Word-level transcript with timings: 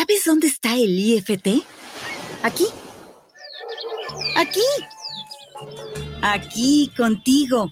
¿Sabes 0.00 0.24
dónde 0.24 0.46
está 0.46 0.76
el 0.76 0.98
IFT? 0.98 1.62
Aquí. 2.42 2.64
Aquí. 4.34 4.62
Aquí, 6.22 6.90
contigo. 6.96 7.70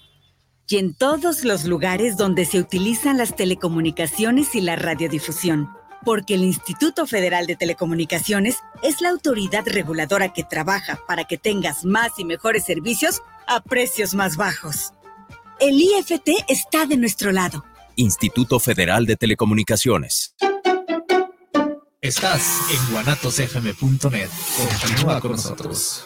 Y 0.68 0.76
en 0.76 0.92
todos 0.92 1.44
los 1.44 1.64
lugares 1.64 2.18
donde 2.18 2.44
se 2.44 2.60
utilizan 2.60 3.16
las 3.16 3.34
telecomunicaciones 3.34 4.54
y 4.54 4.60
la 4.60 4.76
radiodifusión. 4.76 5.70
Porque 6.04 6.34
el 6.34 6.44
Instituto 6.44 7.06
Federal 7.06 7.46
de 7.46 7.56
Telecomunicaciones 7.56 8.58
es 8.82 9.00
la 9.00 9.08
autoridad 9.08 9.64
reguladora 9.64 10.34
que 10.34 10.44
trabaja 10.44 11.00
para 11.08 11.24
que 11.24 11.38
tengas 11.38 11.86
más 11.86 12.18
y 12.18 12.26
mejores 12.26 12.62
servicios 12.66 13.22
a 13.46 13.62
precios 13.62 14.12
más 14.12 14.36
bajos. 14.36 14.92
El 15.60 15.80
IFT 15.80 16.44
está 16.48 16.84
de 16.84 16.98
nuestro 16.98 17.32
lado. 17.32 17.64
Instituto 17.96 18.60
Federal 18.60 19.06
de 19.06 19.16
Telecomunicaciones. 19.16 20.34
Estás 22.00 22.60
en 22.70 22.92
guanatosfm.net. 22.92 24.28
Continúa 24.56 25.20
con 25.20 25.32
nosotros. 25.32 26.04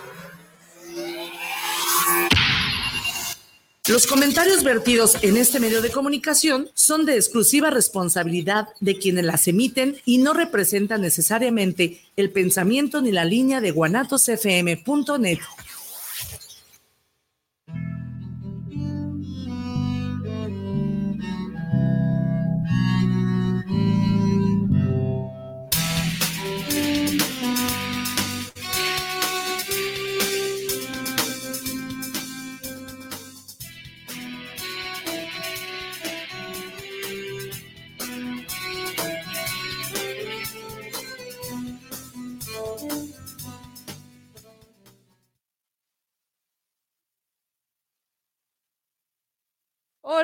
Los 3.86 4.06
comentarios 4.06 4.64
vertidos 4.64 5.18
en 5.20 5.36
este 5.36 5.60
medio 5.60 5.82
de 5.82 5.90
comunicación 5.90 6.70
son 6.72 7.04
de 7.04 7.16
exclusiva 7.16 7.68
responsabilidad 7.68 8.68
de 8.80 8.96
quienes 8.96 9.26
las 9.26 9.46
emiten 9.48 9.98
y 10.06 10.16
no 10.16 10.32
representan 10.32 11.02
necesariamente 11.02 12.00
el 12.16 12.30
pensamiento 12.30 13.02
ni 13.02 13.12
la 13.12 13.26
línea 13.26 13.60
de 13.60 13.72
guanatosfm.net. 13.72 15.40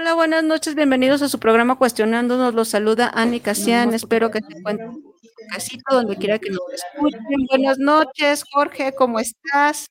Hola, 0.01 0.15
buenas 0.15 0.45
noches, 0.45 0.77
bienvenidos 0.77 1.23
a 1.23 1.29
su 1.29 1.41
programa 1.41 1.77
Cuestionándonos. 1.77 2.55
Los 2.55 2.69
saluda 2.69 3.11
Ani 3.13 3.41
Casian. 3.41 3.93
Espero 3.95 4.31
que 4.31 4.39
se 4.39 4.57
encuentren 4.57 4.91
en 4.91 5.49
casito, 5.49 5.83
donde 5.91 6.17
quiera 6.17 6.39
que 6.39 6.51
nos 6.51 6.61
escuchen. 6.73 7.21
Buenas 7.49 7.79
noches, 7.79 8.45
Jorge, 8.49 8.95
¿cómo 8.95 9.19
estás? 9.19 9.91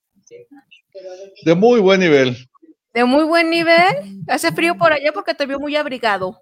De 1.44 1.56
muy 1.56 1.82
buen 1.82 2.00
nivel. 2.00 2.38
De 2.94 3.04
muy 3.04 3.26
buen 3.26 3.50
nivel. 3.50 4.22
Hace 4.30 4.54
frío 4.54 4.78
por 4.78 4.94
allá 4.94 5.12
porque 5.12 5.34
te 5.34 5.46
veo 5.46 5.60
muy 5.60 5.76
abrigado. 5.76 6.42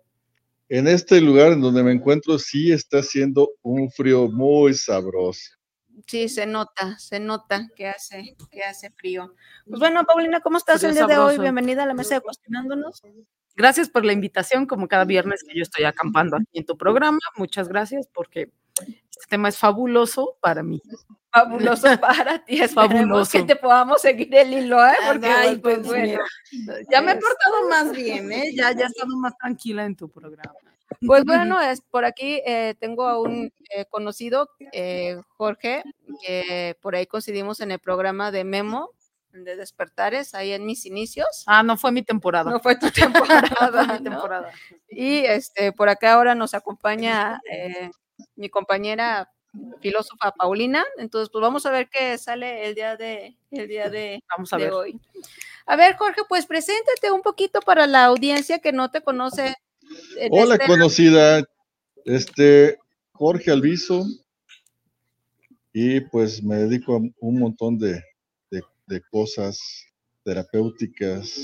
En 0.70 0.88
este 0.88 1.20
lugar 1.20 1.54
en 1.54 1.62
donde 1.62 1.82
me 1.82 1.92
encuentro 1.92 2.38
sí 2.38 2.72
está 2.72 3.00
haciendo 3.00 3.50
un 3.64 3.90
frío 3.90 4.28
muy 4.28 4.76
sabroso. 4.76 5.55
Sí, 6.08 6.30
se 6.30 6.46
nota, 6.46 6.98
se 7.00 7.20
nota 7.20 7.68
que 7.76 7.88
hace, 7.88 8.36
que 8.52 8.64
hace 8.64 8.92
frío. 8.92 9.34
Pues 9.68 9.80
bueno, 9.80 10.06
Paulina, 10.06 10.40
¿cómo 10.40 10.58
estás 10.58 10.84
el 10.84 10.94
día 10.94 11.08
de 11.08 11.18
hoy? 11.18 11.40
Bienvenida 11.40 11.84
a 11.84 11.88
la 11.88 11.96
mesa 11.96 12.16
de 12.16 12.22
Cuestionándonos. 12.22 13.02
Gracias 13.56 13.90
por 13.90 14.06
la 14.06 14.14
invitación, 14.14 14.68
como 14.68 14.88
cada 14.88 15.06
viernes 15.06 15.44
que 15.44 15.56
yo 15.58 15.64
estoy 15.64 15.86
acampando 15.86 16.38
aquí 16.38 16.60
en 16.60 16.66
tu 16.66 16.78
programa. 16.78 17.20
Muchas 17.38 17.70
gracias 17.70 18.08
porque 18.14 18.52
este 19.10 19.26
tema 19.30 19.50
es 19.50 19.58
fabuloso 19.58 20.38
para 20.42 20.62
mí. 20.62 20.82
Fabuloso 21.32 21.88
para 22.00 22.44
ti, 22.46 22.62
es 22.62 22.74
fabuloso. 22.74 23.32
que 23.32 23.44
te 23.44 23.56
podamos 23.56 24.02
seguir 24.02 24.34
el 24.36 24.54
hilo, 24.54 24.86
¿eh? 24.86 24.94
Porque 25.08 25.28
Ay, 25.28 25.58
pues, 25.58 25.78
pues 25.78 25.88
bueno, 25.88 26.20
ya 26.92 27.02
me 27.02 27.14
he 27.14 27.16
portado 27.16 27.70
más 27.70 27.92
bien, 27.92 28.32
¿eh? 28.32 28.52
Ya, 28.54 28.74
ya 28.74 28.84
he 28.84 28.88
estado 28.88 29.18
más 29.18 29.36
tranquila 29.38 29.86
en 29.86 29.96
tu 29.96 30.08
programa. 30.10 30.54
Pues 31.06 31.26
bueno, 31.26 31.60
es, 31.62 31.82
por 31.82 32.06
aquí 32.06 32.42
eh, 32.46 32.76
tengo 32.80 33.08
a 33.08 33.20
un 33.20 33.52
eh, 33.70 33.86
conocido, 33.90 34.50
eh, 34.72 35.20
Jorge, 35.38 35.84
que 36.22 36.78
por 36.82 36.96
ahí 36.96 37.06
coincidimos 37.06 37.60
en 37.60 37.72
el 37.72 37.80
programa 37.80 38.32
de 38.32 38.44
Memo, 38.44 38.92
de 39.44 39.56
Despertares, 39.56 40.34
ahí 40.34 40.54
en 40.54 40.66
mis 40.66 40.86
inicios. 40.86 41.44
Ah, 41.46 41.64
no 41.64 41.78
fue 41.78 41.92
mi 41.92 42.04
temporada. 42.04 42.52
No 42.52 42.60
fue 42.60 42.78
tu 42.78 42.90
temporada. 42.92 43.94
mi 44.00 44.04
temporada. 44.04 44.52
Y 44.90 45.18
este, 45.26 45.72
por 45.74 45.90
acá 45.90 46.14
ahora 46.14 46.36
nos 46.36 46.54
acompaña 46.54 47.42
eh, 47.52 47.90
mi 48.36 48.50
compañera 48.50 49.30
filósofa 49.82 50.32
Paulina. 50.32 50.84
Entonces, 50.98 51.30
pues 51.32 51.42
vamos 51.42 51.66
a 51.66 51.72
ver 51.72 51.90
qué 51.90 52.18
sale 52.18 52.68
el 52.68 52.76
día 52.76 52.96
de, 52.96 53.38
el 53.52 53.68
día 53.68 53.90
de, 53.90 54.24
vamos 54.36 54.52
a 54.54 54.58
ver. 54.58 54.72
hoy. 54.72 55.00
A 55.66 55.76
ver, 55.76 55.96
Jorge, 55.96 56.22
pues 56.30 56.46
preséntate 56.46 57.12
un 57.12 57.22
poquito 57.22 57.60
para 57.60 57.88
la 57.88 58.06
audiencia 58.06 58.60
que 58.60 58.72
no 58.72 58.92
te 58.92 59.02
conoce. 59.02 59.56
Hola, 60.32 60.56
este... 60.56 60.68
conocida. 60.68 61.44
Este, 62.06 62.78
Jorge 63.12 63.52
Alviso. 63.52 64.06
Y 65.74 66.00
pues 66.00 66.42
me 66.42 66.56
dedico 66.56 66.96
a 66.96 67.00
un 67.20 67.40
montón 67.40 67.78
de, 67.78 68.02
de 68.50 69.02
cosas 69.12 69.60
terapéuticas, 70.24 71.38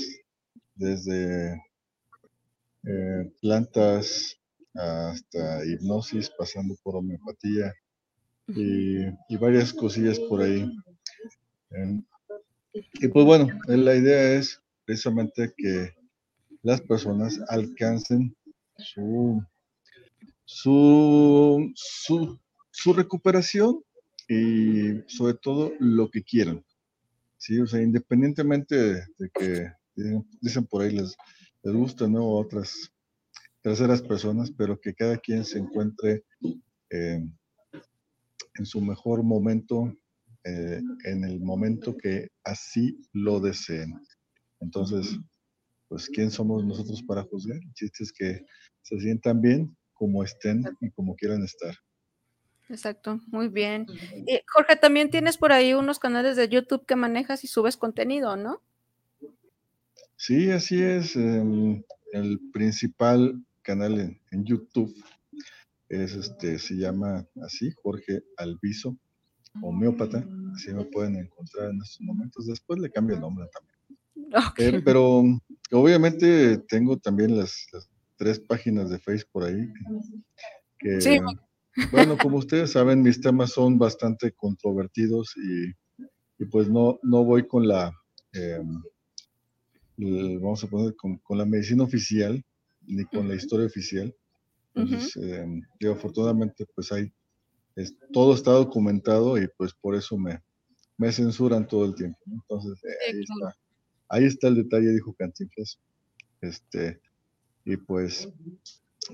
desde 0.74 1.54
eh, 2.84 3.32
plantas 3.40 4.38
hasta 4.74 5.64
hipnosis, 5.66 6.30
pasando 6.30 6.74
por 6.82 6.96
homeopatía 6.96 7.72
y, 8.48 9.04
y 9.28 9.36
varias 9.38 9.72
cosillas 9.72 10.18
por 10.18 10.42
ahí. 10.42 10.68
y 12.94 13.08
pues 13.08 13.24
bueno, 13.24 13.48
la 13.66 13.94
idea 13.94 14.32
es 14.32 14.60
precisamente 14.84 15.52
que 15.56 15.94
las 16.62 16.80
personas 16.80 17.40
alcancen 17.48 18.34
su, 18.78 19.44
su, 20.44 21.72
su, 21.74 22.92
recuperación 22.92 23.82
y 24.28 25.00
sobre 25.08 25.34
todo 25.34 25.72
lo 25.78 26.10
que 26.10 26.22
quieran. 26.22 26.64
Sí, 27.36 27.58
o 27.58 27.66
sea, 27.66 27.82
independientemente 27.82 28.76
de, 28.76 29.30
que 29.34 29.72
dicen 30.40 30.64
por 30.66 30.82
ahí 30.82 30.92
les, 30.92 31.16
les 31.62 31.74
gusta, 31.74 32.06
¿no? 32.06 32.26
Otras 32.26 32.92
terceras 33.62 34.02
personas, 34.02 34.50
pero 34.50 34.80
que 34.80 34.94
cada 34.94 35.18
quien 35.18 35.44
se 35.44 35.58
encuentre 35.58 36.24
eh, 36.90 37.24
en 38.54 38.66
su 38.66 38.80
mejor 38.80 39.22
momento, 39.22 39.92
eh, 40.44 40.80
en 41.04 41.24
el 41.24 41.40
momento 41.40 41.96
que 41.96 42.28
así 42.44 42.98
lo 43.12 43.40
deseen. 43.40 44.00
Entonces, 44.60 45.18
pues, 45.92 46.08
¿quién 46.08 46.30
somos 46.30 46.64
nosotros 46.64 47.02
para 47.02 47.22
juzgar? 47.22 47.58
El 47.58 47.74
chiste 47.74 48.02
es 48.02 48.12
que 48.14 48.46
se 48.80 48.98
sientan 48.98 49.42
bien 49.42 49.76
como 49.92 50.24
estén 50.24 50.64
y 50.80 50.90
como 50.90 51.14
quieran 51.14 51.44
estar. 51.44 51.74
Exacto, 52.70 53.20
muy 53.26 53.48
bien. 53.48 53.84
Y 54.26 54.40
Jorge, 54.50 54.76
también 54.76 55.10
tienes 55.10 55.36
por 55.36 55.52
ahí 55.52 55.74
unos 55.74 55.98
canales 55.98 56.36
de 56.36 56.48
YouTube 56.48 56.86
que 56.86 56.96
manejas 56.96 57.44
y 57.44 57.46
subes 57.46 57.76
contenido, 57.76 58.38
¿no? 58.38 58.62
Sí, 60.16 60.50
así 60.50 60.82
es. 60.82 61.14
Em, 61.14 61.82
el 62.12 62.40
principal 62.54 63.44
canal 63.60 64.18
en, 64.30 64.44
YouTube 64.46 64.94
es 65.90 66.14
este, 66.14 66.58
se 66.58 66.74
llama 66.74 67.28
así, 67.44 67.70
Jorge 67.82 68.22
Alviso, 68.38 68.96
homeópata. 69.60 70.26
Así 70.54 70.72
me 70.72 70.86
pueden 70.86 71.16
encontrar 71.16 71.68
en 71.68 71.82
estos 71.82 72.00
momentos. 72.00 72.46
Después 72.46 72.80
le 72.80 72.90
cambio 72.90 73.16
el 73.16 73.20
nombre 73.20 73.46
también. 73.52 73.71
Eh, 74.58 74.80
pero 74.84 75.22
obviamente 75.72 76.58
tengo 76.68 76.96
también 76.96 77.36
las, 77.36 77.66
tres 78.16 78.40
páginas 78.40 78.90
de 78.90 78.98
Facebook 78.98 79.30
por 79.32 79.44
ahí. 79.44 79.68
Que, 80.78 81.00
sí, 81.00 81.18
bueno, 81.90 82.16
como 82.18 82.38
ustedes 82.38 82.72
saben, 82.72 83.02
mis 83.02 83.20
temas 83.20 83.52
son 83.52 83.78
bastante 83.78 84.32
controvertidos 84.32 85.34
y, 85.36 86.44
pues 86.46 86.68
no, 86.68 86.98
no 87.02 87.24
voy 87.24 87.46
con 87.46 87.66
la, 87.66 87.92
em, 88.32 88.82
vamos 90.40 90.64
a 90.64 90.66
poner, 90.66 90.94
con, 90.96 91.20
la 91.30 91.44
medicina 91.44 91.84
oficial 91.84 92.42
ni 92.82 93.04
con 93.04 93.28
la 93.28 93.34
historia 93.34 93.66
oficial. 93.66 94.14
Entonces, 94.74 95.16
em, 95.16 95.62
afortunadamente, 95.90 96.66
pues 96.74 96.90
hay, 96.92 97.12
todo 98.12 98.34
está 98.34 98.52
documentado 98.52 99.38
y 99.38 99.48
pues 99.56 99.72
por 99.74 99.94
eso 99.94 100.18
me, 100.18 100.42
me 100.96 101.12
censuran 101.12 101.66
todo 101.66 101.84
el 101.84 101.94
tiempo. 101.94 102.18
Entonces, 102.26 102.82
eh, 102.84 102.96
ahí, 103.08 103.20
está, 103.20 103.56
ahí 104.12 104.24
está 104.24 104.48
el 104.48 104.56
detalle, 104.56 104.92
dijo 104.92 105.14
Cantinflas. 105.14 105.80
Este, 106.42 107.00
y 107.64 107.76
pues 107.76 108.28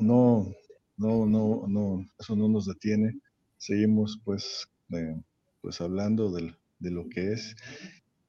no, 0.01 0.53
no, 0.97 1.25
no, 1.25 1.65
no, 1.69 2.07
eso 2.19 2.37
no 2.37 2.49
nos 2.49 2.67
detiene. 2.67 3.19
Seguimos 3.57 4.21
pues, 4.25 4.69
pues 5.61 5.81
hablando 5.81 6.31
de, 6.33 6.53
de, 6.81 6.91
lo 6.91 7.09
que 7.09 7.33
es 7.33 7.55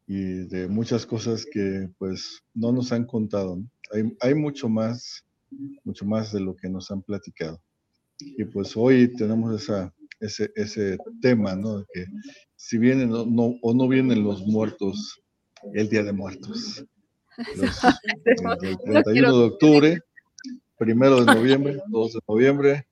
y 0.08 0.48
de 0.48 0.68
muchas 0.68 1.06
cosas 1.06 1.46
que 1.52 1.90
pues 1.98 2.44
no 2.54 2.72
nos 2.72 2.92
han 2.92 3.06
contado. 3.06 3.60
Hay, 3.92 4.16
hay 4.22 4.36
mucho 4.36 4.70
más, 4.70 5.26
mucho 5.84 6.06
más 6.06 6.32
de 6.32 6.40
lo 6.40 6.56
que 6.56 6.70
nos 6.70 6.92
han 6.92 7.02
platicado. 7.02 7.60
Y 8.20 8.46
pues 8.46 8.78
hoy 8.78 9.12
tenemos 9.16 9.60
esa, 9.60 9.92
ese, 10.20 10.52
ese 10.56 10.98
tema, 11.22 11.56
¿no? 11.56 11.84
Que 11.94 12.06
si 12.56 12.78
vienen 12.78 13.12
o 13.12 13.74
no 13.74 13.88
vienen 13.88 14.24
los 14.24 14.46
muertos 14.46 15.20
el 15.74 15.90
Día 15.90 16.04
de 16.04 16.14
Muertos. 16.14 16.86
el 18.62 18.78
31 19.04 19.38
de 19.38 19.46
octubre, 19.46 20.02
primero 20.78 21.24
de 21.24 21.34
noviembre, 21.34 21.82
2 21.88 22.14
de 22.14 22.20
noviembre, 22.28 22.88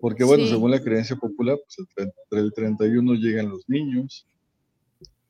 porque 0.00 0.24
bueno, 0.24 0.46
según 0.46 0.70
la 0.70 0.80
creencia 0.80 1.16
popular, 1.16 1.56
pues 1.56 1.88
entre 1.96 2.40
el 2.40 2.52
31 2.52 3.14
llegan 3.14 3.48
los 3.48 3.68
niños, 3.68 4.26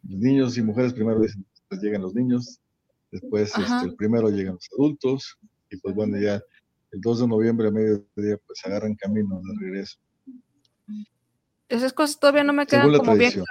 los 0.02 0.18
niños 0.18 0.58
y 0.58 0.62
mujeres 0.62 0.92
primero 0.92 1.20
dicen, 1.20 1.44
pues 1.68 1.80
llegan 1.80 2.02
los 2.02 2.14
niños, 2.14 2.60
después 3.10 3.56
este, 3.56 3.84
el 3.84 3.94
primero 3.94 4.28
llegan 4.28 4.54
los 4.54 4.68
adultos, 4.76 5.38
y 5.70 5.76
pues 5.76 5.94
bueno, 5.94 6.18
ya 6.18 6.42
el 6.92 7.00
2 7.00 7.20
de 7.20 7.28
noviembre 7.28 7.68
a 7.68 7.70
mediodía 7.70 8.38
pues 8.46 8.64
agarran 8.64 8.94
camino 8.94 9.40
de 9.42 9.66
regreso. 9.66 9.98
Esas 11.68 11.92
cosas 11.92 12.18
todavía 12.18 12.44
no 12.44 12.52
me 12.52 12.66
quedan 12.66 12.92
como 12.96 13.16
bien 13.16 13.42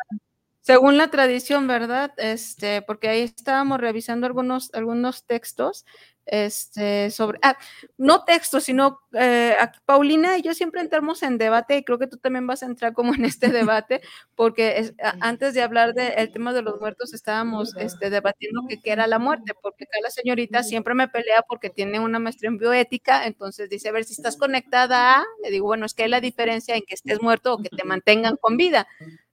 según 0.65 0.97
la 0.97 1.09
tradición, 1.09 1.67
¿verdad? 1.67 2.11
Este, 2.17 2.81
porque 2.81 3.07
ahí 3.07 3.21
estábamos 3.21 3.79
revisando 3.79 4.25
algunos, 4.25 4.73
algunos 4.73 5.23
textos, 5.23 5.85
este, 6.25 7.11
sobre, 7.11 7.37
ah, 7.43 7.55
no 7.99 8.23
textos, 8.23 8.63
sino 8.63 8.99
eh, 9.13 9.55
Paulina 9.85 10.39
y 10.39 10.41
yo 10.41 10.55
siempre 10.55 10.81
entramos 10.81 11.21
en 11.21 11.37
debate 11.37 11.77
y 11.77 11.83
creo 11.83 11.99
que 11.99 12.07
tú 12.07 12.17
también 12.17 12.47
vas 12.47 12.63
a 12.63 12.65
entrar 12.65 12.93
como 12.93 13.13
en 13.13 13.25
este 13.25 13.49
debate, 13.49 14.01
porque 14.33 14.91
antes 15.21 15.53
de 15.53 15.61
hablar 15.61 15.93
del 15.93 16.31
tema 16.31 16.51
de 16.51 16.63
los 16.63 16.79
muertos 16.79 17.13
estábamos 17.13 17.75
este, 17.77 18.09
debatiendo 18.09 18.63
qué 18.67 18.91
era 18.91 19.05
la 19.05 19.19
muerte, 19.19 19.53
porque 19.61 19.83
acá 19.83 19.99
la 20.01 20.09
señorita 20.09 20.63
siempre 20.63 20.95
me 20.95 21.07
pelea 21.07 21.43
porque 21.47 21.69
tiene 21.69 21.99
una 21.99 22.17
maestría 22.17 22.49
en 22.49 22.57
bioética, 22.57 23.27
entonces 23.27 23.69
dice, 23.69 23.89
a 23.89 23.91
ver 23.91 24.03
si 24.03 24.13
estás 24.13 24.35
conectada 24.35 25.23
le 25.43 25.51
digo, 25.51 25.67
bueno, 25.67 25.85
es 25.85 25.93
que 25.93 26.05
hay 26.05 26.09
la 26.09 26.21
diferencia 26.21 26.75
en 26.75 26.81
que 26.87 26.95
estés 26.95 27.21
muerto 27.21 27.53
o 27.53 27.61
que 27.61 27.69
te 27.69 27.83
mantengan 27.83 28.35
con 28.37 28.57
vida, 28.57 28.87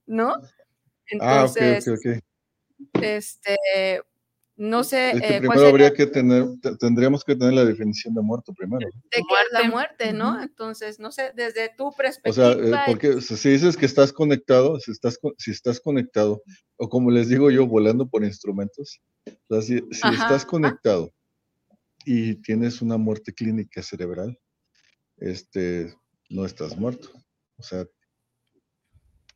¿no? 0.04 0.34
Entonces, 1.12 1.86
ah, 1.86 1.92
ok, 1.92 1.98
ok, 1.98 2.14
ok. 2.14 3.02
Este, 3.02 3.58
no 4.56 4.84
sé. 4.84 5.10
Eh, 5.10 5.38
primero 5.38 5.66
habría 5.66 5.92
que 5.92 6.06
tener, 6.06 6.44
tendríamos 6.78 7.24
que 7.24 7.34
tener 7.34 7.54
la 7.54 7.64
definición 7.64 8.14
de 8.14 8.20
muerto 8.20 8.52
primero. 8.52 8.86
De 8.86 9.00
qué 9.10 9.18
es 9.18 9.52
la 9.52 9.68
muerte, 9.68 10.12
¿no? 10.12 10.40
Entonces, 10.42 11.00
no 11.00 11.10
sé, 11.10 11.32
desde 11.34 11.70
tu 11.76 11.92
perspectiva. 11.92 12.48
O 12.48 12.54
sea, 12.54 12.82
eh, 12.82 12.84
porque 12.86 13.20
si 13.20 13.50
dices 13.50 13.76
que 13.76 13.86
estás 13.86 14.12
conectado, 14.12 14.78
si 14.78 14.92
estás, 14.92 15.18
si 15.38 15.50
estás 15.50 15.80
conectado, 15.80 16.42
o 16.76 16.88
como 16.88 17.10
les 17.10 17.28
digo 17.28 17.50
yo, 17.50 17.66
volando 17.66 18.08
por 18.08 18.24
instrumentos, 18.24 19.00
o 19.48 19.60
sea, 19.60 19.62
si, 19.62 19.82
estás 19.90 20.44
conectado 20.44 21.10
y 22.04 22.36
tienes 22.42 22.82
una 22.82 22.98
muerte 22.98 23.32
clínica 23.32 23.82
cerebral, 23.82 24.38
este, 25.16 25.94
no 26.28 26.44
estás 26.44 26.76
muerto. 26.76 27.10
O 27.56 27.62
sea, 27.62 27.86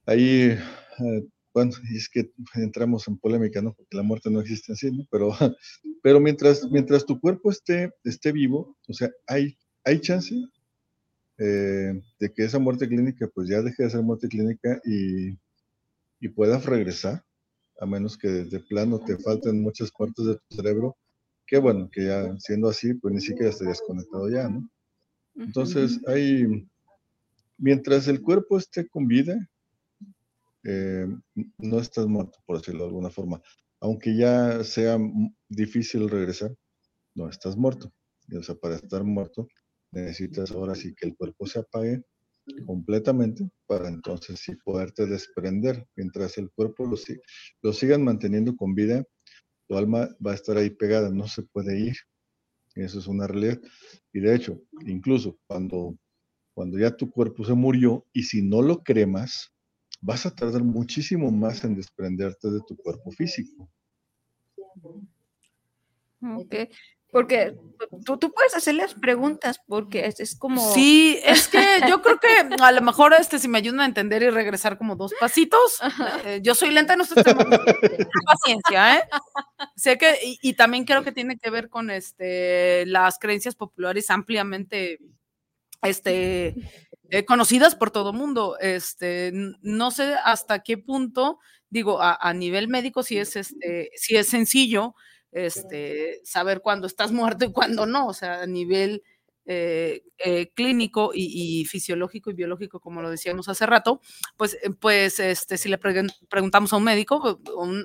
ahí 0.06 0.58
eh, 0.98 1.26
bueno, 1.56 1.72
es 1.90 2.10
que 2.10 2.30
entramos 2.56 3.08
en 3.08 3.16
polémica, 3.16 3.62
¿no? 3.62 3.72
Porque 3.72 3.96
la 3.96 4.02
muerte 4.02 4.30
no 4.30 4.42
existe 4.42 4.74
así, 4.74 4.90
¿no? 4.90 5.06
Pero, 5.10 5.30
pero 6.02 6.20
mientras, 6.20 6.70
mientras 6.70 7.06
tu 7.06 7.18
cuerpo 7.18 7.50
esté, 7.50 7.94
esté 8.04 8.30
vivo, 8.30 8.76
o 8.86 8.92
sea, 8.92 9.10
hay, 9.26 9.56
hay 9.82 9.98
chance 10.02 10.34
eh, 11.38 11.98
de 12.20 12.32
que 12.34 12.44
esa 12.44 12.58
muerte 12.58 12.86
clínica, 12.86 13.26
pues 13.34 13.48
ya 13.48 13.62
deje 13.62 13.84
de 13.84 13.88
ser 13.88 14.02
muerte 14.02 14.28
clínica 14.28 14.82
y, 14.84 15.30
y 16.20 16.28
puedas 16.28 16.66
regresar, 16.66 17.24
a 17.80 17.86
menos 17.86 18.18
que 18.18 18.28
de 18.28 18.60
plano 18.60 18.98
te 18.98 19.16
falten 19.16 19.62
muchas 19.62 19.90
partes 19.90 20.26
de 20.26 20.34
tu 20.34 20.56
cerebro, 20.56 20.94
que 21.46 21.56
bueno, 21.56 21.88
que 21.90 22.04
ya 22.04 22.36
siendo 22.38 22.68
así, 22.68 22.92
pues 22.92 23.14
ni 23.14 23.22
siquiera 23.22 23.48
estarías 23.48 23.80
conectado 23.80 24.28
ya, 24.28 24.46
¿no? 24.46 24.68
Entonces, 25.36 26.00
hay, 26.06 26.68
mientras 27.56 28.08
el 28.08 28.20
cuerpo 28.20 28.58
esté 28.58 28.86
con 28.86 29.06
vida, 29.06 29.48
eh, 30.68 31.06
no 31.58 31.78
estás 31.78 32.06
muerto, 32.06 32.38
por 32.44 32.58
decirlo 32.58 32.80
de 32.80 32.88
alguna 32.88 33.10
forma. 33.10 33.40
Aunque 33.80 34.16
ya 34.16 34.64
sea 34.64 34.98
difícil 35.48 36.08
regresar, 36.10 36.54
no 37.14 37.28
estás 37.28 37.56
muerto. 37.56 37.92
o 38.36 38.42
sea, 38.42 38.56
para 38.56 38.76
estar 38.76 39.04
muerto 39.04 39.48
necesitas 39.92 40.50
ahora 40.50 40.74
sí 40.74 40.94
que 40.94 41.06
el 41.06 41.16
cuerpo 41.16 41.46
se 41.46 41.60
apague 41.60 42.02
completamente 42.66 43.48
para 43.66 43.88
entonces 43.88 44.40
sí 44.40 44.56
poderte 44.64 45.06
desprender. 45.06 45.86
Mientras 45.94 46.36
el 46.38 46.50
cuerpo 46.50 46.84
lo, 46.84 46.96
lo 47.62 47.72
sigan 47.72 48.02
manteniendo 48.02 48.56
con 48.56 48.74
vida, 48.74 49.04
tu 49.68 49.76
alma 49.76 50.08
va 50.24 50.32
a 50.32 50.34
estar 50.34 50.56
ahí 50.56 50.70
pegada, 50.70 51.10
no 51.10 51.28
se 51.28 51.42
puede 51.42 51.78
ir. 51.78 51.96
Eso 52.74 52.98
es 52.98 53.06
una 53.06 53.26
realidad. 53.26 53.60
Y 54.12 54.20
de 54.20 54.34
hecho, 54.34 54.60
incluso 54.84 55.38
cuando, 55.46 55.96
cuando 56.54 56.78
ya 56.78 56.96
tu 56.96 57.10
cuerpo 57.10 57.44
se 57.44 57.54
murió 57.54 58.04
y 58.12 58.24
si 58.24 58.42
no 58.42 58.62
lo 58.62 58.82
cremas, 58.82 59.52
vas 60.00 60.26
a 60.26 60.34
tardar 60.34 60.62
muchísimo 60.62 61.30
más 61.30 61.64
en 61.64 61.74
desprenderte 61.74 62.50
de 62.50 62.60
tu 62.66 62.76
cuerpo 62.76 63.10
físico. 63.10 63.68
Ok, 66.22 66.54
porque 67.10 67.56
tú, 68.04 68.18
tú 68.18 68.32
puedes 68.32 68.54
hacerles 68.54 68.94
preguntas 68.94 69.60
porque 69.66 70.12
es, 70.18 70.36
como... 70.36 70.72
Sí, 70.74 71.18
es 71.24 71.48
que 71.48 71.62
yo 71.88 72.02
creo 72.02 72.18
que 72.18 72.62
a 72.62 72.72
lo 72.72 72.82
mejor 72.82 73.14
este, 73.18 73.38
si 73.38 73.48
me 73.48 73.58
ayudan 73.58 73.80
a 73.80 73.86
entender 73.86 74.22
y 74.22 74.30
regresar 74.30 74.76
como 74.76 74.96
dos 74.96 75.14
pasitos, 75.18 75.80
eh, 76.24 76.40
yo 76.42 76.54
soy 76.54 76.70
lenta, 76.72 76.96
no 76.96 77.04
estoy 77.04 77.22
paciencia, 77.22 78.98
¿eh? 78.98 79.02
Sé 79.76 79.98
que, 79.98 80.18
y, 80.22 80.38
y, 80.42 80.54
también 80.54 80.84
creo 80.84 81.02
que 81.04 81.12
tiene 81.12 81.38
que 81.38 81.50
ver 81.50 81.68
con 81.68 81.90
este, 81.90 82.84
las 82.86 83.18
creencias 83.18 83.54
populares 83.54 84.10
ampliamente 84.10 84.98
este, 85.82 86.54
eh, 87.10 87.24
conocidas 87.24 87.74
por 87.74 87.90
todo 87.90 88.12
mundo. 88.12 88.56
Este, 88.60 89.32
no 89.62 89.90
sé 89.90 90.14
hasta 90.24 90.62
qué 90.62 90.78
punto, 90.78 91.38
digo, 91.70 92.00
a, 92.00 92.32
nivel 92.34 92.68
médico 92.68 93.02
si 93.02 93.18
es, 93.18 93.36
este, 93.36 93.90
si 93.96 94.16
es 94.16 94.28
sencillo 94.28 94.94
este, 95.32 96.20
saber 96.24 96.60
cuándo 96.62 96.86
estás 96.86 97.12
muerto 97.38 97.44
y 97.44 97.52
cuándo 97.52 97.86
no, 97.86 98.08
o 98.08 98.14
sea, 98.14 98.42
a 98.42 98.46
nivel 98.46 99.02
eh, 99.48 100.02
eh, 100.18 100.50
clínico 100.54 101.12
y, 101.14 101.64
fisiológico 101.66 102.30
y 102.30 102.34
biológico, 102.34 102.80
como 102.80 103.00
lo 103.02 103.10
decíamos 103.10 103.48
hace 103.48 103.66
rato, 103.66 104.00
pues, 104.36 104.58
pues 104.80 105.20
este, 105.20 105.56
si 105.56 105.68
le 105.68 105.78
preguntamos 105.78 106.72
a 106.72 106.76
un 106.76 106.84
médico, 106.84 107.40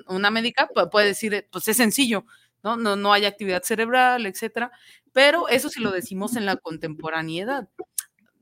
una 0.08 0.30
médica, 0.30 0.68
puede 0.90 1.06
decir, 1.06 1.46
pues 1.52 1.68
es 1.68 1.76
sencillo, 1.76 2.24
¿no? 2.64 2.76
No, 2.76 2.96
no 2.96 3.12
hay 3.12 3.26
actividad 3.26 3.62
cerebral, 3.62 4.26
etcétera, 4.26 4.72
pero 5.12 5.48
eso 5.48 5.68
si 5.68 5.80
lo 5.80 5.92
decimos 5.92 6.36
en 6.36 6.46
la 6.46 6.56
contemporaneidad 6.56 7.68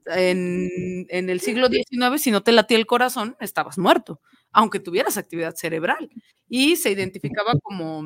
en, 0.06 1.08
el 1.08 1.40
siglo 1.40 1.68
XIX, 1.68 2.20
si 2.20 2.30
no 2.30 2.42
te 2.42 2.52
latía 2.52 2.78
el 2.78 2.86
corazón, 2.86 3.36
estabas 3.40 3.78
muerto, 3.78 4.20
aunque 4.52 4.80
tuvieras 4.80 5.16
actividad 5.16 5.54
cerebral. 5.54 6.10
Y 6.48 6.76
se 6.76 6.90
identificaba 6.90 7.52
como, 7.62 8.04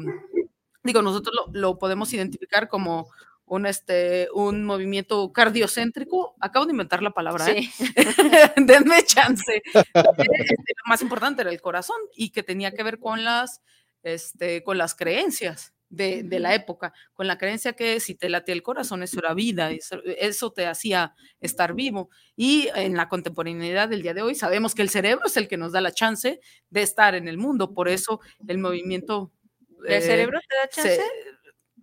digo, 0.83 1.03
nosotros 1.03 1.35
lo, 1.53 1.79
podemos 1.79 2.13
identificar 2.13 2.69
como 2.69 3.09
un, 3.47 3.67
este, 3.67 4.29
un 4.35 4.65
movimiento 4.65 5.33
cardiocéntrico. 5.33 6.35
Acabo 6.41 6.67
de 6.67 6.73
inventar 6.73 7.03
la 7.03 7.11
palabra, 7.11 7.51
¿eh? 7.51 7.71
Denme 8.57 9.03
chance. 9.05 9.63
Este, 9.65 9.85
lo 9.95 10.89
más 10.89 11.03
importante 11.03 11.43
era 11.43 11.51
el 11.51 11.61
corazón 11.61 11.97
y 12.15 12.31
que 12.31 12.43
tenía 12.43 12.73
que 12.73 12.83
ver 12.83 12.99
con 12.99 13.25
las, 13.25 13.61
este, 14.03 14.63
con 14.63 14.79
las 14.79 14.95
creencias 14.95 15.74
de, 15.95 16.39
la 16.39 16.55
época, 16.55 16.93
con 17.13 17.27
la 17.27 17.39
creencia 17.39 17.75
que 17.75 18.01
si 18.01 18.15
te 18.15 18.29
latía 18.29 18.55
el 18.55 18.63
corazón, 18.63 19.03
eso 19.03 19.19
era 19.19 19.35
vida, 19.35 19.71
eso, 19.71 20.53
te 20.53 20.67
hacía 20.67 21.15
estar 21.41 21.75
vivo. 21.75 22.11
Y 22.37 22.69
en 22.75 22.97
la 22.97 23.09
contemporaneidad 23.09 23.89
del 23.89 24.03
día 24.03 24.15
de 24.15 24.23
hoy 24.23 24.35
sabemos 24.35 24.75
que 24.75 24.83
el 24.83 24.91
cerebro 24.91 25.27
es 25.27 25.37
el 25.37 25.49
que 25.49 25.57
nos 25.57 25.73
da 25.73 25.81
la 25.81 25.93
chance 25.93 26.41
de 26.71 26.83
estar 26.83 27.15
en 27.15 27.29
el 27.29 27.39
mundo, 27.39 27.73
por 27.75 27.89
eso 27.89 28.21
el 28.47 28.59
movimiento... 28.59 29.33
¿El 29.87 30.01
cerebro 30.03 30.41
te 30.41 30.57
da 30.57 30.69
chance? 30.69 31.03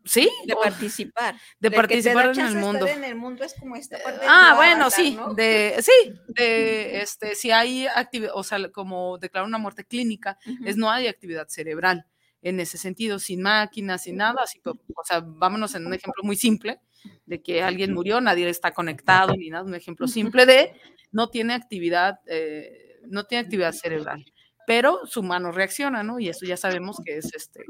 Sí. 0.05 0.29
De 0.45 0.55
participar. 0.55 1.35
De, 1.59 1.71
participar 1.71 2.31
en 2.31 2.39
el 2.39 2.55
mundo. 2.55 2.87
en 2.87 3.03
el 3.03 3.15
mundo 3.15 3.43
es 3.43 3.53
como 3.53 3.75
esta 3.75 3.99
parte 3.99 4.25
Ah, 4.27 4.53
bueno, 4.55 4.89
sí. 4.89 5.17
De, 5.35 5.75
sí, 5.81 6.13
de 6.27 7.01
este, 7.01 7.35
si 7.35 7.51
hay 7.51 7.87
actividad, 7.87 8.31
o 8.33 8.43
sea, 8.43 8.71
como 8.71 9.17
declarar 9.17 9.47
una 9.47 9.57
muerte 9.57 9.85
clínica, 9.85 10.37
es 10.65 10.77
no 10.77 10.89
hay 10.89 11.07
actividad 11.07 11.47
cerebral 11.49 12.07
en 12.41 12.59
ese 12.59 12.77
sentido, 12.77 13.19
sin 13.19 13.41
máquinas, 13.41 14.03
sin 14.03 14.17
nada, 14.17 14.41
así, 14.43 14.59
o 14.65 15.03
sea, 15.05 15.21
vámonos 15.25 15.75
en 15.75 15.85
un 15.85 15.93
ejemplo 15.93 16.23
muy 16.23 16.35
simple 16.35 16.79
de 17.25 17.41
que 17.41 17.61
alguien 17.63 17.93
murió, 17.93 18.21
nadie 18.21 18.49
está 18.49 18.73
conectado 18.73 19.33
ni 19.35 19.49
nada, 19.49 19.63
un 19.63 19.75
ejemplo 19.75 20.07
simple 20.07 20.45
de 20.45 20.73
no 21.11 21.29
tiene 21.29 21.53
actividad, 21.53 22.19
eh, 22.27 22.99
no 23.07 23.25
tiene 23.25 23.43
actividad 23.45 23.73
cerebral, 23.73 24.25
pero 24.65 25.05
su 25.05 25.23
mano 25.23 25.51
reacciona, 25.51 26.03
¿no? 26.03 26.19
Y 26.19 26.29
eso 26.29 26.45
ya 26.45 26.57
sabemos 26.57 26.97
que 27.05 27.17
es 27.17 27.33
este, 27.33 27.63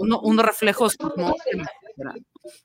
unos 0.00 0.44
reflejos 0.44 0.96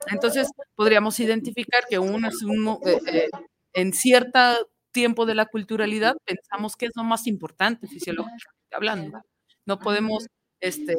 Entonces, 0.07 0.49
podríamos 0.75 1.19
identificar 1.19 1.83
que 1.89 1.99
uno 1.99 2.27
es 2.27 2.41
un, 2.43 2.77
eh, 2.85 2.99
eh, 3.07 3.29
en 3.73 3.93
cierto 3.93 4.39
tiempo 4.91 5.25
de 5.25 5.35
la 5.35 5.47
culturalidad 5.47 6.15
pensamos 6.25 6.75
que 6.75 6.85
es 6.85 6.91
lo 6.95 7.03
más 7.03 7.27
importante 7.27 7.87
fisiológicamente 7.87 8.75
hablando. 8.75 9.21
No 9.65 9.79
podemos 9.79 10.27
este, 10.63 10.95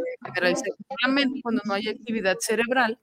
solamente 0.88 1.40
cuando 1.42 1.62
no 1.64 1.72
hay 1.72 1.88
actividad 1.88 2.36
cerebral, 2.38 2.98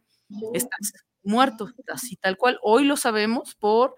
estás 0.53 0.93
muerto, 1.23 1.71
así 1.91 2.15
tal 2.17 2.37
cual. 2.37 2.59
Hoy 2.61 2.85
lo 2.85 2.97
sabemos 2.97 3.55
por, 3.55 3.95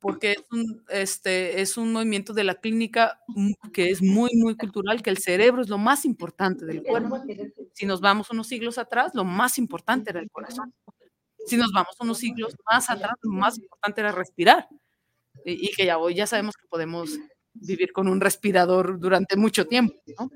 porque 0.00 0.32
es 0.32 0.44
un, 0.50 0.84
este, 0.88 1.60
es 1.60 1.76
un 1.76 1.92
movimiento 1.92 2.32
de 2.34 2.42
la 2.42 2.56
clínica 2.56 3.20
que 3.72 3.90
es 3.90 4.02
muy, 4.02 4.30
muy 4.34 4.56
cultural, 4.56 5.00
que 5.00 5.10
el 5.10 5.18
cerebro 5.18 5.62
es 5.62 5.68
lo 5.68 5.78
más 5.78 6.04
importante 6.04 6.66
del 6.66 6.82
cuerpo. 6.82 7.22
Si 7.72 7.86
nos 7.86 8.00
vamos 8.00 8.30
unos 8.30 8.48
siglos 8.48 8.76
atrás, 8.76 9.12
lo 9.14 9.24
más 9.24 9.56
importante 9.56 10.10
era 10.10 10.20
el 10.20 10.30
corazón. 10.30 10.74
Si 11.46 11.56
nos 11.56 11.70
vamos 11.72 11.94
unos 12.00 12.18
siglos 12.18 12.56
más 12.68 12.90
atrás, 12.90 13.14
lo 13.22 13.30
más 13.32 13.58
importante 13.58 14.00
era 14.00 14.10
respirar. 14.10 14.68
Y, 15.44 15.72
que 15.72 15.86
ya 15.86 15.98
hoy 15.98 16.14
ya 16.14 16.26
sabemos 16.26 16.56
que 16.56 16.66
podemos 16.68 17.18
vivir 17.54 17.92
con 17.92 18.08
un 18.08 18.20
respirador 18.20 18.98
durante 18.98 19.36
mucho 19.36 19.66
tiempo, 19.66 19.94
¿no? 20.18 20.30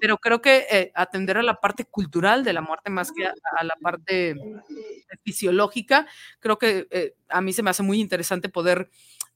Pero 0.00 0.18
creo 0.18 0.40
que 0.40 0.66
eh, 0.70 0.92
atender 0.94 1.36
a 1.36 1.42
la 1.42 1.60
parte 1.60 1.84
cultural 1.84 2.44
de 2.44 2.52
la 2.52 2.60
muerte 2.62 2.90
más 2.90 3.12
que 3.12 3.26
a, 3.26 3.64
la 3.64 3.74
parte 3.80 4.36
fisiológica, 5.22 6.06
creo 6.38 6.58
que 6.58 6.86
eh, 6.90 7.14
a 7.28 7.40
mí 7.40 7.52
se 7.52 7.62
me 7.62 7.70
hace 7.70 7.82
muy 7.82 8.00
interesante 8.00 8.48
poder 8.48 8.88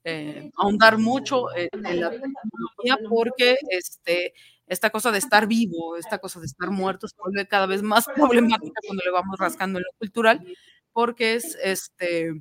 eh, 0.04 0.50
ahondar 0.56 0.98
mucho 0.98 1.46
en, 1.56 1.70
la 2.00 2.10
tecnología 2.10 2.98
porque 3.08 3.56
este, 3.70 4.34
esta 4.66 4.90
cosa 4.90 5.10
de 5.10 5.18
estar 5.18 5.46
vivo, 5.46 5.96
esta 5.96 6.18
cosa 6.18 6.40
de 6.40 6.46
estar 6.46 6.70
muerto 6.70 7.08
se 7.08 7.16
vuelve 7.18 7.48
cada 7.48 7.66
vez 7.66 7.82
más 7.82 8.06
problemática 8.14 8.80
cuando 8.86 9.02
le 9.04 9.10
vamos 9.10 9.38
rascando 9.38 9.78
en 9.78 9.84
lo 9.84 9.98
cultural, 9.98 10.46
porque 10.94 11.34
es 11.34 11.58
este, 11.62 12.32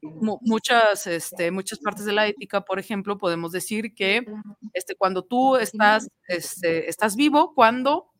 muchas, 0.00 1.08
este, 1.08 1.50
muchas 1.50 1.80
partes 1.80 2.04
de 2.04 2.12
la 2.12 2.28
ética, 2.28 2.60
por 2.62 2.78
ejemplo, 2.78 3.18
podemos 3.18 3.50
decir 3.50 3.94
que 3.94 4.24
este, 4.72 4.94
cuando 4.94 5.24
tú 5.24 5.56
estás, 5.56 6.08
este, 6.28 6.88
estás 6.88 7.16
vivo, 7.16 7.52
cuando 7.52 8.12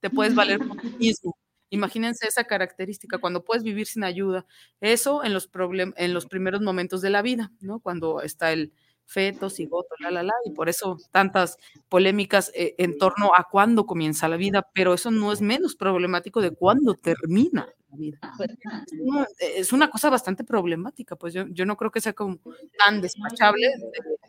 te 0.00 0.08
puedes 0.08 0.34
valer 0.34 0.58
por 0.58 0.78
ti 0.78 0.88
mismo. 0.98 1.36
Imagínense 1.68 2.26
esa 2.26 2.44
característica, 2.44 3.18
cuando 3.18 3.44
puedes 3.44 3.62
vivir 3.62 3.86
sin 3.86 4.04
ayuda. 4.04 4.46
Eso 4.80 5.22
en 5.22 5.34
los, 5.34 5.50
en 5.96 6.14
los 6.14 6.26
primeros 6.26 6.62
momentos 6.62 7.02
de 7.02 7.10
la 7.10 7.20
vida, 7.20 7.52
¿no? 7.60 7.80
Cuando 7.80 8.22
está 8.22 8.50
el, 8.50 8.72
feto, 9.06 9.50
cigoto, 9.50 9.94
la, 10.00 10.10
la, 10.10 10.22
la, 10.22 10.32
y 10.44 10.50
por 10.52 10.68
eso 10.68 10.96
tantas 11.10 11.58
polémicas 11.88 12.50
eh, 12.54 12.74
en 12.78 12.98
torno 12.98 13.32
a 13.36 13.44
cuándo 13.50 13.86
comienza 13.86 14.28
la 14.28 14.36
vida, 14.36 14.66
pero 14.72 14.94
eso 14.94 15.10
no 15.10 15.32
es 15.32 15.40
menos 15.40 15.76
problemático 15.76 16.40
de 16.40 16.52
cuándo 16.52 16.94
termina 16.94 17.68
vida. 17.96 18.18
es 19.38 19.72
una 19.72 19.90
cosa 19.90 20.10
bastante 20.10 20.44
problemática, 20.44 21.16
pues 21.16 21.34
yo, 21.34 21.46
yo 21.48 21.66
no 21.66 21.76
creo 21.76 21.90
que 21.90 22.00
sea 22.00 22.12
como 22.12 22.38
tan 22.78 23.00
despachable, 23.00 23.72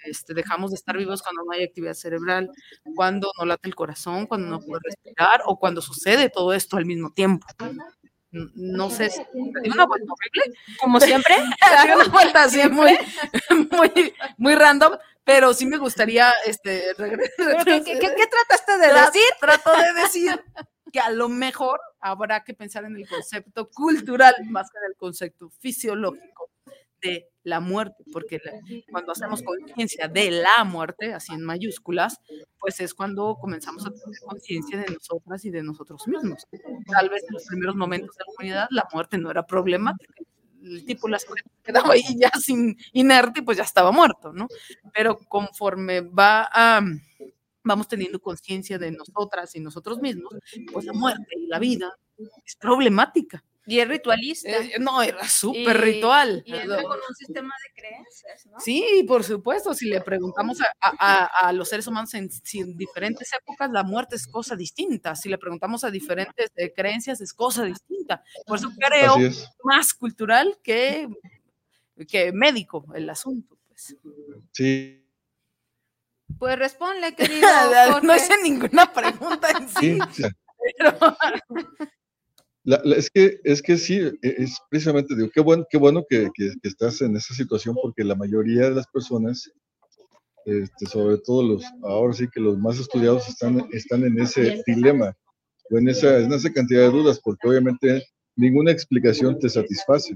este, 0.05 0.33
dejamos 0.33 0.71
de 0.71 0.75
estar 0.75 0.97
vivos 0.97 1.21
cuando 1.21 1.43
no 1.43 1.51
hay 1.51 1.63
actividad 1.63 1.93
cerebral, 1.93 2.49
cuando 2.95 3.31
no 3.39 3.45
late 3.45 3.67
el 3.67 3.75
corazón, 3.75 4.27
cuando 4.27 4.47
no 4.47 4.59
puede 4.59 4.81
respirar 4.83 5.41
o 5.45 5.57
cuando 5.57 5.81
sucede 5.81 6.29
todo 6.29 6.53
esto 6.53 6.77
al 6.77 6.85
mismo 6.85 7.11
tiempo 7.11 7.45
no 8.55 8.89
sé, 8.89 9.11
una 9.33 9.85
vuelta 9.85 10.13
horrible, 10.13 10.59
como 10.79 10.99
siempre, 10.99 11.35
una 11.95 12.07
vuelta 12.07 12.43
así 12.43 12.67
muy, 12.69 12.97
muy, 13.71 14.13
muy 14.37 14.55
random, 14.55 14.97
pero 15.23 15.53
sí 15.53 15.65
me 15.65 15.77
gustaría, 15.77 16.33
este, 16.45 16.93
regresar. 16.97 17.63
¿Qué, 17.65 17.83
qué, 17.83 18.27
trataste 18.27 18.77
de 18.77 18.93
decir? 18.93 19.23
Trato 19.39 19.71
de 19.71 20.01
decir 20.01 20.43
que 20.91 20.99
a 20.99 21.09
lo 21.09 21.29
mejor 21.29 21.79
habrá 22.05 22.43
que 22.43 22.53
pensar 22.53 22.85
en 22.85 22.95
el 22.95 23.07
concepto 23.07 23.67
cultural 23.69 24.35
más 24.49 24.69
que 24.69 24.77
en 24.77 24.91
el 24.91 24.95
concepto 24.95 25.49
fisiológico 25.49 26.51
de 27.01 27.27
la 27.43 27.59
muerte, 27.59 28.03
porque 28.13 28.39
cuando 28.91 29.11
hacemos 29.11 29.41
conciencia 29.41 30.07
de 30.07 30.31
la 30.31 30.63
muerte, 30.63 31.13
así 31.13 31.33
en 31.33 31.43
mayúsculas, 31.43 32.19
pues 32.59 32.79
es 32.79 32.93
cuando 32.93 33.37
comenzamos 33.39 33.85
a 33.85 33.89
tener 33.89 34.19
conciencia 34.23 34.77
de 34.77 34.93
nosotras 34.93 35.43
y 35.45 35.49
de 35.49 35.63
nosotros 35.63 36.07
mismos. 36.07 36.47
Tal 36.91 37.09
vez 37.09 37.23
en 37.27 37.33
los 37.33 37.45
primeros 37.45 37.75
momentos 37.75 38.15
de 38.15 38.23
la 38.23 38.31
humanidad 38.31 38.67
la 38.69 38.87
muerte 38.93 39.17
no 39.17 39.31
era 39.31 39.45
problemática, 39.45 40.13
el 40.63 40.85
tipo 40.85 41.07
las 41.07 41.25
quedaba 41.63 41.93
ahí 41.93 42.03
ya 42.17 42.31
sin 42.39 42.77
inerte, 42.93 43.41
pues 43.41 43.57
ya 43.57 43.63
estaba 43.63 43.91
muerto, 43.91 44.31
¿no? 44.31 44.47
Pero 44.93 45.17
conforme 45.27 46.01
va 46.01 46.49
a 46.51 46.81
vamos 47.65 47.87
teniendo 47.87 48.21
conciencia 48.21 48.77
de 48.77 48.91
nosotras 48.91 49.53
y 49.55 49.59
nosotros 49.59 49.99
mismos, 49.99 50.33
pues 50.71 50.85
la 50.85 50.93
muerte 50.93 51.35
y 51.37 51.47
la 51.47 51.59
vida 51.59 51.97
es 52.45 52.55
problemática. 52.55 53.43
Y 53.67 53.79
es 53.79 53.87
ritualista. 53.87 54.49
Eh, 54.49 54.75
no, 54.79 55.01
era 55.01 55.27
súper 55.27 55.81
ritual. 55.81 56.43
Y 56.45 56.53
entra 56.53 56.83
con 56.83 56.99
un 56.99 57.15
sistema 57.15 57.53
de 57.63 57.81
creencias, 57.81 58.45
¿no? 58.45 58.59
Sí, 58.59 59.03
por 59.07 59.23
supuesto. 59.23 59.73
Si 59.73 59.89
le 59.89 60.01
preguntamos 60.01 60.59
a, 60.79 61.51
los 61.51 61.67
seres 61.69 61.87
humanos 61.87 62.13
en, 62.13 62.29
diferentes 62.77 63.33
épocas, 63.33 63.71
la 63.71 63.83
muerte 63.83 64.17
es 64.17 64.27
cosa 64.27 64.55
distinta. 64.55 65.15
Si 65.15 65.29
le 65.29 65.39
preguntamos 65.39 65.83
a 65.83 65.89
diferentes 65.89 66.51
eh, 66.55 66.71
creencias, 66.73 67.21
es 67.21 67.33
cosa 67.33 67.63
distinta. 67.63 68.23
Por 68.45 68.59
eso 68.59 68.69
creo 68.77 69.15
más 69.63 69.95
cultural 69.95 70.59
que, 70.61 71.07
que 72.07 72.31
médico 72.31 72.85
el 72.93 73.09
asunto. 73.09 73.57
Pues. 73.67 73.97
Sí. 74.51 75.04
Pues 76.39 76.59
responde, 76.59 77.15
querido. 77.17 77.47
no 78.03 78.15
hice 78.15 78.33
ninguna 78.43 78.91
pregunta 78.91 79.49
en 79.51 79.69
sí. 79.69 79.99
Pero, 80.77 80.97
es, 82.95 83.09
que, 83.11 83.39
es 83.43 83.61
que 83.61 83.77
sí, 83.77 83.99
e, 83.99 84.17
es 84.21 84.57
precisamente, 84.69 85.15
digo, 85.15 85.29
qué 85.33 85.41
bueno, 85.41 85.65
qué 85.69 85.77
bueno 85.77 86.03
que, 86.09 86.29
estás 86.63 87.01
en 87.01 87.15
esa 87.15 87.33
situación 87.33 87.75
porque 87.81 88.03
la 88.03 88.15
mayoría 88.15 88.63
de 88.63 88.75
las 88.75 88.87
personas, 88.87 89.51
este, 90.45 90.85
sobre 90.87 91.17
todo 91.19 91.43
los, 91.43 91.63
ahora 91.83 92.13
sí 92.13 92.27
que 92.33 92.39
los 92.39 92.57
más 92.57 92.79
estudiados 92.79 93.27
están, 93.27 93.67
están 93.71 94.03
en 94.03 94.19
ese 94.19 94.63
dilema 94.65 95.15
o 95.69 95.77
en 95.77 95.87
esa, 95.89 96.19
en 96.19 96.33
esa 96.33 96.51
cantidad 96.51 96.81
de 96.81 96.91
dudas 96.91 97.19
porque 97.23 97.47
obviamente 97.47 98.03
ninguna 98.35 98.71
explicación 98.71 99.39
te 99.39 99.49
satisface. 99.49 100.15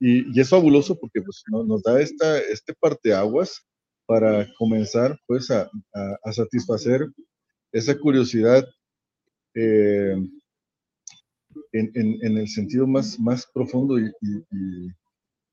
Y, 0.00 0.38
es 0.38 0.48
fabuloso 0.48 0.96
porque 0.98 1.20
pues, 1.22 1.42
nos 1.50 1.82
da 1.82 2.00
esta, 2.00 2.38
este 2.38 2.74
parteaguas 2.74 3.64
para 4.08 4.50
comenzar 4.54 5.20
pues 5.26 5.50
a, 5.50 5.70
satisfacer 6.32 7.06
esa 7.72 7.94
curiosidad 7.98 8.66
eh, 9.54 10.16
en, 11.72 12.38
el 12.38 12.48
sentido 12.48 12.86
más, 12.86 13.20
más 13.20 13.46
profundo 13.52 13.98
y, 13.98 14.10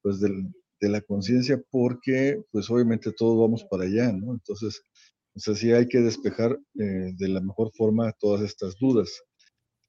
pues 0.02 0.22
de 0.22 0.90
la 0.90 1.02
conciencia, 1.02 1.62
porque 1.70 2.42
pues 2.52 2.70
obviamente 2.70 3.12
todos 3.12 3.38
vamos 3.38 3.66
para 3.70 3.84
allá, 3.84 4.14
¿no? 4.14 4.34
Entonces, 4.34 4.82
o 5.36 5.40
sea, 5.40 5.54
sí 5.54 5.74
hay 5.74 5.88
que 5.90 6.00
despejar 6.00 6.58
eh, 6.80 7.12
de 7.18 7.28
la 7.28 7.42
mejor 7.42 7.72
forma 7.76 8.14
todas 8.14 8.42
estas 8.42 8.78
dudas. 8.80 9.22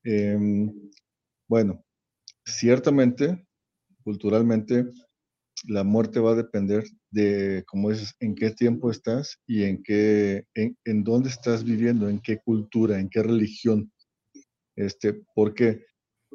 Em, 0.02 0.72
bueno, 1.48 1.84
ciertamente, 2.44 3.46
culturalmente, 4.02 4.86
la 5.68 5.84
muerte 5.84 6.18
va 6.18 6.32
a 6.32 6.36
depender 6.36 6.84
de, 7.16 7.64
como 7.66 7.90
dices, 7.90 8.14
en 8.20 8.34
qué 8.34 8.50
tiempo 8.50 8.90
estás 8.90 9.38
y 9.46 9.64
en 9.64 9.82
qué, 9.82 10.44
en, 10.54 10.76
en 10.84 11.02
dónde 11.02 11.30
estás 11.30 11.64
viviendo, 11.64 12.08
en 12.08 12.20
qué 12.20 12.38
cultura, 12.38 13.00
en 13.00 13.08
qué 13.08 13.22
religión. 13.22 13.90
Este, 14.76 15.22
porque 15.34 15.86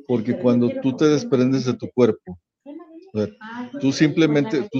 porque 0.08 0.38
cuando 0.38 0.70
tú 0.82 0.96
te 0.96 1.06
desprendes 1.06 1.66
de 1.66 1.74
tu 1.74 1.90
cuerpo, 1.92 2.40
tú 3.80 3.92
simplemente, 3.92 4.68
tú, 4.72 4.80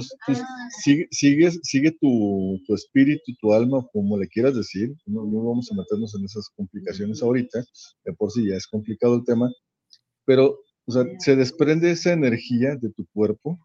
sigues, 1.10 1.60
sigue 1.62 1.92
tu, 2.00 2.60
espíritu, 2.74 3.32
tu 3.40 3.52
alma, 3.52 3.86
como 3.92 4.18
le 4.18 4.28
quieras 4.28 4.56
decir, 4.56 4.94
no, 5.06 5.24
vamos 5.24 5.70
a 5.70 5.74
meternos 5.74 6.14
en 6.14 6.24
esas 6.24 6.48
complicaciones 6.56 7.22
ahorita, 7.22 7.64
de 8.04 8.12
por 8.14 8.30
sí 8.30 8.48
ya 8.48 8.56
es 8.56 8.66
complicado 8.66 9.16
el 9.16 9.24
tema, 9.24 9.50
pero 10.24 10.58
se 11.18 11.36
desprende 11.36 11.90
esa 11.90 12.12
energía 12.12 12.76
de 12.76 12.90
tu 12.90 13.06
cuerpo 13.12 13.58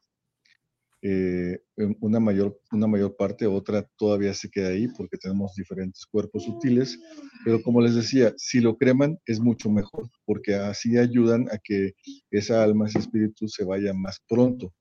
eh, 1.04 1.60
una, 2.02 2.20
mayor, 2.20 2.60
una 2.72 2.88
mayor 2.88 3.16
parte, 3.16 3.46
otra 3.46 3.88
todavía 3.98 4.34
se 4.34 4.50
queda 4.50 4.70
ahí 4.70 4.88
porque 4.88 5.18
tenemos 5.18 5.54
diferentes 5.56 6.06
cuerpos 6.06 6.44
sutiles, 6.44 7.00
pero 7.46 7.62
como 7.62 7.82
les 7.82 7.94
decía, 7.94 8.34
si 8.38 8.60
lo 8.60 8.78
creman 8.78 9.20
es 9.26 9.40
mucho 9.40 9.70
mejor 9.70 10.10
porque 10.26 10.56
así 10.56 10.98
ayudan 10.98 11.48
a 11.52 11.60
que 11.64 11.94
esa 12.32 12.64
alma, 12.64 12.88
ese 12.88 13.00
espíritu 13.00 13.48
se 13.48 13.64
vaya 13.64 13.94
más 13.94 14.20
pronto 14.28 14.74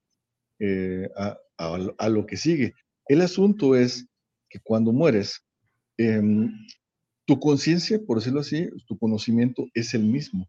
eh, 0.58 1.08
a, 1.58 2.08
lo 2.08 2.26
que 2.26 2.36
sigue. 2.36 2.72
El 3.08 3.20
asunto 3.20 3.76
es 3.76 4.06
que 4.48 4.58
cuando 4.60 4.92
mueres, 4.92 5.42
em, 5.98 6.50
tu 7.26 7.38
conciencia, 7.38 8.00
por 8.06 8.18
decirlo 8.18 8.40
así, 8.40 8.68
tu 8.86 8.98
conocimiento 8.98 9.66
es 9.74 9.92
el 9.94 10.04
mismo. 10.04 10.48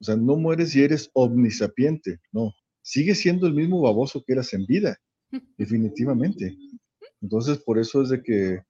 O 0.00 0.04
sea, 0.04 0.16
no 0.16 0.36
mueres 0.36 0.74
y 0.76 0.82
eres 0.82 1.10
omnisapiente, 1.14 2.18
no, 2.32 2.52
sigue 2.82 3.14
siendo 3.14 3.46
el 3.46 3.54
mismo 3.54 3.80
baboso 3.80 4.22
que 4.24 4.32
eras 4.32 4.52
en 4.54 4.66
vida, 4.66 4.98
definitivamente. 5.58 6.56
Entonces, 7.20 7.58
por 7.58 7.78
eso 7.78 8.02
es 8.02 8.10
de 8.10 8.22
que 8.22 8.62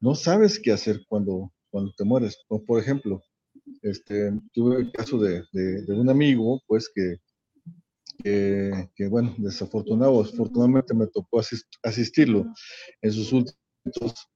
no 0.00 0.14
sabes 0.14 0.58
qué 0.58 0.72
hacer 0.72 1.00
cuando, 1.08 1.52
cuando 1.70 1.92
te 1.96 2.04
mueres. 2.04 2.38
Por 2.66 2.80
ejemplo, 2.80 3.22
este, 3.82 4.32
tuve 4.52 4.76
el 4.78 4.92
caso 4.92 5.18
de, 5.18 5.44
un 5.88 6.08
amigo, 6.08 6.60
pues, 6.66 6.90
que, 6.94 7.16
que, 8.22 9.08
bueno, 9.08 9.34
desafortunado, 9.38 10.20
afortunadamente 10.20 10.94
me 10.94 11.06
tocó 11.06 11.40
asistirlo 11.82 12.46
en 13.00 13.12
sus 13.12 13.32
últimos, 13.32 14.28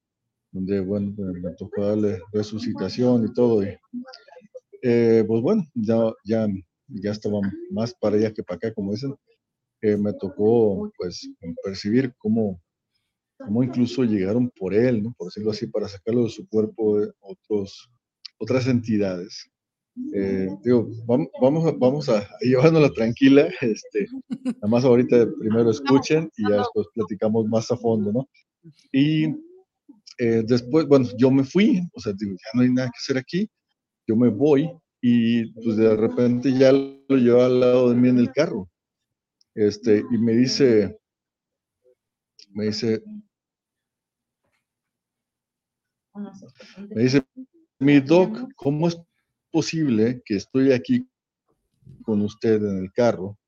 donde, 0.52 0.80
bueno, 0.80 1.14
me 1.16 1.52
tocó 1.54 1.86
darle 1.86 2.20
resucitación 2.32 3.24
y 3.24 3.32
todo. 3.32 3.62
Y, 3.62 3.76
eh, 4.82 5.24
pues 5.26 5.42
bueno, 5.42 5.64
ya, 5.74 6.12
ya 6.24 6.46
ya 6.88 7.10
estaba 7.10 7.40
más 7.70 7.94
para 7.94 8.16
allá 8.16 8.32
que 8.32 8.42
para 8.42 8.56
acá, 8.56 8.74
como 8.74 8.92
dicen, 8.92 9.14
me 9.82 10.12
tocó 10.14 10.90
pues 10.96 11.28
percibir 11.62 12.12
cómo, 12.18 12.60
como 13.38 13.62
incluso 13.62 14.04
llegaron 14.04 14.50
por 14.50 14.74
él, 14.74 15.02
¿no? 15.02 15.14
por 15.16 15.28
decirlo 15.28 15.50
así, 15.50 15.66
para 15.66 15.88
sacarlo 15.88 16.24
de 16.24 16.30
su 16.30 16.48
cuerpo 16.48 17.00
de 17.00 17.12
otros, 17.20 17.88
otras 18.38 18.66
entidades. 18.66 19.50
Eh, 20.14 20.48
digo, 20.62 20.90
vamos, 21.06 21.28
vamos, 21.40 21.66
a, 21.66 21.72
vamos 21.72 22.08
a 22.10 22.28
llevárnosla 22.40 22.90
tranquila, 22.90 23.48
este, 23.62 24.06
nada 24.44 24.68
más 24.68 24.84
ahorita 24.84 25.26
primero 25.38 25.70
escuchen 25.70 26.30
y 26.36 26.50
ya 26.50 26.58
después 26.58 26.86
platicamos 26.94 27.46
más 27.46 27.70
a 27.70 27.78
fondo, 27.78 28.12
¿no? 28.12 28.28
Y 28.92 29.24
eh, 30.18 30.42
después, 30.46 30.86
bueno, 30.86 31.08
yo 31.16 31.30
me 31.30 31.44
fui, 31.44 31.80
o 31.94 32.00
sea, 32.00 32.12
digo, 32.12 32.32
ya 32.32 32.50
no 32.54 32.62
hay 32.62 32.70
nada 32.70 32.88
que 32.88 32.98
hacer 32.98 33.16
aquí, 33.16 33.48
yo 34.06 34.16
me 34.16 34.28
voy 34.28 34.70
y 35.08 35.52
pues 35.52 35.76
de 35.76 35.94
repente 35.94 36.52
ya 36.52 36.72
lo 36.72 37.16
llevo 37.16 37.40
al 37.42 37.60
lado 37.60 37.90
de 37.90 37.94
mí 37.94 38.08
en 38.08 38.18
el 38.18 38.32
carro, 38.32 38.68
este, 39.54 39.98
y 39.98 40.18
me 40.18 40.32
dice, 40.32 40.98
me 42.50 42.64
dice, 42.64 43.04
me 46.88 47.02
dice, 47.04 47.24
mi 47.78 48.00
doc, 48.00 48.52
¿cómo 48.56 48.88
es 48.88 49.00
posible 49.52 50.22
que 50.24 50.38
estoy 50.38 50.72
aquí 50.72 51.08
con 52.02 52.22
usted 52.22 52.56
en 52.56 52.78
el 52.78 52.92
carro 52.92 53.38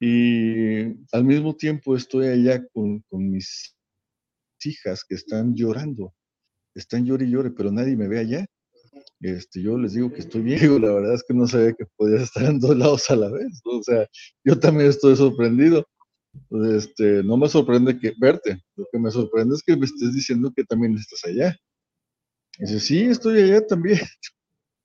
y 0.00 0.82
al 1.12 1.24
mismo 1.24 1.54
tiempo 1.54 1.94
estoy 1.94 2.26
allá 2.26 2.60
con, 2.72 3.04
mis 3.12 3.76
hijas 4.64 5.04
que 5.04 5.14
están 5.14 5.54
llorando? 5.54 6.12
Están 6.74 7.04
llorando 7.04 7.24
y 7.24 7.30
llore, 7.30 7.50
pero 7.52 7.70
nadie 7.70 7.96
me 7.96 8.08
ve 8.08 8.18
allá. 8.18 8.46
Este, 9.20 9.62
yo 9.62 9.78
les 9.78 9.94
digo 9.94 10.12
que 10.12 10.20
estoy 10.20 10.42
bien, 10.42 10.82
la 10.82 10.92
verdad 10.92 11.14
es 11.14 11.24
que 11.26 11.34
no 11.34 11.46
sabía 11.46 11.72
que 11.72 11.86
podías 11.96 12.22
estar 12.22 12.44
en 12.44 12.60
dos 12.60 12.76
lados 12.76 13.10
a 13.10 13.16
la 13.16 13.30
vez, 13.30 13.60
o 13.64 13.82
sea, 13.82 14.06
yo 14.44 14.58
también 14.58 14.90
estoy 14.90 15.16
sorprendido. 15.16 15.86
Este, 16.76 17.22
no 17.22 17.36
me 17.36 17.48
sorprende 17.48 17.98
que 17.98 18.14
verte, 18.18 18.58
lo 18.76 18.86
que 18.90 18.98
me 18.98 19.10
sorprende 19.10 19.54
es 19.54 19.62
que 19.62 19.76
me 19.76 19.84
estés 19.84 20.14
diciendo 20.14 20.52
que 20.54 20.64
también 20.64 20.94
estás 20.96 21.24
allá. 21.24 21.56
dice, 22.58 22.80
sí, 22.80 23.02
estoy 23.02 23.42
allá 23.42 23.66
también. 23.66 23.98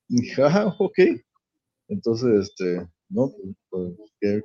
Y 0.09 0.21
dije, 0.21 0.41
ah, 0.41 0.73
ok. 0.79 0.99
Entonces, 1.89 2.47
este, 2.47 2.87
no, 3.09 3.29
pues, 3.69 3.93
pues 3.99 4.41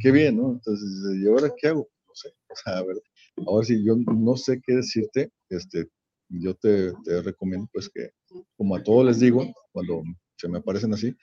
qué, 0.00 0.10
bien, 0.10 0.36
¿no? 0.36 0.52
Entonces, 0.52 0.88
¿y 1.22 1.28
ahora 1.28 1.52
qué 1.56 1.68
hago? 1.68 1.88
No 2.08 2.14
sé, 2.14 2.28
o 2.48 2.56
sea, 2.56 2.78
a 2.78 2.82
ver, 2.84 3.00
ahora 3.46 3.64
sí, 3.64 3.84
yo 3.84 3.94
no 3.96 4.36
sé 4.36 4.60
qué 4.66 4.74
decirte, 4.74 5.30
este, 5.48 5.88
yo 6.28 6.54
te, 6.56 6.92
te 7.04 7.22
recomiendo, 7.22 7.68
pues, 7.72 7.88
que, 7.88 8.10
como 8.56 8.76
a 8.76 8.82
todos 8.82 9.06
les 9.06 9.20
digo, 9.20 9.52
cuando 9.72 10.02
se 10.36 10.48
me 10.48 10.58
aparecen 10.58 10.92
así, 10.92 11.14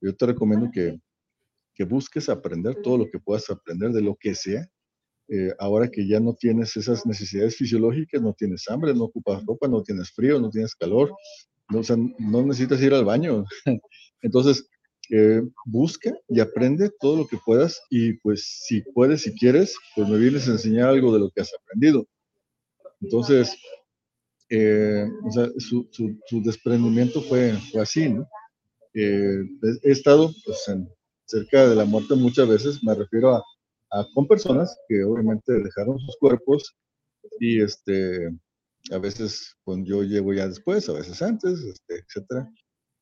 yo 0.00 0.14
te 0.14 0.26
recomiendo 0.26 0.70
que, 0.72 0.98
que 1.74 1.84
busques 1.84 2.28
aprender 2.28 2.76
todo 2.82 2.98
lo 2.98 3.10
que 3.10 3.18
puedas 3.18 3.48
aprender 3.50 3.90
de 3.92 4.02
lo 4.02 4.16
que 4.16 4.34
sea, 4.34 4.68
eh, 5.28 5.52
ahora 5.58 5.88
que 5.88 6.06
ya 6.06 6.20
no 6.20 6.34
tienes 6.34 6.76
esas 6.76 7.04
necesidades 7.04 7.56
fisiológicas, 7.56 8.22
no 8.22 8.32
tienes 8.32 8.68
hambre, 8.68 8.94
no 8.94 9.04
ocupas 9.04 9.44
ropa, 9.44 9.66
no 9.66 9.82
tienes 9.82 10.12
frío, 10.12 10.38
no 10.38 10.50
tienes 10.50 10.74
calor, 10.74 11.12
no, 11.68 11.80
o 11.80 11.82
sea, 11.82 11.96
no 11.96 12.42
necesitas 12.42 12.80
ir 12.80 12.94
al 12.94 13.04
baño. 13.04 13.44
Entonces, 14.22 14.68
eh, 15.10 15.42
busca 15.64 16.12
y 16.28 16.40
aprende 16.40 16.90
todo 17.00 17.16
lo 17.16 17.26
que 17.26 17.38
puedas 17.44 17.80
y 17.90 18.14
pues 18.14 18.64
si 18.66 18.82
puedes, 18.94 19.22
si 19.22 19.34
quieres, 19.34 19.76
pues 19.94 20.08
me 20.08 20.18
vienes 20.18 20.48
a 20.48 20.52
enseñar 20.52 20.88
algo 20.88 21.12
de 21.12 21.20
lo 21.20 21.30
que 21.30 21.40
has 21.40 21.52
aprendido. 21.54 22.06
Entonces, 23.00 23.56
eh, 24.48 25.06
o 25.24 25.30
sea, 25.32 25.48
su, 25.58 25.88
su, 25.90 26.42
desprendimiento 26.42 27.20
fue, 27.22 27.52
fue 27.72 27.82
así, 27.82 28.08
¿no? 28.08 28.26
Eh, 28.94 29.42
he 29.82 29.90
estado 29.90 30.32
pues, 30.44 30.64
cerca 31.24 31.68
de 31.68 31.74
la 31.74 31.84
muerte 31.84 32.14
muchas 32.14 32.48
veces, 32.48 32.82
me 32.82 32.94
refiero 32.94 33.34
a, 33.34 33.44
a, 33.90 34.06
con 34.14 34.26
personas 34.26 34.76
que 34.88 35.04
obviamente 35.04 35.52
dejaron 35.52 35.98
sus 35.98 36.16
cuerpos 36.18 36.76
y 37.40 37.60
este, 37.60 38.30
a 38.90 38.98
veces 38.98 39.56
pues, 39.64 39.80
yo 39.84 40.02
llego 40.02 40.32
ya 40.32 40.48
después, 40.48 40.88
a 40.88 40.92
veces 40.92 41.20
antes, 41.22 41.60
este, 41.60 41.98
etcétera. 41.98 42.50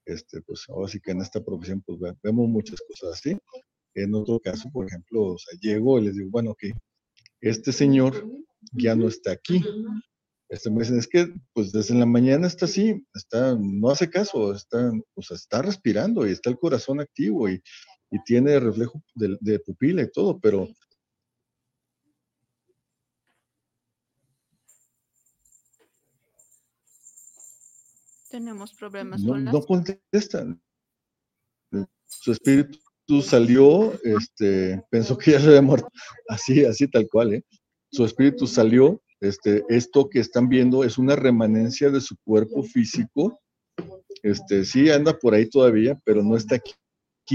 Este, 0.07 0.43
pues 0.43 0.65
ahora 0.69 0.89
sí 0.89 1.01
que 1.01 1.13
en 1.13 1.23
esta 1.23 1.43
profesión 1.43 1.83
pues 1.87 1.99
vemos 2.23 2.49
muchas 2.49 2.81
cosas 2.89 3.19
así. 3.19 3.37
En 3.95 4.15
otro 4.15 4.41
caso, 4.41 4.69
por 4.73 4.87
ejemplo, 4.87 5.23
o 5.23 5.39
sea, 5.39 5.59
llego 5.61 5.99
y 5.99 6.05
les 6.05 6.17
digo, 6.17 6.31
bueno, 6.31 6.55
que 6.59 6.73
este 7.41 7.73
señor 7.73 8.27
ya 8.73 8.95
no 8.95 9.09
está 9.09 9.33
aquí. 9.33 9.63
Este 10.55 10.71
me 10.71 10.83
dicen, 10.83 10.99
es 10.99 11.09
que 11.09 11.35
pues 11.53 11.73
desde 11.73 11.97
la 11.97 12.07
mañana 12.07 12.47
está 12.47 12.67
así, 12.67 13.05
está, 13.13 13.57
no 13.61 13.91
hace 13.91 14.09
caso, 14.09 14.55
está, 14.55 14.93
pues, 15.13 15.33
está 15.33 15.63
respirando 15.63 16.25
y 16.25 16.31
está 16.31 16.49
el 16.49 16.59
corazón 16.59 17.01
activo 17.01 17.49
y, 17.49 17.61
y 18.13 18.23
tiene 18.23 18.61
reflejo 18.61 19.03
de, 19.17 19.37
de, 19.41 19.59
pupila 19.59 20.03
y 20.03 20.11
todo, 20.13 20.39
pero 20.39 20.69
Tenemos 28.31 28.73
problemas 28.75 29.21
no, 29.21 29.33
con 29.33 29.45
las... 29.45 29.55
No 29.55 29.63
contestan. 29.63 30.63
Su 32.07 32.31
espíritu 32.31 33.23
salió, 33.23 33.93
este, 34.05 34.85
pensó 34.89 35.19
que 35.19 35.33
ya 35.33 35.41
se 35.41 35.49
había 35.49 35.63
muerto. 35.63 35.89
Así, 36.29 36.65
así 36.65 36.89
tal 36.89 37.09
cual, 37.09 37.35
¿eh? 37.35 37.45
Su 37.91 38.05
espíritu 38.05 38.47
salió, 38.47 39.01
este, 39.25 39.65
esto 39.69 40.09
que 40.09 40.21
están 40.21 40.49
viendo 40.49 40.85
es 40.85 40.99
una 40.99 41.17
remanencia 41.17 41.91
de 41.91 42.01
su 42.01 42.17
cuerpo 42.25 42.63
físico. 42.63 43.41
Este, 44.23 44.65
sí 44.65 44.91
anda 44.91 45.19
por 45.19 45.35
ahí 45.35 45.49
todavía, 45.49 46.01
pero 46.05 46.23
no 46.23 46.37
está 46.37 46.57
aquí, 46.57 46.73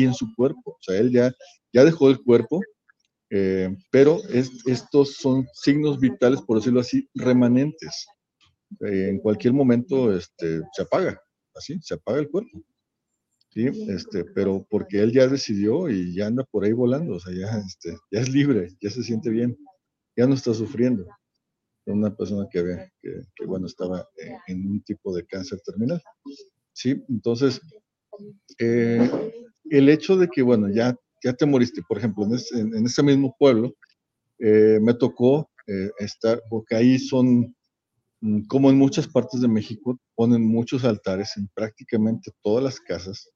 en 0.04 0.13
su 0.13 0.28
cuerpo. 0.36 0.71
O 0.71 0.78
sea, 0.82 0.97
él 0.97 1.12
ya, 1.12 1.34
ya 1.73 1.84
dejó 1.84 2.10
el 2.10 2.21
cuerpo, 2.21 2.62
eh, 3.32 3.75
pero 3.91 4.21
estos 4.65 5.15
son 5.15 5.47
signos 5.54 5.99
vitales, 5.99 6.41
por 6.41 6.58
decirlo 6.58 6.80
así, 6.80 7.10
remanentes. 7.13 8.08
Eh, 8.82 9.10
en 9.10 9.19
cualquier 9.19 9.54
momento 9.54 10.15
este, 10.15 10.62
se 10.73 10.82
apaga, 10.84 11.19
así, 11.56 11.80
se 11.82 11.95
apaga 11.95 12.19
el 12.19 12.30
cuerpo. 12.30 12.63
¿sí? 13.49 13.65
Este, 13.89 14.25
pero 14.25 14.65
porque 14.69 15.02
él 15.02 15.12
ya 15.12 15.28
decidió 15.28 15.89
y 15.89 16.13
ya 16.13 16.28
anda 16.28 16.43
por 16.43 16.63
ahí 16.63 16.73
volando, 16.73 17.15
o 17.15 17.19
sea, 17.19 17.34
ya, 17.34 17.58
este, 17.60 17.97
ya 18.12 18.21
es 18.21 18.30
libre, 18.30 18.69
ya 18.82 18.89
se 18.89 19.04
siente 19.04 19.30
bien, 19.30 19.58
ya 20.15 20.28
no 20.28 20.36
está 20.36 20.54
sufriendo. 20.54 21.06
Una 21.91 22.15
persona 22.15 22.47
que, 22.52 22.62
ve, 22.62 22.91
que, 23.02 23.45
bueno, 23.45 23.67
estaba 23.67 24.08
en 24.47 24.67
un 24.67 24.82
tipo 24.84 25.15
de 25.15 25.25
cáncer 25.25 25.60
terminal. 25.65 26.02
¿sí? 26.73 27.04
Entonces, 27.10 27.62
eh, 28.60 29.10
el 29.69 29.89
hecho 29.89 30.15
de 30.17 30.28
que, 30.28 30.41
bueno, 30.41 30.69
ya, 30.69 30.95
ya 31.23 31.34
te 31.34 31.45
moriste, 31.45 31.82
por 31.88 31.97
ejemplo, 31.97 32.25
en, 32.25 32.36
ese, 32.36 32.60
en 32.60 32.86
ese 32.86 33.04
mismo 33.04 33.36
pueblo, 33.38 33.73
eh, 34.39 34.80
me 34.82 34.93
tocó 34.93 35.49
estar, 35.99 36.41
porque 36.49 36.75
ahí 36.75 36.97
son 36.97 37.56
Mm, 38.21 38.41
como 38.47 38.69
en 38.69 38.78
muchas 38.78 39.08
partes 39.08 39.41
de 39.41 39.47
México, 39.47 39.97
ponen 40.15 40.45
muchos 40.45 40.84
altares 40.84 41.38
en 41.38 41.47
prácticamente 41.54 42.32
todas 42.41 42.63
las 42.63 42.80
casas, 42.80 43.30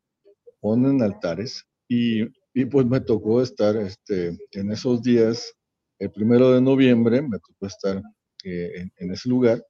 ponen 0.59 1.01
altares 1.01 1.65
y, 1.87 2.23
y 2.53 2.65
pues 2.65 2.85
me 2.85 2.99
tocó 2.99 3.41
estar 3.41 3.75
este, 3.77 4.37
en 4.51 4.71
esos 4.71 5.01
días, 5.01 5.53
el 5.99 6.11
primero 6.11 6.51
de 6.51 6.61
noviembre, 6.61 7.21
me 7.21 7.39
tocó 7.39 7.65
estar 7.67 8.01
eh, 8.43 8.89
en, 8.97 9.11
ese 9.11 9.29
lugar 9.29 9.65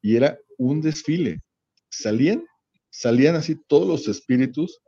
y 0.00 0.16
era 0.16 0.38
un 0.56 0.80
desfile. 0.80 1.40
Salían, 1.90 2.44
salían 2.90 3.34
así 3.34 3.56
todos 3.66 3.86
los 3.86 4.08
espíritus, 4.08 4.80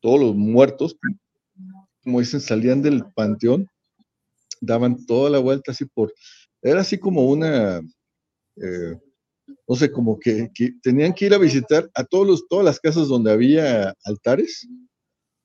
todos 0.00 0.20
los 0.20 0.34
muertos, 0.34 0.96
como 2.02 2.20
dicen, 2.20 2.40
salían 2.40 2.82
del 2.82 3.04
panteón, 3.14 3.68
daban 4.60 5.04
toda 5.06 5.30
la 5.30 5.38
vuelta 5.38 5.72
así 5.72 5.84
por, 5.84 6.12
era 6.60 6.80
así 6.80 6.98
como 6.98 7.24
una, 7.24 7.78
eh, 8.56 8.98
no 9.66 9.74
sé, 9.74 9.90
como 9.90 10.18
que, 10.18 10.50
tenían 10.82 11.12
que 11.12 11.26
ir 11.26 11.34
a 11.34 11.38
visitar 11.38 11.90
a 11.94 12.04
todos 12.04 12.26
los, 12.26 12.48
todas 12.48 12.64
las 12.64 12.80
casas 12.80 13.08
donde 13.08 13.32
había 13.32 13.94
altares, 14.04 14.66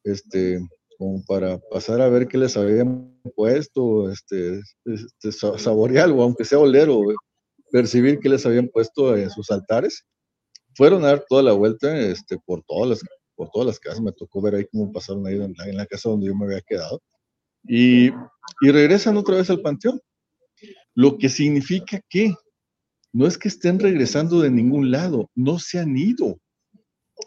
este, 0.04 0.60
como 0.98 1.24
para 1.26 1.60
pasar 1.72 2.02
a 2.02 2.10
ver 2.10 2.28
qué 2.28 2.38
les 2.38 2.58
habían 2.58 3.20
puesto, 3.36 4.10
este, 4.10 4.62
este 4.86 5.32
saborear 5.32 6.06
algo, 6.06 6.24
aunque 6.24 6.46
sea 6.46 6.60
oler 6.60 6.90
o 6.90 7.04
percibir 7.72 8.20
qué 8.20 8.30
les 8.30 8.46
habían 8.46 8.68
puesto 8.68 9.16
en 9.16 9.30
sus 9.30 9.52
altares. 9.52 10.06
Fueron 10.76 11.04
a 11.04 11.08
dar 11.08 11.26
toda 11.28 11.44
la 11.44 11.54
vuelta 11.54 11.98
este, 11.98 12.38
por, 12.46 12.64
todas 12.64 12.90
las, 12.90 13.02
por 13.36 13.50
todas 13.52 13.68
las 13.68 13.80
casas, 13.80 14.02
me 14.02 14.12
tocó 14.12 14.42
ver 14.42 14.56
ahí 14.56 14.66
cómo 14.72 14.92
pasaron 14.92 15.26
ahí 15.28 15.36
en 15.36 15.54
la, 15.58 15.68
en 15.68 15.78
la 15.78 15.86
casa 15.86 16.10
donde 16.10 16.28
yo 16.28 16.36
me 16.36 16.46
había 16.46 16.62
quedado, 16.62 17.02
y, 17.64 18.08
y 18.62 18.72
regresan 18.72 19.18
otra 19.18 19.36
vez 19.36 19.50
al 19.50 19.62
panteón. 19.62 20.00
Lo 20.96 21.18
que 21.18 21.30
significa 21.30 22.00
que 22.10 22.34
no 23.14 23.28
es 23.28 23.38
que 23.38 23.48
estén 23.48 23.80
regresando 23.80 24.42
de 24.42 24.50
ningún 24.50 24.92
lado, 24.92 25.30
no 25.36 25.60
se 25.60 25.80
han 25.80 25.98
ido. 25.98 26.40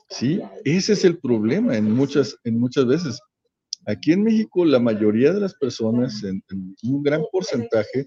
¿Sí? 0.09 0.41
Ese 0.65 0.93
es 0.93 1.05
el 1.05 1.19
problema 1.19 1.77
en 1.77 1.91
muchas, 1.91 2.37
en 2.45 2.59
muchas 2.59 2.87
veces. 2.87 3.21
Aquí 3.87 4.13
en 4.13 4.25
México 4.25 4.65
la 4.65 4.79
mayoría 4.79 5.33
de 5.33 5.41
las 5.41 5.55
personas, 5.55 6.23
en, 6.25 6.43
un 6.83 7.03
gran 7.03 7.23
porcentaje, 7.33 8.07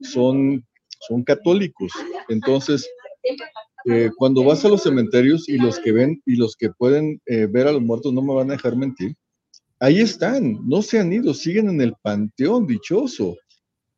son, 0.00 0.66
son 1.08 1.22
católicos. 1.22 1.92
Entonces, 2.28 2.88
eh, 3.86 4.10
cuando 4.16 4.44
vas 4.44 4.64
a 4.64 4.68
los 4.68 4.82
cementerios 4.82 5.48
y 5.48 5.58
los 5.58 5.78
que 5.78 5.92
ven 5.92 6.22
y 6.26 6.36
los 6.36 6.56
que 6.56 6.70
pueden 6.70 7.20
eh, 7.26 7.46
ver 7.46 7.66
a 7.66 7.72
los 7.72 7.82
muertos 7.82 8.12
no 8.12 8.22
me 8.22 8.34
van 8.34 8.50
a 8.50 8.54
dejar 8.54 8.76
mentir, 8.76 9.14
ahí 9.78 10.00
están, 10.00 10.58
no 10.66 10.82
se 10.82 10.98
han 10.98 11.12
ido, 11.12 11.34
siguen 11.34 11.68
en 11.68 11.80
el 11.80 11.94
panteón 12.02 12.66
dichoso. 12.66 13.36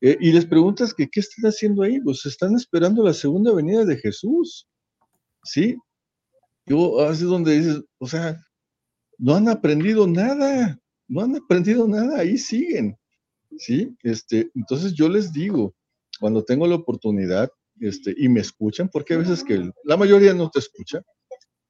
Eh, 0.00 0.16
y 0.20 0.32
les 0.32 0.46
preguntas 0.46 0.92
que 0.92 1.08
qué 1.08 1.20
están 1.20 1.48
haciendo 1.48 1.82
ahí, 1.82 2.00
pues 2.00 2.26
están 2.26 2.56
esperando 2.56 3.04
la 3.04 3.14
segunda 3.14 3.54
venida 3.54 3.84
de 3.84 3.96
Jesús, 3.96 4.66
¿sí? 5.44 5.76
Yo, 6.66 7.00
así 7.00 7.22
es 7.22 7.28
donde 7.28 7.58
dices, 7.58 7.82
o 7.98 8.06
sea, 8.06 8.40
no 9.18 9.36
han 9.36 9.48
aprendido 9.48 10.06
nada, 10.08 10.78
no 11.12 11.20
han 11.20 11.36
aprendido 11.36 11.86
nada, 11.86 12.20
ahí 12.20 12.38
siguen, 12.38 12.96
¿sí? 13.58 13.94
Este, 14.02 14.50
entonces 14.54 14.94
yo 14.94 15.10
les 15.10 15.30
digo, 15.30 15.74
cuando 16.18 16.42
tengo 16.42 16.66
la 16.66 16.76
oportunidad, 16.76 17.50
este, 17.80 18.14
y 18.16 18.30
me 18.30 18.40
escuchan, 18.40 18.88
porque 18.88 19.12
a 19.12 19.18
veces 19.18 19.44
que 19.44 19.70
la 19.84 19.98
mayoría 19.98 20.32
no 20.32 20.48
te 20.48 20.60
escucha, 20.60 21.02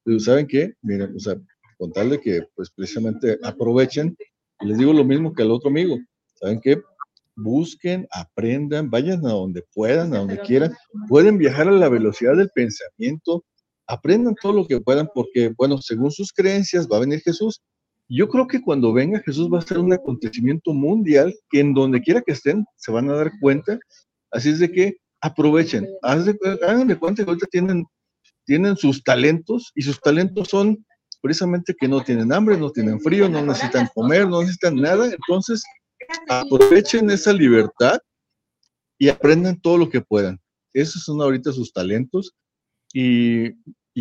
pero 0.05 0.17
¿saben 0.21 0.47
qué? 0.47 0.75
Miren, 0.81 1.13
o 1.13 1.19
sea, 1.19 1.35
contarle 1.77 2.21
que 2.21 2.43
pues 2.55 2.71
precisamente 2.71 3.37
aprovechen, 3.43 4.15
les 4.61 4.77
digo 4.77 4.93
lo 4.93 5.03
mismo 5.03 5.33
que 5.33 5.43
al 5.43 5.51
otro 5.51 5.69
amigo, 5.69 5.97
¿saben 6.35 6.61
qué? 6.61 6.81
Busquen, 7.35 8.07
aprendan, 8.11 8.89
vayan 8.89 9.25
a 9.25 9.31
donde 9.31 9.65
puedan, 9.73 10.13
a 10.13 10.19
donde 10.19 10.39
quieran, 10.39 10.73
pueden 11.09 11.37
viajar 11.37 11.67
a 11.67 11.71
la 11.71 11.89
velocidad 11.89 12.37
del 12.37 12.49
pensamiento, 12.55 13.43
aprendan 13.87 14.35
todo 14.41 14.53
lo 14.53 14.67
que 14.67 14.79
puedan, 14.79 15.09
porque, 15.13 15.53
bueno, 15.57 15.81
según 15.81 16.11
sus 16.11 16.31
creencias 16.31 16.87
va 16.89 16.95
a 16.95 17.01
venir 17.01 17.19
Jesús. 17.19 17.61
Yo 18.09 18.27
creo 18.29 18.47
que 18.47 18.61
cuando 18.61 18.93
venga 18.93 19.21
Jesús 19.21 19.49
va 19.51 19.59
a 19.59 19.61
ser 19.61 19.79
un 19.79 19.93
acontecimiento 19.93 20.73
mundial 20.73 21.33
que 21.49 21.59
en 21.59 21.73
donde 21.73 22.01
quiera 22.01 22.21
que 22.21 22.33
estén 22.33 22.65
se 22.75 22.91
van 22.91 23.09
a 23.09 23.15
dar 23.15 23.31
cuenta. 23.39 23.79
Así 24.31 24.49
es 24.49 24.59
de 24.59 24.71
que 24.71 24.97
aprovechen, 25.21 25.87
hagan 26.01 26.87
de 26.87 26.99
cuenta 26.99 27.23
que 27.23 27.29
ahorita 27.29 27.47
tienen, 27.47 27.85
tienen 28.45 28.75
sus 28.75 29.03
talentos 29.03 29.71
y 29.73 29.83
sus 29.83 29.99
talentos 30.01 30.49
son 30.49 30.85
precisamente 31.21 31.73
que 31.79 31.87
no 31.87 32.03
tienen 32.03 32.33
hambre, 32.33 32.57
no 32.57 32.69
tienen 32.69 32.99
frío, 32.99 33.29
no 33.29 33.45
necesitan 33.45 33.89
comer, 33.95 34.27
no 34.27 34.41
necesitan 34.41 34.75
nada. 34.75 35.05
Entonces, 35.05 35.63
aprovechen 36.29 37.09
esa 37.09 37.31
libertad 37.31 37.97
y 38.99 39.07
aprendan 39.07 39.59
todo 39.61 39.77
lo 39.77 39.89
que 39.89 40.01
puedan. 40.01 40.39
Esos 40.73 41.03
son 41.03 41.21
ahorita 41.21 41.53
sus 41.53 41.71
talentos 41.71 42.33
y, 42.93 43.51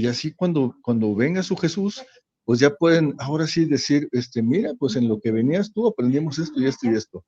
así 0.09 0.35
cuando, 0.35 0.75
cuando 0.83 1.15
venga 1.15 1.43
su 1.43 1.57
Jesús, 1.57 2.03
pues 2.45 2.61
ya 2.61 2.75
pueden 2.75 3.15
ahora 3.19 3.47
sí 3.47 3.65
decir, 3.65 4.09
este, 4.13 4.43
mira, 4.43 4.75
pues 4.79 4.97
en 4.97 5.09
lo 5.09 5.21
que 5.21 5.31
venías 5.31 5.73
tú 5.73 5.87
aprendimos 5.87 6.39
esto 6.39 6.61
y 6.61 6.67
esto 6.67 6.91
y 6.91 6.95
esto. 6.95 7.25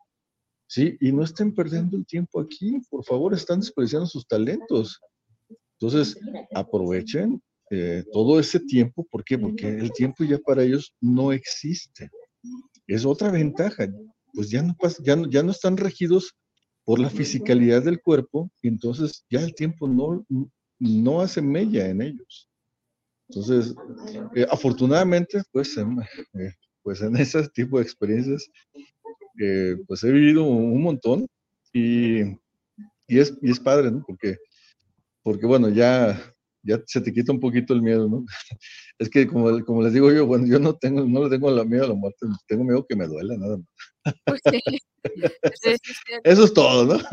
Sí, 0.66 0.96
y 1.00 1.12
no 1.12 1.22
estén 1.22 1.54
perdiendo 1.54 1.96
el 1.96 2.06
tiempo 2.06 2.40
aquí, 2.40 2.80
por 2.90 3.04
favor, 3.04 3.34
están 3.34 3.60
desperdiciando 3.60 4.06
sus 4.06 4.26
talentos. 4.26 5.00
Entonces, 5.78 6.18
aprovechen 6.54 7.40
eh, 7.70 8.04
todo 8.12 8.40
ese 8.40 8.60
tiempo, 8.60 9.06
¿por 9.10 9.24
qué? 9.24 9.38
Porque 9.38 9.68
el 9.68 9.92
tiempo 9.92 10.24
ya 10.24 10.38
para 10.38 10.62
ellos 10.62 10.92
no 11.00 11.32
existe. 11.32 12.10
Es 12.86 13.04
otra 13.04 13.30
ventaja, 13.30 13.86
pues 14.32 14.50
ya 14.50 14.62
no, 14.62 14.74
ya 15.02 15.16
ya 15.30 15.42
no 15.42 15.50
están 15.50 15.76
regidos 15.76 16.34
por 16.84 16.98
la 16.98 17.08
fisicalidad 17.08 17.82
del 17.82 18.02
cuerpo, 18.02 18.50
y 18.60 18.68
entonces 18.68 19.24
ya 19.30 19.40
el 19.40 19.54
tiempo 19.54 19.88
no, 19.88 20.24
no 20.78 21.20
hace 21.20 21.40
mella 21.40 21.88
en 21.88 22.02
ellos. 22.02 22.48
Entonces, 23.34 23.74
eh, 24.34 24.46
afortunadamente, 24.48 25.42
pues, 25.50 25.76
en, 25.76 26.00
eh, 26.34 26.52
pues 26.82 27.00
en 27.00 27.14
ese 27.16 27.48
tipo 27.48 27.78
de 27.78 27.84
experiencias, 27.84 28.48
eh, 29.40 29.76
pues 29.86 30.04
he 30.04 30.12
vivido 30.12 30.44
un 30.44 30.82
montón 30.82 31.26
y, 31.72 32.22
y, 33.08 33.18
es, 33.18 33.36
y 33.42 33.50
es 33.50 33.58
padre, 33.58 33.90
¿no? 33.90 34.04
Porque, 34.06 34.36
porque 35.22 35.46
bueno, 35.46 35.68
ya, 35.68 36.20
ya 36.62 36.80
se 36.86 37.00
te 37.00 37.12
quita 37.12 37.32
un 37.32 37.40
poquito 37.40 37.74
el 37.74 37.82
miedo, 37.82 38.08
¿no? 38.08 38.24
Es 39.00 39.10
que 39.10 39.26
como, 39.26 39.64
como 39.64 39.82
les 39.82 39.92
digo 39.92 40.12
yo, 40.12 40.24
bueno, 40.24 40.46
yo 40.46 40.60
no 40.60 40.76
tengo, 40.76 41.04
no 41.04 41.24
le 41.24 41.30
tengo 41.30 41.50
la 41.50 41.64
miedo 41.64 41.84
a 41.84 41.88
la 41.88 41.94
muerte, 41.94 42.26
tengo 42.46 42.62
miedo 42.62 42.86
que 42.88 42.94
me 42.94 43.08
duela, 43.08 43.36
nada 43.36 43.56
más. 43.56 44.14
Pues 44.24 44.40
Eso 46.24 46.44
es 46.44 46.54
todo, 46.54 46.96
¿no? 46.96 47.04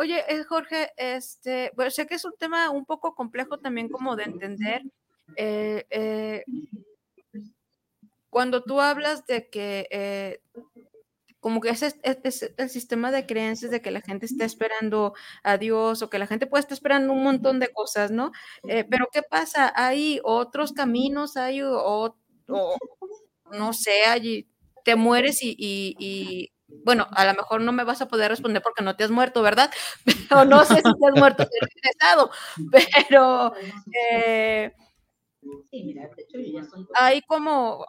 Oye, 0.00 0.22
eh, 0.28 0.44
Jorge, 0.44 0.92
este, 0.96 1.72
bueno, 1.74 1.90
sé 1.90 2.06
que 2.06 2.14
es 2.14 2.24
un 2.24 2.36
tema 2.38 2.70
un 2.70 2.86
poco 2.86 3.16
complejo 3.16 3.58
también 3.58 3.88
como 3.88 4.14
de 4.14 4.22
entender. 4.24 4.82
Eh, 5.34 5.86
eh, 5.90 6.44
cuando 8.30 8.62
tú 8.62 8.80
hablas 8.80 9.26
de 9.26 9.48
que 9.48 10.40
como 11.40 11.60
que 11.60 11.70
ese 11.70 11.92
es, 12.04 12.52
el 12.56 12.70
sistema 12.70 13.10
de 13.10 13.26
creencias 13.26 13.72
de 13.72 13.82
que 13.82 13.90
la 13.90 14.00
gente 14.00 14.26
está 14.26 14.44
esperando 14.44 15.14
a 15.42 15.58
Dios 15.58 16.02
o 16.02 16.10
que 16.10 16.20
la 16.20 16.28
gente 16.28 16.46
puede 16.46 16.60
estar 16.60 16.74
esperando 16.74 17.12
un 17.12 17.24
montón 17.24 17.58
de 17.58 17.72
cosas, 17.72 18.12
¿no? 18.12 18.30
pero 18.62 19.08
¿qué 19.12 19.22
pasa? 19.22 19.72
Hay 19.74 20.20
otros 20.22 20.72
caminos, 20.72 21.36
hay 21.36 21.60
no 21.60 22.14
sé, 23.72 24.04
allí 24.06 24.48
te 24.84 24.94
mueres 24.94 25.40
y 25.42 26.52
bueno, 26.84 27.06
a 27.12 27.24
lo 27.24 27.34
mejor 27.34 27.60
no 27.60 27.72
me 27.72 27.84
vas 27.84 28.00
a 28.02 28.08
poder 28.08 28.30
responder 28.30 28.62
porque 28.62 28.82
no 28.82 28.96
te 28.96 29.04
has 29.04 29.10
muerto, 29.10 29.42
¿verdad? 29.42 29.70
Pero 30.28 30.44
no 30.44 30.64
sé 30.64 30.76
si 30.76 30.82
te 30.82 31.06
has 31.06 31.14
muerto 31.16 31.44
te 31.46 31.58
regresado, 31.60 32.30
pero 33.08 33.52
eh, 34.12 34.72
hay 36.94 37.22
como 37.22 37.86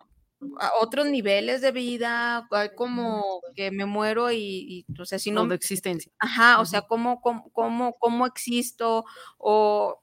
otros 0.80 1.08
niveles 1.08 1.62
de 1.62 1.72
vida, 1.72 2.48
hay 2.52 2.70
como 2.76 3.42
que 3.56 3.72
me 3.72 3.86
muero 3.86 4.32
y, 4.32 4.86
o 4.98 5.06
sea, 5.06 5.20
si 5.20 5.32
no... 5.32 5.46
De 5.46 5.56
existencia. 5.56 6.12
Ajá, 6.20 6.62
o 6.62 6.66
sea, 6.66 6.84
cómo, 6.84 7.20
cómo, 7.22 7.52
cómo, 7.52 7.94
cómo 8.00 8.26
existo 8.26 9.06
o 9.38 10.00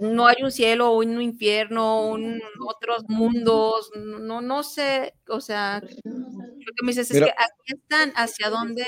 no 0.00 0.26
hay 0.26 0.42
un 0.42 0.50
cielo 0.50 0.90
o 0.90 0.98
un 0.98 1.20
infierno, 1.20 2.08
un, 2.08 2.40
otros 2.66 3.04
mundos, 3.08 3.90
no, 3.96 4.40
no 4.40 4.62
sé, 4.62 5.14
o 5.28 5.40
sea, 5.40 5.80
lo 6.04 6.72
que 6.76 6.84
me 6.84 6.88
dices 6.88 7.10
es 7.10 7.18
que 7.18 7.30
aquí 7.30 7.74
están, 7.74 8.12
hacia 8.16 8.50
dónde, 8.50 8.84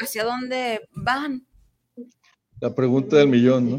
hacia 0.00 0.24
dónde 0.24 0.80
van. 0.92 1.46
La 2.60 2.74
pregunta 2.74 3.16
del 3.16 3.28
millón, 3.28 3.70
¿no? 3.70 3.76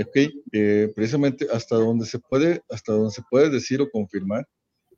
Ok, 0.00 0.16
eh, 0.52 0.92
precisamente 0.94 1.46
hasta 1.50 1.76
donde 1.76 2.04
se 2.04 2.18
puede, 2.18 2.62
hasta 2.68 2.92
donde 2.92 3.12
se 3.12 3.22
puede 3.30 3.48
decir 3.48 3.80
o 3.80 3.90
confirmar, 3.90 4.46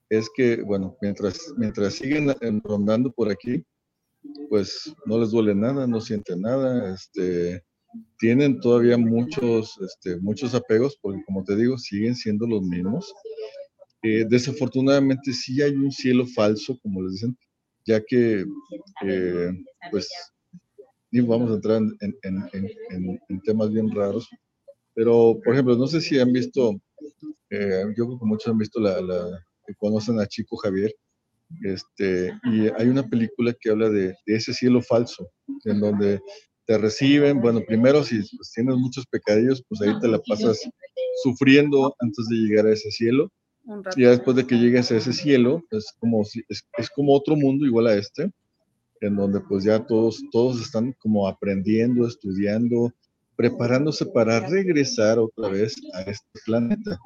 es 0.09 0.29
que, 0.35 0.63
bueno, 0.63 0.97
mientras, 1.01 1.53
mientras 1.57 1.95
siguen 1.95 2.35
rondando 2.65 3.13
por 3.13 3.31
aquí, 3.31 3.65
pues 4.49 4.93
no 5.07 5.19
les 5.19 5.31
duele 5.31 5.55
nada, 5.55 5.87
no 5.87 6.01
sienten 6.01 6.41
nada, 6.41 6.95
este, 6.95 7.63
tienen 8.19 8.61
todavía 8.61 8.99
muchos, 8.99 9.79
este, 9.81 10.19
muchos 10.19 10.55
apegos, 10.55 10.99
porque 11.01 11.23
como 11.25 11.45
te 11.45 11.57
digo, 11.57 11.79
siguen 11.79 12.15
siendo 12.15 12.47
los 12.47 12.63
mismos. 12.63 13.13
Eh, 14.03 14.25
desafortunadamente 14.29 15.33
sí 15.33 15.61
hay 15.63 15.73
un 15.73 15.91
cielo 15.91 16.27
falso, 16.27 16.79
como 16.83 17.03
les 17.03 17.15
dicen, 17.15 17.37
ya 17.85 18.01
que, 18.05 18.45
eh, 19.05 19.51
pues, 19.91 20.09
vamos 21.13 21.51
a 21.51 21.55
entrar 21.55 21.81
en, 22.01 23.43
temas 23.45 23.73
bien 23.73 23.91
raros, 23.91 24.29
pero, 24.95 25.41
por 25.43 25.55
ejemplo, 25.55 25.77
no 25.77 25.87
sé 25.87 26.01
si 26.01 26.19
han 26.19 26.33
visto, 26.33 26.81
eh, 27.51 27.85
yo 27.97 28.07
creo 28.07 28.19
que 28.19 28.27
muchos 28.27 28.49
han 28.49 28.59
visto 28.59 28.81
la, 28.81 29.01
la, 29.01 29.47
conocen 29.79 30.21
a 30.21 30.27
Chico 30.27 30.57
Javier, 30.57 30.95
este, 31.63 32.39
y 32.45 32.69
hay 32.69 32.89
una 32.89 33.09
película 33.09 33.55
que 33.59 33.71
habla 33.71 33.89
de, 33.89 34.09
de 34.27 34.35
ese 34.35 34.53
cielo 34.53 34.83
falso, 34.83 35.31
en 35.65 35.81
donde 35.81 36.21
te 36.69 36.77
reciben, 36.77 37.41
bueno, 37.41 37.63
primero 37.67 38.05
si 38.05 38.17
pues, 38.37 38.53
tienes 38.55 38.77
muchos 38.77 39.07
pecadillos, 39.07 39.65
pues 39.67 39.81
ahí 39.81 39.99
te 40.01 40.07
la 40.07 40.19
pasas 40.19 40.69
sufriendo 41.23 41.97
antes 41.99 42.29
de 42.29 42.37
llegar 42.37 42.67
a 42.67 42.75
ese 42.75 42.91
cielo. 42.91 43.33
Y 43.97 44.03
ya 44.03 44.11
después 44.11 44.37
de 44.37 44.47
que 44.47 44.59
llegues 44.59 44.93
a 44.93 44.99
ese 44.99 45.15
cielo, 45.15 45.63
es 45.71 45.95
como, 45.99 46.21
es, 46.21 46.63
es 46.77 46.91
como 46.91 47.15
otro 47.15 47.37
mundo 47.37 47.65
igual 47.65 47.87
a 47.87 47.95
este, 47.95 48.31
en 49.01 49.17
donde 49.17 49.41
pues 49.41 49.65
ya 49.65 49.87
todos, 49.87 50.23
todos 50.31 50.61
están 50.61 50.95
como 50.99 51.27
aprendiendo, 51.27 52.07
estudiando, 52.07 52.93
preparándose 53.35 54.05
para 54.05 54.47
regresar 54.47 55.19
otra 55.19 55.49
vez 55.49 55.75
a 55.95 56.03
este 56.03 56.39
planeta, 56.45 56.99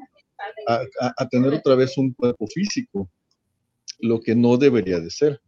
a, 0.67 0.83
a, 1.19 1.29
tener 1.29 1.55
otra 1.55 1.77
vez 1.77 1.97
un 1.97 2.13
cuerpo 2.15 2.49
físico, 2.49 3.09
lo 4.01 4.21
que 4.21 4.35
no 4.35 4.57
debería 4.57 4.99
de 4.99 5.11
ser. 5.11 5.41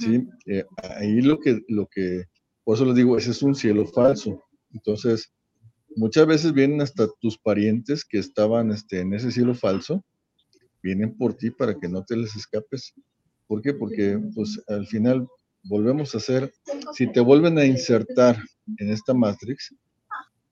¿sí? 0.00 0.28
Eh, 0.44 0.66
ahí 0.98 1.22
lo 1.22 1.38
que, 1.38 1.62
lo 1.68 1.86
que 1.86 2.24
por 2.68 2.74
eso 2.74 2.84
les 2.84 2.96
digo, 2.96 3.16
ese 3.16 3.30
es 3.30 3.42
un 3.42 3.54
cielo 3.54 3.86
falso. 3.86 4.44
Entonces, 4.74 5.32
muchas 5.96 6.26
veces 6.26 6.52
vienen 6.52 6.82
hasta 6.82 7.08
tus 7.18 7.38
parientes 7.38 8.04
que 8.04 8.18
estaban 8.18 8.70
este, 8.72 9.00
en 9.00 9.14
ese 9.14 9.32
cielo 9.32 9.54
falso, 9.54 10.04
vienen 10.82 11.16
por 11.16 11.32
ti 11.32 11.50
para 11.50 11.80
que 11.80 11.88
no 11.88 12.04
te 12.04 12.14
les 12.14 12.36
escapes. 12.36 12.92
¿Por 13.46 13.62
qué? 13.62 13.72
Porque 13.72 14.20
pues 14.34 14.62
al 14.68 14.86
final 14.86 15.26
volvemos 15.62 16.14
a 16.14 16.18
hacer, 16.18 16.52
si 16.92 17.10
te 17.10 17.20
vuelven 17.20 17.56
a 17.56 17.64
insertar 17.64 18.36
en 18.76 18.90
esta 18.90 19.14
Matrix, 19.14 19.74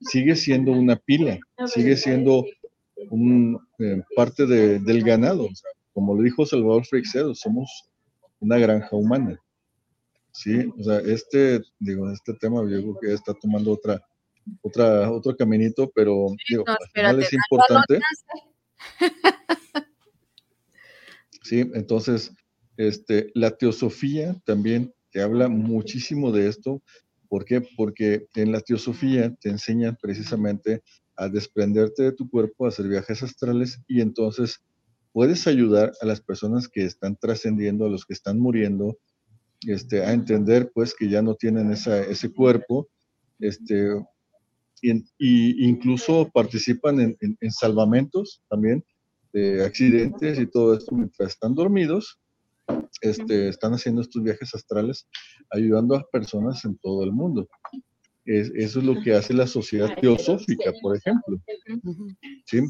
sigue 0.00 0.36
siendo 0.36 0.72
una 0.72 0.96
pila, 0.96 1.38
sigue 1.66 1.98
siendo 1.98 2.46
un, 3.10 3.60
eh, 3.78 4.00
parte 4.16 4.46
del 4.46 5.04
ganado. 5.04 5.50
como 5.92 6.14
lo 6.14 6.22
dijo 6.22 6.46
Salvador 6.46 6.86
Freixedo, 6.86 7.34
somos 7.34 7.90
una 8.40 8.56
granja 8.56 8.96
humana. 8.96 9.38
Sí, 10.36 10.70
o 10.78 10.84
sea, 10.84 10.98
este, 10.98 11.62
digo, 11.78 12.10
este 12.10 12.34
tema 12.34 12.60
yo 12.68 12.82
creo 12.82 12.98
que 13.00 13.14
está 13.14 13.32
tomando 13.32 13.72
otra, 13.72 14.06
otra, 14.60 15.10
otro 15.10 15.34
caminito, 15.34 15.90
pero 15.94 16.26
digo, 16.46 16.62
al 16.66 16.90
final 16.92 17.22
es 17.22 17.32
importante. 17.32 18.00
Sí, 21.42 21.60
entonces, 21.74 22.34
este, 22.76 23.30
la 23.34 23.52
teosofía 23.52 24.34
también 24.44 24.92
te 25.12 25.22
habla 25.22 25.48
muchísimo 25.48 26.32
de 26.32 26.48
esto. 26.48 26.82
¿Por 27.28 27.44
qué? 27.44 27.62
Porque 27.76 28.26
en 28.34 28.50
la 28.50 28.60
teosofía 28.60 29.32
te 29.40 29.50
enseñan 29.50 29.96
precisamente 30.02 30.82
a 31.14 31.28
desprenderte 31.28 32.02
de 32.02 32.12
tu 32.12 32.28
cuerpo, 32.28 32.66
a 32.66 32.68
hacer 32.70 32.88
viajes 32.88 33.22
astrales 33.22 33.80
y 33.86 34.00
entonces 34.00 34.60
puedes 35.12 35.46
ayudar 35.46 35.92
a 36.02 36.06
las 36.06 36.20
personas 36.20 36.68
que 36.68 36.84
están 36.84 37.16
trascendiendo, 37.16 37.86
a 37.86 37.90
los 37.90 38.04
que 38.04 38.12
están 38.12 38.40
muriendo, 38.40 38.98
este, 39.66 40.04
a 40.04 40.12
entender 40.12 40.70
pues 40.74 40.94
que 40.94 41.08
ya 41.08 41.22
no 41.22 41.34
tienen 41.34 41.70
ese 41.70 42.32
cuerpo, 42.32 42.88
este, 43.38 43.90
y, 44.82 45.66
incluso 45.66 46.30
participan 46.32 47.00
en, 47.00 47.16
en, 47.20 47.50
salvamentos 47.50 48.42
también 48.48 48.84
de 49.32 49.64
accidentes 49.64 50.38
y 50.38 50.46
todo 50.46 50.74
esto 50.74 50.94
mientras 50.94 51.30
están 51.30 51.54
dormidos, 51.54 52.18
este, 53.00 53.48
están 53.48 53.72
haciendo 53.72 54.02
estos 54.02 54.22
viajes 54.22 54.54
astrales, 54.54 55.06
ayudando 55.50 55.96
a 55.96 56.04
personas 56.10 56.64
en 56.64 56.76
todo 56.78 57.04
el 57.04 57.12
mundo. 57.12 57.48
eso 58.24 58.78
es 58.78 58.84
lo 58.84 59.00
que 59.02 59.14
hace 59.14 59.34
la 59.34 59.46
sociedad 59.46 59.94
teosófica, 60.00 60.72
por 60.82 60.96
ejemplo. 60.96 61.40
¿Sí? 62.46 62.60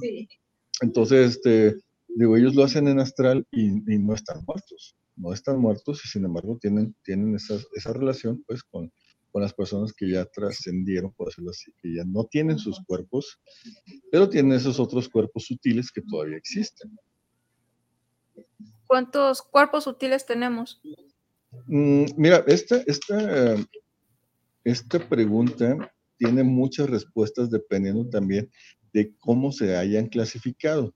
Entonces, 0.83 1.37
este, 1.37 1.77
digo, 2.09 2.37
ellos 2.37 2.55
lo 2.55 2.65
hacen 2.65 2.89
en 2.89 3.01
astral 3.01 3.47
y, 3.51 3.69
no 3.99 4.15
están 4.15 4.45
muertos, 4.47 4.97
no 5.17 5.33
están 5.33 5.59
muertos 5.59 6.05
y 6.05 6.09
sin 6.09 6.25
embargo 6.25 6.59
tienen, 6.61 6.95
tienen 7.03 7.35
esa, 7.35 7.59
esa 7.75 7.93
relación 7.93 8.43
pues 8.47 8.63
con, 8.63 8.93
con 9.33 9.43
las 9.43 9.53
personas 9.53 9.93
que 9.93 10.11
ya 10.11 10.25
trascendieron, 10.25 11.13
por 11.13 11.29
decirlo 11.29 11.51
así, 11.51 11.73
que 11.83 11.95
ya 11.95 12.05
no 12.05 12.25
tienen 12.25 12.59
sus 12.59 12.81
cuerpos, 12.87 13.39
pero 14.11 14.29
tienen 14.29 14.53
esos 14.53 14.81
otros 14.81 15.09
cuerpos 15.09 15.45
sutiles 15.45 15.91
que 15.91 16.03
todavía 16.03 16.37
existen. 16.37 16.99
¿Cuántos 18.87 19.43
cuerpos 19.43 19.85
sutiles 19.85 20.25
tenemos? 20.25 20.81
Mm, 21.67 22.05
mira, 22.17 22.45
esta, 22.47 22.83
esta, 22.87 23.57
esta 24.65 25.09
pregunta 25.09 25.93
tiene 26.17 26.43
muchas 26.43 26.89
respuestas 26.89 27.51
dependiendo 27.51 28.09
también 28.09 28.51
de 28.93 29.15
cómo 29.19 29.53
se 29.53 29.77
hayan 29.77 30.07
clasificado. 30.07 30.95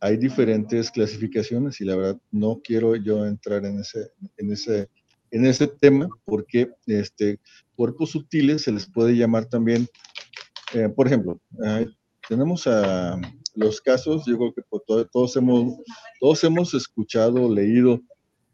Hay 0.00 0.16
diferentes 0.16 0.90
clasificaciones 0.90 1.80
y 1.80 1.84
la 1.84 1.96
verdad 1.96 2.20
no 2.30 2.60
quiero 2.62 2.96
yo 2.96 3.26
entrar 3.26 3.64
en 3.64 3.80
ese, 3.80 4.10
en 4.36 4.52
ese, 4.52 4.88
en 5.30 5.46
ese 5.46 5.66
tema 5.66 6.08
porque 6.24 6.70
este, 6.86 7.40
cuerpos 7.76 8.10
sutiles 8.10 8.62
se 8.62 8.72
les 8.72 8.86
puede 8.86 9.16
llamar 9.16 9.46
también, 9.46 9.86
eh, 10.74 10.88
por 10.88 11.06
ejemplo, 11.06 11.40
tenemos 12.28 12.66
a 12.66 13.20
los 13.54 13.80
casos, 13.80 14.24
yo 14.26 14.36
creo 14.36 14.54
que 14.54 14.62
todos, 15.12 15.36
hemos, 15.36 15.74
todos 16.20 16.44
hemos 16.44 16.74
escuchado, 16.74 17.52
leído 17.52 18.00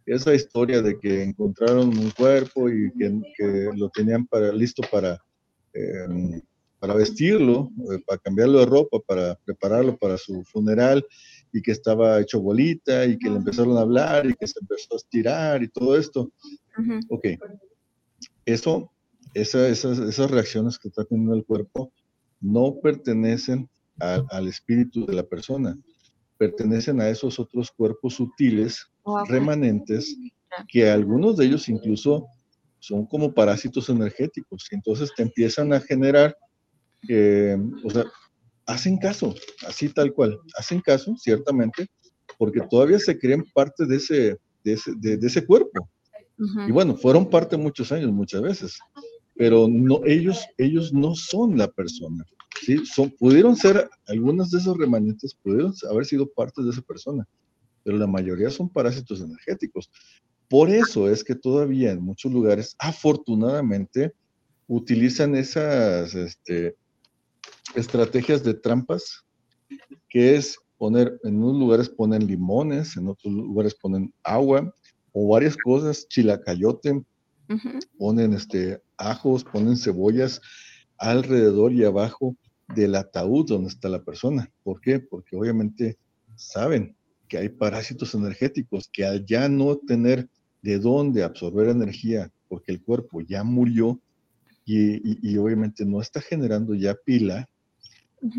esa 0.07 0.35
historia 0.35 0.83
de 0.83 0.99
que 0.99 1.23
encontraron 1.23 1.89
un 1.97 2.11
cuerpo 2.11 2.69
y 2.69 2.93
que, 2.93 3.71
lo 3.77 3.89
tenían 3.91 4.27
para, 4.27 4.53
listo 4.53 4.83
para, 4.91 5.19
em, 5.73 6.41
para 6.81 6.95
vestirlo, 6.95 7.71
eh, 7.93 8.03
para 8.07 8.19
cambiarlo 8.19 8.59
de 8.59 8.67
ropa, 8.67 8.99
para 9.07 9.37
prepararlo 9.45 9.97
para 9.97 10.17
su 10.17 10.43
funeral 10.45 11.07
y 11.53 11.61
que 11.61 11.73
estaba 11.73 12.19
hecho 12.21 12.41
bolita 12.41 13.05
y 13.05 13.19
que 13.19 13.29
le 13.29 13.37
empezaron 13.37 13.77
a 13.77 13.83
hablar 13.83 14.27
y 14.27 14.35
que 14.35 14.47
se 14.47 14.59
empezó 14.61 14.95
a 14.95 14.97
estirar 14.97 15.63
y 15.63 15.69
todo 15.69 15.97
esto. 15.97 16.33
Ok, 17.11 17.27
eso, 18.47 18.91
esas, 19.35 19.85
esas 19.99 20.31
reacciones 20.31 20.79
que 20.79 20.89
está 20.89 21.05
teniendo 21.05 21.35
el 21.35 21.45
cuerpo 21.45 21.93
no 22.41 22.77
pertenecen 22.83 23.69
al 23.99 24.49
espíritu 24.49 25.05
de 25.05 25.13
la 25.13 25.23
persona, 25.23 25.79
pertenecen 26.39 27.03
a 27.03 27.11
esos 27.11 27.39
otros 27.39 27.71
cuerpos 27.71 28.15
sutiles, 28.15 28.87
remanentes, 29.29 30.17
que 30.69 30.89
algunos 30.89 31.37
de 31.37 31.45
ellos 31.45 31.69
incluso 31.69 32.27
son 32.79 33.05
como 33.05 33.35
parásitos 33.35 33.91
energéticos, 33.91 34.67
y 34.71 34.77
entonces 34.77 35.13
te 35.15 35.23
empiezan 35.23 35.75
a 35.75 35.81
generar 35.81 36.35
o 37.85 37.91
sea, 37.91 38.05
hacen 38.67 38.99
caso, 38.99 39.35
así 39.67 39.89
tal 39.89 40.13
cual, 40.13 40.39
hacen 40.57 40.81
caso, 40.81 41.15
ciertamente, 41.17 41.87
porque 42.39 42.61
todavía 42.71 42.99
se 42.99 43.19
creen 43.19 43.45
parte 43.53 43.87
de 43.87 43.97
ese, 43.97 44.39
de 44.65 44.73
ese, 44.73 44.93
de, 44.97 45.27
ese 45.27 45.45
cuerpo. 45.45 45.89
Y 46.67 46.73
bueno, 46.73 46.97
fueron 46.97 47.29
parte 47.29 47.57
muchos 47.59 47.93
años, 47.93 48.11
muchas 48.13 48.41
veces, 48.41 48.79
pero 49.37 49.69
no, 49.69 50.01
ellos, 50.07 50.47
ellos 50.57 50.93
no 50.93 51.15
son 51.15 51.59
la 51.59 51.69
persona. 51.69 52.25
¿sí? 52.63 52.85
Son, 52.87 53.11
pudieron 53.11 53.57
ser, 53.57 53.91
algunos 54.07 54.51
de 54.51 54.59
esos 54.59 54.77
remanentes 54.77 55.35
pudieron 55.35 55.75
haber 55.91 56.07
sido 56.07 56.27
parte 56.31 56.63
de 56.63 56.71
esa 56.71 56.81
persona, 56.81 57.29
pero 57.83 57.99
la 57.99 58.07
mayoría 58.07 58.49
son 58.49 58.71
parásitos 58.71 59.21
energéticos. 59.21 59.91
Por 60.49 60.71
eso 60.71 61.11
es 61.11 61.23
que 61.23 61.35
todavía 61.35 61.93
en 61.93 62.03
muchos 62.03 62.33
lugares, 62.33 62.75
afortunadamente, 62.79 64.13
utilizan 64.67 65.35
esas, 65.35 66.15
este, 66.15 66.75
estrategias 67.75 68.43
de 68.43 68.55
trampas, 68.55 69.25
que 70.09 70.37
es 70.37 70.59
poner, 70.79 71.19
en 71.25 71.43
unos 71.43 71.59
lugares 71.59 71.89
ponen 71.89 72.27
limones, 72.27 72.97
en 72.97 73.09
otros 73.09 73.33
lugares 73.33 73.75
ponen 73.75 74.13
agua 74.23 74.75
o 75.13 75.29
varias 75.29 75.57
cosas, 75.57 76.09
chilacayote, 76.09 77.03
ponen 77.99 78.33
este, 78.33 78.81
ajos, 78.97 79.45
ponen 79.45 79.77
cebollas 79.77 80.41
alrededor 80.99 81.73
y 81.73 81.85
abajo 81.85 82.37
del 82.75 82.95
ataúd 82.95 83.47
donde 83.49 83.69
está 83.69 83.89
la 83.89 84.03
persona. 84.03 84.51
¿Por 84.63 84.81
qué? 84.81 85.01
Porque 85.01 85.37
obviamente 85.37 85.99
saben 86.37 86.97
que 87.29 87.39
hay 87.39 87.49
parásitos 87.49 88.15
energéticos, 88.15 88.89
que 88.93 89.05
al 89.05 89.27
ya 89.27 89.49
no 89.49 89.77
tener 89.77 90.29
de 90.63 90.79
dónde 90.79 91.23
absorber 91.23 91.69
energía, 91.69 92.31
porque 92.49 92.73
el 92.73 92.83
cuerpo 92.83 93.21
ya 93.21 93.45
murió 93.45 94.01
y 94.65 95.37
obviamente 95.37 95.85
no 95.85 96.01
está 96.01 96.21
generando 96.21 96.75
ya 96.75 96.95
pila, 96.95 97.49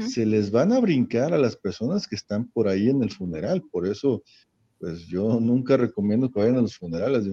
se 0.08 0.26
les 0.26 0.52
van 0.52 0.72
a 0.72 0.80
brincar 0.80 1.34
a 1.34 1.38
las 1.38 1.56
personas 1.56 2.08
que 2.08 2.16
están 2.16 2.48
por 2.48 2.68
ahí 2.68 2.90
en 2.90 3.02
el 3.04 3.12
funeral. 3.12 3.64
Por 3.72 3.88
eso, 3.88 4.24
pues 4.80 5.08
yo 5.08 5.40
nunca 5.40 5.78
recomiendo 5.78 6.32
que 6.32 6.40
vayan 6.40 6.58
a 6.58 6.62
los 6.62 6.78
funerales. 6.78 7.26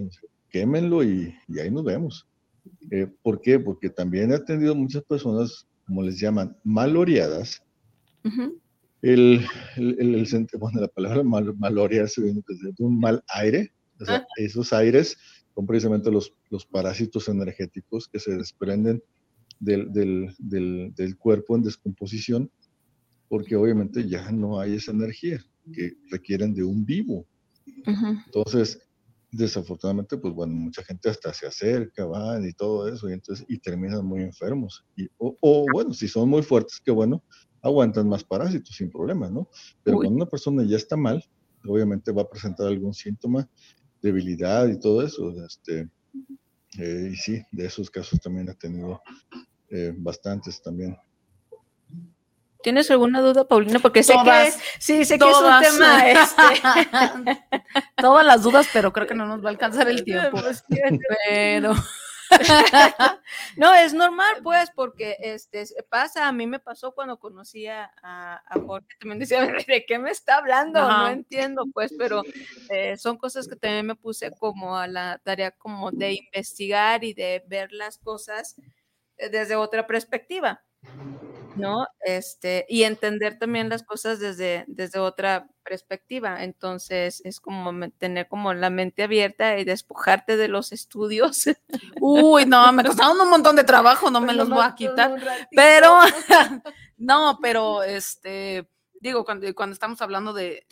Quémenlo 0.49 1.03
y, 1.03 1.33
ahí 1.61 1.69
nos 1.69 1.83
vemos. 1.83 2.27
Eh, 2.91 3.07
¿Por 3.21 3.41
qué? 3.41 3.59
Porque 3.59 3.89
también 3.89 4.31
he 4.31 4.35
atendido 4.35 4.75
muchas 4.75 5.03
personas, 5.03 5.67
como 5.85 6.01
les 6.01 6.19
llaman, 6.19 6.57
maloreadas. 6.63 7.63
el, 9.01 9.45
el, 9.77 10.27
bueno, 10.59 10.81
la 10.81 10.87
palabra 10.87 11.23
mal, 11.23 11.55
malorearse 11.57 12.21
viene 12.21 12.41
de 12.47 12.83
un 12.83 12.99
mal 12.99 13.23
aire. 13.35 13.71
O 13.99 14.05
sea, 14.05 14.17
ah. 14.17 14.27
esos 14.37 14.73
aires 14.73 15.17
son 15.53 15.67
precisamente 15.67 16.11
los, 16.11 16.33
los 16.49 16.65
parásitos 16.65 17.27
energéticos 17.27 18.07
que 18.07 18.19
se 18.19 18.35
desprenden 18.35 19.03
del, 19.59 19.91
del, 19.91 20.93
del, 20.95 21.17
cuerpo 21.17 21.55
en 21.55 21.63
descomposición, 21.63 22.51
porque 23.27 23.55
obviamente 23.55 24.07
ya 24.07 24.31
no 24.31 24.59
hay 24.59 24.75
esa 24.75 24.91
energía 24.91 25.43
que 25.73 25.93
requieren 26.09 26.53
de 26.53 26.63
un 26.63 26.85
vivo. 26.85 27.27
Entonces, 28.25 28.79
desafortunadamente, 29.31 30.17
pues 30.17 30.33
bueno, 30.33 30.53
mucha 30.53 30.83
gente 30.83 31.09
hasta 31.09 31.33
se 31.33 31.45
acerca, 31.45 32.05
van 32.05 32.47
y 32.47 32.53
todo 32.53 32.87
eso, 32.87 33.09
y 33.09 33.13
entonces, 33.13 33.45
y 33.47 33.59
terminan 33.59 34.05
muy 34.05 34.21
enfermos. 34.21 34.85
Y, 34.95 35.07
o, 35.17 35.65
bueno, 35.71 35.93
si 35.93 36.07
son 36.07 36.29
muy 36.29 36.41
fuertes, 36.41 36.79
que 36.83 36.91
bueno, 36.91 37.23
aguantan 37.61 38.07
más 38.07 38.23
parásitos 38.23 38.75
sin 38.75 38.89
problema, 38.89 39.29
¿no? 39.29 39.49
Pero 39.83 39.97
cuando 39.97 40.15
una 40.15 40.25
persona 40.25 40.63
ya 40.63 40.77
está 40.77 40.95
mal, 40.95 41.23
obviamente 41.65 42.11
va 42.11 42.23
a 42.23 42.29
presentar 42.29 42.67
algún 42.67 42.93
síntoma, 42.93 43.47
debilidad 44.01 44.67
y 44.67 44.79
todo 44.79 45.03
eso. 45.03 45.33
Este, 45.45 45.89
eh, 46.77 47.09
y 47.11 47.15
sí, 47.15 47.41
de 47.51 47.65
esos 47.65 47.89
casos 47.89 48.19
también 48.19 48.49
ha 48.49 48.53
tenido 48.53 49.01
eh, 49.71 49.93
bastantes 49.95 50.61
también. 50.61 50.97
¿Tienes 52.61 52.91
alguna 52.91 53.21
duda, 53.21 53.47
Paulina? 53.47 53.79
Porque 53.79 54.03
sé 54.03 54.13
que 54.25 54.51
sí, 54.79 55.05
sé 55.05 55.17
que 55.17 55.29
es 55.29 55.37
un 55.37 55.61
tema 55.61 56.09
este. 56.09 57.39
Todas 57.95 58.25
las 58.25 58.43
dudas, 58.43 58.67
pero 58.73 58.91
creo 58.91 59.07
que 59.07 59.15
no 59.15 59.25
nos 59.25 59.41
va 59.41 59.47
a 59.47 59.51
alcanzar 59.51 59.87
el 59.87 60.03
tiempo. 60.03 60.41
Pero 61.29 61.73
no, 63.57 63.73
es 63.73 63.93
normal, 63.93 64.37
pues, 64.43 64.69
porque 64.75 65.17
este 65.19 65.65
pasa, 65.89 66.27
a 66.27 66.31
mí 66.31 66.47
me 66.47 66.59
pasó 66.59 66.93
cuando 66.93 67.17
conocí 67.17 67.67
a, 67.67 67.91
Jorge, 68.65 68.87
también 68.99 69.19
decía, 69.19 69.41
¿de 69.67 69.85
qué 69.85 69.99
me 69.99 70.11
está 70.11 70.37
hablando? 70.37 70.81
No 70.81 71.07
entiendo, 71.07 71.65
pues, 71.73 71.93
pero 71.97 72.23
eh, 72.69 72.97
son 72.97 73.17
cosas 73.17 73.47
que 73.47 73.55
también 73.55 73.87
me 73.87 73.95
puse 73.95 74.31
como 74.31 74.77
a 74.77 74.87
la 74.87 75.19
tarea 75.23 75.51
como 75.51 75.91
de 75.91 76.13
investigar 76.13 77.03
y 77.03 77.13
de 77.13 77.43
ver 77.47 77.71
las 77.71 77.97
cosas 77.97 78.55
desde 79.31 79.55
otra 79.55 79.85
perspectiva, 79.85 80.63
¿no? 81.55 81.85
Este, 82.01 82.65
y 82.69 82.83
entender 82.83 83.37
también 83.37 83.69
las 83.69 83.83
cosas 83.83 84.19
desde, 84.19 84.65
desde 84.67 84.99
otra 84.99 85.47
perspectiva. 85.63 86.43
Entonces, 86.43 87.21
es 87.25 87.39
como 87.39 87.89
tener 87.91 88.27
como 88.27 88.53
la 88.53 88.69
mente 88.69 89.03
abierta 89.03 89.57
y 89.57 89.65
despojarte 89.65 90.37
de 90.37 90.47
los 90.47 90.71
estudios. 90.71 91.43
Uy, 92.01 92.45
no, 92.45 92.71
me 92.71 92.83
costaron 92.83 93.19
un 93.19 93.29
montón 93.29 93.55
de 93.55 93.63
trabajo, 93.63 94.09
no 94.09 94.21
me 94.21 94.33
los 94.33 94.49
voy 94.49 94.63
a 94.63 94.75
quitar. 94.75 95.15
Pero, 95.51 95.99
no, 96.97 97.39
pero 97.41 97.83
este, 97.83 98.69
digo, 99.01 99.25
cuando, 99.25 99.53
cuando 99.53 99.73
estamos 99.73 100.01
hablando 100.01 100.33
de, 100.33 100.65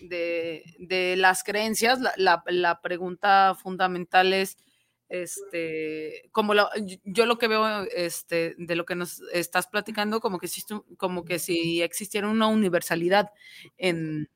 las 1.17 1.43
creencias, 1.43 1.99
la, 2.17 2.43
la 2.47 2.81
pregunta 2.81 3.55
fundamental 3.61 4.33
es, 4.33 4.57
este, 5.09 6.29
como 6.31 6.53
lo, 6.53 6.69
yo 7.03 7.25
lo 7.25 7.37
que 7.37 7.47
veo 7.47 7.83
este, 7.95 8.55
de 8.57 8.75
lo 8.75 8.85
que 8.85 8.95
nos 8.95 9.21
estás 9.33 9.67
platicando, 9.67 10.19
como 10.19 10.39
que, 10.39 10.47
existe, 10.47 10.75
como 10.97 11.23
que 11.25 11.39
si 11.39 11.81
existiera 11.81 12.27
una 12.27 12.47
universalidad 12.47 13.31
en, 13.77 14.29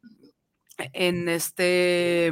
en 0.93 1.29
este 1.29 2.27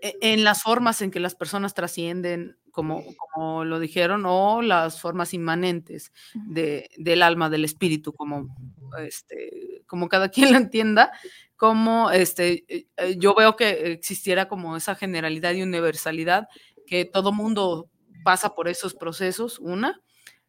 e, 0.00 0.18
en 0.20 0.44
las 0.44 0.62
formas 0.62 1.00
en 1.02 1.10
que 1.10 1.18
las 1.20 1.34
personas 1.34 1.72
trascienden, 1.72 2.58
como, 2.70 3.02
como 3.16 3.64
lo 3.64 3.78
dijeron, 3.78 4.24
o 4.26 4.60
las 4.60 5.00
formas 5.00 5.32
inmanentes 5.32 6.12
de, 6.34 6.90
del 6.98 7.22
alma, 7.22 7.48
del 7.48 7.64
espíritu, 7.64 8.12
como, 8.12 8.54
este, 8.98 9.82
como 9.86 10.08
cada 10.08 10.28
quien 10.30 10.52
lo 10.52 10.58
entienda, 10.58 11.10
como 11.56 12.10
este, 12.10 12.64
eh, 12.68 12.86
eh, 12.98 13.16
yo 13.18 13.34
veo 13.34 13.56
que 13.56 13.92
existiera 13.92 14.46
como 14.48 14.76
esa 14.76 14.94
generalidad 14.94 15.54
y 15.54 15.62
universalidad 15.62 16.48
que 16.86 17.04
todo 17.04 17.32
mundo 17.32 17.88
pasa 18.24 18.54
por 18.54 18.68
esos 18.68 18.94
procesos, 18.94 19.58
una, 19.58 20.00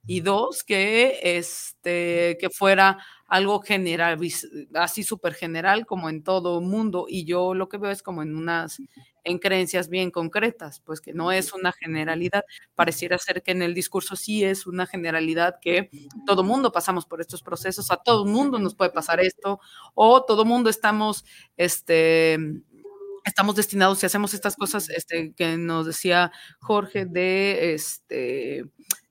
y 0.08 0.22
dos, 0.22 0.64
que, 0.64 1.20
este, 1.24 2.38
que 2.40 2.50
fuera 2.52 3.00
algo 3.28 3.60
general, 3.62 4.20
así 4.76 5.04
súper 5.04 5.34
general 5.34 5.88
como 5.88 6.10
en 6.10 6.24
todo 6.24 6.62
mundo, 6.62 7.08
y 7.10 7.26
yo 7.26 7.56
lo 7.56 7.70
que 7.70 7.78
veo 7.80 7.90
es 7.90 8.04
como 8.04 8.22
en 8.22 8.36
unas, 8.36 8.78
en 9.24 9.40
creencias 9.40 9.90
bien 9.90 10.12
concretas, 10.12 10.80
pues 10.82 11.02
que 11.02 11.12
no 11.14 11.32
es 11.32 11.54
una 11.54 11.72
generalidad, 11.72 12.44
pareciera 12.76 13.18
ser 13.18 13.42
que 13.42 13.52
en 13.52 13.64
el 13.64 13.74
discurso 13.74 14.16
sí 14.16 14.44
es 14.44 14.68
una 14.68 14.86
generalidad 14.86 15.56
que 15.60 15.90
todo 16.28 16.44
mundo 16.44 16.72
pasamos 16.72 17.08
por 17.08 17.20
estos 17.20 17.42
procesos, 17.42 17.90
a 17.90 17.98
todo 17.98 18.26
mundo 18.26 18.60
nos 18.60 18.76
puede 18.76 18.92
pasar 18.92 19.20
esto, 19.20 19.60
o 19.96 20.24
todo 20.24 20.46
mundo 20.46 20.70
estamos, 20.70 21.26
este, 21.58 22.38
estamos 23.26 23.56
destinados, 23.56 24.00
si 24.00 24.06
hacemos 24.06 24.34
estas 24.34 24.56
cosas 24.56 24.90
este, 24.90 25.34
que 25.36 25.58
nos 25.58 25.86
decía 25.86 26.32
Jorge, 26.60 27.06
de 27.06 27.74
este, 27.74 28.66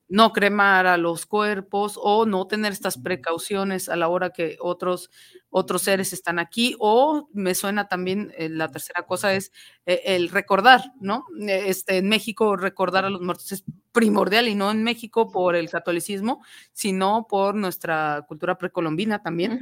no 0.09 0.33
cremar 0.33 0.87
a 0.87 0.97
los 0.97 1.27
cuerpos 1.27 1.99
o 2.01 2.25
no 2.27 2.47
tener 2.47 2.73
estas 2.73 2.99
precauciones 2.99 3.89
a 3.89 3.97
la 3.97 4.09
hora 4.09 4.31
que 4.31 4.57
otros, 4.61 5.11
otros 5.51 5.83
seres 5.83 6.13
están 6.13 6.39
aquí. 6.39 6.77
O 6.79 7.29
me 7.33 7.55
suena 7.55 7.89
también, 7.89 8.33
eh, 8.39 8.49
la 8.49 8.71
tercera 8.71 9.07
cosa 9.07 9.35
es 9.35 9.51
eh, 9.87 10.03
el 10.05 10.29
recordar, 10.29 10.93
¿no? 11.01 11.25
Este, 11.49 11.99
en 11.99 12.09
México 12.09 12.57
recordar 12.57 13.05
a 13.05 13.11
los 13.11 13.21
muertos 13.23 13.51
es 13.53 13.65
primordial 13.93 14.49
y 14.49 14.55
no 14.55 14.71
en 14.71 14.85
México 14.85 15.31
por 15.31 15.57
el 15.57 15.71
catolicismo, 15.71 16.45
sino 16.73 17.27
por 17.29 17.55
nuestra 17.55 18.25
cultura 18.29 18.59
precolombina 18.59 19.23
también 19.23 19.61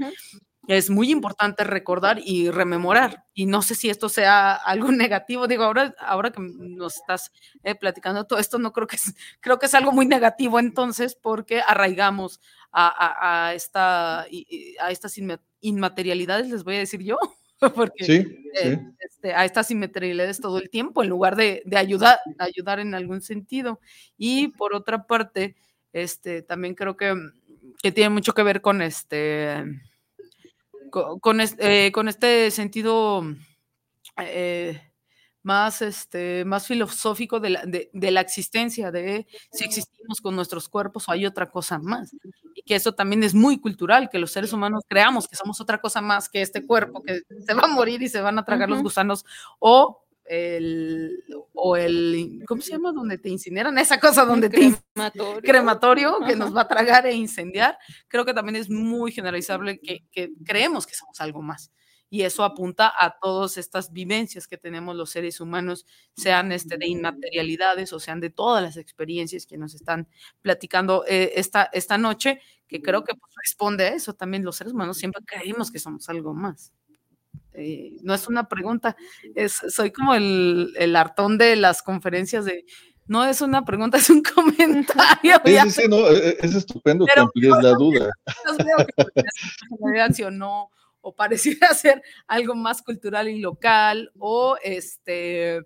es 0.68 0.90
muy 0.90 1.10
importante 1.10 1.64
recordar 1.64 2.20
y 2.24 2.50
rememorar. 2.50 3.24
Y 3.34 3.46
no 3.46 3.62
sé 3.62 3.74
si 3.74 3.90
esto 3.90 4.08
sea 4.08 4.54
algo 4.54 4.92
negativo. 4.92 5.48
Digo, 5.48 5.64
ahora, 5.64 5.94
ahora 5.98 6.30
que 6.30 6.40
nos 6.40 6.96
estás 6.96 7.32
eh, 7.64 7.74
platicando 7.74 8.24
todo 8.24 8.38
esto, 8.38 8.58
no 8.58 8.72
creo 8.72 8.86
que 8.86 8.96
es, 8.96 9.14
creo 9.40 9.58
que 9.58 9.66
es 9.66 9.74
algo 9.74 9.92
muy 9.92 10.06
negativo 10.06 10.60
entonces, 10.60 11.14
porque 11.14 11.60
arraigamos 11.66 12.40
a, 12.74 13.52
esta, 13.54 14.22
a 14.22 14.90
estas 14.90 15.20
inmaterialidades, 15.60 16.48
les 16.48 16.64
voy 16.64 16.76
a 16.76 16.80
decir 16.80 17.02
yo. 17.02 17.18
Porque 17.76 18.26
eh, 18.60 18.80
este, 18.98 19.34
a 19.34 19.44
estas 19.44 19.70
inmaterialidades 19.70 20.40
todo 20.40 20.58
el 20.58 20.68
tiempo, 20.68 21.04
en 21.04 21.08
lugar 21.08 21.36
de, 21.36 21.62
ayudar, 21.76 22.18
ayudar 22.38 22.80
en 22.80 22.92
algún 22.96 23.20
sentido. 23.20 23.78
Y 24.18 24.48
por 24.48 24.74
otra 24.74 25.06
parte, 25.06 25.54
este, 25.92 26.42
también 26.42 26.74
creo 26.74 26.96
que, 26.96 27.14
que 27.80 27.92
tiene 27.92 28.10
mucho 28.10 28.34
que 28.34 28.42
ver 28.42 28.62
con 28.62 28.82
este 28.82 29.64
con, 30.92 31.40
eh, 31.40 31.90
con, 31.92 32.08
este 32.08 32.50
sentido 32.50 33.24
eh, 34.18 34.80
más, 35.42 35.82
este, 35.82 36.44
más 36.44 36.66
filosófico 36.66 37.40
de 37.40 37.50
la, 37.50 37.64
de, 37.64 38.10
la, 38.10 38.20
existencia, 38.20 38.92
de 38.92 39.26
si 39.50 39.64
existimos 39.64 40.20
con 40.20 40.36
nuestros 40.36 40.68
cuerpos 40.68 41.08
o 41.08 41.12
hay 41.12 41.26
otra 41.26 41.50
cosa 41.50 41.78
más. 41.78 42.14
Y 42.54 42.62
que 42.62 42.76
eso 42.76 42.92
también 42.92 43.24
es 43.24 43.34
muy 43.34 43.58
cultural, 43.58 44.08
que 44.10 44.18
los 44.18 44.30
seres 44.30 44.52
humanos 44.52 44.84
creamos 44.86 45.26
que 45.26 45.36
somos 45.36 45.60
otra 45.60 45.80
cosa 45.80 46.00
más 46.00 46.28
que 46.28 46.42
este 46.42 46.64
cuerpo, 46.64 47.02
que 47.02 47.22
se 47.44 47.54
va 47.54 47.62
a 47.62 47.68
morir 47.68 48.02
y 48.02 48.08
se 48.08 48.20
van 48.20 48.38
a 48.38 48.44
tragar 48.44 48.68
los 48.68 48.82
gusanos, 48.82 49.24
o 49.58 50.01
el, 50.24 51.24
o 51.52 51.76
el, 51.76 52.42
¿cómo 52.46 52.62
se 52.62 52.72
llama? 52.72 52.92
Donde 52.92 53.18
te 53.18 53.28
incineran, 53.28 53.76
esa 53.78 53.98
cosa 53.98 54.24
donde 54.24 54.48
te 54.48 54.74
crematorio, 54.94 55.42
crematorio 55.42 56.18
que 56.26 56.36
nos 56.36 56.54
va 56.54 56.62
a 56.62 56.68
tragar 56.68 57.06
e 57.06 57.14
incendiar, 57.14 57.78
creo 58.08 58.24
que 58.24 58.34
también 58.34 58.56
es 58.56 58.70
muy 58.70 59.12
generalizable 59.12 59.80
que, 59.80 60.04
que, 60.10 60.32
creemos 60.44 60.86
que 60.86 60.94
somos 60.94 61.20
algo 61.20 61.42
más. 61.42 61.70
Y 62.08 62.24
eso 62.24 62.44
apunta 62.44 62.92
a 63.00 63.18
todas 63.18 63.56
estas 63.56 63.90
vivencias 63.90 64.46
que 64.46 64.58
tenemos 64.58 64.94
los 64.94 65.08
seres 65.08 65.40
humanos, 65.40 65.86
sean 66.14 66.52
este, 66.52 66.76
de 66.76 66.86
inmaterialidades 66.86 67.90
o 67.94 68.00
sean 68.00 68.20
de 68.20 68.28
todas 68.28 68.62
las 68.62 68.76
experiencias 68.76 69.46
que 69.46 69.56
nos 69.56 69.74
están 69.74 70.08
platicando 70.42 71.04
eh, 71.08 71.32
esta, 71.36 71.70
esta 71.72 71.96
noche, 71.96 72.42
que 72.68 72.82
creo 72.82 73.02
que 73.02 73.14
pues, 73.14 73.32
responde 73.42 73.84
a 73.84 73.94
eso. 73.94 74.12
También 74.12 74.44
los 74.44 74.56
seres 74.56 74.74
humanos 74.74 74.98
siempre 74.98 75.22
creemos 75.24 75.70
que 75.70 75.78
somos 75.78 76.06
algo 76.10 76.34
más. 76.34 76.74
Eh, 77.54 77.96
no 78.02 78.14
es 78.14 78.28
una 78.28 78.48
pregunta, 78.48 78.96
es, 79.34 79.60
soy 79.68 79.90
como 79.90 80.14
el, 80.14 80.72
el, 80.78 80.96
hartón 80.96 81.36
de 81.36 81.54
las 81.56 81.82
conferencias 81.82 82.46
de, 82.46 82.64
no 83.06 83.24
es 83.24 83.40
una 83.40 83.64
pregunta, 83.64 83.92
es 83.98 84.10
un 84.10 84.22
comentario. 84.22 85.40
Sí, 85.44 85.70
sí, 85.70 85.88
no, 85.88 86.08
e, 86.08 86.36
es, 86.40 86.54
estupendo 86.54 87.06
que 87.06 87.20
amplíes 87.20 87.54
la 87.62 87.72
duda. 87.72 88.10
o 90.26 90.30
no, 90.30 90.70
o 91.00 91.14
pareciera 91.14 91.68
ser 91.74 92.02
algo 92.26 92.54
más 92.54 92.82
cultural 92.82 93.28
y 93.28 93.40
local, 93.40 94.12
o 94.18 94.56
este, 94.62 95.60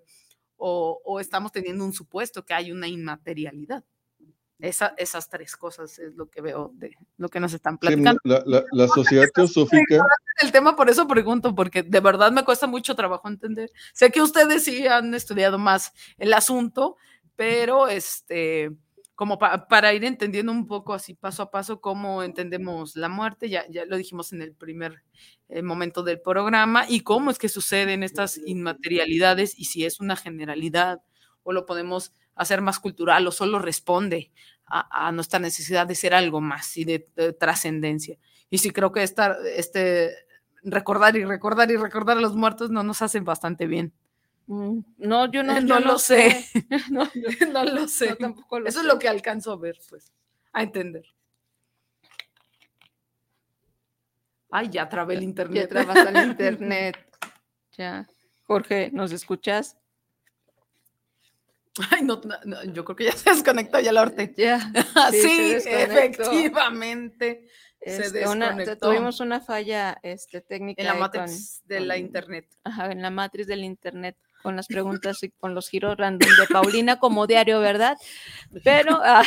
o, 0.57 0.99
o 1.03 1.19
estamos 1.19 1.51
teniendo 1.51 1.85
un 1.85 1.93
supuesto 1.93 2.43
que 2.43 2.53
hay 2.53 2.71
una 2.71 2.87
inmaterialidad. 2.87 3.83
Esa, 4.59 4.95
esas 4.97 5.29
tres 5.29 5.55
cosas 5.55 5.99
es 5.99 6.15
lo 6.15 6.29
que 6.29 6.41
veo 6.41 6.71
de 6.73 6.95
lo 7.17 7.29
que 7.29 7.39
nos 7.39 7.53
están 7.53 7.77
platicando. 7.77 8.19
la, 8.23 8.87
sociedad 8.87 9.27
teosófica. 9.33 10.03
El 10.41 10.51
tema, 10.51 10.75
por 10.75 10.89
eso 10.89 11.07
pregunto, 11.07 11.53
porque 11.53 11.83
de 11.83 11.99
verdad 11.99 12.31
me 12.31 12.43
cuesta 12.43 12.65
mucho 12.65 12.95
trabajo 12.95 13.27
entender. 13.27 13.71
Sé 13.93 14.11
que 14.11 14.21
ustedes 14.21 14.63
sí 14.63 14.87
han 14.87 15.13
estudiado 15.13 15.59
más 15.59 15.93
el 16.17 16.33
asunto, 16.33 16.97
pero 17.35 17.87
este, 17.87 18.71
como 19.17 19.39
para 19.39 19.93
ir 19.95 20.03
entendiendo 20.05 20.51
un 20.51 20.67
poco 20.67 20.93
así 20.93 21.15
paso 21.15 21.41
a 21.41 21.49
paso 21.49 21.81
cómo 21.81 22.21
entendemos 22.21 22.95
la 22.95 23.09
muerte, 23.09 23.49
ya, 23.49 23.65
ya 23.67 23.83
lo 23.85 23.97
dijimos 23.97 24.31
en 24.31 24.43
el 24.43 24.53
primer 24.53 25.01
eh, 25.49 25.63
momento 25.63 26.03
del 26.03 26.21
programa, 26.21 26.85
y 26.87 27.01
cómo 27.01 27.31
es 27.31 27.39
que 27.39 27.49
suceden 27.49 28.03
estas 28.03 28.39
inmaterialidades 28.45 29.57
y 29.57 29.65
si 29.65 29.85
es 29.85 29.99
una 29.99 30.15
generalidad 30.15 31.01
o 31.47 31.53
lo 31.53 31.65
podemos 31.65 32.11
hacer 32.35 32.59
más 32.59 32.77
cultural 32.77 33.25
o 33.25 33.31
solo 33.31 33.57
responde 33.57 34.31
a, 34.65 35.13
nuestra 35.13 35.39
necesidad 35.39 35.87
de 35.87 35.95
ser 35.95 36.13
algo 36.13 36.41
más 36.41 36.75
y 36.75 36.83
de, 36.83 36.99
trascendencia. 37.39 38.17
Y 38.49 38.57
sí 38.57 38.71
creo 38.71 38.91
que 38.91 39.01
esta, 39.01 39.37
este, 39.55 40.11
recordar 40.61 41.15
y 41.15 41.23
recordar 41.23 41.71
y 41.71 41.77
recordar 41.77 42.17
a 42.17 42.19
los 42.19 42.35
muertos 42.35 42.69
no 42.69 42.83
nos 42.83 43.01
hacen 43.01 43.23
bastante 43.23 43.65
bien. 43.65 43.93
Mm, 44.47 44.79
no, 44.97 45.31
yo 45.31 45.41
no, 45.41 45.57
no 45.61 45.79
lo 45.79 45.97
sé. 45.97 46.45
no, 46.91 47.09
no, 47.53 47.63
lo 47.63 47.87
sé. 47.87 48.17
tampoco 48.17 48.57
Eso 48.57 48.81
es 48.81 48.85
lo 48.85 48.99
que 48.99 49.07
alcanzo 49.07 49.53
a 49.53 49.57
ver, 49.57 49.79
pues, 49.89 50.11
a 50.51 50.63
entender. 50.63 51.05
Ay, 54.51 54.67
ya 54.67 54.89
trabé 54.89 55.13
el 55.13 55.23
internet. 55.23 55.61
Ya 55.61 55.67
trabas 55.69 56.13
el 56.13 56.27
internet. 56.27 56.97
Ya. 57.77 58.05
Jorge, 58.43 58.89
¿nos 58.91 59.13
escuchas? 59.13 59.77
Ay, 61.91 62.03
no, 62.03 62.21
yo 62.73 62.85
creo 62.85 62.95
que 62.95 63.05
ya 63.05 63.11
se 63.13 63.29
desconectó 63.29 63.79
ya 63.79 63.91
la 63.91 64.01
orte. 64.01 64.33
Ya. 64.37 64.59
sí, 65.11 65.57
efectivamente. 65.65 67.47
se 67.81 68.03
este, 68.03 68.19
desconectó. 68.19 68.89
tuvimos 68.89 69.19
una 69.19 69.39
falla 69.39 69.97
este, 70.03 70.41
técnica. 70.41 70.81
En 70.81 70.87
la 70.87 70.95
matriz 70.95 71.61
de 71.65 71.79
la 71.81 71.97
internet. 71.97 72.47
Ajá, 72.63 72.91
en 72.91 73.01
la 73.01 73.09
matriz 73.09 73.47
del 73.47 73.63
internet 73.63 74.17
con 74.43 74.55
las 74.55 74.67
preguntas 74.67 75.21
y 75.23 75.29
con 75.31 75.55
los 75.55 75.67
giros 75.67 75.97
random 75.97 76.29
de 76.29 76.47
Paulina 76.53 76.99
como 76.99 77.27
diario, 77.27 77.59
¿verdad? 77.59 77.97
Pero 78.63 78.99
ah, 79.03 79.23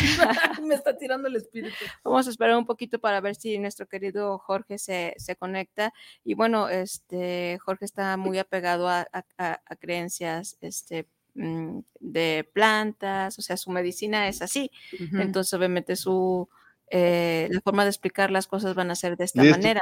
me 0.63 0.75
está 0.75 0.97
tirando 0.97 1.29
el 1.29 1.37
espíritu. 1.37 1.75
Vamos 2.05 2.27
a 2.27 2.31
esperar 2.31 2.57
un 2.57 2.65
poquito 2.65 2.99
para 3.01 3.21
ver 3.21 3.35
si 3.35 3.59
nuestro 3.59 3.87
querido 3.87 4.39
Jorge 4.39 4.79
se, 4.79 5.15
se 5.19 5.37
conecta. 5.37 5.93
Y 6.25 6.35
bueno, 6.35 6.69
este 6.69 7.59
Jorge 7.59 7.85
está 7.85 8.17
muy 8.17 8.39
apegado 8.39 8.89
a, 8.89 9.07
a 9.37 9.77
creencias 9.77 10.57
este, 10.61 11.07
de 11.35 12.51
plantas, 12.53 13.39
o 13.39 13.43
sea, 13.43 13.57
su 13.57 13.71
medicina 13.71 14.29
es 14.29 14.43
así. 14.43 14.71
Entonces, 15.13 15.53
obviamente, 15.55 15.97
su 15.97 16.49
eh, 16.93 17.49
la 17.53 17.61
forma 17.61 17.85
de 17.85 17.91
explicar 17.91 18.33
las 18.33 18.49
cosas 18.49 18.75
van 18.75 18.91
a 18.91 18.97
ser 18.97 19.17
de 19.17 19.25
esta 19.25 19.45
manera. 19.45 19.81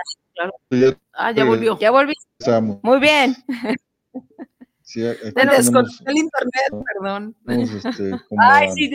ah, 1.14 1.32
ya 1.32 1.44
volvió. 1.44 1.78
Ya 1.78 1.90
volví. 1.90 2.14
Muy 2.82 3.00
bien. 3.00 3.34
Sí, 4.88 5.02
el 5.02 5.16
internet, 6.16 6.86
perdón. 6.94 7.36
Este, 7.46 8.10
Ay, 8.38 8.70
sí, 8.72 8.90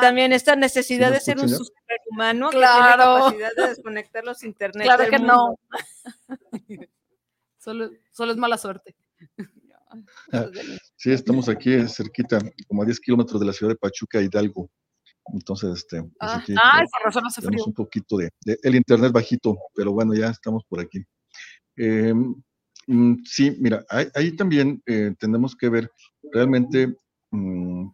también 0.00 0.32
esta 0.32 0.54
necesidad 0.54 1.10
de 1.10 1.18
ser 1.18 1.40
un 1.40 1.48
superhumano 1.48 2.50
claro. 2.50 3.30
que 3.30 3.36
tiene 3.36 3.50
capacidad 3.50 3.50
de 3.56 3.68
desconectar 3.68 4.24
los 4.24 4.42
internet. 4.44 4.84
Claro 4.84 5.10
que 5.10 5.18
no. 5.18 5.58
solo, 7.58 7.90
solo 8.12 8.30
es 8.30 8.38
mala 8.38 8.58
suerte. 8.58 8.94
Ah, 10.32 10.46
sí, 10.96 11.10
estamos 11.12 11.48
aquí 11.48 11.86
cerquita, 11.88 12.38
como 12.68 12.82
a 12.82 12.84
10 12.86 13.00
kilómetros 13.00 13.40
de 13.40 13.46
la 13.46 13.52
ciudad 13.52 13.72
de 13.72 13.76
Pachuca, 13.78 14.20
Hidalgo. 14.20 14.70
Entonces, 15.32 15.70
este, 15.78 16.02
pues 16.02 16.12
Ah, 16.20 16.36
aquí 16.38 16.54
ah, 16.60 16.82
por 16.90 17.02
razón 17.06 17.26
hace 17.26 17.40
tenemos 17.40 17.62
frío. 17.62 17.70
un 17.70 17.74
poquito 17.74 18.16
de, 18.16 18.30
de- 18.44 18.58
el 18.62 18.74
internet 18.74 19.12
bajito, 19.12 19.56
pero 19.74 19.92
bueno, 19.92 20.14
ya 20.14 20.28
estamos 20.28 20.64
por 20.68 20.80
aquí. 20.80 21.04
Eh, 21.76 22.12
mm, 22.86 23.14
sí, 23.24 23.56
mira, 23.60 23.84
ahí, 23.88 24.06
ahí 24.14 24.36
también 24.36 24.82
eh, 24.86 25.14
tenemos 25.18 25.54
que 25.54 25.68
ver 25.68 25.90
realmente 26.32 26.94
mm, 27.30 27.86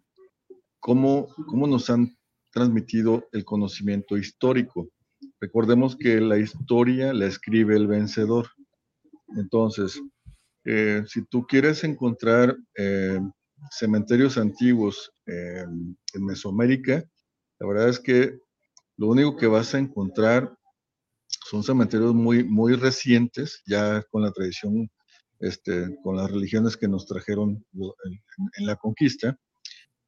cómo, 0.80 1.28
cómo 1.46 1.66
nos 1.66 1.90
han 1.90 2.16
transmitido 2.50 3.28
el 3.32 3.44
conocimiento 3.44 4.16
histórico. 4.16 4.88
Recordemos 5.40 5.96
que 5.96 6.20
la 6.20 6.38
historia 6.38 7.12
la 7.12 7.26
escribe 7.26 7.76
el 7.76 7.86
vencedor. 7.86 8.48
Entonces, 9.36 10.00
eh, 10.70 11.02
si 11.06 11.24
tú 11.24 11.46
quieres 11.46 11.82
encontrar 11.82 12.54
eh, 12.76 13.18
cementerios 13.70 14.36
antiguos 14.36 15.10
eh, 15.24 15.64
en 15.64 16.24
Mesoamérica, 16.26 17.02
la 17.58 17.66
verdad 17.66 17.88
es 17.88 17.98
que 17.98 18.38
lo 18.98 19.06
único 19.06 19.34
que 19.34 19.46
vas 19.46 19.74
a 19.74 19.78
encontrar 19.78 20.54
son 21.48 21.62
cementerios 21.64 22.14
muy, 22.14 22.44
muy 22.44 22.74
recientes, 22.74 23.62
ya 23.64 24.02
con 24.10 24.20
la 24.20 24.30
tradición, 24.30 24.90
este, 25.40 25.96
con 26.02 26.16
las 26.16 26.30
religiones 26.30 26.76
que 26.76 26.86
nos 26.86 27.06
trajeron 27.06 27.64
en 27.72 28.66
la 28.66 28.76
conquista, 28.76 29.38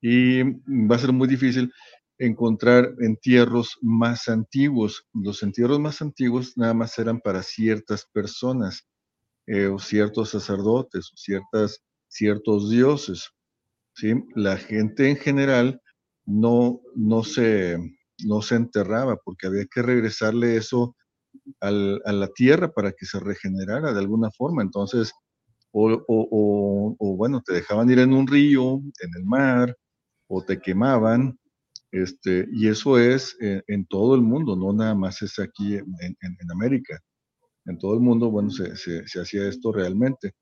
y 0.03 0.43
va 0.43 0.97
a 0.97 0.99
ser 0.99 1.13
muy 1.13 1.27
difícil 1.27 1.73
encontrar 2.19 2.93
entierros 3.01 3.79
más 3.81 4.29
antiguos. 4.29 5.07
Los 5.15 5.43
entierros 5.43 5.81
más 5.81 6.03
antiguos 6.03 6.53
nada 6.59 6.75
más 6.75 6.99
eran 6.99 7.19
para 7.21 7.43
ciertas 7.43 8.05
personas, 8.13 8.90
eh, 9.51 9.69
o 9.69 9.79
ciertos 9.81 10.31
sacerdotes, 10.31 11.11
o 11.13 11.17
ciertas, 11.17 11.83
ciertos 12.09 12.71
dioses. 12.71 13.31
¿sí? 13.95 14.15
La 14.35 14.57
gente 14.59 15.09
en 15.11 15.17
general 15.17 15.81
no, 16.27 16.81
no, 16.97 17.25
se, 17.25 17.79
no 18.27 18.43
se 18.43 18.57
enterraba 18.57 19.17
porque 19.25 19.47
había 19.49 19.67
que 19.67 19.83
regresarle 19.83 20.57
eso 20.57 20.97
al- 21.61 22.01
a 22.05 22.13
la 22.13 22.29
tierra 22.29 22.73
para 22.73 22.93
que 22.93 23.07
se 23.07 23.21
regenerara 23.21 23.93
de 23.93 24.01
alguna 24.01 24.31
forma. 24.33 24.63
Entonces, 24.63 25.13
o, 25.73 25.91
o- 26.09 27.17
bueno, 27.17 27.43
te 27.45 27.55
dejaban 27.55 27.91
ir 27.91 28.01
en 28.01 28.13
un 28.13 28.27
río, 28.27 28.75
en 28.77 29.11
el 29.19 29.25
mar, 29.25 29.77
o 30.29 30.43
te 30.45 30.61
quemaban, 30.61 31.39
este, 31.93 32.47
y 32.53 32.69
eso 32.69 32.99
es 32.99 33.37
eh, 33.43 33.63
en 33.69 33.87
todo 33.87 34.15
el 34.17 34.23
mundo, 34.23 34.57
no 34.57 34.73
nada 34.73 34.95
más 34.95 35.23
es 35.23 35.39
aquí 35.41 35.77
en- 35.77 35.87
en 36.21 36.53
América. 36.53 36.99
En 37.71 37.79
todo 37.79 37.95
el 37.95 38.01
mundo, 38.01 38.31
bueno, 38.31 38.51
se, 38.51 38.77
se- 38.77 39.07
se 39.09 39.21
hacía 39.21 39.49
esto 39.49 39.73
realmente. 39.73 40.33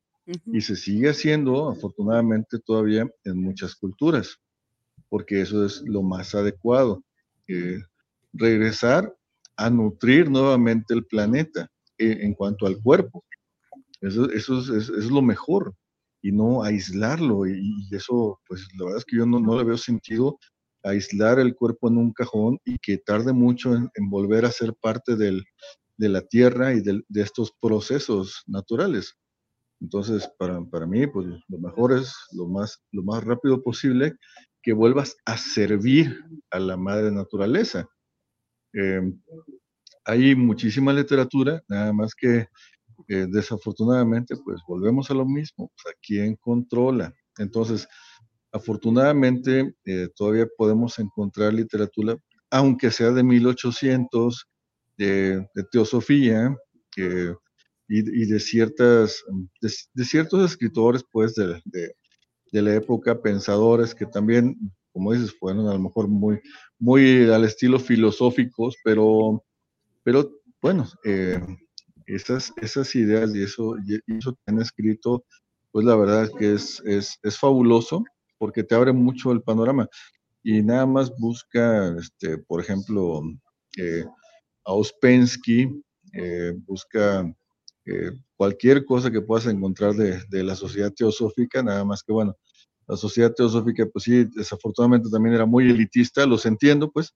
Y 0.52 0.60
se 0.62 0.76
sigue 0.76 1.10
haciendo, 1.10 1.70
afortunadamente, 1.70 2.58
todavía 2.64 3.06
en 3.24 3.42
muchas 3.42 3.74
culturas, 3.76 4.36
porque 5.10 5.40
eso 5.42 5.64
es 5.66 5.82
lo 5.86 6.02
más 6.02 6.34
adecuado. 6.34 7.02
eh, 7.48 7.78
regresar 8.34 9.14
a 9.56 9.70
nutrir 9.70 10.30
nuevamente 10.30 10.94
el 10.94 11.06
planeta 11.06 11.68
eh, 11.98 12.18
en 12.22 12.34
cuanto 12.34 12.66
al 12.66 12.80
cuerpo. 12.82 13.24
Eso, 14.00 14.30
eso 14.30 14.60
es, 14.60 14.68
es- 14.70 14.90
es 14.90 15.10
lo 15.10 15.22
mejor 15.22 15.74
y 16.22 16.32
no 16.32 16.62
aislarlo. 16.62 17.46
Y, 17.46 17.52
y 17.90 17.96
eso, 17.96 18.40
pues 18.48 18.66
la 18.78 18.84
verdad 18.86 18.98
es 19.00 19.04
que 19.04 19.16
yo 19.16 19.26
no, 19.26 19.40
no 19.40 19.56
le 19.58 19.64
veo 19.64 19.76
sentido 19.78 20.38
aislar 20.84 21.38
el 21.40 21.54
cuerpo 21.56 21.88
en 21.88 21.98
un 21.98 22.12
cajón 22.12 22.58
y 22.64 22.78
que 22.78 22.98
tarde 22.98 23.32
mucho 23.32 23.74
en, 23.74 23.88
en 23.94 24.10
volver 24.10 24.44
a 24.44 24.52
ser 24.52 24.74
parte 24.80 25.16
del- 25.16 25.44
de 25.98 26.10
la 26.10 26.22
tierra 26.22 26.74
y 26.74 26.80
del- 26.82 27.04
de 27.08 27.22
estos 27.22 27.52
procesos 27.60 28.42
naturales. 28.48 29.14
Entonces, 29.80 30.28
para, 30.38 30.62
para 30.64 30.86
mí, 30.86 31.06
pues 31.06 31.26
lo 31.48 31.58
mejor 31.58 31.92
es 31.94 32.14
lo 32.32 32.48
más, 32.48 32.82
lo 32.92 33.02
más 33.04 33.24
rápido 33.24 33.62
posible 33.62 34.14
que 34.62 34.72
vuelvas 34.74 35.16
a 35.26 35.36
servir 35.38 36.20
a 36.50 36.58
la 36.60 36.76
madre 36.76 37.12
naturaleza. 37.12 37.88
Eh, 38.74 39.00
hay 40.04 40.34
muchísima 40.34 40.92
literatura, 40.92 41.62
nada 41.68 41.92
más 41.92 42.14
que 42.14 42.46
eh, 43.08 43.26
desafortunadamente, 43.30 44.36
pues 44.44 44.60
volvemos 44.68 45.10
a 45.10 45.14
lo 45.14 45.26
mismo, 45.26 45.70
pues, 45.76 45.94
¿a 45.94 45.98
quién 46.02 46.36
controla? 46.36 47.14
Entonces, 47.38 47.88
afortunadamente, 48.52 49.74
eh, 49.86 50.08
todavía 50.16 50.46
podemos 50.56 50.98
encontrar 50.98 51.54
literatura, 51.54 52.16
aunque 52.50 52.90
sea 52.90 53.12
de 53.12 53.24
1800, 53.24 54.48
de, 54.98 55.48
de 55.54 55.64
teosofía, 55.72 56.54
y, 57.88 58.22
y 58.22 58.26
de 58.26 58.40
ciertas, 58.40 59.22
de, 59.60 59.72
de 59.94 60.04
ciertos 60.04 60.50
escritores, 60.50 61.04
pues, 61.10 61.34
de, 61.34 61.60
de- 61.64 61.94
de 62.52 62.62
la 62.62 62.74
época, 62.74 63.20
pensadores 63.20 63.94
que 63.94 64.06
también, 64.06 64.56
como 64.92 65.12
dices, 65.12 65.34
fueron 65.38 65.68
a 65.68 65.74
lo 65.74 65.80
mejor 65.80 66.08
muy, 66.08 66.40
muy 66.78 67.30
al 67.30 67.44
estilo 67.44 67.78
filosóficos, 67.78 68.76
pero, 68.84 69.44
pero 70.04 70.30
bueno, 70.62 70.88
eh, 71.04 71.40
esas, 72.06 72.52
esas 72.62 72.94
ideas 72.94 73.34
y 73.34 73.42
eso, 73.42 73.76
y 73.86 74.00
eso 74.18 74.32
que 74.34 74.40
han 74.46 74.60
escrito, 74.62 75.24
pues 75.72 75.86
la 75.86 75.96
verdad 75.96 76.24
es 76.24 76.30
que 76.38 76.52
es, 76.54 76.82
es, 76.86 77.18
es 77.22 77.38
fabuloso 77.38 78.04
porque 78.38 78.64
te 78.64 78.74
abre 78.74 78.92
mucho 78.92 79.32
el 79.32 79.42
panorama. 79.42 79.88
Y 80.42 80.62
nada 80.62 80.86
más 80.86 81.12
busca, 81.18 81.94
este, 81.98 82.38
por 82.38 82.60
ejemplo, 82.62 83.22
eh, 83.78 84.04
a 84.68 84.72
Ouspensky, 84.72 85.82
eh, 86.12 86.52
busca 86.66 87.24
eh, 87.86 88.10
cualquier 88.36 88.84
cosa 88.84 89.10
que 89.10 89.22
puedas 89.22 89.46
encontrar 89.46 89.94
de, 89.94 90.22
de 90.28 90.44
la 90.44 90.54
sociedad 90.54 90.92
teosófica, 90.92 91.62
nada 91.62 91.84
más 91.84 92.02
que 92.02 92.12
bueno, 92.12 92.36
la 92.86 92.96
sociedad 92.96 93.32
teosófica, 93.32 93.86
pues 93.86 94.04
sí, 94.04 94.24
desafortunadamente 94.34 95.10
también 95.10 95.34
era 95.34 95.46
muy 95.46 95.70
elitista, 95.70 96.26
los 96.26 96.46
entiendo, 96.46 96.90
pues, 96.90 97.14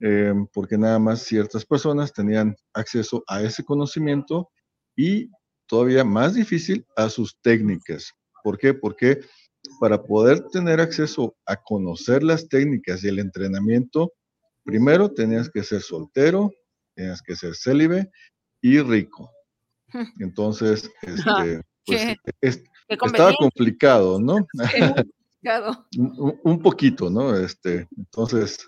eh, 0.00 0.34
porque 0.52 0.78
nada 0.78 0.98
más 0.98 1.22
ciertas 1.22 1.64
personas 1.64 2.12
tenían 2.12 2.56
acceso 2.72 3.22
a 3.26 3.42
ese 3.42 3.62
conocimiento 3.64 4.50
y 4.96 5.30
todavía 5.66 6.04
más 6.04 6.34
difícil 6.34 6.86
a 6.96 7.08
sus 7.10 7.38
técnicas. 7.42 8.12
¿Por 8.42 8.58
qué? 8.58 8.72
Porque 8.72 9.20
para 9.78 10.02
poder 10.02 10.42
tener 10.48 10.80
acceso 10.80 11.36
a 11.46 11.56
conocer 11.56 12.22
las 12.22 12.48
técnicas 12.48 13.04
y 13.04 13.08
el 13.08 13.18
entrenamiento, 13.18 14.12
primero 14.64 15.10
tenías 15.10 15.50
que 15.50 15.62
ser 15.62 15.82
soltero, 15.82 16.50
tenías 17.00 17.22
que 17.22 17.34
ser 17.34 17.54
célibe 17.54 18.10
y 18.62 18.78
rico. 18.80 19.30
Entonces, 20.20 20.90
este, 21.02 21.62
pues, 21.86 22.04
Qué- 22.06 22.16
es- 22.42 22.62
Qué 22.88 22.98
estaba 23.06 23.32
complicado, 23.38 24.20
¿no? 24.20 24.46
Complicado. 25.42 25.86
un, 26.44 26.60
poquito, 26.62 27.08
¿no? 27.08 27.34
Este, 27.36 27.88
entonces, 27.96 28.58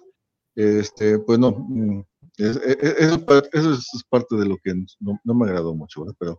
este, 0.57 1.19
pues 1.19 1.39
no, 1.39 1.51
mm, 1.53 2.05
es- 2.39 2.57
e- 2.57 2.79
e- 2.81 2.95
eso, 3.05 3.25
es 3.29 3.49
eso 3.53 3.73
es 3.73 4.05
parte 4.09 4.37
de 4.37 4.47
lo 4.47 4.57
que 4.59 4.73
no, 5.01 5.19
no 5.23 5.35
me 5.35 5.47
agradó 5.47 5.75
mucho, 5.75 6.01
¿verdad? 6.03 6.17
Pero, 6.19 6.39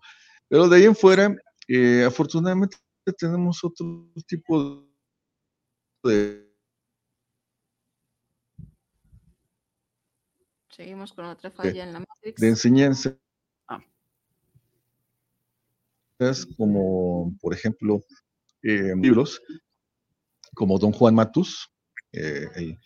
pero 0.50 0.68
de 0.70 0.78
ahí 0.78 0.84
en 0.86 0.96
fuera, 0.96 1.36
eh, 1.68 2.04
afortunadamente 2.08 2.78
tenemos 3.18 3.64
otro 3.64 4.10
tipo 4.26 4.88
de, 6.04 6.53
Seguimos 10.76 11.13
con 11.13 11.26
otra 11.26 11.51
falla 11.51 11.84
en 11.84 11.93
la 11.93 11.99
Matrix. 11.99 12.41
de 12.41 12.47
enseñanza, 12.47 13.15
Ah. 13.67 13.80
como 16.57 17.36
por 17.41 17.53
ejemplo 17.53 18.03
eh, 18.63 18.93
libros 18.95 19.41
como 20.55 20.80
Don 20.80 20.91
Juan 20.93 21.15
Matus, 21.15 21.69
eh, 22.13 22.47
el- 22.55 22.78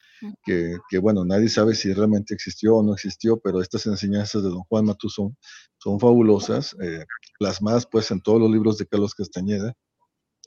que, 0.43 0.77
que, 0.89 0.97
bueno, 0.97 1.23
nadie 1.23 1.47
sabe 1.47 1.75
si 1.75 1.93
realmente 1.93 2.33
existió 2.33 2.77
o 2.77 2.83
no 2.83 2.93
existió, 2.93 3.37
pero 3.39 3.61
estas 3.61 3.85
enseñanzas 3.85 4.41
de 4.41 4.49
Don 4.49 4.63
Juan 4.63 4.85
Matus 4.85 5.13
son, 5.13 5.37
son 5.77 5.99
fabulosas, 5.99 6.75
eh, 6.81 7.05
plasmadas 7.37 7.85
pues 7.85 8.09
en 8.09 8.19
todos 8.21 8.41
los 8.41 8.49
libros 8.49 8.79
de 8.79 8.87
Carlos 8.87 9.13
Castañeda 9.13 9.73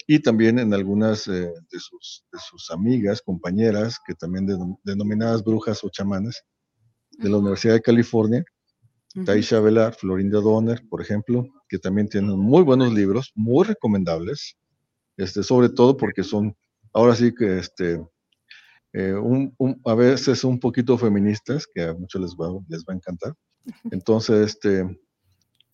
y 0.09 0.19
también 0.19 0.59
en 0.59 0.75
algunas 0.75 1.29
eh, 1.29 1.53
de, 1.71 1.79
sus, 1.79 2.25
de 2.33 2.39
sus 2.41 2.71
amigas, 2.73 3.23
compañeras, 3.23 3.99
que 4.05 4.15
también 4.15 4.49
denom- 4.49 4.81
denominadas 4.83 5.45
brujas 5.45 5.85
o 5.85 5.89
chamanes 5.91 6.43
de 7.19 7.29
la 7.29 7.37
Universidad 7.39 7.75
de 7.75 7.83
California, 7.83 8.45
Taisha 9.25 9.59
Velar, 9.61 9.95
Florinda 9.95 10.41
Donner, 10.41 10.83
por 10.89 11.03
ejemplo, 11.03 11.47
que 11.69 11.79
también 11.79 12.09
tienen 12.09 12.39
muy 12.39 12.63
buenos 12.63 12.93
libros, 12.93 13.33
muy 13.35 13.65
recomendables, 13.65 14.57
este, 15.17 15.43
sobre 15.43 15.69
todo 15.69 15.97
porque 15.97 16.23
son, 16.23 16.57
ahora 16.93 17.15
sí 17.17 17.35
que 17.35 17.59
este, 17.59 18.01
eh, 18.93 19.13
un- 19.15 19.53
un- 19.59 19.81
a 19.85 19.95
veces 19.95 20.45
un 20.45 20.59
poquito 20.61 20.97
feministas, 20.97 21.67
que 21.75 21.83
a 21.83 21.95
muchos 21.95 22.21
les 22.23 22.33
va, 22.35 22.49
les 22.69 22.83
va 22.85 22.93
a 22.93 22.97
encantar. 22.97 23.35
Entonces, 23.91 24.47
este, 24.55 24.85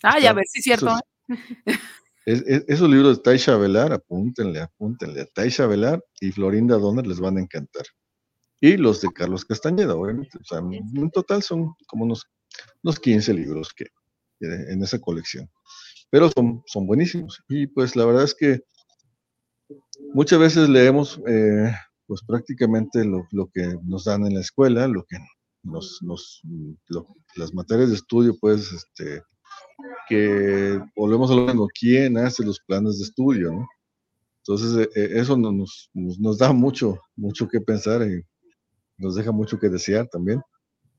Ah, 0.02 0.18
ya 0.20 0.32
ves, 0.32 0.50
sí 0.52 0.58
es 0.60 0.64
cierto. 0.64 0.86
esos, 0.86 1.00
es- 2.26 2.44
es- 2.46 2.64
esos 2.68 2.88
libros 2.90 3.16
de 3.18 3.22
Taisha 3.22 3.56
Velar, 3.56 3.92
apúntenle, 3.92 4.60
apúntenle, 4.60 5.26
Taisha 5.34 5.66
Velar 5.66 6.02
y 6.20 6.32
Florinda 6.32 6.76
Donner 6.76 7.06
les 7.06 7.20
van 7.20 7.36
a 7.38 7.40
encantar. 7.40 7.84
Y 8.60 8.76
los 8.76 9.00
de 9.00 9.08
Carlos 9.12 9.44
Castañeda, 9.44 9.94
obviamente. 9.94 10.38
O 10.38 10.44
sea, 10.44 10.58
en 10.58 11.10
total 11.10 11.42
son 11.42 11.74
como 11.86 12.04
unos, 12.04 12.26
unos 12.82 12.98
15 12.98 13.34
libros 13.34 13.72
que, 13.74 13.86
en 14.40 14.82
esa 14.82 14.98
colección. 14.98 15.50
Pero 16.10 16.30
son, 16.30 16.62
son 16.66 16.86
buenísimos. 16.86 17.42
Y 17.48 17.66
pues 17.66 17.96
la 17.96 18.06
verdad 18.06 18.24
es 18.24 18.34
que 18.34 18.60
muchas 20.14 20.38
veces 20.38 20.68
leemos 20.68 21.20
eh, 21.26 21.72
pues 22.06 22.22
prácticamente 22.26 23.04
lo, 23.04 23.26
lo, 23.32 23.50
que 23.52 23.76
nos 23.82 24.04
dan 24.04 24.24
en 24.24 24.34
la 24.34 24.40
escuela, 24.40 24.86
lo 24.86 25.04
que 25.04 25.18
nos, 25.62 26.00
nos 26.02 26.40
las 27.34 27.52
materias 27.52 27.90
de 27.90 27.96
estudio, 27.96 28.36
pues, 28.40 28.72
este, 28.72 29.22
que 30.08 30.80
volvemos 30.94 31.30
a 31.30 31.34
lo 31.34 31.46
mismo, 31.46 31.68
¿quién 31.78 32.16
hace 32.16 32.44
los 32.44 32.60
planes 32.60 32.98
de 32.98 33.04
estudio? 33.04 33.52
¿no? 33.52 33.68
Entonces, 34.38 34.88
eh, 34.94 35.10
eso 35.18 35.36
nos, 35.36 35.90
nos, 35.92 36.18
nos, 36.18 36.38
da 36.38 36.52
mucho, 36.52 36.98
mucho 37.16 37.48
que 37.48 37.60
pensar 37.60 38.02
nos 38.98 39.14
deja 39.14 39.32
mucho 39.32 39.58
que 39.58 39.68
desear 39.68 40.06
también. 40.08 40.40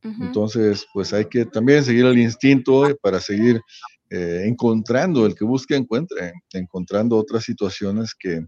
Entonces, 0.03 0.85
pues 0.93 1.11
hay 1.11 1.25
que 1.25 1.45
también 1.45 1.83
seguir 1.83 2.05
el 2.05 2.17
instinto 2.17 2.83
para 3.01 3.19
seguir 3.19 3.59
eh, 4.09 4.43
encontrando, 4.45 5.25
el 5.25 5.35
que 5.35 5.43
busque 5.43 5.75
encuentre, 5.75 6.31
encontrando 6.53 7.17
otras 7.17 7.43
situaciones 7.43 8.15
que, 8.17 8.45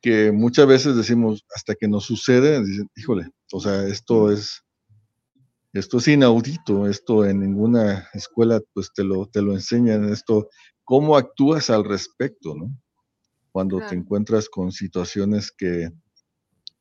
que 0.00 0.32
muchas 0.32 0.66
veces 0.66 0.96
decimos, 0.96 1.44
hasta 1.54 1.74
que 1.74 1.88
nos 1.88 2.04
sucede, 2.04 2.64
dicen, 2.64 2.88
híjole, 2.96 3.28
o 3.52 3.60
sea, 3.60 3.86
esto 3.86 4.32
es, 4.32 4.62
esto 5.74 5.98
es 5.98 6.08
inaudito, 6.08 6.88
esto 6.88 7.26
en 7.26 7.40
ninguna 7.40 8.08
escuela 8.14 8.60
pues 8.72 8.90
te 8.94 9.04
lo, 9.04 9.26
te 9.26 9.42
lo 9.42 9.52
enseñan, 9.52 10.08
esto, 10.08 10.48
cómo 10.84 11.16
actúas 11.16 11.68
al 11.68 11.84
respecto, 11.84 12.54
¿no? 12.54 12.74
Cuando 13.52 13.80
te 13.80 13.94
encuentras 13.94 14.48
con 14.48 14.72
situaciones 14.72 15.50
que, 15.50 15.90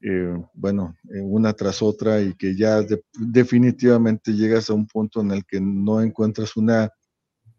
eh, 0.01 0.35
bueno, 0.53 0.95
eh, 1.13 1.21
una 1.21 1.53
tras 1.53 1.81
otra 1.81 2.21
y 2.21 2.33
que 2.35 2.55
ya 2.55 2.81
definitivamente 3.13 4.33
llegas 4.33 4.69
a 4.69 4.73
un 4.73 4.87
punto 4.87 5.21
en 5.21 5.31
el 5.31 5.45
que 5.45 5.59
no 5.59 6.01
encuentras 6.01 6.55
una, 6.57 6.91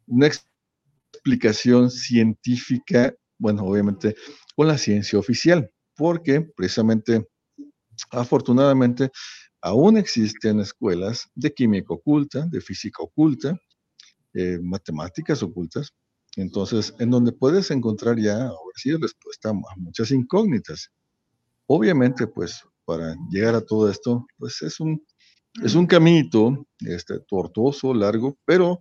una 0.07 0.29
explicación 1.13 1.91
científica, 1.91 3.15
bueno, 3.39 3.65
obviamente 3.65 4.15
con 4.57 4.69
la 4.69 4.79
ciencia 4.79 5.19
oficial, 5.19 5.71
porque 5.97 6.41
precisamente, 6.43 7.27
afortunadamente, 8.11 9.11
aún 9.63 9.99
existen 9.99 10.61
escuelas 10.61 11.29
de 11.35 11.53
química 11.53 11.95
oculta, 11.95 12.47
de 12.47 12.61
física 12.61 13.03
oculta, 13.03 13.59
eh, 14.35 14.59
matemáticas 14.63 15.43
ocultas, 15.43 15.93
entonces, 16.37 16.95
en 17.01 17.11
donde 17.11 17.33
puedes 17.33 17.71
encontrar 17.73 18.19
ya, 18.19 18.45
ahora 18.47 18.75
sí, 18.77 18.95
respuesta 18.97 19.51
a 19.51 19.55
muchas 19.77 20.11
incógnitas. 20.13 20.91
Obviamente, 21.69 22.27
pues, 22.27 22.65
para 22.87 23.15
llegar 23.31 23.55
a 23.55 23.61
todo 23.61 23.91
esto, 23.91 24.27
pues 24.39 24.63
es 24.63 24.81
un, 24.81 25.05
es 25.63 25.75
un 25.75 25.87
caminito 25.87 26.67
este, 26.81 27.21
tortuoso, 27.21 27.93
largo, 27.93 28.39
pero 28.47 28.81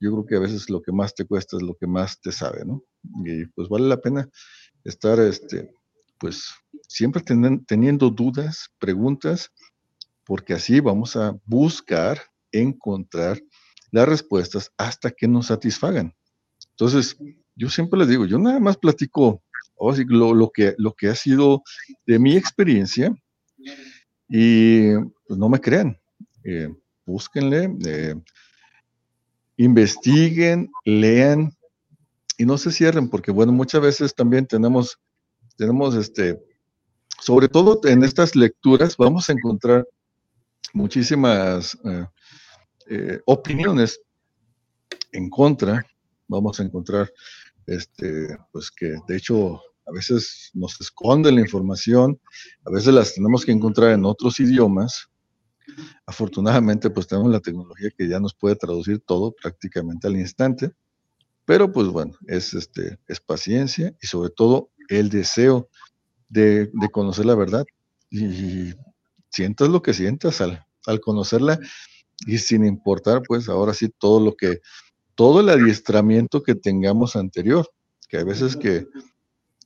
yo 0.00 0.12
creo 0.12 0.26
que 0.26 0.36
a 0.36 0.40
veces 0.40 0.68
lo 0.68 0.82
que 0.82 0.92
más 0.92 1.14
te 1.14 1.24
cuesta 1.24 1.56
es 1.56 1.62
lo 1.62 1.74
que 1.74 1.86
más 1.86 2.20
te 2.20 2.32
sabe, 2.32 2.64
¿no? 2.66 2.82
Y 3.24 3.46
pues 3.46 3.68
vale 3.68 3.88
la 3.88 4.00
pena 4.00 4.28
estar, 4.84 5.18
este, 5.20 5.72
pues, 6.18 6.52
siempre 6.86 7.22
teniendo 7.66 8.10
dudas, 8.10 8.68
preguntas, 8.78 9.50
porque 10.24 10.52
así 10.52 10.80
vamos 10.80 11.16
a 11.16 11.34
buscar 11.46 12.20
encontrar 12.52 13.40
las 13.90 14.06
respuestas 14.06 14.70
hasta 14.76 15.10
que 15.10 15.28
nos 15.28 15.46
satisfagan. 15.46 16.14
Entonces, 16.72 17.16
yo 17.54 17.70
siempre 17.70 17.98
les 17.98 18.08
digo, 18.08 18.26
yo 18.26 18.38
nada 18.38 18.60
más 18.60 18.76
platico 18.76 19.42
lo, 19.78 20.50
que, 20.50 20.74
lo 20.78 20.92
que 20.92 21.08
ha 21.08 21.14
sido 21.14 21.62
de 22.06 22.18
mi 22.18 22.36
experiencia 22.36 23.14
y 24.28 24.94
pues, 25.26 25.38
no 25.38 25.48
me 25.48 25.60
crean, 25.60 25.98
eh, 26.44 26.68
búsquenle, 27.04 27.76
eh, 27.84 28.14
investiguen, 29.56 30.70
lean, 30.84 31.56
y 32.38 32.44
no 32.44 32.58
se 32.58 32.70
cierren, 32.70 33.08
porque 33.08 33.30
bueno, 33.30 33.52
muchas 33.52 33.80
veces 33.80 34.14
también 34.14 34.46
tenemos, 34.46 34.98
tenemos 35.56 35.94
este, 35.94 36.38
sobre 37.20 37.48
todo 37.48 37.80
en 37.84 38.04
estas 38.04 38.36
lecturas 38.36 38.96
vamos 38.96 39.28
a 39.28 39.32
encontrar 39.32 39.86
muchísimas 40.74 41.78
eh, 41.84 42.06
eh, 42.90 43.20
opiniones 43.24 44.00
en 45.12 45.30
contra, 45.30 45.84
vamos 46.28 46.60
a 46.60 46.64
encontrar, 46.64 47.10
este, 47.66 48.36
pues 48.52 48.70
que 48.70 48.96
de 49.08 49.16
hecho 49.16 49.62
a 49.86 49.92
veces 49.92 50.50
nos 50.52 50.80
esconde 50.80 51.30
la 51.32 51.40
información, 51.40 52.20
a 52.64 52.70
veces 52.70 52.92
las 52.92 53.14
tenemos 53.14 53.44
que 53.44 53.52
encontrar 53.52 53.92
en 53.92 54.04
otros 54.04 54.40
idiomas. 54.40 55.08
Afortunadamente, 56.06 56.90
pues 56.90 57.06
tenemos 57.06 57.30
la 57.30 57.40
tecnología 57.40 57.90
que 57.96 58.08
ya 58.08 58.18
nos 58.18 58.34
puede 58.34 58.56
traducir 58.56 59.00
todo 59.00 59.32
prácticamente 59.32 60.08
al 60.08 60.16
instante. 60.16 60.72
Pero 61.44 61.72
pues 61.72 61.86
bueno, 61.88 62.14
es, 62.26 62.54
este, 62.54 62.98
es 63.06 63.20
paciencia 63.20 63.94
y 64.02 64.06
sobre 64.08 64.30
todo 64.30 64.70
el 64.88 65.08
deseo 65.08 65.68
de, 66.28 66.70
conocer 66.92 67.26
la 67.26 67.36
verdad. 67.36 67.64
Y, 68.10 68.74
sientas 69.30 69.68
lo 69.68 69.82
que 69.82 69.92
sientas 69.92 70.40
al, 70.40 70.64
al 70.86 71.00
conocerla 71.00 71.58
y 72.26 72.38
sin 72.38 72.64
importar 72.64 73.20
pues 73.26 73.50
ahora 73.50 73.74
sí 73.74 73.90
todo 73.90 74.18
lo 74.18 74.34
que, 74.34 74.60
todo 75.14 75.40
el 75.40 75.50
adiestramiento 75.50 76.42
que 76.42 76.54
tengamos 76.54 77.16
anterior, 77.16 77.68
que 78.08 78.18
hay 78.18 78.24
veces 78.24 78.56
que 78.56 78.86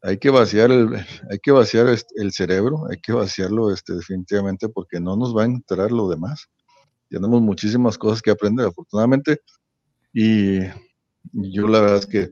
hay 0.03 0.19
que 0.19 0.31
vaciar 0.31 0.71
el, 0.71 0.95
hay 1.31 1.39
que 1.43 1.53
vaciar 1.53 1.87
el 2.17 2.33
cerebro, 2.33 2.87
hay 2.91 2.99
que 2.99 3.13
vaciarlo 3.13 3.73
este, 3.73 3.95
definitivamente 3.95 4.69
porque 4.69 5.01
no 5.01 5.17
nos 5.17 5.37
va 5.37 5.43
a 5.43 5.47
entrar 5.47 5.93
lo 5.93 6.09
demás. 6.09 6.47
Tenemos 7.09 7.43
muchísimas 7.43 7.99
cosas 7.99 8.23
que 8.23 8.31
aprender, 8.31 8.67
afortunadamente, 8.67 9.41
y 10.13 10.61
yo 11.33 11.67
la 11.69 11.81
verdad 11.81 11.99
es 11.99 12.07
que 12.07 12.31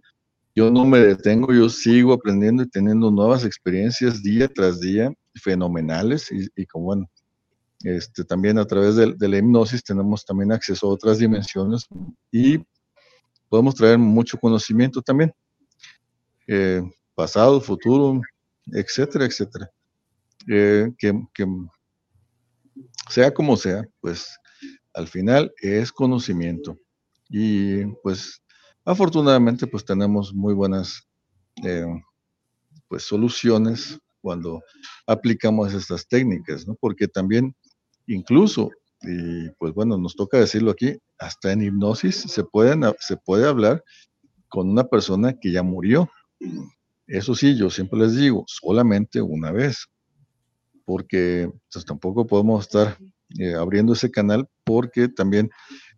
yo 0.55 0.71
no 0.71 0.85
me 0.85 0.99
detengo, 0.99 1.53
yo 1.53 1.69
sigo 1.69 2.13
aprendiendo 2.13 2.63
y 2.63 2.69
teniendo 2.69 3.11
nuevas 3.11 3.45
experiencias 3.45 4.23
día 4.23 4.49
tras 4.49 4.81
día, 4.81 5.13
fenomenales, 5.35 6.31
y, 6.33 6.67
como 6.67 6.87
bueno, 6.87 7.11
este, 7.85 8.25
también 8.25 8.59
a 8.59 8.65
través 8.65 8.97
de, 8.97 9.15
la 9.29 9.39
hipnosis 9.39 9.85
tenemos 9.85 10.25
también 10.25 10.51
acceso 10.51 10.89
a 10.89 10.91
otras 10.91 11.19
dimensiones 11.19 11.87
y 12.33 12.59
podemos 13.49 13.75
traer 13.77 13.99
mucho 13.99 14.37
conocimiento 14.39 15.01
también, 15.01 15.33
eh, 16.49 16.83
pasado, 17.19 17.61
futuro, 17.61 18.21
etcétera, 18.73 19.25
etcétera. 19.25 19.71
Eh, 20.49 20.89
que, 20.97 21.13
sea 23.11 23.35
como 23.35 23.57
sea, 23.57 23.83
pues 24.01 24.39
al 24.95 25.09
final 25.09 25.53
es 25.61 25.91
conocimiento. 25.91 26.79
Y 27.29 27.85
pues 28.03 28.41
Afortunadamente, 28.89 29.67
pues 29.67 29.85
tenemos 29.85 30.33
muy 30.33 30.55
buenas 30.55 31.07
eh, 31.63 31.85
pues, 32.89 33.03
soluciones 33.03 33.99
cuando 34.23 34.63
aplicamos 35.07 35.75
estas 35.75 36.09
técnicas, 36.09 36.67
¿no? 36.67 36.75
Porque 36.75 37.07
también, 37.07 37.55
incluso, 38.07 38.71
y 39.03 39.51
pues 39.59 39.75
bueno, 39.75 39.99
nos 39.99 40.17
toca 40.17 40.39
decirlo 40.39 40.71
aquí, 40.71 40.97
hasta 41.19 41.53
en 41.53 41.65
hipnosis 41.65 42.17
se, 42.17 42.45
pueden, 42.45 42.81
se 42.99 43.19
puede 43.19 43.47
hablar 43.47 43.85
con 44.49 44.71
una 44.71 44.85
persona 44.85 45.35
que 45.39 45.53
ya 45.53 45.63
murió. 45.63 46.09
Eso 47.09 47.35
sí, 47.35 47.57
yo 47.57 47.71
siempre 47.71 47.99
les 47.99 48.15
digo, 48.15 48.45
solamente 48.47 49.23
una 49.23 49.51
vez, 49.51 49.87
porque 50.85 51.51
pues, 51.73 51.85
tampoco 51.85 52.27
podemos 52.27 52.63
estar 52.63 52.99
eh, 53.39 53.55
abriendo 53.55 53.95
ese 53.95 54.11
canal 54.11 54.49
porque 54.65 55.09
también 55.09 55.51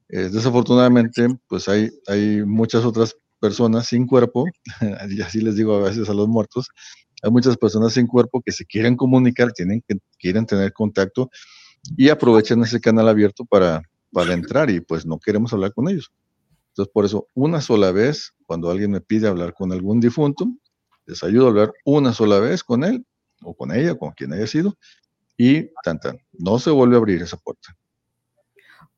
eh, 0.09 0.29
desafortunadamente, 0.33 1.29
pues 1.49 1.69
hay, 1.69 1.91
hay 2.07 2.45
muchas 2.45 2.85
otras 2.85 3.17
personas 3.41 3.87
sin 3.87 4.07
cuerpo, 4.07 4.45
y 5.11 5.21
así 5.21 5.41
les 5.41 5.57
digo 5.57 5.75
a 5.75 5.83
veces 5.83 6.09
a 6.09 6.15
los 6.15 6.29
muertos, 6.29 6.69
hay 7.23 7.31
muchas 7.31 7.57
personas 7.57 7.93
sin 7.93 8.07
cuerpo 8.07 8.41
que 8.41 8.53
se 8.53 8.65
quieren 8.65 8.97
comunicar, 8.97 9.53
tienen 9.53 9.83
quieren 10.19 10.47
tener 10.47 10.73
contacto 10.73 11.31
y 11.97 12.09
aprovechan 12.09 12.63
ese 12.63 12.81
canal 12.81 13.09
abierto 13.09 13.45
para, 13.45 13.83
para 14.13 14.33
entrar 14.33 14.71
y 14.71 14.81
pues 14.81 15.07
no 15.07 15.19
queremos 15.19 15.53
hablar 15.53 15.73
con 15.75 15.89
ellos. 15.89 16.13
Entonces, 16.69 16.93
por 16.93 17.05
eso, 17.05 17.27
una 17.35 17.61
sola 17.61 17.91
vez, 17.91 18.33
cuando 18.47 18.71
alguien 18.71 18.93
me 18.93 19.01
pide 19.01 19.27
hablar 19.29 19.55
con 19.55 19.73
algún 19.73 20.01
difunto, 20.01 20.47
les 21.07 21.23
ayudo 21.23 21.47
a 21.47 21.51
hablar 21.51 21.73
una 21.85 22.13
sola 22.13 22.39
vez 22.39 22.63
con 22.65 22.85
él 22.85 23.05
o 23.43 23.55
con 23.55 23.75
ella, 23.75 23.97
con 23.97 24.13
quien 24.13 24.33
haya 24.33 24.47
sido, 24.47 24.77
y 25.37 25.71
tan 25.83 25.99
no 26.33 26.59
se 26.59 26.71
vuelve 26.71 26.97
a 26.97 26.99
abrir 26.99 27.23
esa 27.23 27.37
puerta. 27.37 27.77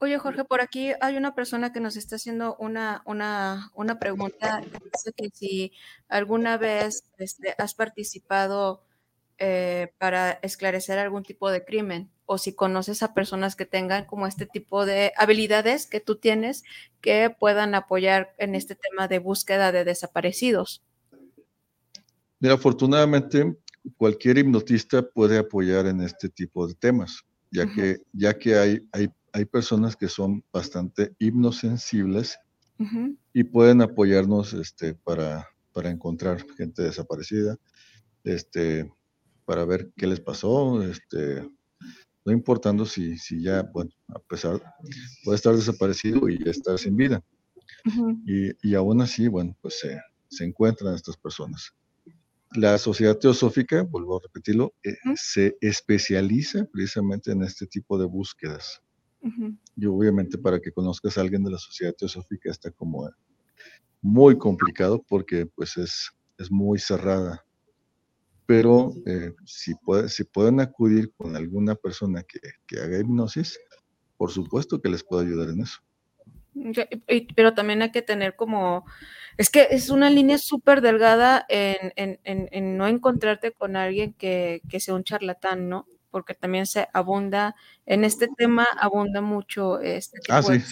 Oye, 0.03 0.19
Jorge, 0.19 0.45
por 0.45 0.61
aquí 0.61 0.91
hay 1.01 1.17
una 1.17 1.33
persona 1.33 1.73
que 1.73 1.79
nos 1.79 1.97
está 1.97 2.17
haciendo 2.17 2.57
una, 2.59 3.03
una, 3.07 3.71
una 3.75 4.01
pregunta. 4.01 4.61
Que 5.17 5.31
si 5.33 5.73
alguna 6.09 6.57
vez 6.57 7.05
este, 7.19 7.55
has 7.57 7.75
participado 7.75 8.83
eh, 9.39 9.93
para 9.99 10.33
esclarecer 10.43 10.99
algún 10.99 11.23
tipo 11.23 11.53
de 11.53 11.65
crimen 11.65 12.11
o 12.27 12.39
si 12.39 12.53
conoces 12.53 13.05
a 13.05 13.15
personas 13.15 13.55
que 13.55 13.65
tengan 13.65 14.05
como 14.05 14.27
este 14.27 14.47
tipo 14.47 14.87
de 14.87 15.13
habilidades 15.17 15.87
que 15.87 16.01
tú 16.01 16.17
tienes 16.17 16.65
que 17.01 17.31
puedan 17.31 17.77
apoyar 17.77 18.35
en 18.39 18.57
este 18.57 18.75
tema 18.75 19.07
de 19.07 19.21
búsqueda 19.21 19.71
de 19.71 19.85
desaparecidos. 19.85 20.83
Mira, 22.43 22.55
afortunadamente 22.55 23.57
cualquier 23.97 24.37
hipnotista 24.37 25.01
puede 25.03 25.39
apoyar 25.39 25.87
en 25.87 26.03
este 26.03 26.29
tipo 26.29 26.67
de 26.67 26.75
temas, 26.75 27.23
ya 27.51 27.73
que, 27.73 28.03
ya 28.13 28.39
que 28.39 28.57
hay, 28.57 28.89
hay 28.93 29.09
hay 29.33 29.45
personas 29.47 29.97
que 29.97 30.09
son 30.09 30.45
bastante 30.53 31.15
hipnosensibles 31.19 32.39
y 33.33 33.45
pueden 33.45 33.81
apoyarnos 33.81 34.53
este, 34.55 34.95
para, 34.95 35.49
para 35.73 35.89
encontrar 35.91 36.45
gente 36.57 36.83
desaparecida. 36.83 37.57
este, 38.25 38.93
para 39.45 39.65
ver 39.65 39.93
qué 39.97 40.07
les 40.07 40.21
pasó, 40.21 40.83
este, 40.83 41.49
no 42.25 42.33
importando 42.33 42.85
si, 42.85 43.19
si 43.19 43.43
ya, 43.43 43.63
bueno, 43.63 43.91
a 44.09 44.19
pesar, 44.21 44.61
puede 45.25 45.37
estar 45.37 45.55
desaparecido 45.55 46.29
y 46.29 46.41
estar 46.49 46.79
sin 46.79 46.97
vida. 46.97 47.23
y, 48.27 48.51
y, 48.69 48.75
aún 48.75 49.01
así, 49.01 49.29
bueno, 49.29 49.57
pues 49.61 49.81
se, 49.81 50.01
se 50.29 50.45
encuentran 50.45 50.95
estas 50.95 51.17
personas. 51.17 51.73
La 52.55 52.77
sociedad 52.77 53.17
teosófica, 53.17 53.83
vuelvo 53.83 54.17
a 54.17 54.21
repetirlo, 54.23 54.75
eh, 54.85 54.95
se 55.15 55.57
especializa 55.61 56.67
precisamente 56.71 57.33
en 57.33 57.43
este 57.43 57.67
tipo 57.67 57.99
de 57.99 58.05
búsquedas. 58.05 58.83
Y 59.77 59.87
obviamente 59.87 60.37
para 60.37 60.61
que 60.61 60.73
conozcas 60.73 61.17
a 61.17 61.21
alguien 61.21 61.45
de 61.45 61.53
la 61.53 61.59
sociedad 61.59 61.95
teosófica 61.95 62.51
está 62.51 62.73
como 62.73 63.09
muy 64.01 64.37
complicado 64.37 65.01
porque 65.09 65.47
pues 65.47 65.77
es, 65.77 66.11
es 66.39 66.51
muy 66.51 66.79
cerrada. 66.79 67.45
Pero 68.47 68.93
eh, 69.07 69.33
si, 69.47 69.75
puede, 69.77 70.09
si 70.09 70.25
pueden 70.25 70.61
acudir 70.61 71.13
con 71.17 71.37
alguna 71.37 71.77
persona 71.77 72.25
que, 72.25 72.41
que 72.67 72.81
haga 72.81 72.99
hipnosis, 72.99 73.59
por 74.17 74.31
supuesto 74.31 74.81
que 74.81 74.89
les 74.89 75.05
puedo 75.05 75.23
ayudar 75.23 75.51
en 75.51 75.61
eso. 75.61 75.81
Pero 77.35 77.55
también 77.55 77.83
hay 77.83 77.91
que 77.91 78.03
tener 78.03 78.37
como, 78.37 78.85
es 79.39 79.51
que 79.51 79.69
es 79.71 79.89
una 79.89 80.11
línea 80.11 80.39
súper 80.39 80.81
delgada 80.81 81.45
en, 81.49 81.93
en, 81.97 82.49
en, 82.53 82.77
no 82.77 82.87
encontrarte 82.87 83.53
con 83.53 83.77
alguien 83.77 84.13
que, 84.15 84.61
que, 84.69 84.81
sea 84.81 84.95
un 84.95 85.05
charlatán, 85.05 85.69
¿no? 85.69 85.87
Porque 86.11 86.35
también 86.35 86.67
se 86.67 86.89
abunda, 86.93 87.55
en 87.87 88.05
este 88.05 88.29
tema 88.37 88.67
abunda 88.79 89.23
mucho 89.23 89.81
este 89.81 90.21
tipo 90.21 90.35
ah, 90.35 90.43
sí. 90.43 90.53
de 90.53 90.65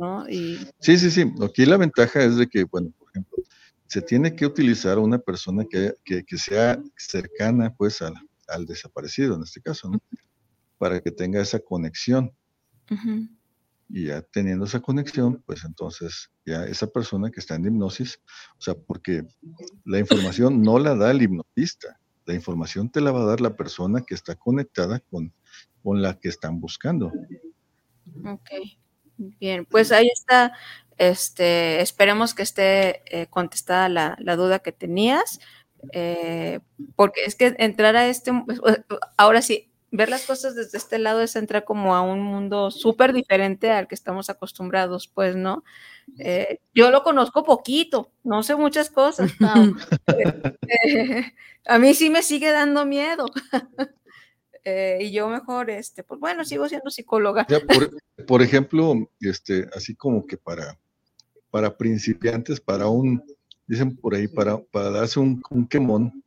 ¿no? 0.00 0.28
Y... 0.28 0.58
Sí, 0.80 0.98
sí, 0.98 1.10
sí. 1.10 1.32
Aquí 1.42 1.64
la 1.66 1.76
ventaja 1.76 2.22
es 2.22 2.36
de 2.36 2.48
que, 2.48 2.64
bueno, 2.64 2.92
por 2.98 3.08
ejemplo, 3.10 3.38
se 3.86 4.02
tiene 4.02 4.34
que 4.34 4.44
utilizar 4.44 4.98
una 4.98 5.18
persona 5.18 5.64
que, 5.70 5.94
que, 6.04 6.24
que 6.24 6.36
sea 6.36 6.80
cercana, 6.96 7.74
pues, 7.76 8.02
al, 8.02 8.14
al, 8.48 8.66
desaparecido, 8.66 9.36
en 9.36 9.42
este 9.42 9.60
caso, 9.60 9.88
¿no? 9.88 10.00
Para 10.78 11.00
que 11.00 11.10
tenga 11.12 11.40
esa 11.40 11.60
conexión. 11.60 12.32
Uh 12.90 12.94
-huh 12.94 13.37
y 13.88 14.06
ya 14.06 14.22
teniendo 14.22 14.66
esa 14.66 14.80
conexión, 14.80 15.42
pues 15.46 15.64
entonces 15.64 16.30
ya 16.44 16.64
esa 16.64 16.86
persona 16.88 17.30
que 17.30 17.40
está 17.40 17.54
en 17.54 17.66
hipnosis, 17.66 18.20
o 18.58 18.60
sea, 18.60 18.74
porque 18.74 19.24
la 19.84 19.98
información 19.98 20.62
no 20.62 20.78
la 20.78 20.94
da 20.94 21.10
el 21.10 21.22
hipnotista, 21.22 21.98
la 22.26 22.34
información 22.34 22.90
te 22.90 23.00
la 23.00 23.12
va 23.12 23.22
a 23.22 23.26
dar 23.26 23.40
la 23.40 23.56
persona 23.56 24.02
que 24.06 24.14
está 24.14 24.34
conectada 24.34 25.00
con, 25.00 25.32
con 25.82 26.02
la 26.02 26.18
que 26.18 26.28
están 26.28 26.60
buscando. 26.60 27.12
Ok, 28.26 28.50
bien, 29.16 29.64
pues 29.64 29.90
ahí 29.90 30.08
está, 30.12 30.52
este, 30.98 31.80
esperemos 31.80 32.34
que 32.34 32.42
esté 32.42 33.02
eh, 33.06 33.26
contestada 33.28 33.88
la, 33.88 34.16
la, 34.20 34.36
duda 34.36 34.58
que 34.58 34.72
tenías, 34.72 35.40
eh, 35.92 36.60
porque 36.96 37.22
es 37.24 37.34
que 37.36 37.54
entrar 37.58 37.96
a 37.96 38.08
este, 38.08 38.32
ahora 39.16 39.40
sí, 39.40 39.67
ver 39.90 40.10
las 40.10 40.26
cosas 40.26 40.54
desde 40.54 40.78
este 40.78 40.98
lado 40.98 41.22
es 41.22 41.36
entrar 41.36 41.64
como 41.64 41.94
a 41.94 42.02
un 42.02 42.22
mundo 42.22 42.70
súper 42.70 43.12
diferente 43.12 43.70
al 43.70 43.88
que 43.88 43.94
estamos 43.94 44.28
acostumbrados, 44.28 45.08
pues, 45.08 45.36
¿no? 45.36 45.64
Eh, 46.18 46.60
yo 46.74 46.90
lo 46.90 47.02
conozco 47.02 47.42
poquito, 47.42 48.10
no 48.24 48.42
sé 48.42 48.54
muchas 48.56 48.90
cosas. 48.90 49.32
eh, 50.68 51.32
a 51.66 51.78
mí 51.78 51.94
sí 51.94 52.10
me 52.10 52.22
sigue 52.22 52.50
dando 52.50 52.84
miedo. 52.84 53.26
eh, 54.64 54.98
y 55.00 55.12
yo 55.12 55.28
mejor, 55.28 55.70
este, 55.70 56.02
pues 56.02 56.20
bueno, 56.20 56.44
sigo 56.44 56.68
siendo 56.68 56.90
psicóloga. 56.90 57.46
Ya, 57.48 57.60
por, 57.60 57.90
por, 58.26 58.42
ejemplo, 58.42 58.94
este, 59.20 59.68
así 59.74 59.94
como 59.94 60.26
que 60.26 60.36
para, 60.36 60.78
para 61.50 61.76
principiantes, 61.76 62.60
para 62.60 62.88
un, 62.88 63.22
dicen 63.66 63.96
por 63.96 64.14
ahí, 64.14 64.28
para, 64.28 64.58
para 64.58 64.90
darse 64.90 65.18
un, 65.18 65.42
un 65.50 65.66
quemón, 65.66 66.22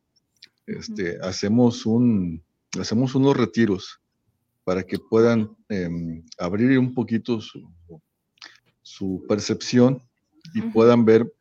este, 0.66 1.18
hacemos 1.22 1.86
un 1.86 2.42
hacemos 2.80 3.14
unos 3.14 3.36
retiros 3.36 4.00
para 4.64 4.82
que 4.82 4.98
puedan 4.98 5.56
eh, 5.68 5.88
abrir 6.38 6.78
un 6.78 6.94
poquito 6.94 7.40
su, 7.40 7.68
su 8.82 9.24
percepción 9.28 10.02
y 10.54 10.60
uh 10.60 10.64
-huh. 10.64 10.72
puedan 10.72 11.04
ver, 11.04 11.32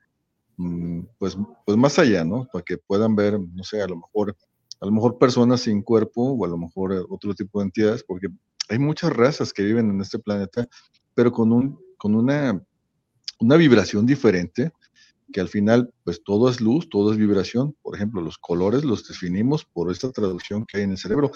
mm, 0.58 1.02
pues, 1.18 1.38
pues 1.66 1.78
más 1.78 2.00
allá, 2.00 2.24
¿no? 2.24 2.48
Para 2.52 2.64
que 2.64 2.78
puedan 2.78 3.16
ver, 3.16 3.40
no 3.40 3.64
sé, 3.64 3.82
a 3.82 3.88
lo 3.88 3.98
mejor, 3.98 4.36
a 4.80 4.86
lo 4.86 4.92
mejor 4.92 5.18
personas 5.18 5.62
sin 5.62 5.82
cuerpo 5.82 6.32
o 6.32 6.46
a 6.46 6.48
lo 6.48 6.58
mejor 6.58 7.06
otro 7.10 7.34
tipo 7.36 7.60
de 7.60 7.66
entidades, 7.66 8.04
porque 8.04 8.28
hay 8.70 8.80
muchas 8.80 9.12
razas 9.14 9.54
que 9.54 9.64
viven 9.64 9.90
en 9.90 10.02
este 10.02 10.18
planeta, 10.18 10.68
pero 11.14 11.32
con, 11.32 11.52
un, 11.52 11.80
con 11.98 12.16
una, 12.16 12.62
una 13.40 13.58
vibración 13.58 14.06
diferente, 14.06 14.72
que 15.32 15.42
al 15.42 15.48
final, 15.48 15.94
pues 16.04 16.24
todo 16.24 16.50
es 16.50 16.62
luz, 16.62 16.90
todo 16.90 17.12
es 17.12 17.18
vibración. 17.18 17.76
Por 17.82 17.96
ejemplo, 17.96 18.22
los 18.22 18.38
colores 18.38 18.84
los 18.84 19.08
definimos 19.08 19.66
por 19.66 19.92
esta 19.92 20.12
traducción 20.12 20.66
que 20.66 20.78
hay 20.78 20.84
en 20.84 20.92
el 20.92 20.98
cerebro 20.98 21.32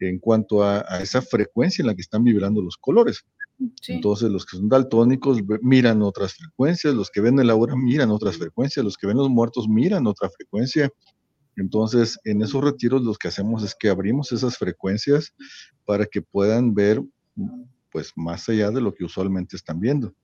en 0.00 0.18
cuanto 0.18 0.62
a, 0.62 0.84
a 0.88 1.00
esa 1.00 1.22
frecuencia 1.22 1.82
en 1.82 1.88
la 1.88 1.94
que 1.94 2.02
están 2.02 2.22
vibrando 2.24 2.62
los 2.62 2.76
colores. 2.76 3.24
Sí. 3.80 3.94
Entonces, 3.94 4.30
los 4.30 4.46
que 4.46 4.56
son 4.56 4.68
daltónicos 4.68 5.38
miran 5.62 6.02
otras 6.02 6.34
frecuencias, 6.34 6.94
los 6.94 7.10
que 7.10 7.20
ven 7.20 7.38
el 7.40 7.50
aura 7.50 7.74
miran 7.76 8.10
otras 8.10 8.36
frecuencias, 8.36 8.84
los 8.84 8.96
que 8.96 9.08
ven 9.08 9.16
los 9.16 9.28
muertos 9.28 9.68
miran 9.68 10.06
otra 10.06 10.30
frecuencia. 10.30 10.90
Entonces, 11.56 12.18
en 12.24 12.40
esos 12.42 12.62
retiros 12.62 13.02
lo 13.02 13.14
que 13.14 13.28
hacemos 13.28 13.64
es 13.64 13.74
que 13.74 13.88
abrimos 13.88 14.30
esas 14.30 14.56
frecuencias 14.56 15.34
para 15.84 16.06
que 16.06 16.22
puedan 16.22 16.72
ver, 16.72 17.02
pues, 17.90 18.12
más 18.14 18.48
allá 18.48 18.70
de 18.70 18.80
lo 18.80 18.94
que 18.94 19.04
usualmente 19.04 19.56
están 19.56 19.80
viendo. 19.80 20.14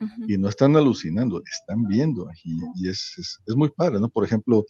Uh 0.00 0.04
-huh. 0.04 0.24
Y 0.28 0.38
no 0.38 0.48
están 0.48 0.76
alucinando, 0.76 1.42
están 1.44 1.86
viendo. 1.86 2.28
Y, 2.44 2.60
y 2.76 2.88
es, 2.88 3.14
es, 3.18 3.38
es, 3.46 3.56
muy 3.56 3.70
padre, 3.70 4.00
¿no? 4.00 4.08
Por 4.08 4.24
ejemplo, 4.24 4.64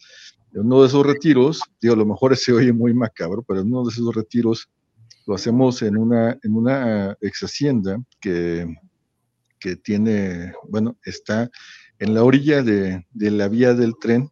en 0.53 0.61
uno 0.61 0.81
de 0.81 0.87
esos 0.87 1.05
retiros, 1.05 1.61
digo, 1.81 1.93
a 1.93 1.97
lo 1.97 2.05
mejor 2.05 2.35
se 2.35 2.53
oye 2.53 2.73
muy 2.73 2.93
macabro, 2.93 3.43
pero 3.43 3.61
en 3.61 3.67
uno 3.67 3.83
de 3.83 3.91
esos 3.91 4.13
retiros 4.15 4.69
lo 5.27 5.35
hacemos 5.35 5.81
en 5.81 5.97
una, 5.97 6.37
en 6.41 6.55
una 6.55 7.15
ex 7.21 7.43
hacienda 7.43 8.01
que, 8.19 8.75
que 9.59 9.75
tiene, 9.75 10.53
bueno, 10.67 10.97
está 11.03 11.49
en 11.99 12.13
la 12.13 12.23
orilla 12.23 12.63
de, 12.63 13.05
de 13.11 13.31
la 13.31 13.47
vía 13.47 13.73
del 13.73 13.93
tren, 13.99 14.29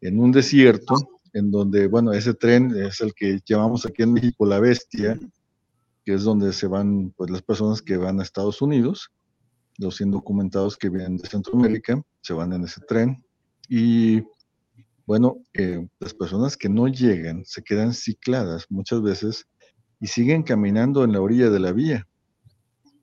en 0.00 0.18
un 0.18 0.32
desierto, 0.32 0.94
en 1.32 1.50
donde, 1.50 1.86
bueno, 1.86 2.12
ese 2.12 2.34
tren 2.34 2.74
es 2.76 3.00
el 3.00 3.12
que 3.14 3.40
llamamos 3.44 3.84
aquí 3.84 4.02
en 4.02 4.12
México 4.12 4.46
la 4.46 4.60
bestia, 4.60 5.18
que 6.04 6.14
es 6.14 6.24
donde 6.24 6.52
se 6.52 6.66
van 6.66 7.12
pues, 7.16 7.30
las 7.30 7.42
personas 7.42 7.82
que 7.82 7.96
van 7.96 8.20
a 8.20 8.22
Estados 8.22 8.62
Unidos, 8.62 9.10
los 9.80 10.00
indocumentados 10.00 10.76
que 10.76 10.90
vienen 10.90 11.16
de 11.16 11.28
Centroamérica, 11.28 12.02
se 12.20 12.34
van 12.34 12.52
en 12.52 12.64
ese 12.64 12.80
tren. 12.82 13.24
Y 13.68 14.22
bueno, 15.06 15.38
eh, 15.54 15.88
las 15.98 16.14
personas 16.14 16.56
que 16.56 16.68
no 16.68 16.86
llegan 16.86 17.44
se 17.44 17.62
quedan 17.62 17.94
cicladas 17.94 18.66
muchas 18.68 19.02
veces 19.02 19.48
y 19.98 20.06
siguen 20.06 20.42
caminando 20.42 21.02
en 21.02 21.12
la 21.12 21.20
orilla 21.20 21.50
de 21.50 21.60
la 21.60 21.72
vía. 21.72 22.06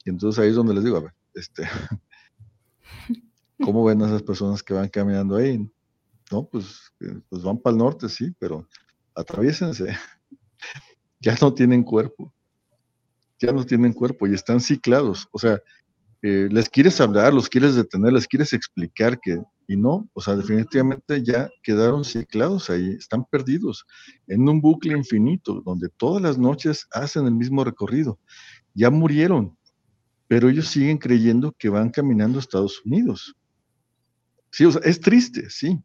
Y 0.05 0.11
entonces 0.11 0.41
ahí 0.41 0.49
es 0.49 0.55
donde 0.55 0.75
les 0.75 0.83
digo, 0.83 0.97
a 0.97 1.01
ver, 1.01 1.13
este, 1.33 1.63
¿cómo 3.59 3.83
ven 3.83 4.01
a 4.03 4.07
esas 4.07 4.23
personas 4.23 4.61
que 4.61 4.73
van 4.73 4.89
caminando 4.89 5.35
ahí? 5.35 5.69
No, 6.31 6.45
pues, 6.45 6.93
eh, 6.99 7.19
pues 7.27 7.41
van 7.41 7.57
para 7.57 7.73
el 7.73 7.79
norte, 7.79 8.07
sí, 8.07 8.33
pero 8.37 8.67
atraviésense. 9.15 9.87
ya 11.19 11.35
no 11.41 11.53
tienen 11.53 11.83
cuerpo. 11.83 12.33
Ya 13.39 13.51
no 13.51 13.65
tienen 13.65 13.93
cuerpo 13.93 14.27
y 14.27 14.33
están 14.33 14.59
ciclados. 14.59 15.27
O 15.31 15.39
sea, 15.39 15.59
eh, 16.23 16.49
les 16.51 16.69
quieres 16.69 16.99
hablar, 16.99 17.33
los 17.33 17.47
quieres 17.47 17.75
detener, 17.75 18.11
les 18.11 18.27
quieres 18.27 18.51
explicar 18.53 19.19
que, 19.19 19.39
y 19.67 19.77
no, 19.77 20.09
o 20.13 20.21
sea, 20.21 20.35
definitivamente 20.35 21.23
ya 21.23 21.49
quedaron 21.61 22.03
ciclados 22.03 22.69
ahí, 22.69 22.89
están 22.91 23.25
perdidos 23.25 23.85
en 24.27 24.47
un 24.49 24.59
bucle 24.59 24.97
infinito, 24.97 25.61
donde 25.63 25.89
todas 25.89 26.21
las 26.21 26.37
noches 26.37 26.87
hacen 26.91 27.25
el 27.25 27.33
mismo 27.33 27.63
recorrido. 27.63 28.19
Ya 28.73 28.89
murieron, 28.89 29.57
pero 30.27 30.49
ellos 30.49 30.67
siguen 30.67 30.97
creyendo 30.97 31.51
que 31.51 31.69
van 31.69 31.89
caminando 31.89 32.39
a 32.39 32.41
Estados 32.41 32.81
Unidos. 32.83 33.35
Sí, 34.51 34.65
o 34.65 34.71
sea, 34.71 34.81
es 34.85 34.99
triste, 34.99 35.49
sí, 35.49 35.79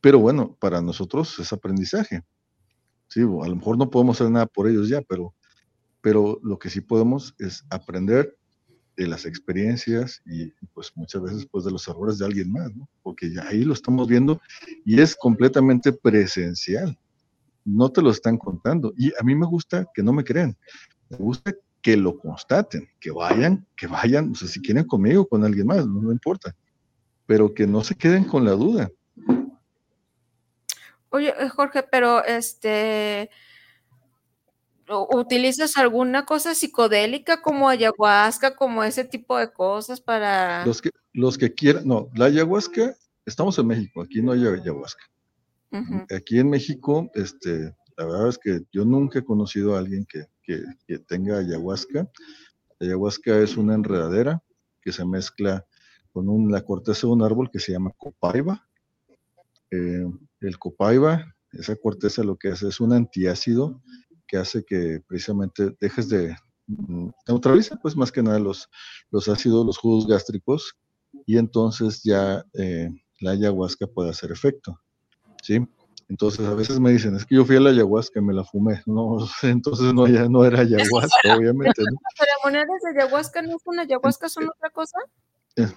pero 0.00 0.18
bueno, 0.18 0.56
para 0.58 0.80
nosotros 0.80 1.38
es 1.38 1.52
aprendizaje. 1.52 2.22
Sí, 3.08 3.20
a 3.20 3.24
lo 3.48 3.56
mejor 3.56 3.78
no 3.78 3.90
podemos 3.90 4.20
hacer 4.20 4.30
nada 4.30 4.46
por 4.46 4.68
ellos 4.68 4.88
ya, 4.88 5.02
pero, 5.02 5.34
pero 6.00 6.40
lo 6.42 6.58
que 6.58 6.68
sí 6.68 6.80
podemos 6.80 7.34
es 7.38 7.64
aprender 7.70 8.37
de 8.98 9.06
las 9.06 9.24
experiencias 9.26 10.20
y 10.26 10.52
pues 10.74 10.90
muchas 10.96 11.22
veces 11.22 11.46
pues 11.48 11.64
de 11.64 11.70
los 11.70 11.86
errores 11.86 12.18
de 12.18 12.26
alguien 12.26 12.50
más, 12.50 12.74
¿no? 12.74 12.88
Porque 13.02 13.32
ya 13.32 13.46
ahí 13.46 13.62
lo 13.62 13.72
estamos 13.72 14.08
viendo 14.08 14.40
y 14.84 15.00
es 15.00 15.14
completamente 15.14 15.92
presencial. 15.92 16.98
No 17.64 17.92
te 17.92 18.02
lo 18.02 18.10
están 18.10 18.36
contando. 18.36 18.92
Y 18.96 19.12
a 19.18 19.22
mí 19.22 19.36
me 19.36 19.46
gusta 19.46 19.86
que 19.94 20.02
no 20.02 20.12
me 20.12 20.24
crean. 20.24 20.56
Me 21.08 21.16
gusta 21.16 21.54
que 21.80 21.96
lo 21.96 22.18
constaten, 22.18 22.88
que 22.98 23.12
vayan, 23.12 23.64
que 23.76 23.86
vayan, 23.86 24.32
o 24.32 24.34
sea, 24.34 24.48
si 24.48 24.60
quieren 24.60 24.84
conmigo, 24.84 25.28
con 25.28 25.44
alguien 25.44 25.68
más, 25.68 25.86
no 25.86 26.00
me 26.00 26.12
importa. 26.12 26.56
Pero 27.24 27.54
que 27.54 27.68
no 27.68 27.84
se 27.84 27.94
queden 27.94 28.24
con 28.24 28.44
la 28.44 28.52
duda. 28.52 28.90
Oye, 31.10 31.32
eh, 31.38 31.48
Jorge, 31.48 31.84
pero 31.84 32.24
este, 32.24 33.30
¿Utilizas 34.90 35.76
alguna 35.76 36.24
cosa 36.24 36.54
psicodélica 36.54 37.42
como 37.42 37.68
ayahuasca, 37.68 38.56
como 38.56 38.82
ese 38.84 39.04
tipo 39.04 39.36
de 39.36 39.52
cosas 39.52 40.00
para...? 40.00 40.64
Los 40.64 40.80
que, 40.80 40.90
los 41.12 41.36
que 41.36 41.52
quieran, 41.52 41.86
no, 41.86 42.08
la 42.14 42.26
ayahuasca, 42.26 42.96
estamos 43.26 43.58
en 43.58 43.66
México, 43.66 44.02
aquí 44.02 44.22
no 44.22 44.32
hay 44.32 44.46
ayahuasca. 44.46 45.04
Aquí 46.14 46.38
en 46.38 46.48
México, 46.48 47.10
este, 47.14 47.74
la 47.96 48.06
verdad 48.06 48.28
es 48.28 48.38
que 48.38 48.62
yo 48.72 48.86
nunca 48.86 49.18
he 49.18 49.24
conocido 49.24 49.74
a 49.76 49.80
alguien 49.80 50.06
que, 50.06 50.26
tenga 51.06 51.38
ayahuasca. 51.38 52.08
ayahuasca 52.80 53.38
es 53.38 53.58
una 53.58 53.74
enredadera 53.74 54.42
que 54.80 54.92
se 54.92 55.04
mezcla 55.04 55.66
con 56.12 56.50
la 56.50 56.62
corteza 56.62 57.06
de 57.06 57.12
un 57.12 57.22
árbol 57.22 57.50
que 57.50 57.58
se 57.58 57.72
llama 57.72 57.92
copaiba. 57.98 58.66
Eh, 59.70 60.06
el 60.40 60.58
copaiba, 60.58 61.36
esa 61.52 61.76
corteza 61.76 62.24
lo 62.24 62.36
que 62.36 62.48
hace 62.48 62.68
es 62.68 62.80
un 62.80 62.94
antiácido 62.94 63.82
que 64.28 64.36
hace 64.36 64.64
que 64.64 65.00
precisamente 65.08 65.74
dejes 65.80 66.08
de 66.08 66.36
mm, 66.66 67.08
neutralizar, 67.26 67.78
pues 67.82 67.96
más 67.96 68.12
que 68.12 68.22
nada 68.22 68.38
los, 68.38 68.68
los 69.10 69.28
ácidos, 69.28 69.66
los 69.66 69.78
jugos 69.78 70.06
gástricos, 70.06 70.74
y 71.26 71.38
entonces 71.38 72.02
ya 72.04 72.44
eh, 72.54 72.90
la 73.20 73.32
ayahuasca 73.32 73.86
puede 73.86 74.10
hacer 74.10 74.30
efecto. 74.30 74.78
¿sí? 75.42 75.66
Entonces 76.08 76.46
a 76.46 76.54
veces 76.54 76.80
me 76.80 76.90
dicen, 76.90 77.16
es 77.16 77.26
que 77.26 77.34
yo 77.34 77.44
fui 77.44 77.56
a 77.56 77.60
la 77.60 77.70
ayahuasca 77.70 78.20
y 78.20 78.22
me 78.22 78.32
la 78.32 78.44
fumé. 78.44 78.82
No, 78.86 79.18
entonces 79.42 79.92
no, 79.92 80.06
ya 80.06 80.28
no 80.28 80.44
era 80.44 80.60
ayahuasca, 80.60 81.36
obviamente. 81.36 81.82
¿no? 81.82 81.98
¿Las 82.02 82.14
ceremoniales 82.16 82.82
de 82.82 83.02
ayahuasca 83.02 83.42
no 83.42 83.58
son 83.58 83.78
ayahuasca, 83.78 84.28
son 84.28 84.48
otra 84.48 84.70
cosa? 84.70 84.98
Eh, 85.56 85.68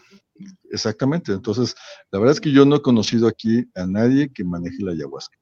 exactamente. 0.71 1.33
Entonces, 1.33 1.75
la 2.11 2.19
verdad 2.19 2.33
es 2.35 2.41
que 2.41 2.51
yo 2.51 2.65
no 2.65 2.77
he 2.77 2.81
conocido 2.81 3.27
aquí 3.27 3.69
a 3.75 3.85
nadie 3.85 4.31
que 4.31 4.43
maneje 4.43 4.77
la 4.83 4.91
ayahuasca. 4.91 5.37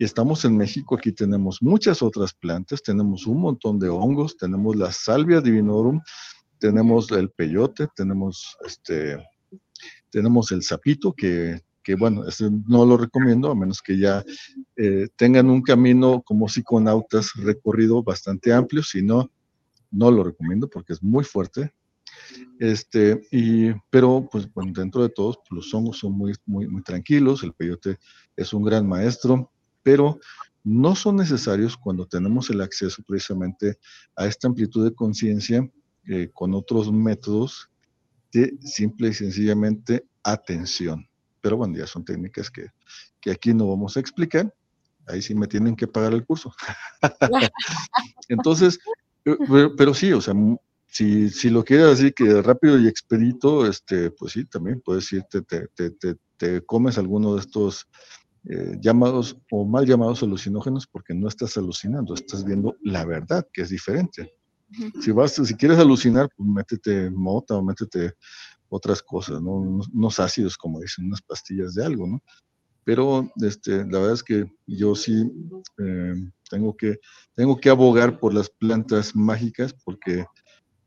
Y 0.00 0.04
estamos 0.04 0.46
en 0.46 0.56
México, 0.56 0.94
aquí 0.94 1.12
tenemos 1.12 1.60
muchas 1.60 2.00
otras 2.00 2.32
plantas, 2.32 2.82
tenemos 2.82 3.26
un 3.26 3.38
montón 3.38 3.78
de 3.78 3.90
hongos, 3.90 4.34
tenemos 4.34 4.74
la 4.74 4.90
salvia 4.92 5.42
divinorum, 5.42 6.00
tenemos 6.58 7.10
el 7.10 7.28
peyote, 7.28 7.86
tenemos 7.94 8.56
este, 8.64 9.18
tenemos 10.10 10.52
el 10.52 10.62
sapito, 10.62 11.12
que 11.12 11.60
que 11.82 11.96
bueno, 11.96 12.24
no 12.66 12.86
lo 12.86 12.96
recomiendo 12.96 13.50
a 13.50 13.54
menos 13.54 13.82
que 13.82 13.98
ya 13.98 14.24
eh, 14.76 15.08
tengan 15.16 15.50
un 15.50 15.60
camino 15.60 16.22
como 16.22 16.48
psiconautas 16.48 17.32
recorrido 17.34 18.02
bastante 18.02 18.54
amplio, 18.54 18.82
si 18.82 19.02
no, 19.02 19.30
no 19.90 20.10
lo 20.10 20.24
recomiendo 20.24 20.68
porque 20.68 20.94
es 20.94 21.02
muy 21.02 21.24
fuerte. 21.24 21.72
Este, 22.58 23.20
y, 23.30 23.72
pero 23.90 24.26
pues 24.30 24.50
bueno, 24.54 24.72
dentro 24.74 25.02
de 25.02 25.10
todos, 25.10 25.38
pues, 25.38 25.50
los 25.50 25.74
hongos 25.74 25.98
son 25.98 26.12
muy, 26.12 26.32
muy, 26.46 26.66
muy 26.68 26.82
tranquilos, 26.82 27.42
el 27.42 27.52
peyote 27.52 27.98
es 28.36 28.54
un 28.54 28.62
gran 28.62 28.86
maestro, 28.86 29.50
pero 29.82 30.18
no 30.62 30.94
son 30.94 31.16
necesarios 31.16 31.76
cuando 31.76 32.06
tenemos 32.06 32.50
el 32.50 32.60
acceso 32.60 33.02
precisamente 33.06 33.78
a 34.16 34.26
esta 34.26 34.48
amplitud 34.48 34.84
de 34.84 34.94
conciencia 34.94 35.68
eh, 36.06 36.30
con 36.32 36.54
otros 36.54 36.92
métodos 36.92 37.70
de 38.32 38.56
simple 38.60 39.08
y 39.08 39.14
sencillamente 39.14 40.04
atención. 40.22 41.08
Pero 41.40 41.56
bueno, 41.56 41.76
ya 41.76 41.86
son 41.86 42.04
técnicas 42.04 42.50
que, 42.50 42.66
aquí 43.30 43.54
no 43.54 43.68
vamos 43.68 43.96
a 43.96 44.00
explicar. 44.00 44.54
Ahí 45.06 45.22
sí 45.22 45.34
me 45.34 45.46
tienen 45.46 45.74
que 45.74 45.86
pagar 45.86 46.12
el 46.12 46.24
curso. 46.24 46.52
Entonces, 48.28 48.78
eh, 49.24 49.36
pero, 49.76 49.94
sí, 49.94 50.12
o 50.12 50.20
sea, 50.20 50.34
si, 50.86 51.30
si 51.30 51.50
lo 51.50 51.64
quieres 51.64 51.86
así 51.86 52.12
que 52.12 52.42
rápido 52.42 52.78
y 52.78 52.86
expedito, 52.86 53.66
este, 53.66 54.10
pues 54.10 54.32
sí, 54.32 54.44
también 54.44 54.80
puedes 54.80 55.10
irte, 55.12 55.42
te, 55.42 55.68
te, 55.68 56.16
te, 56.36 56.60
comes 56.62 56.98
alguno 56.98 57.34
de 57.34 57.40
estos 57.40 57.88
eh, 58.48 58.78
llamados 58.80 59.36
o 59.50 59.66
mal 59.66 59.84
llamados 59.84 60.22
alucinógenos 60.22 60.86
porque 60.86 61.14
no 61.14 61.28
estás 61.28 61.56
alucinando, 61.58 62.14
estás 62.14 62.44
viendo 62.44 62.74
la 62.82 63.04
verdad, 63.04 63.46
que 63.52 63.62
es 63.62 63.68
diferente. 63.68 64.32
Si 65.02 65.10
vas, 65.10 65.32
si 65.32 65.54
quieres 65.56 65.78
alucinar, 65.78 66.28
pues 66.36 66.48
métete 66.48 67.10
mota 67.10 67.56
o 67.56 67.62
métete 67.62 68.14
otras 68.68 69.02
cosas, 69.02 69.42
¿no? 69.42 69.52
Unos, 69.52 70.20
ácidos, 70.20 70.56
como 70.56 70.80
dicen, 70.80 71.06
unas 71.06 71.20
pastillas 71.20 71.74
de 71.74 71.84
algo, 71.84 72.06
¿no? 72.06 72.22
Pero 72.84 73.30
este, 73.42 73.84
la 73.84 73.98
verdad 73.98 74.14
es 74.14 74.22
que 74.22 74.50
yo 74.66 74.94
sí 74.94 75.30
eh, 75.78 76.14
tengo, 76.48 76.76
que, 76.76 76.98
tengo 77.34 77.58
que 77.58 77.68
abogar 77.68 78.18
por 78.18 78.32
las 78.32 78.48
plantas 78.48 79.14
mágicas 79.14 79.74
porque 79.84 80.24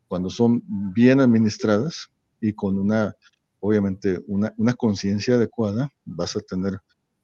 cuando 0.07 0.29
son 0.29 0.63
bien 0.93 1.19
administradas 1.19 2.09
y 2.41 2.53
con 2.53 2.79
una, 2.79 3.15
obviamente, 3.59 4.23
una, 4.27 4.53
una 4.57 4.73
conciencia 4.73 5.35
adecuada, 5.35 5.89
vas 6.05 6.35
a 6.35 6.39
tener 6.39 6.79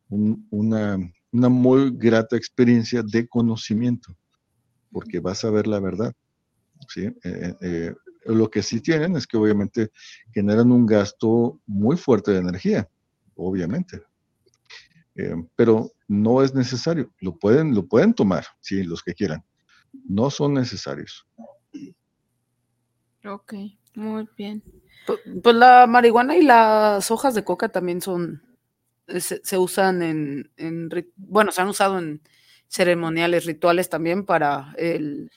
una, 0.10 0.98
una 1.32 1.50
muy 1.50 1.92
grata 1.96 2.36
experiencia 2.36 3.04
de 3.04 3.28
conocimiento, 3.28 4.16
porque 4.92 5.20
vas 5.20 5.44
a 5.44 5.52
ver 5.52 5.68
la 5.68 5.80
verdad. 5.80 6.14
¿sí? 6.88 7.06
Eh, 7.24 7.56
eh, 7.62 7.94
lo 8.26 8.50
que 8.50 8.64
sí 8.64 8.82
tienen 8.82 9.16
es 9.16 9.28
que 9.28 9.38
obviamente 9.38 9.92
generan 10.34 10.72
un 10.72 10.86
gasto 10.86 11.60
muy 11.66 11.98
fuerte 11.98 12.32
de 12.32 12.40
energía, 12.40 12.90
obviamente. 13.36 14.02
Eh, 15.16 15.36
pero 15.56 15.92
no 16.08 16.44
es 16.44 16.54
necesario. 16.54 17.12
Lo 17.20 17.38
pueden, 17.38 17.76
lo 17.76 17.86
pueden 17.86 18.14
tomar, 18.14 18.46
sí, 18.60 18.84
los 18.84 19.04
que 19.04 19.14
quieran. 19.14 19.44
No 20.08 20.30
son 20.30 20.54
necesarios. 20.54 21.28
Ok, 23.26 23.54
muy 23.96 24.28
bien. 24.38 24.64
Pues, 25.06 25.20
pues 25.44 25.56
la 25.56 25.88
marihuana 25.88 26.38
y 26.38 26.44
las 26.44 27.12
hojas 27.12 27.34
de 27.34 27.44
coca 27.44 27.70
también 27.70 28.02
son, 28.02 28.42
se, 29.20 29.58
usan 29.58 30.02
en, 30.02 30.52
en, 30.58 30.90
bueno, 31.16 31.52
se 31.52 31.62
han 31.62 31.68
usado 31.68 32.00
en 32.00 32.22
ceremoniales, 32.68 33.46
rituales 33.46 33.90
también 33.90 34.26
para 34.26 34.74
el, 34.78 35.32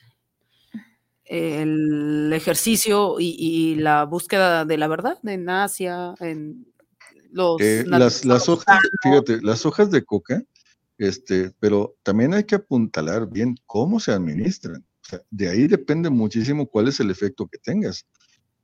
el 1.25 2.33
ejercicio 2.33 3.17
y, 3.19 3.77
la 3.77 4.05
búsqueda 4.05 4.65
de 4.65 4.77
la 4.77 4.89
verdad 4.89 5.19
en 5.25 5.49
Asia, 5.49 6.15
en 6.21 6.67
los... 7.31 7.61
Eh, 7.61 7.85
las, 7.87 8.25
las 8.25 8.49
hojas, 8.49 8.79
fíjate, 9.03 9.41
las 9.41 9.65
hojas 9.65 9.91
de 9.91 10.05
coca, 10.05 10.43
este, 10.99 11.53
pero 11.59 11.97
también 12.03 12.35
hay 12.35 12.45
que 12.45 12.57
apuntalar 12.57 13.29
bien 13.29 13.57
cómo 13.67 13.99
se 13.99 14.13
administran. 14.13 14.85
de 15.31 15.49
ahí 15.49 15.67
depende 15.67 16.11
muchísimo 16.11 16.67
cuál 16.67 16.89
es 16.89 17.01
el 17.01 17.11
efecto 17.11 17.47
que 17.47 17.59
tengas. 17.59 18.07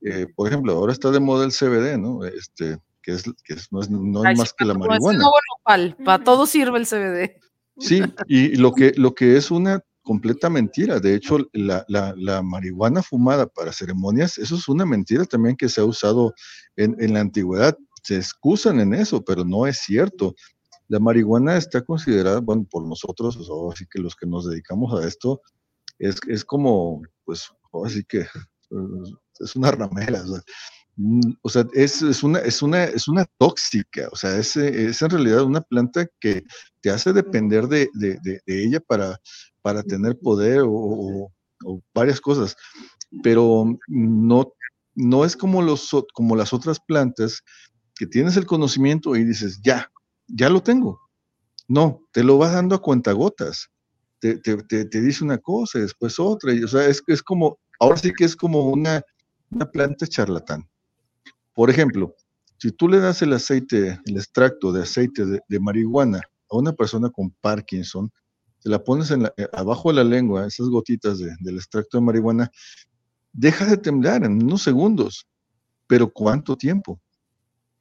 Eh, 0.01 0.27
por 0.35 0.47
ejemplo, 0.47 0.73
ahora 0.73 0.93
está 0.93 1.11
de 1.11 1.19
moda 1.19 1.45
el 1.45 1.51
CBD, 1.51 1.97
¿no? 1.97 2.23
Este, 2.23 2.77
que 3.09 3.15
es, 3.15 3.23
que 3.43 3.55
no 3.71 3.81
es, 3.81 3.89
no 3.89 4.29
es 4.29 4.37
más 4.37 4.53
que 4.53 4.65
la 4.65 4.73
marihuana. 4.73 5.25
Para, 5.63 5.95
para 6.03 6.23
todo 6.23 6.45
sirve 6.45 6.77
el 6.77 6.87
CBD. 6.87 7.39
Sí, 7.77 8.01
y 8.27 8.55
lo 8.55 8.73
que, 8.73 8.91
lo 8.97 9.15
que 9.15 9.37
es 9.37 9.51
una 9.51 9.83
completa 10.03 10.49
mentira. 10.49 10.99
De 10.99 11.15
hecho, 11.15 11.37
la, 11.53 11.85
la, 11.87 12.41
marihuana 12.41 13.01
fumada 13.01 13.47
para 13.47 13.71
ceremonias, 13.71 14.37
eso 14.37 14.55
es 14.55 14.67
una 14.67 14.85
mentira 14.85 15.25
también 15.25 15.55
que 15.55 15.69
se 15.69 15.81
ha 15.81 15.85
usado 15.85 16.33
en, 16.75 16.95
en 16.99 17.13
la 17.13 17.21
antigüedad. 17.21 17.77
Se 18.03 18.17
excusan 18.17 18.79
en 18.79 18.93
eso, 18.93 19.23
pero 19.23 19.45
no 19.45 19.65
es 19.65 19.79
cierto. 19.79 20.35
La 20.87 20.99
marihuana 20.99 21.57
está 21.57 21.81
considerada, 21.81 22.39
bueno, 22.39 22.65
por 22.69 22.87
nosotros, 22.87 23.37
o 23.49 23.71
así 23.71 23.85
que 23.89 23.99
los 23.99 24.15
que 24.15 24.25
nos 24.25 24.49
dedicamos 24.49 24.99
a 24.99 25.07
esto, 25.07 25.41
es, 25.99 26.19
es 26.27 26.43
como, 26.43 27.01
pues, 27.23 27.49
así 27.85 28.03
que 28.03 28.25
es 29.39 29.55
una 29.55 29.71
ramera. 29.71 30.21
O 30.23 30.27
sea, 30.27 30.41
mm, 30.99 31.31
es, 31.73 32.01
es, 32.01 32.23
una, 32.23 32.39
es, 32.39 32.61
una, 32.61 32.83
es 32.83 33.07
una 33.07 33.25
tóxica, 33.37 34.09
o 34.11 34.15
sea, 34.15 34.37
es, 34.37 34.55
es 34.57 35.01
en 35.01 35.09
realidad 35.09 35.43
una 35.43 35.61
planta 35.61 36.07
que 36.19 36.43
te 36.81 36.89
hace 36.89 37.13
depender 37.13 37.67
de, 37.67 37.89
de, 37.93 38.17
de, 38.23 38.41
de 38.45 38.63
ella 38.63 38.79
para, 38.79 39.19
para 39.61 39.83
tener 39.83 40.17
poder 40.19 40.63
o, 40.65 41.31
varias 41.93 42.21
cosas, 42.21 42.55
pero 43.21 43.65
no, 43.87 44.53
no 44.95 45.25
es 45.25 45.35
como, 45.35 45.61
los, 45.61 45.89
como 46.13 46.35
las 46.35 46.53
otras 46.53 46.79
plantas 46.79 47.43
que 47.95 48.07
tienes 48.07 48.37
el 48.37 48.45
conocimiento 48.45 49.15
y 49.15 49.25
dices, 49.25 49.59
ya, 49.61 49.91
ya 50.27 50.49
lo 50.49 50.63
tengo. 50.63 51.01
No, 51.67 52.01
te 52.11 52.23
lo 52.23 52.37
vas 52.37 52.53
dando 52.53 52.75
a 52.75 52.81
cuentagotas. 52.81 53.69
Te, 54.19 54.37
te, 54.37 54.57
te, 54.85 55.01
dice 55.01 55.23
una 55.23 55.37
cosa 55.37 55.79
y 55.79 55.81
después 55.81 56.17
otra. 56.19 56.53
Y, 56.53 56.63
o 56.63 56.67
sea, 56.67 56.85
es, 56.87 57.03
es 57.07 57.21
como, 57.21 57.59
ahora 57.79 57.97
sí 57.97 58.13
que 58.13 58.25
es 58.25 58.35
como 58.35 58.69
una, 58.69 59.01
una 59.51 59.69
planta 59.69 60.07
charlatán. 60.07 60.68
Por 61.59 61.69
ejemplo, 61.69 62.15
si 62.57 62.71
tú 62.71 62.87
le 62.87 63.01
das 63.01 63.21
el 63.21 63.33
aceite, 63.33 63.99
el 64.05 64.15
extracto 64.15 64.71
de 64.71 64.83
aceite 64.83 65.25
de, 65.25 65.41
de 65.45 65.59
marihuana 65.59 66.21
a 66.49 66.55
una 66.55 66.71
persona 66.71 67.09
con 67.09 67.31
Parkinson, 67.41 68.09
te 68.61 68.69
la 68.69 68.81
pones 68.81 69.11
en 69.11 69.25
eh, 69.25 69.31
abajo 69.51 69.89
de 69.89 69.95
la 69.95 70.05
lengua, 70.05 70.47
esas 70.47 70.69
gotitas 70.69 71.19
del 71.19 71.57
extracto 71.57 71.97
de 71.97 72.05
marihuana, 72.05 72.49
deja 73.33 73.65
de 73.65 73.75
temblar 73.75 74.23
en 74.23 74.41
unos 74.41 74.63
segundos. 74.63 75.27
Pero 75.85 76.09
¿cuánto 76.09 76.55
tiempo? 76.55 77.01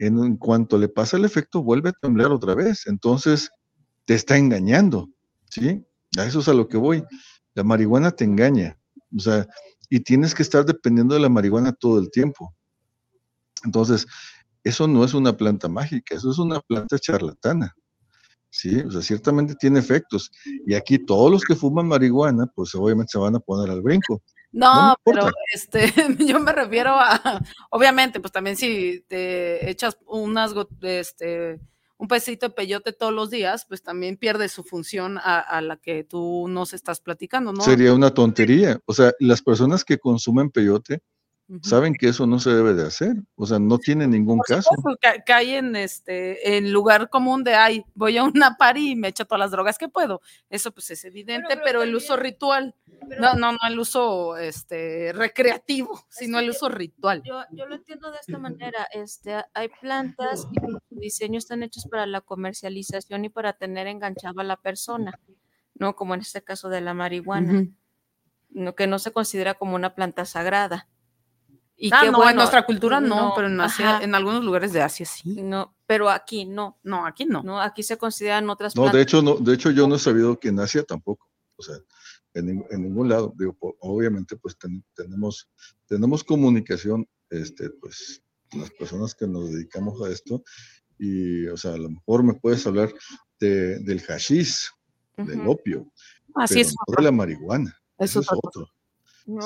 En, 0.00 0.36
cuanto 0.38 0.76
le 0.76 0.88
pasa 0.88 1.16
el 1.16 1.24
efecto, 1.24 1.62
vuelve 1.62 1.90
a 1.90 2.00
temblar 2.02 2.32
otra 2.32 2.56
vez. 2.56 2.84
Entonces, 2.88 3.48
te 4.06 4.14
está 4.14 4.36
engañando, 4.36 5.08
¿sí? 5.50 5.86
A 6.18 6.24
eso 6.24 6.40
es 6.40 6.48
a 6.48 6.52
lo 6.52 6.66
que 6.66 6.78
voy. 6.78 7.04
La 7.54 7.62
marihuana 7.62 8.10
te 8.10 8.24
engaña, 8.24 8.76
o 9.16 9.20
sea, 9.20 9.46
y 9.88 10.00
tienes 10.00 10.34
que 10.34 10.42
estar 10.42 10.66
dependiendo 10.66 11.14
de 11.14 11.20
la 11.20 11.28
marihuana 11.28 11.72
todo 11.72 12.00
el 12.00 12.10
tiempo. 12.10 12.57
Entonces, 13.64 14.06
eso 14.64 14.86
no 14.86 15.04
es 15.04 15.14
una 15.14 15.36
planta 15.36 15.68
mágica, 15.68 16.14
eso 16.14 16.30
es 16.30 16.38
una 16.38 16.60
planta 16.60 16.98
charlatana. 16.98 17.74
Sí, 18.50 18.80
o 18.80 18.90
sea, 18.90 19.02
ciertamente 19.02 19.54
tiene 19.54 19.78
efectos. 19.78 20.30
Y 20.66 20.74
aquí 20.74 20.98
todos 20.98 21.30
los 21.30 21.44
que 21.44 21.54
fuman 21.54 21.86
marihuana, 21.86 22.46
pues 22.46 22.74
obviamente 22.74 23.12
se 23.12 23.18
van 23.18 23.36
a 23.36 23.40
poner 23.40 23.70
al 23.70 23.82
brinco. 23.82 24.22
No, 24.50 24.96
pero 25.04 25.28
este, 25.52 25.92
yo 26.18 26.40
me 26.40 26.52
refiero 26.52 26.92
a, 26.92 27.42
obviamente, 27.70 28.20
pues 28.20 28.32
también 28.32 28.56
si 28.56 29.04
te 29.06 29.68
echas 29.70 29.98
unas, 30.06 30.54
este, 30.80 31.60
un 31.98 32.08
pesito 32.08 32.48
de 32.48 32.54
peyote 32.54 32.92
todos 32.92 33.12
los 33.12 33.28
días, 33.28 33.66
pues 33.68 33.82
también 33.82 34.16
pierde 34.16 34.48
su 34.48 34.64
función 34.64 35.18
a, 35.18 35.40
a 35.40 35.60
la 35.60 35.76
que 35.76 36.04
tú 36.04 36.46
nos 36.48 36.72
estás 36.72 37.00
platicando, 37.00 37.52
¿no? 37.52 37.62
Sería 37.62 37.92
una 37.92 38.14
tontería. 38.14 38.80
O 38.86 38.94
sea, 38.94 39.12
las 39.18 39.42
personas 39.42 39.84
que 39.84 39.98
consumen 39.98 40.50
peyote 40.50 41.02
saben 41.62 41.94
que 41.94 42.08
eso 42.08 42.26
no 42.26 42.38
se 42.38 42.50
debe 42.50 42.74
de 42.74 42.86
hacer, 42.86 43.16
o 43.36 43.46
sea, 43.46 43.58
no 43.58 43.78
tiene 43.78 44.06
ningún 44.06 44.38
caso. 44.40 44.68
cae 45.24 45.56
en 45.56 45.76
este 45.76 46.58
en 46.58 46.72
lugar 46.72 47.08
común 47.08 47.42
de 47.42 47.54
ay, 47.54 47.84
voy 47.94 48.18
a 48.18 48.24
una 48.24 48.56
party 48.56 48.90
y 48.90 48.96
me 48.96 49.08
echo 49.08 49.24
todas 49.24 49.40
las 49.40 49.50
drogas 49.50 49.78
que 49.78 49.88
puedo. 49.88 50.20
Eso 50.50 50.72
pues 50.72 50.90
es 50.90 51.04
evidente, 51.04 51.58
pero, 51.64 51.82
el 51.82 51.94
uso 51.94 52.16
ritual, 52.16 52.74
no, 53.18 53.34
no, 53.34 53.52
no 53.52 53.58
el 53.66 53.78
uso 53.78 54.36
este 54.36 55.12
recreativo, 55.14 56.04
sino 56.08 56.38
el 56.38 56.50
uso 56.50 56.68
ritual. 56.68 57.22
Yo, 57.24 57.42
yo 57.52 57.66
lo 57.66 57.76
entiendo 57.76 58.10
de 58.10 58.18
esta 58.18 58.38
manera, 58.38 58.86
este 58.92 59.36
hay 59.54 59.68
plantas 59.80 60.46
y 60.52 60.60
su 60.60 61.00
diseño 61.00 61.38
están 61.38 61.62
hechos 61.62 61.86
para 61.90 62.06
la 62.06 62.20
comercialización 62.20 63.24
y 63.24 63.28
para 63.30 63.54
tener 63.54 63.86
enganchado 63.86 64.40
a 64.40 64.44
la 64.44 64.56
persona, 64.56 65.18
¿no? 65.74 65.96
Como 65.96 66.14
en 66.14 66.20
este 66.20 66.42
caso 66.42 66.68
de 66.68 66.82
la 66.82 66.92
marihuana. 66.92 67.66
que 68.76 68.86
no 68.86 68.98
se 68.98 69.12
considera 69.12 69.54
como 69.54 69.74
una 69.74 69.94
planta 69.94 70.26
sagrada. 70.26 70.88
Y 71.80 71.90
ah, 71.92 72.10
no, 72.10 72.28
en 72.28 72.34
nuestra 72.34 72.66
cultura 72.66 73.00
no, 73.00 73.32
pero 73.36 73.46
en, 73.46 73.60
Asia, 73.60 74.00
en 74.02 74.12
algunos 74.16 74.42
lugares 74.42 74.72
de 74.72 74.82
Asia 74.82 75.06
sí. 75.06 75.42
No, 75.42 75.76
pero 75.86 76.10
aquí 76.10 76.44
no. 76.44 76.80
No, 76.82 77.06
aquí 77.06 77.24
no. 77.24 77.44
No, 77.44 77.60
aquí 77.60 77.84
se 77.84 77.96
consideran 77.96 78.50
otras 78.50 78.74
No, 78.74 78.90
de 78.90 79.00
hecho, 79.00 79.22
no, 79.22 79.36
de 79.36 79.54
hecho 79.54 79.70
yo 79.70 79.86
no 79.86 79.94
he 79.94 79.98
sabido 80.00 80.40
que 80.40 80.48
en 80.48 80.58
Asia 80.58 80.82
tampoco. 80.82 81.30
O 81.54 81.62
sea, 81.62 81.76
en, 82.34 82.64
en 82.68 82.82
ningún 82.82 83.08
lado. 83.08 83.32
Digo, 83.38 83.56
obviamente, 83.78 84.36
pues 84.36 84.56
tenemos, 84.96 85.48
tenemos 85.86 86.24
comunicación, 86.24 87.08
este, 87.30 87.70
pues, 87.70 88.24
las 88.54 88.70
personas 88.72 89.14
que 89.14 89.28
nos 89.28 89.48
dedicamos 89.52 90.02
a 90.02 90.10
esto. 90.10 90.42
Y, 90.98 91.46
o 91.46 91.56
sea, 91.56 91.74
a 91.74 91.78
lo 91.78 91.90
mejor 91.90 92.24
me 92.24 92.34
puedes 92.34 92.66
hablar 92.66 92.92
de, 93.38 93.78
del 93.78 94.00
hashish, 94.00 94.68
del 95.16 95.46
opio. 95.46 95.92
Así 96.34 96.60
es. 96.60 96.74
No 96.88 96.96
de 96.96 97.04
la 97.04 97.12
marihuana. 97.12 97.72
Eso, 97.98 98.18
es 98.18 98.26
otro. 98.32 98.68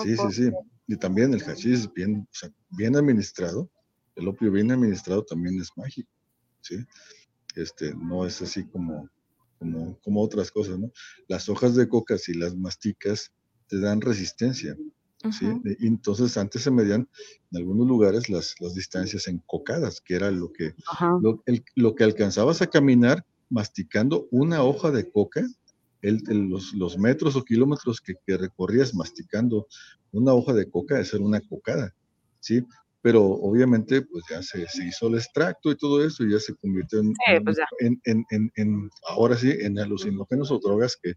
sí, 0.03 0.17
sí, 0.17 0.33
sí 0.33 0.51
y 0.93 0.97
también 0.99 1.33
el 1.33 1.43
hashish 1.43 1.91
bien, 1.95 2.29
bien 2.71 2.97
administrado, 2.97 3.71
el 4.15 4.29
opio 4.29 4.53
bien 4.53 4.71
administrado 4.71 5.25
también 5.25 5.59
es 5.59 5.71
mágico, 5.75 6.11
¿sí? 6.61 6.77
Este, 7.57 7.95
no 7.95 8.27
es 8.27 8.43
así 8.43 8.65
como, 8.67 9.09
como, 9.59 9.99
como 10.01 10.21
otras 10.21 10.51
cosas, 10.51 10.79
¿no? 10.79 10.91
Las 11.29 11.49
hojas 11.49 11.75
de 11.77 11.89
coca, 11.89 12.19
si 12.19 12.35
las 12.35 12.55
masticas, 12.55 13.33
te 13.69 13.81
dan 13.81 14.03
resistencia, 14.03 14.77
¿sí? 15.31 15.47
Entonces 15.81 16.37
antes 16.37 16.63
se 16.63 16.71
medían 16.71 17.09
en 17.51 17.59
algunos 17.59 17.87
lugares 17.87 18.29
las, 18.29 18.55
las 18.61 18.75
distancias 18.75 19.29
en 19.29 19.39
cocadas, 19.47 20.01
que 20.03 20.15
era 20.15 20.31
lo 20.31 20.53
que, 20.53 20.75
lo, 21.23 21.43
lo 21.75 21.95
que 21.95 22.05
alcanzabas 22.05 22.61
a 22.61 22.67
caminar 22.67 23.25
masticando 23.49 24.29
una 24.31 24.63
hoja 24.63 24.91
de 24.91 25.11
coca, 25.11 25.43
el, 26.03 26.23
los, 26.49 26.75
los, 26.75 26.99
metros 26.99 27.37
o 27.37 27.45
kilómetros 27.45 28.01
que, 28.01 28.15
que, 28.27 28.37
recorrías 28.37 28.95
masticando 28.95 29.67
una 30.11 30.35
hoja 30.35 30.53
de 30.53 30.69
coca 30.69 30.97
de 30.97 31.05
ser 31.05 31.21
una 31.21 31.41
cocada, 31.41 31.95
¿sí? 32.41 32.65
Pero 33.01 33.25
obviamente, 33.25 34.03
pues 34.03 34.25
ya 34.31 34.43
se, 34.43 34.67
se 34.69 34.87
hizo 34.87 35.09
el 35.09 35.15
extracto 35.15 35.71
y 35.71 35.77
todo 35.77 36.05
eso, 36.05 36.25
y 36.25 36.33
ya 36.33 36.39
se 36.39 36.55
convirtió 36.55 37.01
en, 37.01 37.15
pues 37.45 37.59
en, 37.81 38.01
en, 38.05 38.53
en, 38.55 38.91
ahora 39.09 39.37
sí, 39.37 39.51
en 39.51 39.79
alucinógenos 39.79 40.51
o 40.51 40.59
drogas 40.59 40.97
que, 41.01 41.15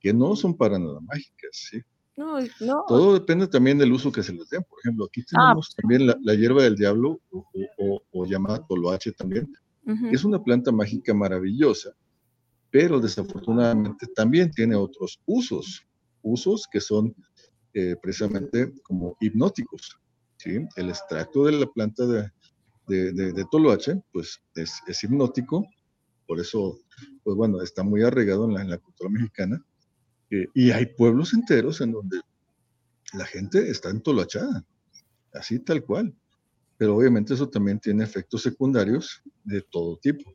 que 0.00 0.12
no 0.12 0.34
son 0.34 0.56
para 0.56 0.78
nada 0.78 1.00
mágicas, 1.00 1.50
¿sí? 1.52 1.80
No, 2.16 2.38
no. 2.60 2.84
Todo 2.86 3.14
depende 3.14 3.46
también 3.46 3.78
del 3.78 3.92
uso 3.92 4.12
que 4.12 4.22
se 4.22 4.32
les 4.32 4.48
dé. 4.50 4.60
Por 4.60 4.78
ejemplo, 4.80 5.06
aquí 5.06 5.22
ah, 5.22 5.24
tenemos 5.30 5.68
pues 5.68 5.76
también 5.76 6.06
la, 6.06 6.18
la, 6.22 6.34
hierba 6.34 6.64
del 6.64 6.76
diablo, 6.76 7.20
o, 7.30 7.46
o, 7.78 8.02
o 8.10 8.26
llamada 8.26 8.66
toloache 8.66 9.12
también. 9.12 9.50
Es 10.12 10.24
una 10.24 10.40
planta 10.40 10.70
mágica 10.70 11.12
maravillosa, 11.14 11.96
pero 12.70 13.00
desafortunadamente 13.00 14.06
también 14.14 14.50
tiene 14.50 14.76
otros 14.76 15.20
usos, 15.26 15.84
usos 16.22 16.66
que 16.70 16.80
son 16.80 17.14
eh, 17.74 17.96
precisamente 18.00 18.72
como 18.82 19.16
hipnóticos. 19.20 19.98
El 20.44 20.88
extracto 20.88 21.44
de 21.44 21.52
la 21.52 21.66
planta 21.66 22.06
de, 22.06 22.30
de, 22.86 23.12
de, 23.12 23.44
toloache, 23.50 24.00
pues 24.10 24.40
es, 24.54 25.04
hipnótico, 25.04 25.66
por 26.26 26.40
eso, 26.40 26.78
pues 27.22 27.36
bueno, 27.36 27.60
está 27.60 27.82
muy 27.82 28.02
arraigado 28.02 28.46
en 28.46 28.54
la, 28.54 28.62
en 28.62 28.70
la 28.70 28.78
cultura 28.78 29.10
mexicana, 29.10 29.62
eh, 30.30 30.46
y 30.54 30.70
hay 30.70 30.86
pueblos 30.86 31.34
enteros 31.34 31.80
en 31.80 31.92
donde 31.92 32.20
la 33.12 33.26
gente 33.26 33.70
está 33.70 33.90
entoloachada, 33.90 34.64
así 35.34 35.58
tal 35.58 35.84
cual. 35.84 36.14
Pero 36.78 36.96
obviamente 36.96 37.34
eso 37.34 37.48
también 37.48 37.78
tiene 37.78 38.04
efectos 38.04 38.42
secundarios 38.42 39.22
de 39.44 39.60
todo 39.60 39.98
tipo. 39.98 40.34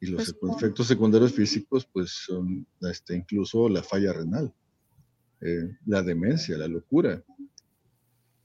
Y 0.00 0.06
los 0.06 0.32
pues 0.34 0.56
efectos 0.56 0.86
secundarios 0.86 1.32
físicos, 1.32 1.84
pues 1.86 2.10
son 2.26 2.66
este, 2.82 3.16
incluso 3.16 3.68
la 3.68 3.82
falla 3.82 4.12
renal, 4.12 4.54
eh, 5.40 5.76
la 5.86 6.02
demencia, 6.02 6.56
la 6.56 6.68
locura. 6.68 7.22
Pues, 7.26 7.48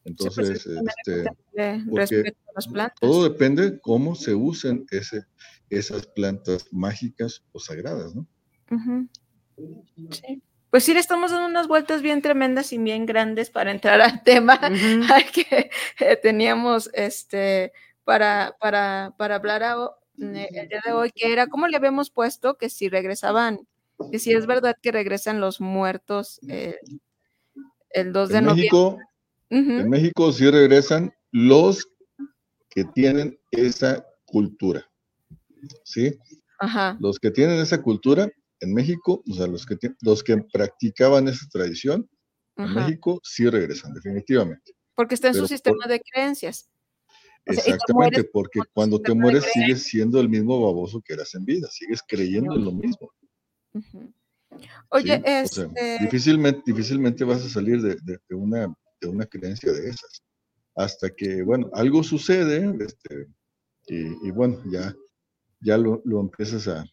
Entonces, 0.05 0.65
este, 0.65 1.25
todo 2.99 3.23
depende 3.23 3.79
cómo 3.79 4.15
se 4.15 4.33
usen 4.33 4.85
ese, 4.89 5.25
esas 5.69 6.07
plantas 6.07 6.67
mágicas 6.71 7.43
o 7.51 7.59
sagradas, 7.59 8.15
¿no? 8.15 8.27
Sí. 10.09 10.41
Pues 10.73 10.85
sí, 10.85 10.95
le 10.95 10.99
estamos 10.99 11.29
dando 11.29 11.45
unas 11.45 11.67
vueltas 11.67 12.01
bien 12.01 12.23
tremendas 12.23 12.73
y 12.73 12.79
bien 12.79 13.05
grandes 13.05 13.51
para 13.51 13.69
entrar 13.69 14.01
al 14.01 14.23
tema 14.23 14.59
que 15.31 15.69
eh, 15.99 16.15
teníamos 16.15 16.89
este, 16.93 17.73
para, 18.03 18.57
para, 18.59 19.13
para 19.15 19.35
hablar 19.35 19.61
a, 19.61 19.75
el 20.17 20.69
día 20.69 20.81
de 20.85 20.91
hoy, 20.91 21.11
que 21.13 21.31
era, 21.31 21.47
como 21.47 21.67
le 21.67 21.77
habíamos 21.77 22.09
puesto? 22.09 22.57
Que 22.57 22.69
si 22.69 22.89
regresaban, 22.89 23.67
que 24.11 24.19
si 24.19 24.33
es 24.33 24.45
verdad 24.45 24.75
que 24.81 24.91
regresan 24.91 25.39
los 25.39 25.61
muertos 25.61 26.39
eh, 26.47 26.77
el 27.89 28.11
2 28.11 28.29
de 28.29 28.37
en 28.37 28.45
México, 28.45 28.97
En 29.49 29.89
México 29.89 30.31
sí 30.31 30.49
regresan 30.49 31.13
los 31.31 31.87
que 32.69 32.85
tienen 32.85 33.39
esa 33.51 34.05
cultura, 34.25 34.89
¿sí? 35.83 36.17
Ajá. 36.59 36.97
Los 36.99 37.19
que 37.19 37.29
tienen 37.29 37.59
esa 37.59 37.81
cultura 37.81 38.29
en 38.61 38.73
México, 38.73 39.23
o 39.29 39.33
sea, 39.33 39.47
los 39.47 39.65
que, 39.65 39.77
los 40.01 40.23
que 40.23 40.37
practicaban 40.51 41.27
esa 41.27 41.45
tradición, 41.51 42.09
en 42.55 42.73
México 42.73 43.19
sí 43.23 43.47
regresan, 43.49 43.93
definitivamente. 43.93 44.73
Porque 44.95 45.15
está 45.15 45.29
en 45.29 45.33
su 45.35 45.47
sistema 45.47 45.85
de 45.87 45.99
creencias. 45.99 46.69
Exactamente, 47.45 48.23
porque 48.23 48.59
cuando 48.73 49.01
te 49.01 49.13
mueres 49.13 49.45
sigues 49.53 49.83
siendo 49.83 50.19
el 50.19 50.29
mismo 50.29 50.61
baboso 50.61 51.01
que 51.01 51.13
eras 51.13 51.35
en 51.35 51.45
vida, 51.45 51.67
sigues 51.69 52.01
creyendo 52.07 52.55
en 52.55 52.65
lo 52.65 52.71
mismo. 52.71 53.11
Oye, 54.89 55.21
este 55.25 55.67
difícilmente, 55.99 56.61
difícilmente 56.65 57.23
vas 57.23 57.43
a 57.43 57.49
salir 57.49 57.81
de, 57.81 57.97
de, 58.03 58.35
una, 58.35 58.73
de 59.01 59.07
una 59.07 59.25
creencia 59.25 59.71
de 59.71 59.89
esas. 59.89 60.23
Hasta 60.75 61.09
que, 61.09 61.43
bueno, 61.43 61.69
algo 61.73 62.03
sucede, 62.03 62.73
este, 62.83 63.27
y, 63.87 64.27
y, 64.27 64.31
bueno, 64.31 64.61
ya, 64.71 64.95
ya 65.59 65.77
lo, 65.77 66.01
lo 66.05 66.19
empiezas 66.19 66.67
a... 66.67 66.83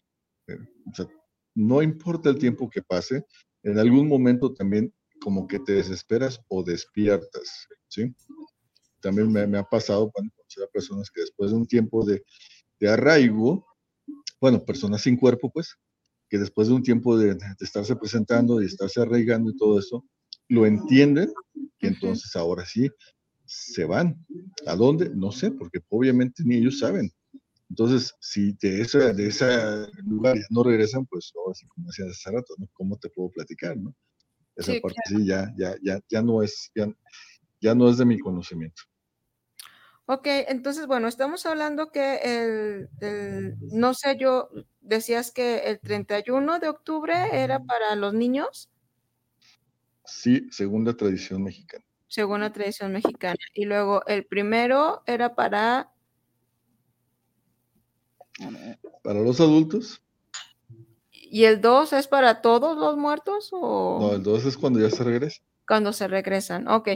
Eh, 0.49 0.59
o 0.91 0.95
sea, 0.95 1.07
no 1.55 1.83
importa 1.83 2.29
el 2.31 2.39
tiempo 2.39 2.69
que 2.69 2.83
pase, 2.83 3.25
en 3.63 3.79
algún 3.79 4.09
momento 4.09 4.53
también 4.53 4.93
como 5.21 5.47
que 5.47 5.59
te 5.59 5.73
desesperas 5.75 6.41
o 6.49 6.63
despiertas, 6.63 7.69
¿sí? 7.89 8.15
También 9.01 9.31
me, 9.33 9.47
me 9.47 9.59
ha 9.59 9.65
pasado 9.65 10.11
cuando 10.11 10.33
sea, 10.47 10.67
personas 10.67 11.11
que 11.11 11.23
después 11.23 11.51
de 11.51 11.57
un 11.57 11.67
tiempo 11.67 12.05
de, 12.05 12.25
de, 12.79 12.89
arraigo, 12.89 13.67
bueno, 14.41 14.65
personas 14.65 15.03
sin 15.03 15.17
cuerpo, 15.17 15.51
pues, 15.51 15.77
que 16.29 16.39
después 16.39 16.69
de 16.69 16.75
un 16.75 16.83
tiempo 16.83 17.17
de, 17.19 17.35
de 17.35 17.57
estarse 17.61 17.97
presentando 17.97 18.61
y 18.61 18.67
estarse 18.67 19.01
arraigando 19.01 19.51
y 19.51 19.57
todo 19.57 19.79
eso, 19.79 20.05
lo 20.49 20.67
entienden 20.67 21.33
y 21.55 21.87
entonces 21.87 22.35
ahora 22.37 22.65
sí 22.67 22.89
se 23.47 23.85
van. 23.85 24.25
¿A 24.67 24.77
dónde? 24.77 25.11
No 25.11 25.33
sé, 25.33 25.51
porque 25.51 25.81
obviamente 25.89 26.43
ni 26.45 26.57
ellos 26.57 26.79
saben. 26.79 27.13
Entonces, 27.69 28.15
si 28.21 28.53
de 28.61 28.81
ese, 28.81 29.13
de 29.15 29.29
ese 29.29 29.47
lugar 30.05 30.37
no 30.51 30.65
regresan, 30.65 31.07
pues 31.07 31.33
ahora 31.37 31.55
sí, 31.55 31.67
como 31.69 31.87
decía 31.87 32.05
hace 32.11 32.31
rato, 32.31 32.55
¿no? 32.59 32.69
¿Cómo 32.73 32.99
te 32.99 33.09
puedo 33.11 33.31
platicar, 33.31 33.77
no? 33.77 33.95
Esa 34.57 34.73
sí, 34.73 34.81
parte 34.81 34.99
claro. 35.05 35.23
sí 35.23 35.29
ya, 35.29 35.55
ya, 35.57 35.77
ya, 35.83 36.01
ya 36.09 36.23
no 36.23 36.43
es, 36.43 36.71
ya, 36.75 36.93
ya 37.61 37.75
no 37.75 37.89
es 37.89 37.99
de 37.99 38.05
mi 38.05 38.19
conocimiento. 38.19 38.83
Ok, 40.13 40.27
entonces, 40.27 40.89
bueno, 40.89 41.07
estamos 41.07 41.47
hablando 41.47 41.93
que 41.93 42.17
el, 42.17 42.89
el, 43.01 43.57
no 43.61 43.95
sé, 43.95 44.17
yo 44.19 44.49
decías 44.81 45.31
que 45.31 45.59
el 45.59 45.79
31 45.79 46.59
de 46.59 46.69
octubre 46.69 47.15
era 47.33 47.63
para 47.63 47.95
los 47.95 48.13
niños. 48.13 48.69
Sí, 50.05 50.49
segunda 50.51 50.97
tradición 50.97 51.45
mexicana. 51.45 51.85
Segunda 52.09 52.53
tradición 52.53 52.91
mexicana. 52.91 53.39
Y 53.55 53.67
luego 53.67 54.05
el 54.07 54.27
primero 54.27 55.05
era 55.07 55.37
para... 55.37 55.93
Para 59.05 59.21
los 59.21 59.41
adultos. 59.41 60.03
¿Y 61.13 61.45
el 61.45 61.61
2 61.61 61.93
es 61.93 62.09
para 62.09 62.43
todos 62.43 62.77
los 62.77 62.97
muertos? 62.97 63.51
O... 63.53 63.99
No, 64.01 64.13
el 64.17 64.25
2 64.25 64.47
es 64.47 64.59
cuando 64.59 64.81
ya 64.81 64.91
se 64.91 65.05
regresa 65.05 65.41
cuando 65.71 65.93
se 65.93 66.09
regresan, 66.09 66.66
ok, 66.66 66.89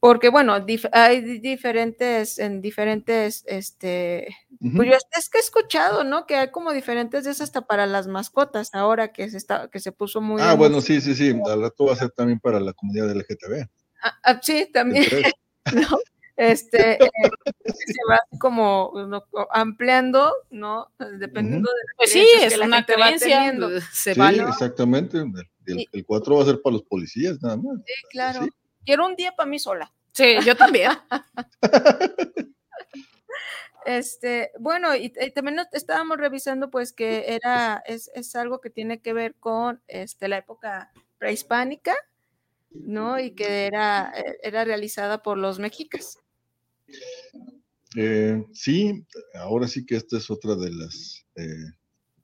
porque 0.00 0.30
bueno, 0.30 0.58
dif 0.60 0.86
hay 0.90 1.20
diferentes, 1.38 2.38
en 2.38 2.62
diferentes 2.62 3.44
este, 3.46 4.34
Pues 4.74 4.88
yo 4.88 4.94
es 5.18 5.28
que 5.28 5.36
he 5.36 5.40
escuchado, 5.42 6.02
¿no? 6.02 6.24
Que 6.24 6.36
hay 6.36 6.50
como 6.50 6.72
diferentes 6.72 7.24
de 7.24 7.32
esas 7.32 7.42
hasta 7.42 7.66
para 7.66 7.84
las 7.84 8.06
mascotas, 8.06 8.70
ahora 8.72 9.12
que 9.12 9.28
se 9.28 9.36
está, 9.36 9.68
que 9.68 9.80
se 9.80 9.92
puso 9.92 10.22
muy. 10.22 10.40
Ah, 10.40 10.54
bueno, 10.54 10.80
sí, 10.80 11.02
sí, 11.02 11.14
sí. 11.14 11.38
Al 11.44 11.60
rato 11.60 11.84
va 11.84 11.92
a 11.92 11.96
ser 11.96 12.10
también 12.12 12.40
para 12.40 12.58
la 12.58 12.72
comunidad 12.72 13.14
LGTB. 13.14 13.68
Ah, 14.02 14.18
ah, 14.22 14.40
sí, 14.40 14.66
también. 14.72 15.04
¿no? 15.74 15.98
Este 16.36 16.94
eh, 16.94 16.98
se 17.64 18.00
va 18.08 18.18
como 18.38 18.92
ampliando, 19.50 20.32
¿no? 20.50 20.88
Dependiendo 21.18 21.70
de 21.70 21.94
pues 21.96 22.12
sí, 22.12 22.26
es 22.40 22.56
la 22.56 22.66
una 22.66 22.86
creencia, 22.86 23.54
pues, 23.58 23.84
se 23.92 24.14
sí, 24.14 24.20
exactamente. 24.20 25.18
El, 25.66 25.86
el, 25.92 26.04
4 26.04 26.36
va 26.36 26.42
a 26.42 26.46
ser 26.46 26.62
para 26.62 26.74
los 26.74 26.82
policías, 26.82 27.40
nada 27.40 27.56
más. 27.56 27.76
Sí, 27.86 27.92
claro. 28.10 28.46
Quiero 28.84 29.06
un 29.06 29.14
día 29.14 29.32
para 29.32 29.48
mí 29.48 29.58
sola. 29.58 29.92
Sí, 30.12 30.36
yo 30.44 30.56
también. 30.56 30.90
Este, 33.84 34.52
bueno, 34.60 34.94
y, 34.94 35.10
también 35.34 35.58
estábamos 35.72 36.18
revisando 36.18 36.70
pues 36.70 36.92
que 36.92 37.34
era, 37.34 37.82
es, 37.84 38.10
es, 38.14 38.36
algo 38.36 38.60
que 38.60 38.70
tiene 38.70 39.00
que 39.00 39.12
ver 39.12 39.34
con 39.34 39.82
este, 39.88 40.28
la 40.28 40.38
época 40.38 40.92
prehispánica, 41.18 41.94
¿no? 42.70 43.18
Y 43.18 43.32
que 43.32 43.66
era, 43.66 44.12
eh, 44.16 44.38
era 44.42 44.64
realizada 44.64 45.22
por 45.22 45.36
los 45.36 45.58
mexicas. 45.58 46.18
Eh, 47.96 48.42
sí, 48.52 49.04
ahora 49.34 49.68
sí 49.68 49.84
que 49.84 49.96
esta 49.96 50.16
es 50.16 50.30
otra 50.30 50.54
de 50.56 50.70
las, 50.70 51.26
eh, 51.36 51.66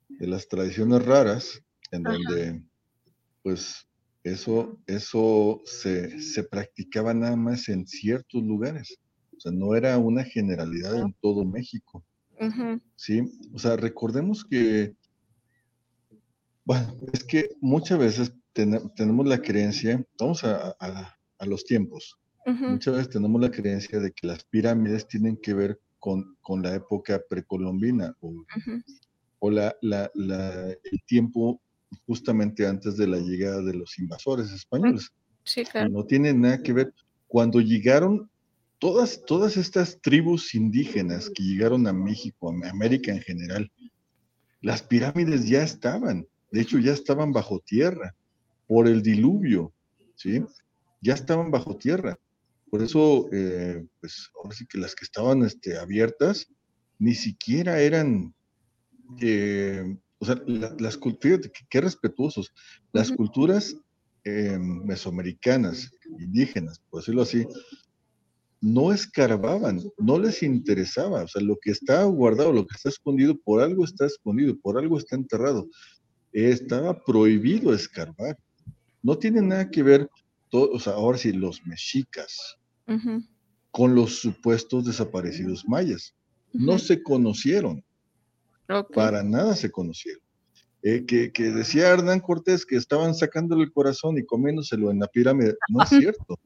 de 0.09 0.27
las 0.27 0.47
tradiciones 0.47 1.05
raras 1.05 1.61
en 1.91 2.03
donde 2.03 2.63
pues 3.43 3.87
eso, 4.23 4.79
eso 4.87 5.61
se, 5.65 6.21
se 6.21 6.43
practicaba 6.43 7.13
nada 7.13 7.35
más 7.35 7.69
en 7.69 7.87
ciertos 7.87 8.43
lugares. 8.43 8.99
O 9.37 9.39
sea, 9.39 9.51
no 9.51 9.75
era 9.75 9.97
una 9.97 10.23
generalidad 10.23 10.99
en 10.99 11.13
todo 11.21 11.45
México. 11.45 12.03
Sí, 12.95 13.21
o 13.53 13.59
sea, 13.59 13.75
recordemos 13.75 14.45
que, 14.45 14.95
bueno, 16.65 16.95
es 17.13 17.23
que 17.23 17.49
muchas 17.59 17.99
veces 17.99 18.33
tenemos 18.53 19.27
la 19.27 19.41
creencia, 19.41 20.03
vamos 20.17 20.43
a, 20.43 20.75
los 21.45 21.63
tiempos, 21.63 22.18
muchas 22.45 22.95
veces 22.95 23.09
tenemos 23.09 23.39
la 23.41 23.51
creencia 23.51 23.99
de 23.99 24.11
que 24.11 24.27
las 24.27 24.43
pirámides 24.43 25.07
tienen 25.07 25.37
que 25.37 25.53
ver 25.53 25.79
con, 25.99 26.37
la 26.61 26.73
época 26.73 27.21
precolombina 27.29 28.15
o, 28.21 28.45
o 29.39 29.51
la, 29.51 29.75
el 29.81 31.03
tiempo 31.05 31.61
justamente 32.05 32.65
antes 32.67 32.97
de 32.97 33.07
la 33.07 33.17
llegada 33.17 33.61
de 33.61 33.73
los 33.73 33.97
invasores 33.99 34.51
españoles. 34.51 35.11
Sí, 35.43 35.63
claro. 35.65 35.89
No 35.89 36.05
tiene 36.05 36.33
nada 36.33 36.61
que 36.61 36.73
ver. 36.73 36.93
Cuando 37.27 37.61
llegaron 37.61 38.29
todas, 38.79 39.23
todas 39.25 39.57
estas 39.57 39.99
tribus 40.01 40.55
indígenas 40.55 41.29
que 41.29 41.43
llegaron 41.43 41.87
a 41.87 41.93
México, 41.93 42.51
a 42.51 42.69
América 42.69 43.11
en 43.11 43.21
general, 43.21 43.71
las 44.61 44.81
pirámides 44.81 45.47
ya 45.47 45.63
estaban, 45.63 46.27
de 46.51 46.61
hecho 46.61 46.79
ya 46.79 46.91
estaban 46.91 47.31
bajo 47.31 47.59
tierra 47.59 48.15
por 48.67 48.87
el 48.87 49.01
diluvio, 49.01 49.73
¿sí? 50.15 50.43
Ya 51.01 51.13
estaban 51.13 51.49
bajo 51.49 51.77
tierra. 51.77 52.17
Por 52.69 52.83
eso, 52.83 53.27
eh, 53.31 53.85
pues 53.99 54.29
ahora 54.35 54.55
sí 54.55 54.65
que 54.67 54.77
las 54.77 54.95
que 54.95 55.05
estaban 55.05 55.43
este, 55.43 55.77
abiertas 55.77 56.47
ni 56.99 57.15
siquiera 57.15 57.79
eran, 57.79 58.35
eh, 59.21 59.97
o 60.19 60.25
sea, 60.25 60.41
las 60.45 60.97
culturas, 60.97 61.39
qué, 61.69 61.81
respetuosos, 61.81 62.53
las 62.91 63.11
culturas 63.11 63.75
eh, 64.25 64.57
mesoamericanas, 64.59 65.91
indígenas, 66.19 66.81
por 66.89 67.01
decirlo 67.01 67.21
así, 67.23 67.47
no 68.61 68.91
escarbaban, 68.91 69.81
no 69.97 70.19
les 70.19 70.43
interesaba, 70.43 71.23
o 71.23 71.27
sea, 71.27 71.41
lo 71.41 71.57
que 71.61 71.71
está 71.71 72.03
guardado, 72.03 72.51
lo 72.51 72.67
que 72.67 72.75
está 72.75 72.89
escondido, 72.89 73.37
por 73.37 73.61
algo 73.61 73.85
está 73.85 74.05
escondido, 74.05 74.57
por 74.59 74.77
algo 74.77 74.97
está 74.97 75.15
enterrado. 75.15 75.67
Estaba 76.33 77.03
prohibido 77.03 77.73
escarbar. 77.73 78.37
No 79.01 79.17
tiene 79.17 79.41
nada 79.41 79.71
que 79.71 79.81
ver, 79.81 80.09
todo, 80.49 80.71
o 80.71 80.79
sea, 80.79 80.93
ahora 80.93 81.17
sí, 81.17 81.31
los 81.31 81.65
mexicas 81.65 82.58
con 83.71 83.95
los 83.95 84.19
supuestos 84.19 84.85
desaparecidos 84.85 85.63
mayas. 85.67 86.15
No 86.53 86.79
se 86.79 87.01
conocieron. 87.03 87.83
Para 88.93 89.23
nada 89.23 89.55
se 89.55 89.71
conocieron. 89.71 90.21
Eh, 90.81 91.05
que, 91.05 91.31
que, 91.33 91.51
decía 91.51 91.89
Hernán 91.89 92.21
Cortés 92.21 92.65
que 92.65 92.77
estaban 92.77 93.13
sacándole 93.13 93.63
el 93.63 93.73
corazón 93.73 94.17
y 94.17 94.25
comiéndoselo 94.25 94.91
en 94.91 94.99
la 94.99 95.07
pirámide. 95.07 95.55
No 95.67 95.83
es 95.83 95.89
cierto. 95.89 96.39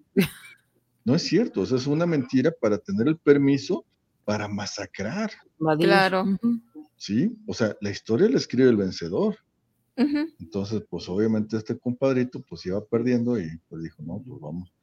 No 1.06 1.16
es 1.16 1.24
cierto, 1.24 1.62
o 1.62 1.66
sea, 1.66 1.78
es 1.78 1.86
una 1.86 2.06
mentira 2.06 2.52
para 2.60 2.78
tener 2.78 3.08
el 3.08 3.18
permiso 3.18 3.86
para 4.24 4.48
masacrar. 4.48 5.32
Claro. 5.80 6.26
Sí, 6.96 7.36
o 7.46 7.54
sea, 7.54 7.76
la 7.82 7.90
historia 7.90 8.30
la 8.30 8.38
escribe 8.38 8.70
el 8.70 8.78
vencedor. 8.78 9.38
Entonces, 9.96 10.82
pues 10.90 11.08
obviamente 11.08 11.58
este 11.58 11.78
compadrito 11.78 12.42
pues 12.42 12.66
iba 12.66 12.84
perdiendo 12.84 13.40
y 13.40 13.48
pues 13.70 13.84
dijo, 13.84 14.02
no, 14.02 14.24
pues 14.26 14.42
vamos, 14.42 14.74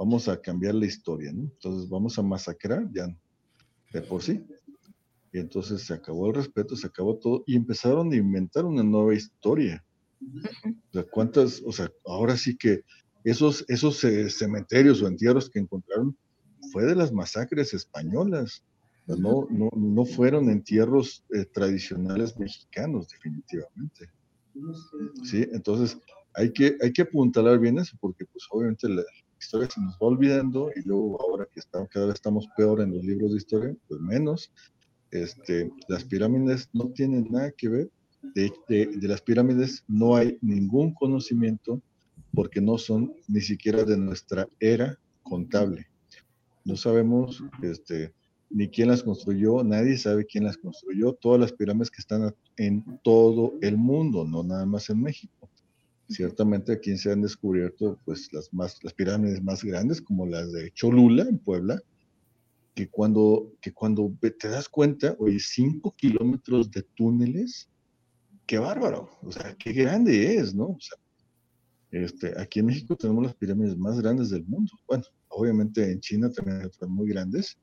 vamos 0.00 0.28
a 0.28 0.40
cambiar 0.40 0.74
la 0.74 0.86
historia, 0.86 1.30
¿no? 1.30 1.42
Entonces 1.42 1.86
vamos 1.90 2.18
a 2.18 2.22
masacrar 2.22 2.90
ya 2.90 3.06
de 3.92 4.00
por 4.00 4.22
sí. 4.22 4.42
Y 5.30 5.38
entonces 5.38 5.82
se 5.82 5.92
acabó 5.92 6.28
el 6.28 6.36
respeto, 6.36 6.74
se 6.74 6.86
acabó 6.86 7.18
todo 7.18 7.44
y 7.46 7.54
empezaron 7.54 8.10
a 8.10 8.16
inventar 8.16 8.64
una 8.64 8.82
nueva 8.82 9.12
historia. 9.14 9.84
O 10.22 10.92
sea, 10.94 11.02
cuántas, 11.02 11.62
o 11.66 11.70
sea, 11.70 11.90
ahora 12.06 12.38
sí 12.38 12.56
que 12.56 12.80
esos, 13.24 13.62
esos 13.68 14.02
eh, 14.04 14.30
cementerios 14.30 15.02
o 15.02 15.06
entierros 15.06 15.50
que 15.50 15.58
encontraron 15.58 16.16
fue 16.72 16.86
de 16.86 16.94
las 16.94 17.12
masacres 17.12 17.74
españolas. 17.74 18.64
No, 19.06 19.46
no, 19.50 19.68
no 19.76 20.04
fueron 20.06 20.48
entierros 20.48 21.24
eh, 21.34 21.44
tradicionales 21.44 22.38
mexicanos, 22.38 23.08
definitivamente. 23.08 24.08
Sí, 25.24 25.46
entonces 25.52 25.98
hay 26.34 26.52
que, 26.52 26.78
hay 26.80 26.90
que 26.90 27.02
apuntalar 27.02 27.58
bien 27.58 27.78
eso, 27.78 27.98
porque 28.00 28.24
pues 28.24 28.46
obviamente 28.50 28.88
la 28.88 29.02
historia 29.40 29.68
se 29.68 29.80
nos 29.80 29.94
va 29.94 30.06
olvidando 30.06 30.70
y 30.74 30.86
luego 30.86 31.20
ahora 31.20 31.46
que 31.52 31.60
estamos, 31.60 31.88
cada 31.90 32.06
vez 32.06 32.14
estamos 32.16 32.46
peor 32.56 32.80
en 32.80 32.94
los 32.94 33.04
libros 33.04 33.32
de 33.32 33.38
historia, 33.38 33.76
pues 33.88 34.00
menos. 34.00 34.52
Este, 35.10 35.70
las 35.88 36.04
pirámides 36.04 36.68
no 36.72 36.90
tienen 36.90 37.26
nada 37.30 37.50
que 37.52 37.68
ver. 37.68 37.90
de, 38.34 38.52
de 38.68 39.08
las 39.08 39.22
pirámides 39.22 39.82
no 39.88 40.14
hay 40.14 40.38
ningún 40.42 40.92
conocimiento 40.94 41.80
porque 42.34 42.60
no 42.60 42.78
son 42.78 43.14
ni 43.28 43.40
siquiera 43.40 43.84
de 43.84 43.96
nuestra 43.96 44.48
era 44.60 44.98
contable. 45.22 45.86
No 46.64 46.76
sabemos 46.76 47.42
este, 47.62 48.12
ni 48.50 48.68
quién 48.68 48.88
las 48.88 49.02
construyó, 49.02 49.62
nadie 49.64 49.96
sabe 49.96 50.26
quién 50.26 50.44
las 50.44 50.56
construyó, 50.56 51.14
todas 51.14 51.40
las 51.40 51.52
pirámides 51.52 51.90
que 51.90 52.00
están 52.00 52.34
en 52.56 52.84
todo 53.02 53.54
el 53.60 53.76
mundo, 53.76 54.24
no 54.24 54.42
nada 54.42 54.66
más 54.66 54.90
en 54.90 55.02
México. 55.02 55.49
Ciertamente 56.10 56.72
aquí 56.72 56.96
se 56.98 57.12
han 57.12 57.22
descubierto 57.22 58.00
pues, 58.04 58.32
las, 58.32 58.52
más, 58.52 58.82
las 58.82 58.92
pirámides 58.94 59.40
más 59.44 59.62
grandes, 59.62 60.02
como 60.02 60.26
las 60.26 60.50
de 60.50 60.72
Cholula, 60.72 61.22
en 61.22 61.38
Puebla, 61.38 61.80
que 62.74 62.88
cuando, 62.88 63.52
que 63.60 63.72
cuando 63.72 64.12
te 64.20 64.48
das 64.48 64.68
cuenta, 64.68 65.14
oye, 65.20 65.38
cinco 65.38 65.94
kilómetros 65.96 66.68
de 66.72 66.82
túneles, 66.82 67.70
qué 68.44 68.58
bárbaro, 68.58 69.08
o 69.22 69.30
sea, 69.30 69.54
qué 69.56 69.72
grande 69.72 70.34
es, 70.34 70.52
¿no? 70.52 70.70
O 70.70 70.78
sea, 70.80 70.98
este, 71.92 72.34
aquí 72.40 72.58
en 72.58 72.66
México 72.66 72.96
tenemos 72.96 73.22
las 73.22 73.34
pirámides 73.36 73.76
más 73.76 74.00
grandes 74.00 74.30
del 74.30 74.44
mundo. 74.46 74.72
Bueno, 74.88 75.04
obviamente 75.28 75.92
en 75.92 76.00
China 76.00 76.28
también 76.32 76.58
hay 76.58 76.66
otras 76.66 76.90
muy 76.90 77.08
grandes, 77.08 77.56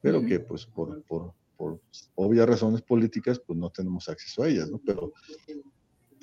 pero 0.00 0.26
que 0.26 0.40
pues 0.40 0.66
por, 0.66 1.00
por, 1.04 1.34
por, 1.56 1.80
obvias 2.16 2.48
razones 2.48 2.82
políticas 2.82 3.40
pues 3.46 3.56
no 3.56 3.70
tenemos 3.70 4.08
acceso 4.08 4.42
a 4.42 4.48
ellas, 4.48 4.68
¿no? 4.68 4.80
Pero, 4.84 5.12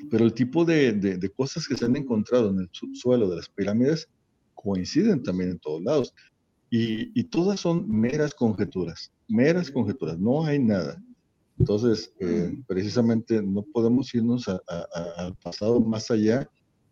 pero 0.09 0.25
el 0.25 0.33
tipo 0.33 0.65
de, 0.65 0.93
de, 0.93 1.29
cosas 1.29 1.67
que 1.67 1.75
se 1.75 1.85
han 1.85 1.95
encontrado 1.95 2.49
en 2.49 2.59
el 2.59 2.69
subsuelo 2.71 3.29
de 3.29 3.37
las 3.37 3.49
pirámides 3.49 4.07
coinciden 4.55 5.23
también 5.23 5.51
en 5.51 5.59
todos 5.59 5.81
lados. 5.81 6.13
Y, 6.69 7.19
y 7.19 7.23
todas 7.25 7.59
son 7.59 7.89
meras 7.89 8.33
conjeturas, 8.33 9.11
meras 9.27 9.71
conjeturas, 9.71 10.19
no 10.19 10.45
hay 10.45 10.59
nada. 10.59 11.01
Entonces, 11.59 12.13
eh, 12.19 12.57
precisamente 12.67 13.41
no 13.41 13.63
podemos 13.63 14.13
irnos 14.15 14.47
al 14.47 15.35
pasado 15.43 15.81
más 15.81 16.09
allá 16.09 16.49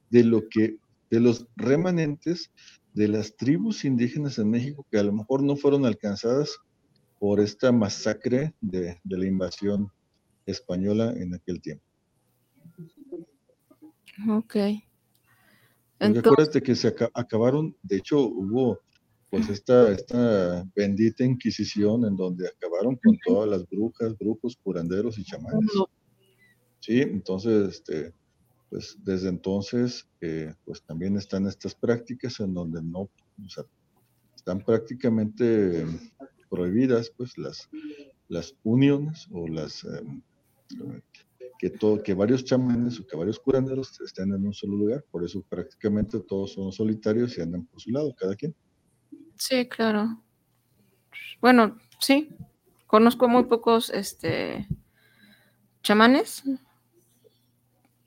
de 0.10 0.24
lo 0.26 0.47
que, 0.49 0.78
de 1.10 1.20
los 1.22 1.47
remanentes 1.55 2.51
de 2.93 3.08
las 3.08 3.38
tribus 3.38 3.86
indígenas 3.86 4.38
en 4.39 4.49
México 4.49 4.86
que 4.91 4.97
a 4.97 5.03
lo 5.03 5.14
mejor 5.14 5.41
no 5.41 5.55
fueron 5.55 5.86
alcanzadas 5.86 6.58
por 7.20 7.39
esta 7.39 7.72
masacre 7.72 8.53
de, 8.60 8.99
la 9.05 9.26
invasión 9.26 9.89
española 10.45 11.14
en 11.16 11.34
aquel 11.34 11.62
tiempo. 11.62 11.86
Ok. 14.30 14.55
Entonces, 15.99 16.32
acuérdate 16.32 16.61
que 16.61 16.76
se 16.76 16.95
acabaron, 17.13 17.76
de 17.82 17.97
hecho 17.97 18.20
hubo 18.22 18.80
pues 19.30 19.49
esta, 19.49 19.91
esta 19.91 20.65
bendita 20.76 21.24
Inquisición 21.24 22.05
en 22.05 22.15
donde 22.15 22.47
acabaron 22.47 22.95
con 23.03 23.18
todas 23.26 23.49
las 23.49 23.68
brujas, 23.68 24.18
brujos, 24.18 24.55
curanderos 24.63 25.18
y 25.18 25.24
chamanes. 25.24 25.70
Sí, 26.80 27.01
entonces 27.01 27.76
este, 27.76 28.13
pues 28.70 28.97
desde 29.03 29.30
entonces, 29.30 30.07
eh, 30.22 30.53
pues 30.65 30.82
también 30.84 31.18
están 31.18 31.47
estas 31.47 31.76
prácticas 31.76 32.39
en 32.39 32.53
donde 32.53 32.82
no, 32.82 33.01
o 33.01 33.49
sea, 33.49 33.65
están 34.36 34.63
prácticamente 34.63 35.86
prohibidas, 36.49 37.09
pues 37.09 37.38
las, 37.38 37.70
las 38.30 38.55
uniones 38.63 39.28
o 39.32 39.47
las 39.47 39.84
em, 39.84 40.22
que, 41.58 41.70
todo, 41.70 42.01
que 42.01 42.14
varios 42.14 42.43
chamanes 42.43 42.99
o 42.99 43.08
que 43.08 43.18
varios 43.18 43.39
curanderos 43.39 43.99
estén 44.01 44.34
en 44.34 44.45
un 44.45 44.53
solo 44.53 44.76
lugar, 44.76 45.03
por 45.10 45.24
eso 45.24 45.43
prácticamente 45.47 46.20
todos 46.20 46.53
son 46.53 46.72
solitarios 46.72 47.38
y 47.38 47.41
andan 47.41 47.66
por 47.66 47.82
su 47.82 47.91
lado, 47.91 48.14
cada 48.16 48.36
quien. 48.36 48.55
Sí, 49.36 49.68
claro. 49.68 50.22
Bueno, 51.41 51.78
sí, 51.99 52.30
conozco 52.86 53.28
muy 53.28 53.45
pocos 53.45 53.89
este, 53.89 54.68
chamanes. 55.82 56.43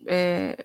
Eh, 0.07 0.57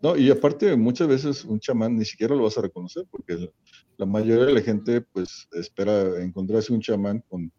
no, 0.00 0.16
y 0.16 0.30
aparte 0.30 0.76
muchas 0.76 1.06
veces 1.06 1.44
un 1.44 1.60
chamán 1.60 1.96
ni 1.96 2.04
siquiera 2.04 2.34
lo 2.34 2.42
vas 2.42 2.58
a 2.58 2.62
reconocer 2.62 3.04
porque 3.10 3.52
la 3.96 4.06
mayoría 4.06 4.46
de 4.46 4.52
la 4.52 4.60
gente 4.60 5.00
pues 5.00 5.48
espera 5.52 6.22
encontrarse 6.22 6.72
un 6.72 6.80
chamán 6.80 7.22
con, 7.28 7.52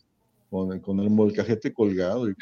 con, 0.81 0.99
el 0.99 1.09
molcajete 1.09 1.73
colgado 1.73 2.29
y 2.29 2.35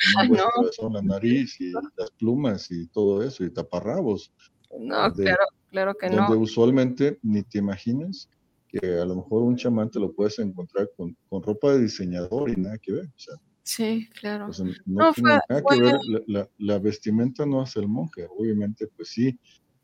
con 0.77 0.93
la 0.93 1.01
nariz 1.01 1.59
y 1.61 1.71
las 1.71 2.11
plumas 2.17 2.69
y 2.69 2.87
todo 2.87 3.23
eso 3.23 3.43
y 3.45 3.49
taparrabos. 3.49 4.33
No, 4.77 5.11
claro, 5.13 5.45
claro 5.69 5.95
que 5.95 6.09
no. 6.09 6.17
Donde 6.17 6.37
usualmente 6.37 7.19
ni 7.21 7.43
te 7.43 7.59
imaginas 7.59 8.29
que 8.67 8.99
a 8.99 9.05
lo 9.05 9.15
mejor 9.15 9.43
un 9.43 9.55
chamán 9.55 9.89
te 9.89 9.99
lo 9.99 10.11
puedes 10.13 10.39
encontrar 10.39 10.89
con, 10.95 11.15
con 11.29 11.41
ropa 11.43 11.73
de 11.73 11.81
diseñador 11.83 12.49
y 12.49 12.55
nada 12.55 12.77
que 12.77 12.93
ver. 12.93 13.05
O 13.05 13.19
sea, 13.19 13.35
sí, 13.63 14.09
claro. 14.19 14.49
no, 14.85 15.13
tiene 15.13 15.39
nada 15.49 15.63
que 15.69 15.81
ver, 15.81 15.99
la, 16.27 16.49
la, 16.57 16.79
vestimenta 16.79 17.45
no 17.45 17.61
hace 17.61 17.79
el 17.79 17.87
monje, 17.87 18.27
obviamente, 18.37 18.87
pues 18.87 19.09
sí, 19.09 19.37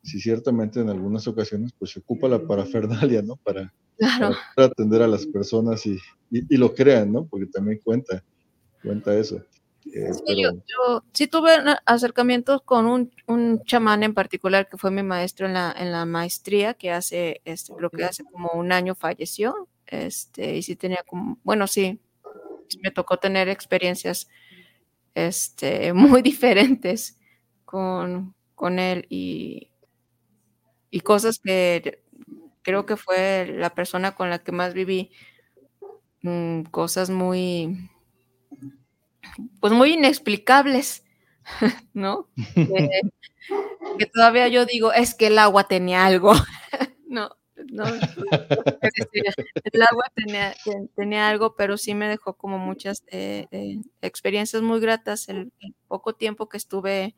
sí, 0.03 0.19
ciertamente 0.19 0.80
en 0.80 0.89
algunas 0.89 1.28
ocasiones 1.28 1.73
pues 1.78 1.91
se 1.91 1.99
ocupa 1.99 2.28
la 2.28 2.45
parafernalia, 2.45 3.21
¿no? 3.21 3.36
Para, 3.38 3.73
para 4.56 4.68
atender 4.68 5.02
a 5.02 5.08
las 5.08 5.26
personas 5.26 5.86
y, 5.86 5.98
y, 6.32 6.54
y, 6.54 6.58
lo 6.58 6.74
crean, 6.74 7.12
¿no? 7.12 7.26
Porque 7.26 7.48
también 7.48 7.80
cuenta, 7.84 8.24
cuenta 8.82 9.18
eso. 9.18 9.41
Eh, 9.93 10.14
sí, 10.14 10.41
yo, 10.41 11.04
sí 11.14 11.28
tuve 11.28 11.52
acercamientos 11.86 12.62
con 12.64 12.86
un, 12.86 13.12
un, 13.28 13.64
chamán 13.64 14.04
en 14.04 14.14
particular 14.14 14.68
que 14.70 14.78
fue 14.78 14.91
mi 14.91 15.04
maestro 15.04 15.48
en 15.48 15.54
la, 15.54 15.74
en 15.78 15.91
la 15.91 16.06
maestría, 16.06 16.74
que 16.74 16.91
hace, 16.91 17.41
este, 17.45 17.74
creo 17.74 17.89
que 17.89 18.04
hace 18.04 18.24
como 18.24 18.52
un 18.54 18.72
año 18.72 18.95
falleció, 18.95 19.68
este, 19.86 20.58
y 20.58 20.64
sí 20.64 20.76
tenía 20.76 21.04
como, 21.08 21.39
bueno, 21.43 21.68
sí, 21.68 22.00
me 22.82 22.91
tocó 22.91 23.18
tener 23.18 23.50
experiencias 23.50 24.28
este, 25.16 25.93
muy 25.93 26.22
diferentes 26.22 27.18
con, 27.66 28.36
con 28.56 28.80
él 28.80 29.06
y, 29.10 29.72
y 30.89 31.00
cosas 31.02 31.39
que 31.39 32.04
creo 32.68 32.86
que 32.86 32.97
fue 32.97 33.47
la 33.47 33.70
persona 33.70 34.13
con 34.13 34.30
la 34.30 34.39
que 34.39 34.51
más 34.51 34.74
viví, 34.74 35.09
mm, 36.22 36.63
cosas 36.63 37.09
muy 37.09 37.89
pues 39.61 39.72
muy 39.72 39.93
inexplicables, 39.93 41.05
¿no? 41.93 42.28
que, 43.97 44.05
todavía 44.13 44.49
yo 44.49 44.65
digo, 44.65 44.91
es 44.91 45.15
que 45.15 45.28
el 45.28 45.39
agua 45.39 45.63
tenía 45.63 46.05
algo. 46.05 46.34
no, 47.07 47.30
no, 47.72 47.86
el 47.86 49.82
agua 49.89 50.11
tenía, 50.13 50.53
tenía, 50.93 51.30
algo, 51.30 51.55
pero 51.55 51.78
sí 51.78 51.93
me 51.93 52.09
dejó 52.09 52.34
como 52.34 52.57
muchas 52.57 53.05
eh, 53.07 53.47
eh, 53.51 53.78
experiencias 54.01 54.61
muy 54.61 54.82
gratas 54.82 55.30
el, 55.30 55.53
poco 55.88 56.15
tiempo 56.15 56.49
que 56.49 56.57
estuve 56.57 57.15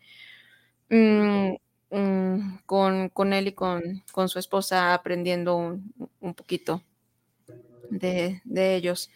mm, 0.92 1.56
mm, 1.92 2.60
con, 2.66 3.10
con, 3.10 3.34
él 3.34 3.48
y 3.50 3.54
con, 3.54 4.04
con 4.12 4.30
su 4.30 4.40
esposa 4.40 4.94
aprendiendo 4.94 5.56
un, 5.56 5.94
un 6.20 6.34
poquito 6.34 6.84
de, 7.90 8.42
de 8.46 8.76
ellos. 8.76 9.10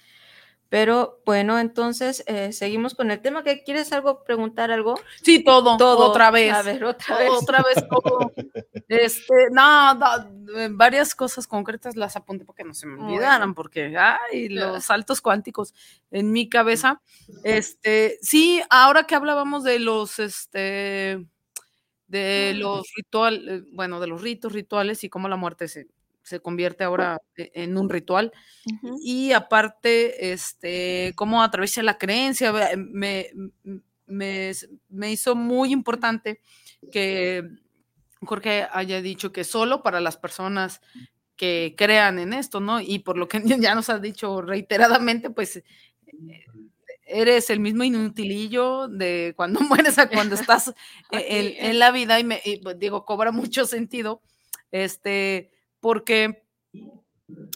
Pero 0.73 1.21
bueno, 1.23 1.59
entonces 1.59 2.23
eh, 2.25 2.51
seguimos 2.51 2.95
con 2.95 3.11
el 3.11 3.21
tema. 3.21 3.43
¿Qué 3.43 3.61
quieres 3.63 3.93
algo 3.93 4.23
preguntar 4.23 4.71
algo? 4.71 4.95
Sí, 5.21 5.43
todo, 5.43 5.77
todo. 5.77 6.09
Otra 6.09 6.31
vez. 6.31 6.51
A 6.51 6.63
ver, 6.63 6.83
otra 6.83 7.19
vez. 7.19 7.29
Otra 7.29 7.61
vez 7.61 7.75
todo. 7.89 8.33
este, 8.87 9.51
no, 9.51 9.93
eh, 10.57 10.69
varias 10.71 11.13
cosas 11.13 11.45
concretas 11.45 11.95
las 11.95 12.15
apunté 12.15 12.43
porque 12.43 12.63
no 12.63 12.73
se 12.73 12.87
me 12.87 12.99
olvidaran, 12.99 13.53
porque 13.53 13.95
ay, 13.95 14.49
los 14.49 14.83
saltos 14.85 15.21
cuánticos 15.21 15.75
en 16.09 16.31
mi 16.31 16.49
cabeza. 16.49 17.03
Este, 17.43 18.17
sí, 18.23 18.59
ahora 18.71 19.03
que 19.03 19.13
hablábamos 19.13 19.63
de 19.63 19.77
los 19.77 20.17
este 20.17 21.23
de 22.07 22.53
los 22.55 22.85
rituales, 22.95 23.41
eh, 23.47 23.65
bueno, 23.71 23.99
de 23.99 24.07
los 24.07 24.21
ritos 24.21 24.51
rituales 24.51 25.03
y 25.03 25.09
cómo 25.09 25.27
la 25.27 25.37
muerte 25.37 25.67
se 25.67 25.87
se 26.23 26.39
convierte 26.39 26.83
ahora 26.83 27.21
e, 27.35 27.51
en 27.53 27.77
un 27.77 27.89
ritual. 27.89 28.31
Y 29.01 29.33
aparte, 29.33 30.31
este, 30.31 31.13
cómo 31.15 31.43
atraviesa 31.43 31.83
la 31.83 31.97
creencia, 31.97 32.53
me, 32.77 33.27
me, 34.07 35.11
hizo 35.11 35.35
muy 35.35 35.71
importante 35.71 36.41
que 36.91 37.47
Jorge 38.21 38.67
haya 38.71 39.01
dicho 39.01 39.31
que 39.31 39.43
solo 39.43 39.83
para 39.83 39.99
las 39.99 40.17
personas 40.17 40.81
que 41.35 41.75
crean 41.77 42.19
en 42.19 42.31
esto, 42.33 42.59
¿no? 42.59 42.79
Y 42.79 42.99
por 42.99 43.17
lo 43.17 43.27
que 43.27 43.41
ya 43.59 43.75
nos 43.75 43.89
ha 43.89 43.99
dicho 43.99 44.41
reiteradamente, 44.41 45.29
pues 45.29 45.57
eh, 45.57 45.63
eres 47.05 47.49
el 47.49 47.59
mismo 47.59 47.83
inutilillo 47.83 48.87
de 48.87 49.33
cuando 49.35 49.59
mueres 49.87 49.99
a 49.99 50.09
cuando 50.09 50.35
estás 50.35 50.73
en, 51.11 51.69
en, 51.69 51.79
la 51.79 51.91
vida 51.91 52.19
y 52.19 52.23
me 52.23 52.41
pues, 52.61 52.79
digo, 52.79 53.05
cobra 53.05 53.31
mucho 53.31 53.65
sentido, 53.65 54.21
este, 54.71 55.51
porque 55.79 56.43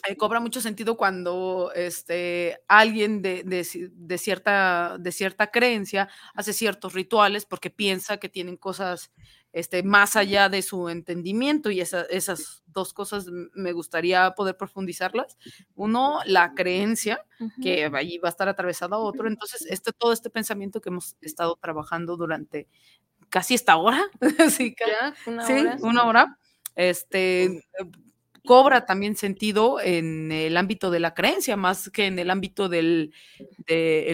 eh, 0.08 0.16
cobra 0.16 0.40
mucho 0.40 0.60
sentido 0.60 0.96
cuando 0.96 1.72
este, 1.74 2.58
alguien 2.68 3.20
de, 3.22 3.64
cierta, 4.18 4.96
de 4.98 5.12
cierta 5.12 5.50
creencia 5.50 6.08
hace 6.34 6.52
ciertos 6.52 6.94
rituales 6.94 7.44
porque 7.44 7.70
piensa 7.70 8.16
que 8.16 8.28
tienen 8.28 8.56
cosas 8.56 9.12
este, 9.52 9.82
más 9.82 10.16
allá 10.16 10.48
de 10.48 10.62
su 10.62 10.88
entendimiento 10.88 11.70
y 11.70 11.80
esas 11.80 12.62
dos 12.66 12.92
cosas 12.92 13.26
me 13.54 13.72
gustaría 13.72 14.30
poder 14.32 14.56
profundizarlas. 14.56 15.38
Uno, 15.74 16.20
la 16.26 16.54
creencia, 16.54 17.24
que 17.62 17.90
allí 17.92 18.18
va 18.18 18.28
a 18.28 18.30
estar 18.30 18.48
atravesada 18.48 18.96
a 18.96 19.00
otro. 19.00 19.26
Entonces, 19.26 19.66
este, 19.68 19.92
todo 19.92 20.12
este 20.12 20.30
pensamiento 20.30 20.80
que 20.80 20.90
hemos 20.90 21.16
estado 21.20 21.56
trabajando 21.60 22.16
durante 22.16 22.68
casi 23.30 23.54
esta 23.54 23.76
hora, 23.76 24.02
sí, 24.50 24.74
una, 25.26 25.44
hora, 25.44 25.76
una 25.82 26.04
hora, 26.04 26.38
este, 26.74 27.64
cobra 28.44 28.86
también 28.86 29.16
sentido 29.16 29.80
en 29.80 30.30
el 30.30 30.56
ámbito 30.56 30.90
de 30.90 31.00
la 31.00 31.14
creencia, 31.14 31.56
más 31.56 31.90
que 31.90 32.06
en 32.06 32.18
el 32.18 32.30
ámbito 32.30 32.68
del 32.68 33.12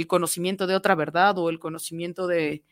conocimiento 0.08 0.66
de 0.66 0.74
otra 0.74 0.94
verdad 0.94 1.38
o 1.38 1.50
el 1.50 1.58
conocimiento 1.58 2.26
de, 2.26 2.62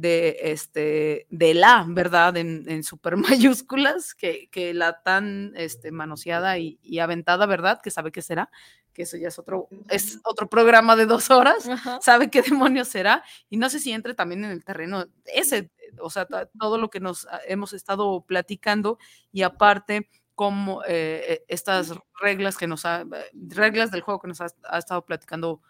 de, 0.00 0.38
este, 0.42 1.26
de 1.30 1.54
la 1.54 1.84
verdad 1.88 2.36
en, 2.36 2.64
en 2.68 2.82
super 2.82 3.16
mayúsculas, 3.16 4.14
que, 4.14 4.48
que, 4.50 4.74
la 4.74 5.02
tan 5.02 5.52
este, 5.56 5.92
manoseada 5.92 6.58
y, 6.58 6.78
aventada 6.98 7.46
verdad, 7.46 7.80
que 7.82 7.90
sabe 7.90 8.12
que 8.12 8.22
será, 8.22 8.50
que 8.92 9.02
eso 9.02 9.16
ya 9.16 9.28
es 9.28 9.38
otro, 9.38 9.68
es 9.88 10.20
otro 10.24 10.48
programa 10.48 10.96
de 10.96 11.06
dos 11.06 11.30
horas, 11.30 11.68
sabe 12.00 12.30
qué 12.30 12.42
demonios 12.42 12.88
será, 12.88 13.22
y 13.48 13.56
no 13.56 13.68
sé 13.70 13.78
si 13.78 13.92
entre 13.92 14.14
también 14.14 14.44
en 14.44 14.50
el 14.50 14.64
terreno 14.64 15.06
ese, 15.26 15.70
o 16.00 16.10
sea, 16.10 16.26
todo 16.58 16.78
lo 16.78 16.90
que 16.90 17.00
nos 17.00 17.28
hemos 17.46 17.72
estado 17.72 18.24
platicando, 18.26 18.98
y 19.32 19.42
aparte 19.42 20.08
como 20.34 20.82
eh, 20.88 21.44
estas 21.48 21.92
reglas 22.18 22.56
que 22.56 22.66
nos 22.66 22.86
ha, 22.86 23.04
reglas 23.32 23.90
del 23.90 24.00
juego 24.00 24.20
que 24.20 24.28
nos 24.28 24.40
ha, 24.40 24.46
estado 24.78 25.04
platicando 25.04 25.60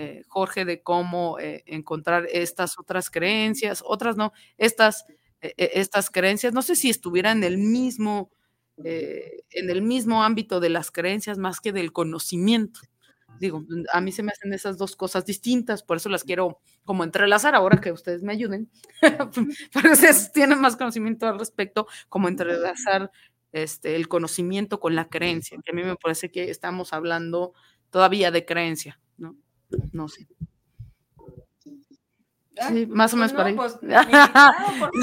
eh, 0.00 0.22
Jorge 0.28 0.64
de 0.64 0.80
cómo 0.80 1.40
eh, 1.40 1.64
encontrar 1.66 2.26
estas 2.32 2.78
otras 2.78 3.10
creencias, 3.10 3.82
otras 3.84 4.16
no, 4.16 4.32
estas, 4.56 5.04
estas 5.40 6.10
creencias, 6.10 6.52
no 6.52 6.62
sé 6.62 6.76
si 6.76 6.88
estuviera 6.88 7.32
en 7.32 7.42
el 7.42 7.58
mismo, 7.58 8.30
en 8.76 9.70
el 9.70 9.82
mismo 9.82 10.22
ámbito 10.22 10.60
de 10.60 10.68
las 10.68 10.92
creencias 10.92 11.36
más 11.36 11.60
que 11.60 11.72
del 11.72 11.92
conocimiento. 11.92 12.80
Digo, 13.40 13.64
a 13.92 14.00
mí 14.00 14.12
se 14.12 14.22
me 14.22 14.32
hacen 14.32 14.52
esas 14.52 14.78
dos 14.78 14.96
cosas 14.96 15.24
distintas, 15.24 15.82
por 15.82 15.96
eso 15.96 16.08
las 16.08 16.24
quiero 16.24 16.60
como 16.84 17.04
entrelazar 17.04 17.54
ahora 17.54 17.80
que 17.80 17.92
ustedes 17.92 18.22
me 18.22 18.32
ayuden, 18.32 18.70
porque 19.72 19.88
ustedes 19.92 20.32
tienen 20.32 20.60
más 20.60 20.76
conocimiento 20.76 21.26
al 21.26 21.38
respecto, 21.38 21.86
como 22.08 22.28
entrelazar 22.28 23.10
este, 23.52 23.96
el 23.96 24.08
conocimiento 24.08 24.80
con 24.80 24.94
la 24.94 25.08
creencia, 25.08 25.58
que 25.64 25.72
a 25.72 25.74
mí 25.74 25.82
me 25.82 25.96
parece 25.96 26.30
que 26.30 26.50
estamos 26.50 26.92
hablando 26.92 27.52
todavía 27.90 28.30
de 28.30 28.44
creencia, 28.44 29.00
¿no? 29.16 29.36
No 29.92 30.08
sé. 30.08 30.26
Sí, 32.68 32.86
más 32.86 33.12
o 33.14 33.16
menos 33.16 33.32
para 33.32 33.48
ahí. 33.48 33.56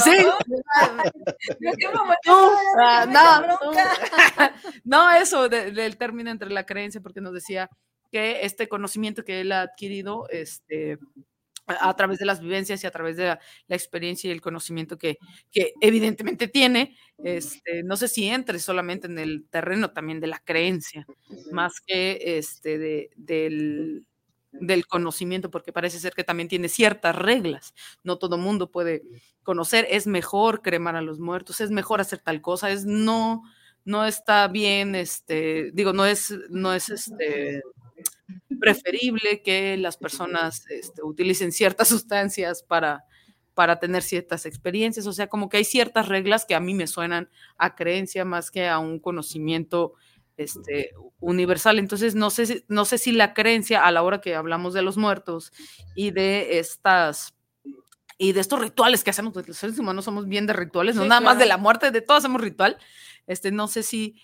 sí. 0.04 0.12
no, 4.84 5.12
eso 5.12 5.48
del 5.48 5.98
término 5.98 6.32
entre 6.32 6.50
la 6.50 6.66
creencia, 6.66 7.02
porque 7.02 7.22
nos 7.22 7.34
decía 7.34 7.70
que 8.12 8.46
este 8.46 8.68
conocimiento 8.68 9.24
que 9.24 9.42
él 9.42 9.52
ha 9.52 9.62
adquirido, 9.62 10.28
este, 10.30 10.98
a, 11.68 11.96
través 11.96 12.20
de 12.20 12.26
las 12.26 12.42
vivencias 12.42 12.84
y 12.84 12.88
a 12.88 12.92
través 12.92 13.18
de 13.18 13.26
la, 13.26 13.40
experiencia 13.70 14.28
y 14.28 14.32
el 14.32 14.42
conocimiento 14.42 14.98
que, 14.98 15.18
que 15.52 15.74
evidentemente 15.82 16.48
tiene, 16.48 16.96
este, 17.24 17.84
no 17.84 17.98
sé 17.98 18.08
si 18.08 18.28
entre 18.28 18.60
solamente 18.60 19.08
en 19.08 19.18
el 19.18 19.48
terreno 19.50 19.92
también 19.92 20.20
de 20.20 20.28
la 20.28 20.40
creencia, 20.40 21.06
más 21.52 21.80
que 21.82 22.38
este, 22.38 22.78
de, 22.78 23.10
del, 23.16 24.08
del 24.60 24.88
conocimiento, 24.88 25.52
porque 25.52 25.74
parece 25.74 26.00
ser 26.00 26.14
que 26.14 26.24
también 26.24 26.50
tiene 26.50 26.70
ciertas 26.70 27.16
reglas. 27.16 27.74
No 28.04 28.18
todo 28.18 28.38
mundo 28.38 28.72
puede 28.72 29.04
conocer, 29.44 29.88
es 29.90 30.08
mejor 30.08 30.62
cremar 30.62 30.96
a 30.96 31.02
los 31.02 31.20
muertos, 31.20 31.62
es 31.62 31.72
mejor 31.72 32.02
hacer 32.02 32.20
tal 32.20 32.42
cosa, 32.42 32.72
es 32.72 32.86
no, 32.86 33.44
no 33.84 34.06
está 34.06 34.48
bien, 34.48 34.96
este, 34.96 35.72
digo, 35.74 35.94
no 35.94 36.06
es, 36.06 36.34
no 36.50 36.74
es 36.74 36.90
este 36.90 37.62
preferible 38.60 39.42
que 39.44 39.78
las 39.78 39.98
personas 39.98 40.66
este, 40.70 41.04
utilicen 41.04 41.52
ciertas 41.52 41.88
sustancias 41.90 42.64
para, 42.64 43.06
para 43.54 43.80
tener 43.80 44.04
ciertas 44.04 44.46
experiencias, 44.46 45.08
o 45.08 45.14
sea, 45.14 45.28
como 45.28 45.50
que 45.50 45.58
hay 45.58 45.64
ciertas 45.64 46.08
reglas 46.08 46.46
que 46.46 46.56
a 46.56 46.60
mí 46.60 46.74
me 46.74 46.88
suenan 46.88 47.30
a 47.58 47.76
creencia 47.76 48.26
más 48.26 48.52
que 48.52 48.68
a 48.68 48.80
un 48.80 49.00
conocimiento 49.00 49.94
este, 50.38 50.92
universal. 51.20 51.80
Entonces, 51.80 52.16
no 52.16 52.30
sé, 52.30 52.46
si, 52.46 52.66
no 52.68 52.86
sé 52.86 52.98
si 52.98 53.12
la 53.12 53.34
creencia 53.34 53.86
a 53.86 53.92
la 53.92 54.04
hora 54.04 54.22
que 54.22 54.36
hablamos 54.36 54.74
de 54.74 54.82
los 54.82 54.98
muertos 54.98 55.52
y 55.96 56.12
de 56.12 56.60
estas 56.60 57.34
y 58.18 58.32
de 58.32 58.40
estos 58.40 58.60
rituales 58.60 59.04
que 59.04 59.10
hacemos, 59.10 59.36
los 59.46 59.58
seres 59.58 59.78
humanos 59.78 60.06
somos 60.06 60.26
bien 60.28 60.48
de 60.48 60.54
rituales, 60.54 60.96
no 60.96 61.06
nada 61.06 61.20
más 61.20 61.38
de 61.38 61.46
la 61.46 61.58
muerte, 61.58 61.92
de 61.92 62.02
todo 62.02 62.18
hacemos 62.18 62.40
ritual. 62.40 62.78
Este, 63.28 63.52
no 63.52 63.68
sé 63.68 63.84
si, 63.84 64.16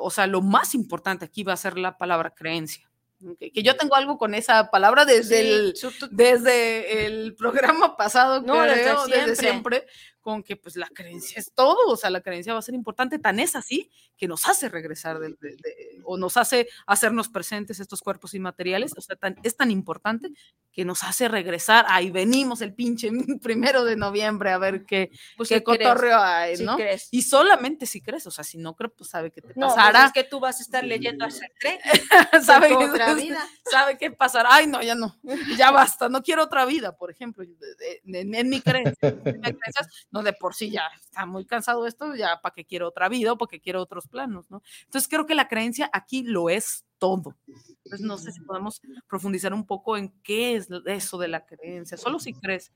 o 0.00 0.10
sea, 0.10 0.26
lo 0.26 0.40
más 0.40 0.74
importante 0.74 1.24
aquí 1.24 1.44
va 1.44 1.52
a 1.52 1.58
ser 1.58 1.78
la 1.78 1.96
palabra 1.96 2.30
creencia. 2.30 2.90
Que, 3.38 3.62
yo 3.62 3.76
tengo 3.76 3.94
algo 3.94 4.18
con 4.18 4.34
esa 4.34 4.70
palabra 4.70 5.04
desde, 5.04 5.40
el, 5.40 5.74
desde 6.10 7.06
el 7.06 7.34
programa 7.36 7.96
pasado, 7.96 8.42
no, 8.42 8.60
desde 8.62 9.36
siempre 9.36 9.86
con 10.24 10.42
que 10.42 10.56
pues 10.56 10.74
la 10.74 10.88
creencia 10.88 11.38
es 11.38 11.52
todo, 11.52 11.86
o 11.86 11.96
sea, 11.96 12.08
la 12.08 12.22
creencia 12.22 12.54
va 12.54 12.58
a 12.58 12.62
ser 12.62 12.74
importante, 12.74 13.18
tan 13.18 13.38
es 13.38 13.54
así 13.54 13.90
que 14.16 14.26
nos 14.26 14.48
hace 14.48 14.70
regresar 14.70 15.20
o 16.04 16.16
nos 16.16 16.38
hace 16.38 16.66
hacernos 16.86 17.28
presentes 17.28 17.78
estos 17.78 18.00
cuerpos 18.00 18.32
inmateriales, 18.32 18.92
o 18.96 19.02
sea, 19.02 19.16
tan, 19.16 19.36
es 19.42 19.54
tan 19.54 19.70
importante 19.70 20.32
que 20.72 20.86
nos 20.86 21.02
hace 21.02 21.28
regresar, 21.28 21.84
ahí 21.90 22.10
venimos 22.10 22.62
el 22.62 22.72
pinche 22.72 23.10
primero 23.42 23.84
de 23.84 23.96
noviembre 23.96 24.50
a 24.50 24.56
ver 24.56 24.86
qué, 24.86 25.10
pues, 25.36 25.50
qué 25.50 25.62
cotorreo 25.62 26.18
hay, 26.18 26.56
¿no? 26.56 26.78
y 27.10 27.20
solamente 27.20 27.84
si 27.84 28.00
crees, 28.00 28.26
o 28.26 28.30
sea, 28.30 28.44
si 28.44 28.56
no 28.56 28.74
crees, 28.74 28.94
pues 28.96 29.10
sabe 29.10 29.30
que 29.30 29.42
te 29.42 29.48
no, 29.48 29.66
pues, 29.66 29.74
pasará. 29.74 30.06
es 30.06 30.12
que 30.12 30.24
tú 30.24 30.40
vas 30.40 30.58
a 30.58 30.62
estar 30.62 30.84
leyendo 30.84 31.26
a 31.26 31.30
Sartre, 31.30 31.80
sabe, 32.42 32.74
otra 32.74 33.12
vida. 33.12 33.46
sabe 33.70 33.98
qué 33.98 34.10
pasará, 34.10 34.54
ay 34.54 34.68
no, 34.68 34.80
ya 34.82 34.94
no, 34.94 35.20
ya 35.58 35.70
basta, 35.70 36.08
no 36.08 36.22
quiero 36.22 36.44
otra 36.44 36.64
vida, 36.64 36.96
por 36.96 37.10
ejemplo, 37.10 37.44
en, 37.44 38.48
mi 38.48 38.62
creencia, 38.62 38.96
en 39.02 39.40
mi 39.40 39.52
creencia 39.52 39.86
no 40.14 40.22
de 40.22 40.32
por 40.32 40.54
sí 40.54 40.70
ya 40.70 40.82
está 40.94 41.26
muy 41.26 41.44
cansado 41.44 41.88
esto, 41.88 42.14
ya 42.14 42.40
para 42.40 42.54
qué 42.54 42.64
quiero 42.64 42.86
otra 42.86 43.08
vida 43.08 43.32
o 43.32 43.36
para 43.36 43.50
qué 43.50 43.60
quiero 43.60 43.82
otros 43.82 44.06
planos, 44.06 44.48
¿no? 44.48 44.62
Entonces 44.84 45.08
creo 45.08 45.26
que 45.26 45.34
la 45.34 45.48
creencia 45.48 45.90
aquí 45.92 46.22
lo 46.22 46.48
es 46.48 46.84
todo. 46.98 47.36
Entonces 47.84 48.00
no 48.06 48.16
sé 48.16 48.30
si 48.30 48.40
podemos 48.40 48.80
profundizar 49.08 49.52
un 49.52 49.66
poco 49.66 49.96
en 49.96 50.14
qué 50.22 50.54
es 50.54 50.68
eso 50.86 51.18
de 51.18 51.26
la 51.26 51.44
creencia, 51.44 51.96
solo 51.96 52.20
si 52.20 52.32
crees. 52.32 52.70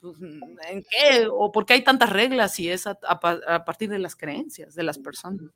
Pues, 0.00 0.16
¿En 0.20 0.84
qué? 0.88 1.26
¿O 1.28 1.50
por 1.50 1.66
qué 1.66 1.74
hay 1.74 1.82
tantas 1.82 2.10
reglas 2.10 2.56
y 2.60 2.70
es 2.70 2.86
a, 2.86 2.94
partir 3.64 3.90
de 3.90 3.98
las 3.98 4.14
creencias 4.14 4.76
de 4.76 4.84
las 4.84 4.96
personas? 4.96 5.50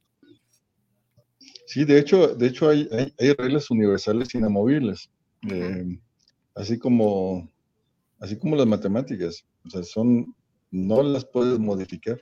Sí, 1.66 1.85
de 1.85 2.01
hecho, 2.01 2.35
de 2.35 2.48
hecho 2.48 2.69
hay, 2.69 2.89
hay, 3.16 3.32
reglas 3.35 3.70
universales 3.70 4.35
inamovibles, 4.35 5.09
eh, 5.48 6.01
así 6.57 6.77
como 6.77 7.48
así 8.19 8.36
como 8.36 8.57
las 8.57 8.66
matemáticas. 8.66 9.47
O 9.65 9.70
sea, 9.70 9.85
son 9.85 10.35
no 10.71 11.03
las 11.03 11.25
puedes 11.25 11.59
modificar, 11.59 12.21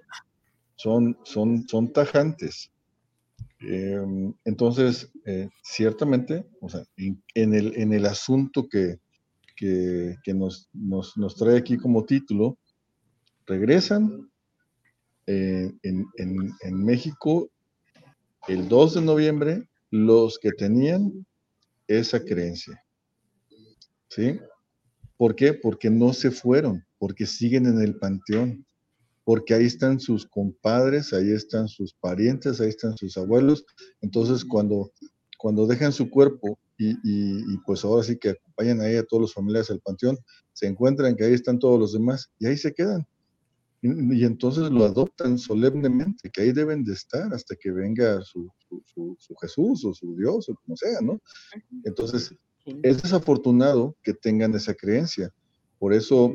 son, 0.76 1.18
son, 1.24 1.66
son 1.68 1.92
tajantes. 1.92 2.70
Em, 3.60 4.32
entonces, 4.44 5.10
eh, 5.26 5.48
ciertamente, 5.62 6.46
o 6.60 6.68
sea, 6.68 6.84
en, 6.96 7.54
el, 7.54 7.76
en 7.76 7.92
el 7.92 8.06
asunto 8.06 8.68
que, 8.68 8.98
que, 9.56 10.34
nos, 10.34 10.70
nos, 10.72 11.36
trae 11.36 11.58
aquí 11.58 11.76
como 11.76 12.04
título, 12.04 12.56
regresan 13.46 14.30
eh, 15.26 15.72
en, 15.82 16.06
en 16.16 16.84
México 16.84 17.50
el 18.46 18.68
2 18.68 18.94
de 18.94 19.00
noviembre 19.02 19.68
los 19.90 20.38
que 20.38 20.52
tenían 20.52 21.26
esa 21.88 22.24
creencia. 22.24 22.80
¿Sí? 24.08 24.38
¿Por 25.18 25.36
qué? 25.36 25.52
Porque 25.52 25.90
no 25.90 26.14
se 26.14 26.30
fueron 26.30 26.82
porque 26.98 27.26
siguen 27.26 27.66
en 27.66 27.80
el 27.80 27.96
panteón, 27.96 28.66
porque 29.24 29.54
ahí 29.54 29.66
están 29.66 30.00
sus 30.00 30.26
compadres, 30.26 31.12
ahí 31.12 31.30
están 31.30 31.68
sus 31.68 31.94
parientes, 31.94 32.60
ahí 32.60 32.68
están 32.68 32.96
sus 32.96 33.16
abuelos. 33.16 33.64
Entonces, 34.00 34.44
cuando, 34.44 34.90
cuando 35.38 35.66
dejan 35.66 35.92
su 35.92 36.10
cuerpo 36.10 36.58
y, 36.78 37.56
pues 37.66 37.84
ahora 37.84 38.04
sí 38.04 38.16
que 38.16 38.30
acompañan 38.30 38.80
ahí 38.80 38.96
a 38.96 39.04
todos 39.04 39.22
los 39.22 39.34
familiares 39.34 39.70
al 39.70 39.80
panteón, 39.80 40.18
se 40.52 40.66
encuentran 40.66 41.16
que 41.16 41.24
ahí 41.24 41.34
están 41.34 41.58
todos 41.58 41.78
los 41.78 41.92
demás 41.92 42.30
y 42.38 42.46
ahí 42.46 42.56
se 42.56 42.72
quedan. 42.72 43.06
Y, 43.80 44.24
entonces 44.24 44.70
lo 44.70 44.84
adoptan 44.84 45.38
solemnemente, 45.38 46.30
que 46.30 46.42
ahí 46.42 46.52
deben 46.52 46.82
de 46.82 46.94
estar 46.94 47.32
hasta 47.32 47.54
que 47.54 47.70
venga 47.70 48.20
su, 48.22 48.50
su, 48.86 49.16
su 49.18 49.34
Jesús 49.36 49.84
o 49.84 49.94
su 49.94 50.16
Dios 50.16 50.48
o 50.48 50.54
como 50.54 50.76
sea, 50.76 51.00
¿no? 51.00 51.20
Entonces, 51.84 52.34
es 52.82 53.02
desafortunado 53.02 53.96
que 54.02 54.14
tengan 54.14 54.54
esa 54.54 54.74
creencia. 54.74 55.32
Por 55.78 55.92
eso 55.92 56.34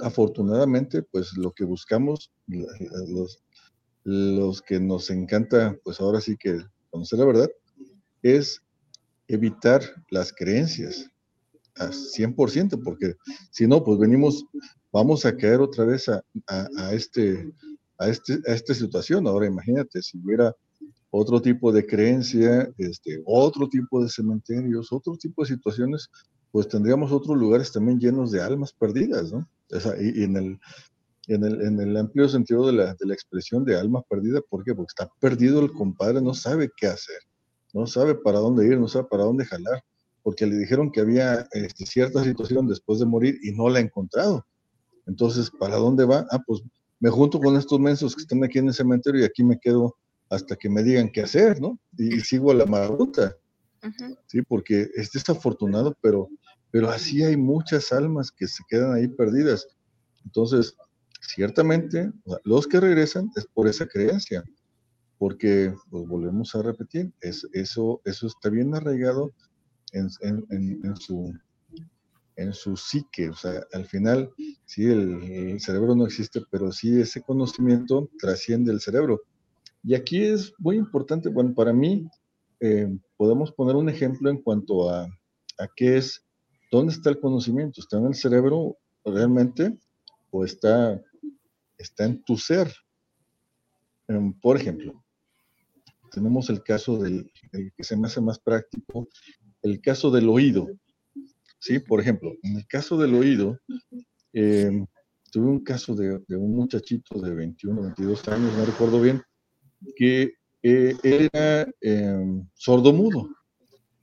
afortunadamente, 0.00 1.02
pues 1.02 1.36
lo 1.36 1.52
que 1.52 1.64
buscamos, 1.64 2.32
los, 2.46 3.42
los 4.04 4.62
que 4.62 4.80
nos 4.80 5.10
encanta, 5.10 5.76
pues 5.84 6.00
ahora 6.00 6.20
sí 6.20 6.36
que 6.36 6.58
conocer 6.90 7.18
la 7.18 7.24
verdad, 7.26 7.50
es 8.22 8.62
evitar 9.28 9.82
las 10.10 10.32
creencias 10.32 11.10
a 11.76 11.88
100%, 11.88 12.82
porque 12.82 13.14
si 13.50 13.66
no, 13.66 13.84
pues 13.84 13.98
venimos, 13.98 14.44
vamos 14.92 15.24
a 15.24 15.36
caer 15.36 15.60
otra 15.60 15.84
vez 15.84 16.08
a, 16.08 16.22
este, 16.92 17.52
a, 17.98 18.08
este, 18.08 18.38
a 18.46 18.54
esta 18.54 18.74
situación. 18.74 19.26
Ahora 19.26 19.46
imagínate, 19.46 20.02
si 20.02 20.18
hubiera 20.18 20.54
otro 21.10 21.40
tipo 21.40 21.72
de 21.72 21.86
creencia, 21.86 22.70
este, 22.76 23.22
otro 23.24 23.68
tipo 23.68 24.02
de 24.02 24.08
cementerios, 24.08 24.92
otro 24.92 25.16
tipo 25.16 25.42
de 25.42 25.48
situaciones, 25.48 26.10
pues 26.50 26.68
tendríamos 26.68 27.12
otros 27.12 27.36
lugares 27.36 27.72
también 27.72 27.98
llenos 27.98 28.30
de 28.30 28.42
almas 28.42 28.72
perdidas, 28.72 29.32
¿no? 29.32 29.48
y, 30.00 30.24
en, 30.24 30.36
el, 30.36 30.58
en, 31.26 31.44
el, 31.44 31.62
en 31.62 31.80
el 31.80 31.96
amplio 31.96 32.28
sentido 32.28 32.66
de 32.66 32.72
la, 32.72 32.94
de 32.94 33.06
la 33.06 33.14
expresión 33.14 33.64
de 33.64 33.78
alma 33.78 34.02
perdida, 34.02 34.40
¿por 34.48 34.64
qué? 34.64 34.74
Porque 34.74 34.90
está 34.90 35.10
perdido 35.20 35.60
el 35.60 35.72
compadre, 35.72 36.20
no 36.20 36.34
sabe 36.34 36.70
qué 36.76 36.86
hacer, 36.86 37.18
no 37.72 37.86
sabe 37.86 38.14
para 38.14 38.38
dónde 38.38 38.66
ir, 38.66 38.78
no 38.78 38.88
sabe 38.88 39.06
para 39.10 39.24
dónde 39.24 39.44
jalar, 39.44 39.82
porque 40.22 40.46
le 40.46 40.56
dijeron 40.56 40.90
que 40.90 41.00
había 41.00 41.46
este, 41.52 41.86
cierta 41.86 42.22
situación 42.24 42.66
después 42.66 42.98
de 42.98 43.06
morir 43.06 43.38
y 43.42 43.52
no 43.52 43.68
la 43.68 43.78
ha 43.78 43.82
encontrado. 43.82 44.44
Entonces, 45.06 45.50
¿para 45.50 45.76
dónde 45.76 46.04
va? 46.04 46.26
Ah, 46.30 46.42
pues 46.46 46.62
me 47.00 47.08
junto 47.08 47.40
con 47.40 47.56
estos 47.56 47.78
mensos 47.80 48.14
que 48.14 48.22
están 48.22 48.44
aquí 48.44 48.58
en 48.58 48.68
el 48.68 48.74
cementerio 48.74 49.22
y 49.22 49.24
aquí 49.24 49.42
me 49.42 49.58
quedo 49.58 49.96
hasta 50.30 50.56
que 50.56 50.68
me 50.68 50.82
digan 50.82 51.10
qué 51.10 51.22
hacer, 51.22 51.60
¿no? 51.60 51.78
Y, 51.96 52.20
sigo 52.20 52.50
a 52.50 52.54
la 52.54 52.66
marruta. 52.66 53.36
Sí, 54.26 54.42
porque 54.42 54.88
es 54.94 55.12
desafortunado, 55.12 55.96
pero 56.00 56.28
pero 56.70 56.90
así 56.90 57.22
hay 57.22 57.36
muchas 57.36 57.92
almas 57.92 58.30
que 58.30 58.46
se 58.46 58.62
quedan 58.68 58.92
ahí 58.94 59.08
perdidas. 59.08 59.66
Entonces, 60.24 60.76
ciertamente, 61.20 62.12
los 62.44 62.66
que 62.66 62.80
regresan 62.80 63.30
es 63.36 63.46
por 63.46 63.68
esa 63.68 63.86
creencia, 63.86 64.44
porque, 65.16 65.74
pues 65.90 66.06
volvemos 66.06 66.54
a 66.54 66.62
repetir, 66.62 67.12
es, 67.20 67.46
eso, 67.52 68.00
eso 68.04 68.26
está 68.26 68.50
bien 68.50 68.74
arraigado 68.74 69.32
en, 69.92 70.10
su, 70.96 71.34
en 72.36 72.52
su 72.52 72.76
psique, 72.76 73.30
o 73.30 73.34
sea, 73.34 73.64
al 73.72 73.86
final, 73.86 74.30
sí, 74.64 74.84
el, 74.84 75.58
cerebro 75.60 75.96
no 75.96 76.04
existe, 76.06 76.42
pero 76.50 76.70
sí 76.70 77.00
ese 77.00 77.22
conocimiento 77.22 78.10
trasciende 78.20 78.70
el 78.70 78.80
cerebro. 78.80 79.22
Y 79.88 79.94
aquí 79.94 80.22
es 80.22 80.52
muy 80.58 80.76
importante, 80.76 81.30
bueno, 81.30 81.54
para 81.54 81.72
mí, 81.72 82.06
eh, 82.60 82.94
podemos 83.16 83.50
poner 83.52 83.74
un 83.74 83.88
ejemplo 83.88 84.28
en 84.28 84.42
cuanto 84.42 84.90
a, 84.90 85.04
a 85.04 85.68
qué 85.74 85.96
es 85.96 86.28
¿Dónde 86.70 86.92
está 86.92 87.10
el 87.10 87.18
conocimiento? 87.18 87.80
¿Está 87.80 87.96
en 87.96 88.06
el 88.06 88.14
cerebro 88.14 88.76
realmente 89.04 89.78
o 90.30 90.44
está, 90.44 91.00
está 91.78 92.04
en 92.04 92.22
tu 92.22 92.36
ser? 92.36 92.70
Em, 94.06 94.38
por 94.38 94.56
ejemplo, 94.56 95.02
tenemos 96.12 96.50
el 96.50 96.62
caso 96.62 96.98
del 96.98 97.30
que 97.74 97.84
se 97.84 97.96
me 97.96 98.06
hace 98.06 98.20
más 98.20 98.38
práctico, 98.38 99.08
el 99.62 99.80
caso 99.80 100.10
del 100.10 100.28
oído. 100.28 100.66
¿Sí? 101.60 101.78
Por 101.78 102.00
ejemplo, 102.00 102.34
en 102.42 102.56
el 102.56 102.66
caso 102.66 102.98
del 102.98 103.14
oído, 103.14 103.58
em, 104.34 104.86
tuve 105.32 105.46
un 105.46 105.64
caso 105.64 105.94
de, 105.94 106.22
un 106.36 106.54
muchachito 106.54 107.18
de 107.18 107.34
21, 107.34 107.82
22 107.82 108.28
años, 108.28 108.52
no 108.56 108.64
recuerdo 108.66 109.00
bien, 109.00 109.22
que 109.96 110.34
eh, 110.62 110.94
era 111.02 111.68
em, 111.80 112.46
sordo-mudo 112.54 113.28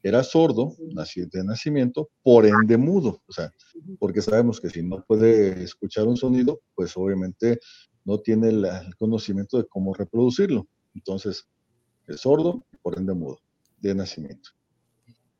era 0.01 0.21
sordo, 0.21 0.75
de 0.77 1.43
nacimiento, 1.43 2.11
por 2.21 2.45
ende 2.45 2.77
mudo, 2.77 3.23
o 3.27 3.33
sea, 3.33 3.51
porque 3.97 4.21
sabemos 4.21 4.61
que 4.61 4.69
si 4.69 4.83
no 4.83 5.03
puede 5.03 5.63
escuchar 5.63 6.05
un 6.07 6.15
sonido, 6.15 6.61
pues 6.75 6.95
obviamente 6.95 7.59
no 8.03 8.19
tiene 8.19 8.49
el 8.49 8.67
conocimiento 8.99 9.57
de 9.57 9.65
cómo 9.65 9.95
reproducirlo. 9.95 10.67
Entonces, 10.93 11.47
es 12.05 12.21
sordo, 12.21 12.63
por 12.83 12.99
ende 12.99 13.15
mudo, 13.15 13.39
de 13.79 13.95
nacimiento. 13.95 14.51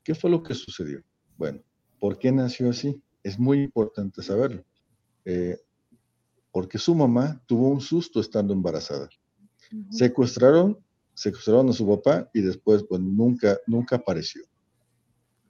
¿Qué 0.04 0.16
fue 0.16 0.32
lo 0.32 0.42
que 0.42 0.56
sucedió? 0.56 1.04
Bueno, 1.38 1.62
¿Por 2.00 2.20
qué 2.20 2.32
nació 2.32 2.70
así? 2.70 3.02
Es 3.24 3.40
muy 3.40 3.64
importante 3.64 4.22
saberlo. 4.22 4.64
Eh, 5.26 5.58
porque 6.52 6.78
su 6.78 6.94
mamá 6.94 7.42
tuvo 7.48 7.70
un 7.70 7.82
susto 7.82 8.20
estando 8.20 8.54
embarazada. 8.54 9.10
Secuestraron, 9.90 10.78
secuestraron 11.14 11.70
a 11.70 11.74
su 11.74 11.88
papá 11.88 12.30
y 12.34 12.42
después 12.42 12.84
pues 12.88 13.02
nunca, 13.02 13.58
nunca 13.68 13.98
apareció. 13.98 14.44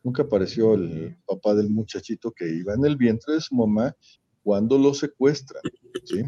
Nunca 0.04 0.24
apareció 0.24 0.76
el 0.76 1.18
papá 1.26 1.56
del 1.56 1.70
muchachito 1.70 2.32
que 2.32 2.48
iba 2.48 2.74
en 2.74 2.86
el 2.86 2.96
vientre 2.96 3.36
de 3.36 3.42
su 3.42 3.56
mamá 3.56 3.96
cuando 4.44 4.78
lo 4.78 4.94
secuestra. 4.94 5.60
¿sí? 6.04 6.24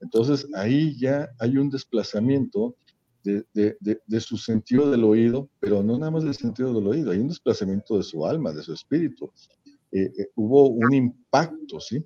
Entonces 0.00 0.46
ahí 0.54 0.98
ya 0.98 1.28
hay 1.38 1.58
un 1.58 1.68
desplazamiento 1.68 2.76
de, 3.22 3.76
de, 4.06 4.20
su 4.20 4.38
sentido 4.38 4.90
del 4.90 5.04
oído, 5.04 5.50
pero 5.60 5.82
no 5.82 5.98
nada 5.98 6.10
más 6.10 6.24
del 6.24 6.34
sentido 6.34 6.72
del 6.72 6.86
oído, 6.86 7.10
hay 7.10 7.18
un 7.18 7.28
desplazamiento 7.28 7.98
de 7.98 8.02
su 8.02 8.24
alma, 8.24 8.52
de 8.52 8.62
su 8.62 8.72
espíritu. 8.72 9.30
Eh, 9.92 10.10
eh, 10.18 10.30
hubo 10.34 10.68
un 10.68 10.94
impacto, 10.94 11.80
¿sí? 11.80 12.02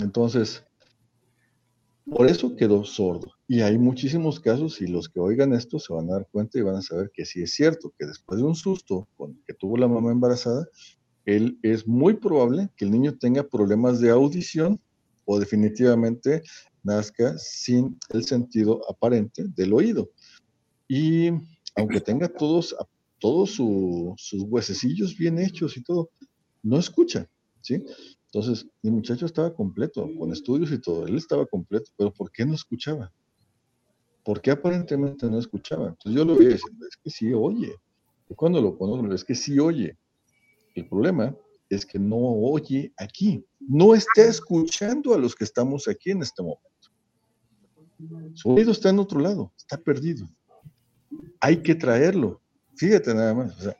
Entonces, 0.00 0.64
por 2.10 2.26
eso 2.26 2.54
quedó 2.56 2.84
sordo. 2.84 3.32
Y 3.48 3.60
hay 3.60 3.78
muchísimos 3.78 4.40
casos 4.40 4.80
y 4.80 4.86
los 4.86 5.08
que 5.08 5.20
oigan 5.20 5.52
esto 5.52 5.78
se 5.78 5.92
van 5.92 6.08
a 6.10 6.14
dar 6.14 6.28
cuenta 6.30 6.58
y 6.58 6.62
van 6.62 6.76
a 6.76 6.82
saber 6.82 7.10
que 7.12 7.24
sí 7.24 7.42
es 7.42 7.52
cierto, 7.52 7.92
que 7.98 8.06
después 8.06 8.38
de 8.38 8.46
un 8.46 8.54
susto 8.54 9.08
con 9.16 9.40
que 9.46 9.54
tuvo 9.54 9.76
la 9.76 9.88
mamá 9.88 10.12
embarazada, 10.12 10.66
él 11.24 11.58
es 11.62 11.86
muy 11.86 12.14
probable 12.14 12.68
que 12.76 12.84
el 12.84 12.90
niño 12.90 13.16
tenga 13.18 13.42
problemas 13.42 14.00
de 14.00 14.10
audición 14.10 14.80
o 15.24 15.38
definitivamente 15.38 16.42
nazca 16.82 17.38
sin 17.38 17.98
el 18.10 18.24
sentido 18.24 18.82
aparente 18.90 19.46
del 19.56 19.72
oído. 19.72 20.10
Y 20.86 21.30
aunque 21.76 22.00
tenga 22.00 22.28
todos, 22.28 22.76
todos 23.18 23.52
sus 23.52 24.42
huesecillos 24.42 25.16
bien 25.16 25.38
hechos 25.38 25.76
y 25.78 25.82
todo, 25.82 26.10
no 26.62 26.78
escucha, 26.78 27.28
¿sí? 27.62 27.82
Entonces, 28.34 28.68
mi 28.82 28.90
muchacho 28.90 29.26
estaba 29.26 29.54
completo, 29.54 30.10
con 30.18 30.32
estudios 30.32 30.72
y 30.72 30.80
todo, 30.80 31.06
él 31.06 31.16
estaba 31.16 31.46
completo, 31.46 31.92
pero 31.96 32.12
¿por 32.12 32.32
qué 32.32 32.44
no 32.44 32.54
escuchaba? 32.54 33.12
¿Por 34.24 34.40
qué 34.40 34.50
aparentemente 34.50 35.30
no 35.30 35.38
escuchaba? 35.38 35.90
Entonces 35.90 36.18
yo 36.18 36.24
lo 36.24 36.34
veía 36.34 36.54
diciendo, 36.54 36.84
es 36.84 36.96
que 36.96 37.10
sí 37.10 37.32
oye. 37.32 37.76
Y 38.28 38.34
cuando 38.34 38.60
lo 38.60 38.76
conozco, 38.76 39.14
es 39.14 39.22
que 39.22 39.36
sí 39.36 39.60
oye. 39.60 39.96
El 40.74 40.88
problema 40.88 41.32
es 41.68 41.86
que 41.86 41.96
no 42.00 42.16
oye 42.16 42.92
aquí, 42.96 43.44
no 43.60 43.94
está 43.94 44.22
escuchando 44.24 45.14
a 45.14 45.18
los 45.18 45.36
que 45.36 45.44
estamos 45.44 45.86
aquí 45.86 46.10
en 46.10 46.22
este 46.22 46.42
momento. 46.42 46.90
Su 48.34 48.50
oído 48.50 48.72
está 48.72 48.90
en 48.90 48.98
otro 48.98 49.20
lado, 49.20 49.52
está 49.56 49.76
perdido. 49.76 50.26
Hay 51.38 51.62
que 51.62 51.76
traerlo. 51.76 52.40
Fíjate 52.74 53.14
nada 53.14 53.32
más, 53.32 53.56
o 53.58 53.62
sea, 53.62 53.76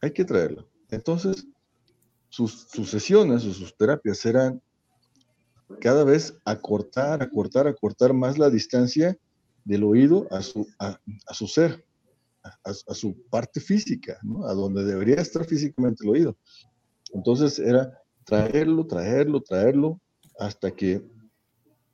hay 0.00 0.12
que 0.12 0.24
traerlo. 0.24 0.68
Entonces, 0.88 1.48
sus, 2.28 2.66
sesiones 2.88 3.44
o 3.44 3.52
sus 3.52 3.76
terapias 3.76 4.24
eran 4.26 4.60
cada 5.80 6.04
vez 6.04 6.38
acortar, 6.44 7.22
acortar, 7.22 7.66
acortar 7.66 8.12
más 8.12 8.38
la 8.38 8.50
distancia 8.50 9.16
del 9.64 9.84
oído 9.84 10.26
a 10.30 10.42
su, 10.42 10.66
a, 10.78 10.98
su 11.32 11.46
ser, 11.46 11.84
a, 12.42 12.94
su 12.94 13.22
parte 13.28 13.60
física, 13.60 14.18
a 14.46 14.52
donde 14.54 14.84
debería 14.84 15.16
estar 15.16 15.44
físicamente 15.44 16.04
el 16.04 16.10
oído. 16.10 16.36
Entonces 17.12 17.58
era 17.58 18.00
traerlo, 18.24 18.86
traerlo, 18.86 19.42
traerlo, 19.42 20.00
hasta 20.38 20.70
que 20.70 21.02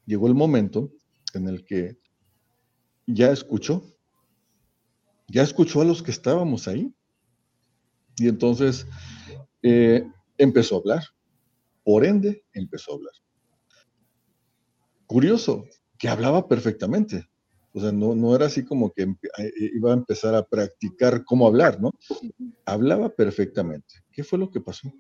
llegó 0.06 0.28
el 0.28 0.34
momento 0.34 0.90
en 1.32 1.48
el 1.48 1.64
que 1.64 1.96
ya 3.06 3.32
escuchó, 3.32 3.82
ya 5.28 5.42
escuchó 5.42 5.80
a 5.80 5.84
los 5.84 6.02
que 6.02 6.10
estábamos 6.10 6.68
ahí. 6.68 6.92
Y 8.16 8.28
entonces 8.28 8.86
eh, 9.62 10.06
empezó 10.38 10.76
a 10.76 10.78
hablar. 10.78 11.04
Por 11.82 12.04
ende, 12.04 12.44
empezó 12.52 12.92
a 12.92 12.94
hablar. 12.96 13.12
Curioso, 15.06 15.64
que 15.98 16.08
hablaba 16.08 16.48
perfectamente. 16.48 17.28
O 17.72 17.80
sea, 17.80 17.90
no, 17.90 18.14
no 18.14 18.36
era 18.36 18.46
así 18.46 18.64
como 18.64 18.92
que 18.92 19.02
eh, 19.02 19.52
iba 19.74 19.90
a 19.90 19.96
empezar 19.96 20.34
a 20.36 20.46
practicar 20.46 21.24
cómo 21.24 21.46
hablar, 21.46 21.80
¿no? 21.80 21.90
Hablaba 22.64 23.08
perfectamente. 23.08 23.96
¿Qué 24.12 24.22
fue 24.22 24.38
lo 24.38 24.48
que 24.48 24.60
pasó? 24.60 24.92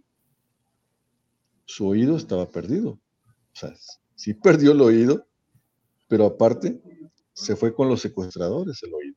Su 1.64 1.86
oído 1.86 2.16
estaba 2.16 2.50
perdido. 2.50 2.90
O 2.90 3.56
sea, 3.56 3.72
sí 4.16 4.34
perdió 4.34 4.72
el 4.72 4.80
oído, 4.80 5.24
pero 6.08 6.26
aparte 6.26 6.82
se 7.32 7.54
fue 7.54 7.72
con 7.72 7.88
los 7.88 8.00
secuestradores 8.00 8.82
el 8.82 8.92
oído. 8.92 9.16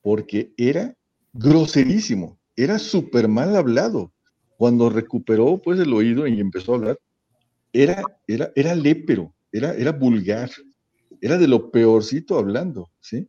Porque 0.00 0.54
era 0.56 0.96
groserísimo, 1.34 2.38
era 2.56 2.78
súper 2.78 3.28
mal 3.28 3.54
hablado 3.54 4.13
cuando 4.64 4.88
recuperó 4.88 5.60
pues 5.60 5.78
el 5.78 5.92
oído 5.92 6.26
y 6.26 6.40
empezó 6.40 6.72
a 6.72 6.76
hablar, 6.76 6.98
era, 7.70 8.02
era, 8.26 8.50
era 8.56 8.74
lépero, 8.74 9.34
era, 9.52 9.74
era 9.74 9.92
vulgar, 9.92 10.50
era 11.20 11.36
de 11.36 11.46
lo 11.46 11.70
peorcito 11.70 12.38
hablando, 12.38 12.90
¿sí? 12.98 13.28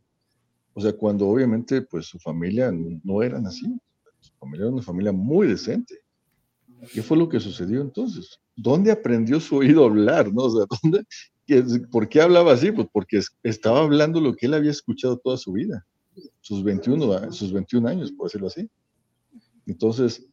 O 0.72 0.80
sea, 0.80 0.94
cuando 0.94 1.28
obviamente 1.28 1.82
pues 1.82 2.06
su 2.06 2.18
familia 2.18 2.72
no 2.72 3.22
eran 3.22 3.46
así, 3.46 3.66
su 4.18 4.32
familia 4.38 4.64
era 4.64 4.72
una 4.72 4.82
familia 4.82 5.12
muy 5.12 5.46
decente. 5.46 5.98
¿Qué 6.90 7.02
fue 7.02 7.18
lo 7.18 7.28
que 7.28 7.38
sucedió 7.38 7.82
entonces? 7.82 8.40
¿Dónde 8.56 8.90
aprendió 8.90 9.38
su 9.38 9.56
oído 9.56 9.82
a 9.82 9.88
hablar? 9.88 10.32
¿no? 10.32 10.44
O 10.44 10.56
sea, 10.56 10.66
¿dónde, 10.82 11.86
¿por 11.90 12.08
qué 12.08 12.22
hablaba 12.22 12.54
así? 12.54 12.72
Pues 12.72 12.88
porque 12.90 13.20
estaba 13.42 13.80
hablando 13.80 14.22
lo 14.22 14.34
que 14.34 14.46
él 14.46 14.54
había 14.54 14.70
escuchado 14.70 15.18
toda 15.18 15.36
su 15.36 15.52
vida, 15.52 15.86
sus 16.40 16.64
21, 16.64 17.30
sus 17.30 17.52
21 17.52 17.86
años, 17.88 18.10
por 18.10 18.28
decirlo 18.28 18.46
así. 18.46 18.70
Entonces, 19.66 20.26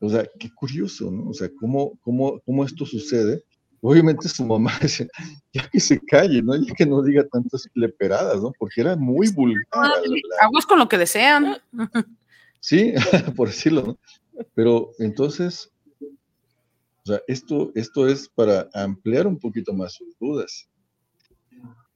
o 0.00 0.08
sea, 0.08 0.26
qué 0.38 0.50
curioso, 0.54 1.10
¿no? 1.10 1.28
O 1.28 1.34
sea, 1.34 1.50
cómo, 1.60 1.98
cómo, 2.00 2.40
cómo 2.40 2.64
esto 2.64 2.86
sucede. 2.86 3.44
Obviamente 3.82 4.28
su 4.28 4.44
mamá 4.44 4.72
decía, 4.82 5.06
ya 5.52 5.68
que 5.68 5.78
se 5.78 6.00
calle, 6.00 6.42
¿no? 6.42 6.56
Ya 6.56 6.74
que 6.74 6.86
no 6.86 7.02
diga 7.02 7.26
tantas 7.28 7.68
leperadas, 7.74 8.40
¿no? 8.40 8.52
Porque 8.58 8.80
era 8.80 8.96
muy 8.96 9.30
vulgar. 9.30 9.64
Aguas 10.40 10.66
con 10.66 10.78
lo 10.78 10.88
que 10.88 10.98
desean. 10.98 11.58
Sí, 12.60 12.94
por 13.36 13.48
decirlo, 13.48 13.82
¿no? 13.82 13.98
Pero 14.54 14.92
entonces, 14.98 15.70
o 16.00 17.06
sea, 17.06 17.20
esto, 17.28 17.72
esto 17.74 18.08
es 18.08 18.28
para 18.28 18.68
ampliar 18.72 19.26
un 19.26 19.38
poquito 19.38 19.74
más 19.74 19.94
sus 19.94 20.18
dudas. 20.18 20.66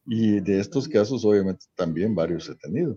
Y 0.07 0.41
de 0.41 0.61
estos 0.61 0.87
casos, 0.89 1.25
obviamente, 1.25 1.65
también 1.75 2.15
varios 2.15 2.51
he 2.51 2.55
tenido. 2.57 2.97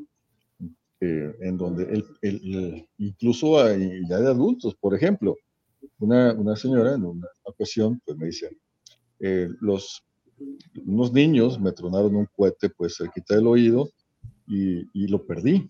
Eh, 1.00 1.36
en 1.42 1.58
donde 1.58 2.04
el, 2.24 2.88
incluso 2.98 3.62
hay 3.62 4.02
ya 4.10 4.20
de 4.20 4.30
adultos, 4.30 4.74
por 4.74 4.96
ejemplo, 4.96 5.36
una, 6.00 6.34
una 6.34 6.56
señora 6.56 6.96
en 6.96 7.06
una 7.06 7.28
ocasión 7.44 8.02
pues 8.04 8.18
me 8.18 8.26
dice, 8.26 8.58
eh, 9.20 9.48
los, 9.62 10.04
unos 10.88 11.14
niños 11.14 11.60
me 11.60 11.72
tronaron 11.72 12.16
un 12.16 12.28
cohete 12.36 12.72
pues 12.72 12.98
cerquita 12.98 13.36
del 13.36 13.46
oído 13.46 13.92
y, 14.48 14.90
y 14.92 15.08
lo 15.08 15.24
perdí. 15.24 15.70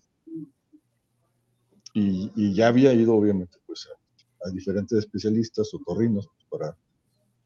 Y, 1.92 2.32
y, 2.34 2.54
ya 2.54 2.68
había 2.68 2.94
ido 2.94 3.14
obviamente 3.14 3.58
pues 3.66 3.86
a, 4.46 4.50
diferentes 4.50 4.98
especialistas 4.98 5.74
o 5.74 5.78
torrinos 5.84 6.26
pues, 6.26 6.46
para 6.48 6.76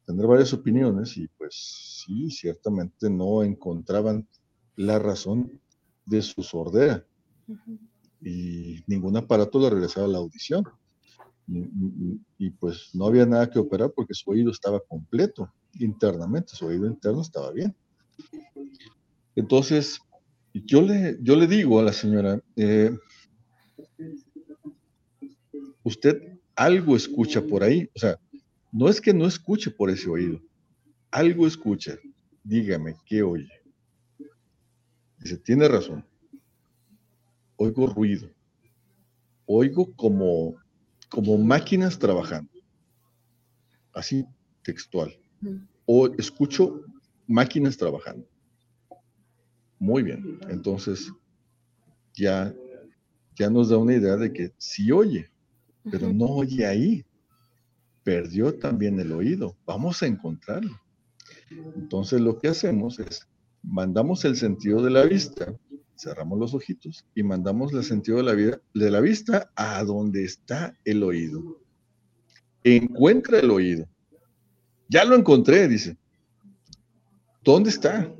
tener 0.05 0.25
varias 0.25 0.53
opiniones 0.53 1.17
y 1.17 1.27
pues 1.37 2.05
sí, 2.05 2.31
ciertamente 2.31 3.09
no 3.09 3.43
encontraban 3.43 4.25
la 4.77 4.99
razón 4.99 5.59
de 6.05 6.21
su 6.21 6.43
sordera 6.43 7.05
y 8.21 8.83
ningún 8.87 9.17
aparato 9.17 9.59
le 9.59 9.69
regresaba 9.69 10.07
la 10.07 10.19
audición. 10.19 10.63
Y, 12.37 12.49
pues 12.51 12.91
no 12.93 13.05
había 13.07 13.25
nada 13.25 13.49
que 13.49 13.59
operar 13.59 13.91
porque 13.93 14.13
su 14.13 14.31
oído 14.31 14.51
estaba 14.51 14.79
completo 14.79 15.51
internamente, 15.79 16.55
su 16.55 16.65
oído 16.65 16.87
interno 16.87 17.21
estaba 17.21 17.51
bien. 17.51 17.75
Entonces, 19.35 19.99
yo 20.53 20.81
le, 20.81 21.17
yo 21.21 21.35
le 21.35 21.47
digo 21.47 21.79
a 21.79 21.83
la 21.83 21.93
señora, 21.93 22.39
eh, 22.55 22.95
usted 25.83 26.39
algo 26.55 26.95
escucha 26.95 27.41
por 27.41 27.63
ahí, 27.63 27.89
o 27.95 27.99
sea, 27.99 28.17
no 28.71 28.87
es 28.87 29.01
que 29.01 29.13
no 29.13 29.25
escuche 29.25 29.71
por 29.71 29.89
ese 29.89 30.09
oído, 30.09 30.39
algo 31.11 31.47
escucha, 31.47 31.97
dígame, 32.43 32.95
¿qué 33.05 33.23
oye? 33.23 33.49
Dice, 35.17 35.37
tiene 35.37 35.67
razón, 35.67 36.05
oigo 37.63 37.87
ruido, 37.87 38.29
oigo 39.45 39.93
como, 39.95 40.55
como 41.09 41.37
máquinas 41.37 41.97
trabajando, 41.97 42.51
así 43.93 44.25
textual, 44.63 45.17
o 45.85 46.07
escucho 46.17 46.81
máquinas 47.27 47.77
trabajando. 47.77 48.27
Muy 49.79 50.03
bien, 50.03 50.39
entonces 50.49 51.11
ya, 52.13 52.53
ya 53.35 53.49
nos 53.49 53.69
da 53.69 53.77
una 53.77 53.95
idea 53.95 54.15
de 54.15 54.31
que 54.31 54.53
sí 54.57 54.91
oye, 54.91 55.29
pero 55.91 56.13
no 56.13 56.25
oye 56.25 56.65
ahí. 56.65 57.05
Perdió 58.03 58.57
también 58.59 58.99
el 58.99 59.13
oído. 59.13 59.55
Vamos 59.65 60.03
a 60.03 60.07
encontrarlo. 60.07 60.77
Entonces 61.75 62.19
lo 62.19 62.39
que 62.39 62.49
hacemos 62.49 62.99
es, 62.99 63.27
mandamos 63.61 64.25
el 64.25 64.35
sentido 64.35 64.83
de 64.83 64.91
la 64.91 65.03
vista 65.03 65.55
cerramos 65.95 66.39
los 66.39 66.53
ojitos 66.53 67.05
y 67.15 67.23
mandamos 67.23 67.73
el 67.73 67.83
sentido 67.83 68.17
de 68.17 68.23
la, 68.23 68.33
vida, 68.33 68.61
de 68.73 68.91
la 68.91 68.99
vista 68.99 69.51
a 69.55 69.83
donde 69.83 70.23
está 70.23 70.77
el 70.85 71.03
oído. 71.03 71.59
encuentra 72.63 73.39
el 73.39 73.51
oído. 73.51 73.87
Ya 74.89 75.05
lo 75.05 75.15
encontré, 75.15 75.67
dice. 75.67 75.97
¿Dónde 77.43 77.69
está? 77.69 78.13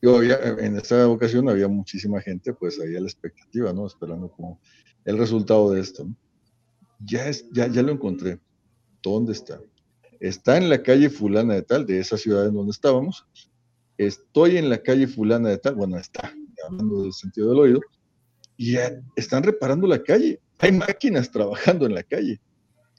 Yo 0.00 0.20
en 0.22 0.76
esta 0.76 1.08
ocasión 1.08 1.48
había 1.48 1.68
muchísima 1.68 2.20
gente, 2.20 2.52
pues 2.52 2.80
ahí 2.80 2.96
a 2.96 3.00
la 3.00 3.06
expectativa, 3.06 3.72
¿no? 3.72 3.86
Esperando 3.86 4.28
como 4.30 4.60
el 5.04 5.16
resultado 5.16 5.70
de 5.70 5.80
esto. 5.80 6.08
Ya, 6.98 7.28
es, 7.28 7.48
ya, 7.52 7.68
ya 7.68 7.82
lo 7.82 7.92
encontré. 7.92 8.40
¿Dónde 9.02 9.32
está? 9.32 9.60
Está 10.18 10.56
en 10.56 10.68
la 10.68 10.82
calle 10.82 11.08
fulana 11.08 11.54
de 11.54 11.62
tal, 11.62 11.86
de 11.86 12.00
esa 12.00 12.16
ciudad 12.16 12.46
en 12.46 12.54
donde 12.54 12.72
estábamos. 12.72 13.26
Estoy 13.96 14.56
en 14.56 14.68
la 14.68 14.82
calle 14.82 15.06
fulana 15.06 15.48
de 15.48 15.58
tal, 15.58 15.76
bueno, 15.76 15.96
está, 15.96 16.34
hablando 16.64 17.02
del 17.02 17.12
sentido 17.12 17.50
del 17.50 17.58
oído, 17.58 17.80
y 18.56 18.76
están 19.16 19.42
reparando 19.42 19.86
la 19.86 20.02
calle. 20.02 20.40
Hay 20.58 20.72
máquinas 20.72 21.30
trabajando 21.30 21.86
en 21.86 21.94
la 21.94 22.02
calle. 22.02 22.40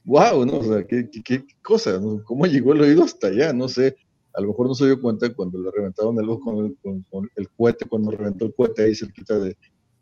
¡Wow! 0.04 0.44
¿no? 0.44 0.58
O 0.58 0.64
sea, 0.64 0.86
qué, 0.86 1.08
qué, 1.24 1.44
cosa, 1.62 1.98
¿cómo 2.24 2.46
llegó 2.46 2.74
el 2.74 2.82
oído 2.82 3.04
hasta 3.04 3.28
allá? 3.28 3.52
No 3.52 3.68
sé, 3.68 3.96
a 4.34 4.40
lo 4.40 4.48
mejor 4.48 4.68
no 4.68 4.74
se 4.74 4.84
dio 4.86 5.00
cuenta 5.00 5.32
cuando 5.32 5.58
le 5.58 5.70
reventaron 5.70 6.18
el 6.18 6.28
ojo 6.28 6.40
con 6.44 6.66
el, 6.66 6.76
con, 6.82 7.28
cohete, 7.56 7.86
cuando 7.86 8.10
reventó 8.10 8.44
el 8.44 8.54
cohete 8.54 8.82
ahí 8.82 8.94
cerquita 8.94 9.38
de, 9.38 9.56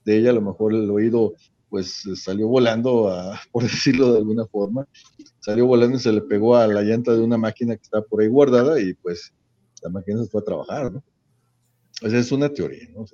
de 0.04 0.16
ella, 0.16 0.30
a 0.30 0.34
lo 0.34 0.42
mejor 0.42 0.74
el 0.74 0.90
oído 0.90 1.34
pues 1.68 2.02
salió 2.16 2.48
volando, 2.48 3.10
por 3.50 3.62
decirlo 3.62 4.12
de 4.12 4.18
alguna 4.18 4.46
forma, 4.46 4.86
salió 5.40 5.66
volando 5.66 5.96
y 5.96 6.00
se 6.00 6.12
le 6.12 6.20
pegó 6.20 6.56
a 6.56 6.66
la 6.66 6.82
llanta 6.82 7.12
de 7.12 7.20
una 7.20 7.38
máquina 7.38 7.76
que 7.76 7.82
está 7.82 8.02
por 8.02 8.20
ahí 8.20 8.28
guardada 8.28 8.78
y 8.80 8.92
pues 8.94 9.32
la 9.82 9.88
máquina 9.88 10.22
se 10.22 10.28
fue 10.28 10.42
a 10.42 10.44
trabajar, 10.44 10.92
¿no? 10.92 11.02
Esa 12.02 12.18
es 12.18 12.32
una 12.32 12.48
teoría, 12.48 12.88
¿no? 12.94 13.06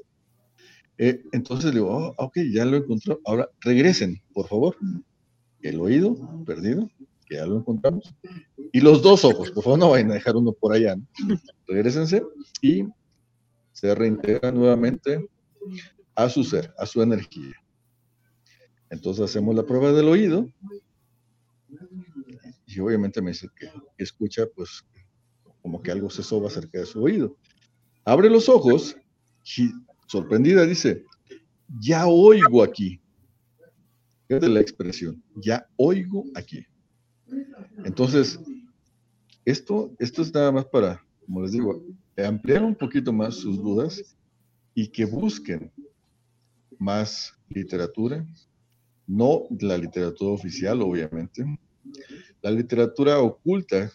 Eh, 0.99 1.23
entonces 1.33 1.73
digo, 1.73 1.89
oh, 1.89 2.15
ok, 2.19 2.39
ya 2.53 2.65
lo 2.65 2.77
encontró, 2.77 3.21
ahora 3.25 3.49
regresen, 3.61 4.21
por 4.35 4.49
favor. 4.49 4.77
El 5.63 5.81
oído 5.81 6.17
perdido, 6.45 6.89
que 7.27 7.37
ya 7.37 7.47
lo 7.47 7.59
encontramos, 7.59 8.15
y 8.73 8.81
los 8.81 9.03
dos 9.03 9.25
ojos, 9.25 9.51
por 9.51 9.65
favor 9.65 9.79
no 9.79 9.91
vayan 9.91 10.11
a 10.11 10.15
dejar 10.15 10.37
uno 10.37 10.53
por 10.53 10.73
allá, 10.73 10.97
¿no? 10.97 11.07
Regrésense 11.67 12.23
y 12.63 12.85
se 13.73 13.95
reintegra 13.95 14.51
nuevamente 14.51 15.29
a 16.15 16.29
su 16.29 16.43
ser, 16.43 16.75
a 16.79 16.87
su 16.87 17.01
energía. 17.01 17.55
Entonces 18.91 19.25
hacemos 19.25 19.55
la 19.55 19.65
prueba 19.65 19.93
del 19.93 20.09
oído 20.09 20.49
y 22.67 22.81
obviamente 22.81 23.23
me 23.23 23.31
dice 23.31 23.49
que, 23.57 23.71
escucha 23.99 24.47
pues 24.55 24.85
como 25.63 25.83
que 25.83 25.93
algo 25.93 26.11
se 26.11 26.23
soba 26.23 26.51
cerca 26.51 26.79
de 26.79 26.87
su 26.87 27.03
oído. 27.03 27.37
Abre 28.05 28.31
los 28.31 28.49
ojos 28.49 28.97
sorprendida 30.09 30.65
dice, 30.67 31.05
ya 31.81 32.07
oigo 32.07 32.63
aquí. 32.63 33.01
La 34.29 34.61
expresión, 34.61 35.23
ya 35.37 35.67
oigo 35.77 36.25
aquí. 36.35 36.67
Entonces, 37.85 38.39
esto, 39.45 39.95
esto 39.99 40.23
es 40.23 40.35
nada 40.35 40.53
más 40.53 40.67
para, 40.67 41.03
como 41.25 41.43
les 41.43 41.53
digo, 41.53 41.83
ampliar 42.17 42.63
un 42.65 42.75
poquito 42.75 43.13
más 43.13 43.37
sus 43.37 43.57
dudas 43.57 44.17
y 44.75 44.89
que 44.89 45.05
busquen 45.05 45.71
más 46.79 47.33
literatura, 47.49 48.27
no 49.07 49.45
la 49.61 49.79
literatura 49.79 50.33
oficial, 50.33 50.83
obviamente, 50.83 51.45
la 52.43 52.51
literatura 52.51 53.19
oculta, 53.21 53.91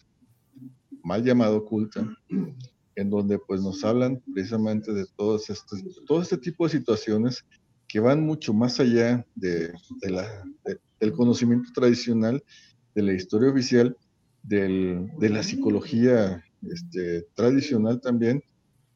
mal 1.04 1.24
llamada 1.24 1.56
oculta, 1.56 2.08
en 2.96 3.10
donde 3.10 3.40
pues 3.40 3.62
nos 3.62 3.84
hablan 3.84 4.22
precisamente 4.34 4.94
de 4.94 5.06
todos 5.16 5.50
estos, 5.50 5.82
todo 6.06 6.22
este 6.22 6.38
tipo 6.38 6.66
de 6.66 6.72
situaciones 6.72 7.46
que 7.88 8.00
van 8.00 8.26
mucho 8.26 8.54
más 8.54 8.80
allá 8.80 9.26
de, 9.36 9.74
la, 10.04 10.44
del 11.00 11.14
conocimiento 11.14 11.70
tradicional, 11.74 12.44
de 12.96 13.02
la 13.02 13.14
historia 13.14 13.52
oficial, 13.52 13.98
del, 14.42 15.10
de 15.20 15.30
la 15.30 15.44
psicología 15.44 16.44
este, 16.70 17.28
tradicional 17.34 18.02
también, 18.02 18.44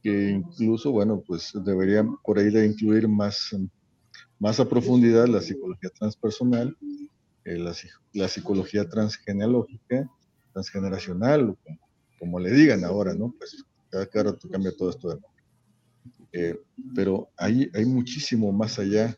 que 0.02 0.30
incluso, 0.30 0.92
bueno, 0.92 1.24
pues 1.26 1.52
deberían 1.66 2.18
por 2.24 2.40
ahí 2.40 2.50
de 2.50 2.66
incluir 2.66 3.08
más 3.08 3.54
más 4.40 4.60
a 4.60 4.70
profundidad 4.70 5.28
la 5.28 5.42
psicología 5.42 5.90
transpersonal, 5.90 6.76
eh, 7.46 7.58
la, 8.14 8.28
psicología 8.28 8.88
transgenealógica, 8.88 10.10
transgeneracional, 10.54 11.58
como, 12.20 12.40
le 12.40 12.52
digan 12.52 12.84
ahora, 12.84 13.14
¿no? 13.14 13.34
Pues 13.38 13.64
cada, 13.90 14.32
rato 14.32 14.50
cambia 14.50 14.76
todo 14.76 14.90
esto 14.90 15.10
de. 15.10 15.20
Eh, 16.34 16.60
pero 16.94 17.30
hay, 17.38 17.70
hay 17.74 17.86
muchísimo 17.86 18.52
más 18.52 18.80
allá 18.80 19.18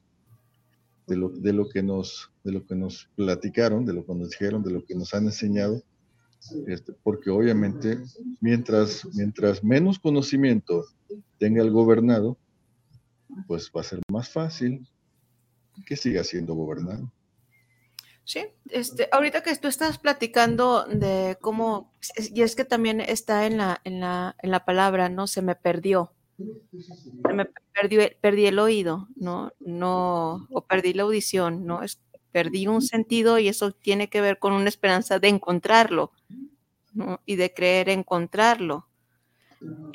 de 1.08 1.18
lo, 1.18 1.30
de, 1.30 1.54
lo 1.54 1.68
que 1.68 1.82
nos, 1.82 2.32
de 2.44 2.52
lo 2.52 2.66
que 2.66 2.76
nos 2.76 3.10
platicaron, 3.16 3.86
de 3.86 3.94
lo 3.94 4.06
que 4.06 4.14
nos 4.14 4.30
dijeron, 4.30 4.64
de 4.64 4.72
lo 4.72 4.86
que 4.86 4.96
nos 4.96 5.14
han 5.14 5.26
enseñado, 5.26 5.84
este, 6.68 6.94
porque 7.04 7.30
obviamente 7.30 8.00
mientras, 8.40 9.06
mientras 9.14 9.64
menos 9.64 10.00
conocimiento 10.00 10.86
tenga 11.38 11.62
el 11.62 11.72
gobernado, 11.72 12.38
pues 13.48 13.72
va 13.76 13.82
a 13.82 13.84
ser 13.84 14.00
más 14.12 14.30
fácil 14.30 14.88
que 15.86 15.96
siga 15.96 16.24
siendo 16.24 16.54
gobernado. 16.54 17.12
Sí, 18.30 18.46
este, 18.70 19.10
ahorita 19.12 19.42
que 19.42 19.56
tú 19.56 19.68
estás 19.68 19.98
platicando 19.98 20.86
de 20.86 21.36
cómo, 21.42 21.92
y 22.16 22.44
es 22.44 22.56
que 22.56 22.64
también 22.64 23.02
está 23.02 23.48
en 23.48 23.58
la, 23.58 23.82
en 23.84 24.02
la, 24.02 24.36
en 24.44 24.52
la 24.52 24.66
palabra, 24.66 25.10
¿no? 25.10 25.26
Se 25.26 25.42
me 25.42 25.56
perdió. 25.56 26.14
Se 26.38 27.34
me 27.34 27.48
perdió, 27.74 28.04
perdí 28.22 28.46
el 28.46 28.60
oído, 28.60 29.08
¿no? 29.16 29.52
No, 29.60 30.48
o 30.52 30.62
perdí 30.62 30.94
la 30.94 31.04
audición, 31.04 31.66
¿no? 31.66 31.82
Es, 31.82 32.02
perdí 32.32 32.68
un 32.68 32.84
sentido 32.84 33.40
y 33.40 33.48
eso 33.48 33.72
tiene 33.72 34.10
que 34.10 34.22
ver 34.22 34.38
con 34.38 34.54
una 34.54 34.70
esperanza 34.70 35.18
de 35.18 35.30
encontrarlo, 35.30 36.12
¿no? 36.94 37.22
Y 37.26 37.36
de 37.36 37.52
creer 37.52 37.90
encontrarlo. 37.90 38.90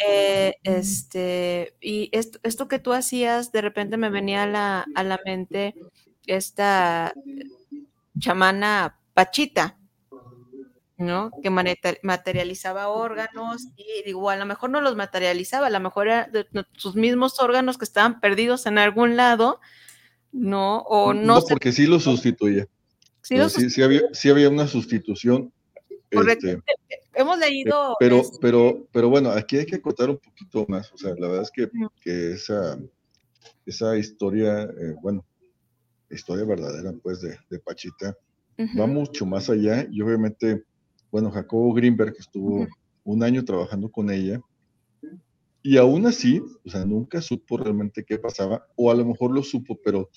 Eh, 0.05 0.56
este, 0.65 1.77
y 1.81 2.09
esto, 2.11 2.40
esto, 2.43 2.66
que 2.66 2.81
tú 2.81 2.93
hacías, 2.93 3.52
de 3.52 3.61
repente 3.61 3.97
me 3.97 4.11
venía 4.11 4.43
a 4.43 4.48
la, 4.48 4.86
a 4.97 5.05
la 5.05 5.20
mente 5.24 5.77
esta 6.27 7.15
chamana 8.19 8.99
Pachita, 9.15 9.78
¿no? 10.97 11.31
Que 11.43 11.51
materializaba 11.51 12.89
órganos 12.89 13.69
y 13.77 14.03
digo, 14.05 14.31
a 14.31 14.36
lo 14.36 14.47
mejor 14.47 14.70
no 14.70 14.81
los 14.81 14.97
materializaba, 14.97 15.66
a 15.66 15.70
lo 15.70 15.81
mejor 15.81 16.09
eran 16.09 16.31
sus 16.77 16.95
mismos 16.97 17.41
órganos 17.41 17.78
que 17.78 17.85
estaban 17.85 18.20
perdidos 18.20 18.66
en 18.66 18.78
algún 18.78 19.16
lado, 19.16 19.61
¿no? 20.32 20.78
O 20.78 21.12
no. 21.15 21.41
No, 21.41 21.43
porque 21.43 21.73
sí 21.73 21.86
los 21.86 22.05
sustituye. 22.05 22.69
Sí, 23.23 23.36
sí, 23.70 23.82
había, 23.82 24.03
sí 24.12 24.28
había 24.28 24.51
una 24.51 24.66
sustitución 24.66 25.51
este, 26.23 26.62
Hemos 27.15 27.39
leído. 27.39 27.97
Pero, 27.99 28.23
pero, 28.41 28.89
pero 28.93 29.09
bueno, 29.09 29.31
aquí 29.31 29.59
hay 29.59 29.66
que 29.66 29.77
acotar 29.77 30.11
un 30.11 30.19
poquito 30.19 30.66
más. 30.69 30.93
O 30.93 30.99
sea, 30.99 31.15
la 31.16 31.28
verdad 31.28 31.43
es 31.43 31.51
que, 31.51 31.70
que 32.01 32.32
esa, 32.32 32.78
esa 33.66 33.97
historia, 33.97 34.65
eh, 34.65 34.95
bueno, 35.01 35.24
historia 36.15 36.45
verdadera, 36.45 36.93
pues, 37.03 37.20
de, 37.20 37.36
de 37.51 37.59
Pachita, 37.59 38.16
va 38.78 38.86
mucho 38.86 39.27
más 39.27 39.51
allá. 39.51 39.86
Y 39.91 40.01
obviamente, 40.01 40.65
bueno, 41.11 41.31
Jacobo 41.31 41.73
Greenberg 41.73 42.15
estuvo 42.19 42.66
un 43.05 43.23
año 43.23 43.45
trabajando 43.45 43.91
con 43.91 44.11
ella. 44.11 44.41
Y 45.62 45.78
aún 45.78 46.07
así, 46.07 46.43
o 46.65 46.70
sea, 46.70 46.85
nunca 46.85 47.23
supo 47.23 47.57
realmente 47.57 48.05
qué 48.05 48.19
pasaba, 48.19 48.66
o 48.77 48.91
a 48.91 48.95
lo 48.95 49.05
mejor 49.05 49.32
lo 49.32 49.43
supo, 49.43 49.78
pero 49.82 50.11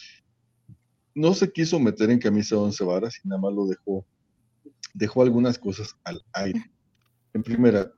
no 1.15 1.33
se 1.33 1.51
quiso 1.51 1.79
meter 1.79 2.11
en 2.11 2.19
camisa 2.19 2.55
de 2.55 2.61
once 2.61 2.83
varas 2.83 3.15
y 3.23 3.27
nada 3.27 3.41
más 3.41 3.53
lo 3.53 3.65
dejó 3.65 4.05
dejó 4.97 5.21
algunas 5.21 5.59
cosas 5.59 5.95
al 6.03 6.23
aire. 6.33 6.71
En 7.33 7.43
primera, 7.43 7.91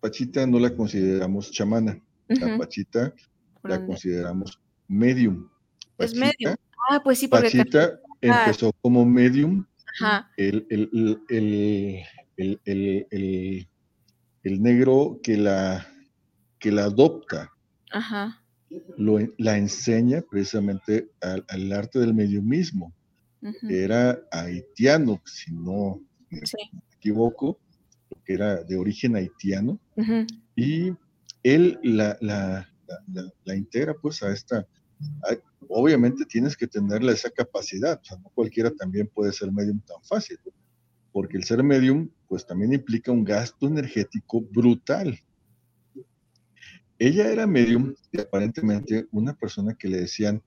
Pachita 0.00 0.46
no 0.46 0.58
la 0.58 0.74
consideramos 0.74 1.50
chamana, 1.50 2.00
la 2.28 2.58
Pachita 2.58 3.12
la 3.64 3.84
consideramos 3.84 4.60
medium. 4.86 5.48
es 5.98 6.14
medium. 6.14 6.54
Ah, 6.90 7.00
pues 7.02 7.18
sí, 7.18 7.28
porque 7.28 7.44
Pachita 7.44 7.98
empezó 8.20 8.72
como 8.80 9.04
medium. 9.04 9.64
El, 10.36 10.66
el, 14.42 14.62
negro 14.62 15.20
que 15.22 15.36
la, 15.36 15.86
que 16.58 16.72
la 16.72 16.84
adopta. 16.84 17.50
Lo, 18.96 19.18
la 19.38 19.56
enseña 19.56 20.22
precisamente 20.28 21.10
al, 21.20 21.72
arte 21.72 22.00
del 22.00 22.14
mediumismo. 22.14 22.92
Era 23.68 24.18
haitiano, 24.32 25.20
si 25.26 25.52
no 25.52 26.00
me 26.30 26.40
equivoco, 26.96 27.60
que 28.24 28.32
era 28.32 28.62
de 28.64 28.76
origen 28.76 29.16
haitiano, 29.16 29.78
y 30.56 30.92
él 31.42 31.78
la, 31.82 32.16
la, 32.20 32.68
la, 33.44 33.54
integra 33.54 33.94
pues 33.94 34.22
a 34.22 34.32
esta, 34.32 34.66
obviamente 35.68 36.24
tienes 36.26 36.56
que 36.56 36.66
tenerle 36.66 37.12
esa 37.12 37.30
capacidad, 37.30 38.00
o 38.00 38.04
sea, 38.04 38.18
no 38.18 38.30
cualquiera 38.34 38.70
también 38.70 39.08
puede 39.08 39.32
ser 39.32 39.50
medium 39.52 39.80
tan 39.80 40.02
fácil, 40.02 40.38
porque 41.12 41.36
el 41.36 41.44
ser 41.44 41.62
medium 41.62 42.08
pues 42.28 42.46
también 42.46 42.72
implica 42.72 43.12
un 43.12 43.24
gasto 43.24 43.66
energético 43.66 44.40
brutal. 44.40 45.18
Ella 46.98 47.30
era 47.30 47.46
medium 47.46 47.94
y 48.12 48.20
aparentemente 48.20 49.06
una 49.10 49.34
persona 49.34 49.74
que 49.74 49.88
le 49.88 50.00
decían 50.00 50.42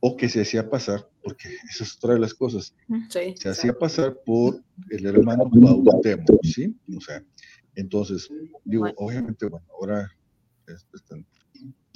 o 0.00 0.16
que 0.16 0.28
se 0.28 0.40
hacía 0.40 0.68
pasar, 0.68 1.08
porque 1.22 1.48
esa 1.70 1.84
es 1.84 1.96
otra 1.96 2.14
de 2.14 2.20
las 2.20 2.34
cosas, 2.34 2.74
se 3.10 3.48
hacía 3.48 3.72
pasar 3.72 4.16
por 4.24 4.62
el 4.88 5.06
hermano 5.06 5.50
Cuauhtémoc, 5.50 6.42
¿sí? 6.42 6.74
O 6.96 7.00
sea, 7.00 7.22
entonces, 7.74 8.28
digo, 8.64 8.86
obviamente, 8.96 9.46
bueno, 9.46 9.66
ahora, 9.78 10.10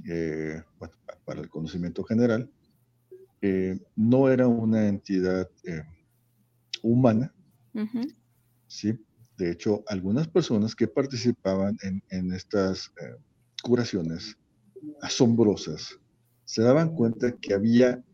eh, 0.07 0.63
bueno, 0.79 0.95
para 1.25 1.41
el 1.41 1.49
conocimiento 1.49 2.05
general, 2.05 2.51
eh, 3.41 3.79
no 3.97 4.29
era 4.29 4.49
una 4.49 4.89
entidad 4.89 5.49
eh, 5.65 5.83
humana, 6.83 7.33
¿sí? 8.67 8.99
De 9.37 9.51
hecho, 9.51 9.83
algunas 9.89 10.29
personas 10.29 10.75
que 10.75 10.87
participaban 10.87 11.77
en, 11.83 12.03
en 12.11 12.33
estas 12.33 12.93
curaciones 13.63 14.39
asombrosas, 15.03 15.99
se 16.45 16.63
daban 16.63 16.95
cuenta 16.95 17.33
que 17.33 17.55
había 17.55 18.05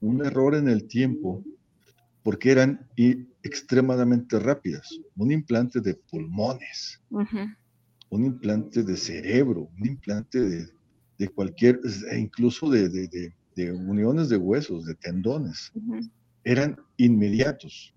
un 0.00 0.24
error 0.24 0.54
en 0.54 0.68
el 0.68 0.86
tiempo 0.88 1.44
porque 2.24 2.50
eran 2.50 2.88
extremadamente 3.42 4.38
rápidas. 4.38 4.98
Un 5.14 5.30
implante 5.30 5.80
de 5.80 5.94
pulmones, 5.94 7.00
un 8.08 8.24
implante 8.24 8.82
de 8.82 8.96
cerebro, 8.96 9.68
un 9.78 9.86
implante 9.86 10.40
de, 10.40 10.68
cualquier, 11.34 11.80
e 12.10 12.18
incluso 12.18 12.70
de, 12.70 13.32
uniones 13.72 14.28
de 14.28 14.36
huesos, 14.36 14.86
de 14.86 14.94
tendones, 14.94 15.72
eran 16.44 16.76
inmediatos. 16.96 17.94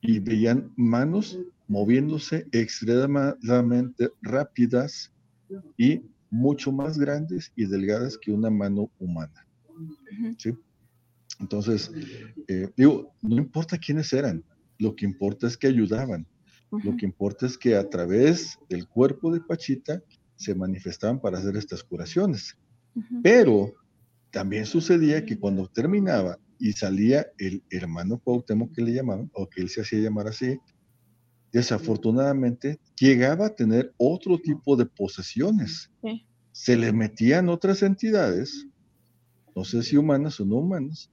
Y 0.00 0.20
veían 0.20 0.72
manos 0.76 1.38
moviéndose 1.66 2.46
extremadamente 2.52 4.10
rápidas 4.22 5.12
y 5.76 6.02
mucho 6.30 6.70
más 6.70 6.98
grandes 6.98 7.52
y 7.56 7.66
delgadas 7.66 8.18
que 8.18 8.30
una 8.30 8.50
mano 8.50 8.90
humana. 8.98 9.46
¿sí? 10.38 10.52
Entonces, 11.40 11.90
eh, 12.48 12.70
digo, 12.76 13.12
no 13.22 13.36
importa 13.36 13.78
quiénes 13.78 14.12
eran, 14.12 14.44
lo 14.78 14.94
que 14.94 15.04
importa 15.04 15.46
es 15.46 15.56
que 15.56 15.66
ayudaban. 15.66 16.26
Lo 16.70 16.96
que 16.96 17.06
importa 17.06 17.46
es 17.46 17.56
que 17.56 17.76
a 17.76 17.88
través 17.88 18.58
del 18.68 18.88
cuerpo 18.88 19.32
de 19.32 19.40
Pachita 19.40 20.02
se 20.36 20.54
manifestaban 20.54 21.20
para 21.20 21.38
hacer 21.38 21.56
estas 21.56 21.82
curaciones. 21.82 22.56
Pero 23.22 23.74
también 24.30 24.66
sucedía 24.66 25.24
que 25.24 25.38
cuando 25.38 25.68
terminaba 25.68 26.38
y 26.58 26.72
salía 26.72 27.26
el 27.38 27.62
hermano 27.70 28.18
Cuauhtémoc 28.18 28.74
que 28.74 28.82
le 28.82 28.94
llamaban, 28.94 29.30
o 29.34 29.48
que 29.48 29.60
él 29.60 29.68
se 29.68 29.82
hacía 29.82 30.00
llamar 30.00 30.28
así, 30.28 30.58
desafortunadamente 31.52 32.78
llegaba 32.98 33.46
a 33.46 33.54
tener 33.54 33.94
otro 33.96 34.38
tipo 34.38 34.76
de 34.76 34.86
posesiones. 34.86 35.90
Se 36.52 36.76
le 36.76 36.92
metían 36.92 37.48
otras 37.48 37.82
entidades, 37.82 38.66
no 39.54 39.64
sé 39.64 39.82
si 39.82 39.96
humanas 39.96 40.40
o 40.40 40.44
no 40.44 40.56
humanas, 40.56 41.10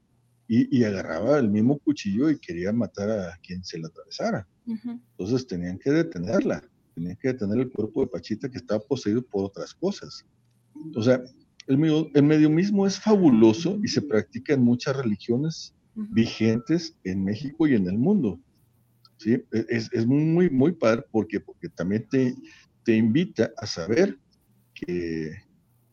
y, 0.47 0.83
agarraba 0.83 1.39
el 1.39 1.49
mismo 1.49 1.79
cuchillo 1.79 2.29
y 2.29 2.37
quería 2.37 2.71
matar 2.71 3.09
a 3.09 3.39
quien 3.41 3.63
se 3.63 3.79
le 3.79 3.87
atravesara. 3.87 4.47
Entonces 4.65 5.47
tenían 5.47 5.79
que 5.79 5.91
detenerla, 5.91 6.63
tenían 6.93 7.17
que 7.17 7.29
detener 7.29 7.59
el 7.59 7.71
cuerpo 7.71 8.01
de 8.01 8.07
Pachita 8.07 8.49
que 8.49 8.57
estaba 8.57 8.79
poseído 8.81 9.21
por 9.21 9.45
otras 9.45 9.73
cosas. 9.73 10.25
O 10.95 11.01
sea, 11.01 11.21
el, 11.67 11.77
medio, 11.77 12.09
el 12.13 12.23
mediumismo 12.23 12.85
es 12.85 12.99
fabuloso 12.99 13.79
y 13.83 13.87
se 13.87 14.01
practica 14.01 14.53
en 14.53 14.63
muchas 14.63 14.95
religiones 14.95 15.73
vigentes 15.95 16.95
en 17.03 17.23
México 17.23 17.67
y 17.67 17.75
en 17.75 17.87
el 17.87 17.97
mundo. 17.97 18.39
¿sí? 19.17 19.43
Es, 19.51 19.89
es, 19.93 20.05
muy, 20.05 20.49
muy 20.49 20.71
padre 20.73 21.03
porque, 21.11 21.39
porque 21.39 21.69
también 21.69 22.07
te, 22.09 22.35
te 22.83 22.95
invita 22.95 23.51
a 23.57 23.65
saber 23.65 24.17
que, 24.73 25.31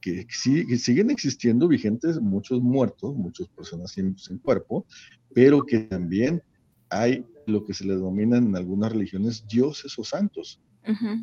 que, 0.00 0.26
siguen 0.30 1.10
existiendo 1.10 1.68
vigentes 1.68 2.20
muchos 2.20 2.60
muertos, 2.60 3.14
muchas 3.14 3.48
personas 3.48 3.92
sin, 3.92 4.14
cuerpo, 4.42 4.86
pero 5.34 5.64
que 5.64 5.80
también 5.80 6.42
hay 6.88 7.24
lo 7.46 7.64
que 7.64 7.74
se 7.74 7.84
le 7.84 7.94
denominan 7.94 8.48
en 8.48 8.56
algunas 8.56 8.92
religiones 8.92 9.46
dioses 9.46 9.98
o 9.98 10.04
santos, 10.04 10.60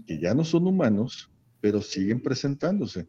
que 0.06 0.20
ya 0.20 0.34
no 0.34 0.44
son 0.44 0.68
humanos, 0.68 1.32
pero 1.62 1.82
siguen 1.82 2.22
presentándose. 2.22 3.08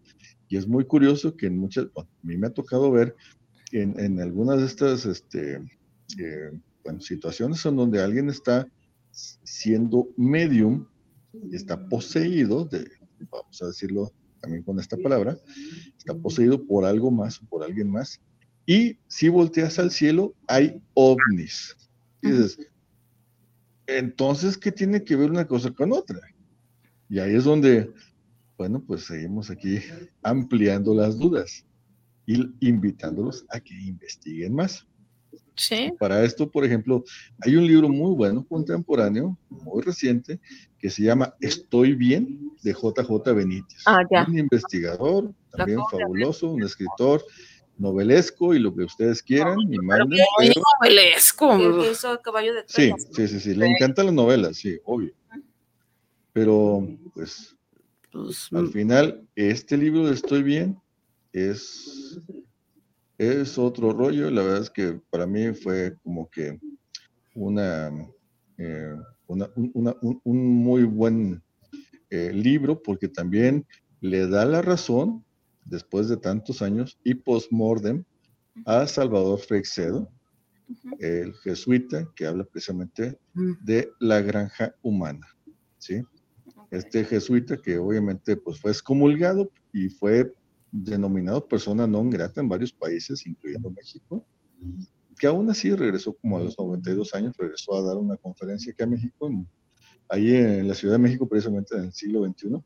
Y 0.49 0.57
es 0.57 0.67
muy 0.67 0.85
curioso 0.85 1.37
que 1.37 1.47
en 1.47 1.59
muchas, 1.59 1.87
a 1.97 2.07
mí 2.23 2.37
me 2.37 2.47
ha 2.47 2.55
tocado 2.55 2.91
ver 2.91 3.15
en, 3.73 3.99
en 4.01 4.21
algunas 4.21 4.59
de 4.59 4.67
estas 4.67 5.05
este, 5.05 5.61
eh, 6.19 6.51
situaciones 7.01 7.65
en 7.67 7.77
donde 7.77 8.03
alguien 8.03 8.31
está 8.31 8.67
siendo 9.11 10.09
medium, 10.17 10.87
está 11.53 11.89
poseído, 11.89 12.65
de, 12.65 12.89
vamos 13.31 13.63
a 13.63 13.67
decirlo 13.67 14.13
también 14.41 14.63
con 14.63 14.79
esta 14.79 14.97
palabra, 14.97 15.37
está 15.97 16.15
poseído 16.15 16.65
por 16.65 16.85
algo 16.85 17.11
más 17.11 17.43
o 17.43 17.47
por 17.47 17.63
alguien 17.63 17.91
más. 17.91 18.21
Y 18.65 18.99
si 19.07 19.29
volteas 19.29 19.79
al 19.79 19.91
cielo, 19.91 20.35
hay 20.47 20.81
ovnis. 20.95 21.77
dices, 22.23 22.59
entonces, 23.87 24.57
¿qué 24.59 24.71
tiene 24.71 25.03
que 25.03 25.17
ver 25.17 25.31
una 25.31 25.47
cosa 25.47 25.71
con 25.71 25.93
otra? 25.93 26.21
Y 27.09 27.19
ahí 27.19 27.35
es 27.35 27.45
donde, 27.45 27.91
bueno, 28.57 28.83
pues 28.87 29.07
seguimos 29.07 29.51
aquí 29.51 29.81
ampliando 30.23 30.95
las 30.95 31.19
dudas 31.19 31.65
y 32.27 32.45
invitándolos 32.61 33.45
a 33.49 33.61
que 33.61 33.75
investiguen 33.75 34.55
más. 34.55 34.87
Para 35.99 36.23
esto, 36.23 36.49
por 36.49 36.65
ejemplo, 36.65 37.03
hay 37.41 37.57
un 37.57 37.67
libro 37.67 37.89
muy 37.89 38.15
bueno, 38.15 38.47
contemporáneo, 38.47 39.37
muy 39.49 39.83
reciente, 39.83 40.39
que 40.79 40.89
se 40.89 41.03
llama 41.03 41.35
Estoy 41.41 41.95
bien, 41.95 42.53
de 42.63 42.73
JJ 42.73 43.35
Benítez. 43.35 43.83
Ah, 43.87 44.03
un 44.29 44.39
investigador, 44.39 45.33
también 45.51 45.81
fabuloso, 45.91 46.51
un 46.51 46.63
escritor 46.63 47.25
novelesco 47.77 48.55
y 48.55 48.59
lo 48.59 48.75
que 48.75 48.85
ustedes 48.85 49.23
quieran 49.23 49.59
y 49.61 49.79
manden. 49.79 50.21
novelesco. 50.81 52.21
caballo 52.23 52.55
de 52.55 52.65
sí, 52.67 52.93
sí, 53.13 53.29
sí, 53.29 53.41
sí, 53.41 53.55
le 53.55 53.67
encantan 53.67 54.07
las 54.07 54.15
novelas, 54.15 54.57
sí, 54.57 54.79
obvio. 54.85 55.13
Pero, 56.39 56.87
pues, 57.15 57.57
pues 58.13 58.49
al 58.53 58.67
mm. 58.67 58.71
final, 58.71 59.29
este 59.35 59.77
libro 59.77 60.07
de 60.07 60.15
Estoy 60.15 60.45
bien 60.45 60.79
es 61.33 62.21
es 63.19 63.59
otro 63.59 63.93
rollo. 63.93 64.31
La 64.31 64.43
verdad 64.43 64.63
es 64.63 64.71
que 64.71 65.01
para 65.11 65.27
mí 65.27 65.53
fue 65.53 65.97
como 66.05 66.31
que 66.31 66.61
una, 67.35 67.91
eh, 68.57 68.95
un, 69.27 70.63
muy 70.63 70.85
buen 70.85 71.43
eh, 72.11 72.33
libro 72.33 72.81
porque 72.81 73.09
también 73.09 73.67
le 74.01 74.29
da 74.29 74.45
la 74.45 74.63
razón, 74.63 75.25
después 75.65 76.09
de 76.09 76.19
tantos 76.19 76.63
años, 76.63 76.97
y 77.03 77.15
post-mortem, 77.15 78.05
a 78.65 78.87
Salvador 78.87 79.41
Freixedo, 79.41 80.09
el 81.01 81.35
jesuita 81.35 82.09
que 82.15 82.27
habla 82.27 82.45
precisamente 82.45 83.19
mm. 83.35 83.53
de 83.65 83.91
la 83.99 84.21
granja 84.21 84.73
humana. 84.83 85.27
¿sí? 85.79 86.03
Este 86.71 87.05
jesuita 87.05 87.57
que 87.57 87.79
obviamente 87.79 88.37
pues, 88.37 88.61
fue 88.61 88.71
excomulgado 88.71 89.51
y 89.73 89.89
fue 89.89 90.33
denominado 90.71 91.47
persona 91.49 91.87
non 91.87 92.11
grata 92.11 92.41
en 92.41 92.49
varios 92.49 92.73
países, 92.73 93.25
incluyendo 93.25 93.71
México, 93.71 94.25
que 95.19 95.27
aún 95.27 95.49
así 95.51 95.75
regresó 95.75 96.13
como 96.13 96.37
a 96.37 96.45
los 96.45 96.59
92 96.59 97.15
años, 97.15 97.37
regresó 97.37 97.75
a 97.75 97.83
dar 97.83 97.97
una 97.97 98.17
conferencia 98.17 98.73
aquí 98.73 98.83
a 98.83 98.87
México, 98.87 99.31
ahí 100.09 100.35
en 100.35 100.69
la 100.69 100.75
Ciudad 100.75 100.95
de 100.95 101.03
México, 101.03 101.29
precisamente 101.29 101.77
en 101.77 101.85
el 101.85 101.93
siglo 101.93 102.25
XXI. 102.27 102.63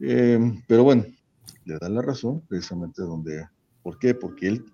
Em, 0.00 0.62
pero 0.68 0.84
bueno, 0.84 1.04
le 1.64 1.78
da 1.78 1.88
la 1.88 2.02
razón, 2.02 2.42
precisamente 2.48 3.02
donde, 3.02 3.46
¿por 3.82 3.98
qué? 3.98 4.14
Porque 4.14 4.48
él, 4.48 4.64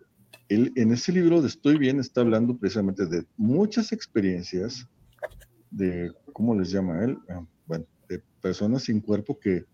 él 0.49 0.73
en 0.77 0.93
ese 0.93 1.13
libro 1.13 1.41
de 1.41 1.49
Estoy 1.49 1.79
Bien 1.79 2.01
está 2.01 2.21
hablando 2.21 2.57
precisamente 2.57 3.07
de 3.07 3.25
muchas 3.37 3.93
experiencias 3.93 4.89
de, 5.77 6.11
¿cómo 6.33 6.55
les 6.55 6.71
llama 6.71 7.05
él? 7.05 7.19
Ah, 7.29 7.45
bueno, 7.67 7.85
de 8.09 8.23
personas 8.41 8.85
sin 8.85 9.01
cuerpo 9.01 9.39
que, 9.39 9.65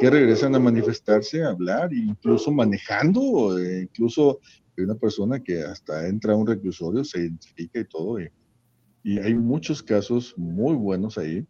que 0.00 0.10
regresan 0.10 0.54
a 0.54 0.58
manifestarse, 0.58 1.42
a 1.42 1.50
hablar, 1.50 1.92
incluso 1.92 2.50
manejando, 2.50 3.58
eh, 3.58 3.82
incluso 3.82 4.40
hay 4.76 4.84
una 4.84 4.96
persona 4.96 5.40
que 5.40 5.62
hasta 5.62 6.08
entra 6.08 6.32
a 6.32 6.36
un 6.36 6.46
reclusorio, 6.46 7.04
se 7.04 7.20
identifica 7.20 7.78
y 7.78 7.84
todo, 7.84 8.20
y, 8.20 8.28
y 9.04 9.18
hay 9.18 9.34
muchos 9.34 9.82
casos 9.82 10.34
muy 10.36 10.74
buenos 10.74 11.16
ahí, 11.18 11.46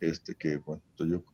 este 0.00 0.34
que, 0.34 0.58
bueno, 0.58 0.82
yo, 0.98 1.24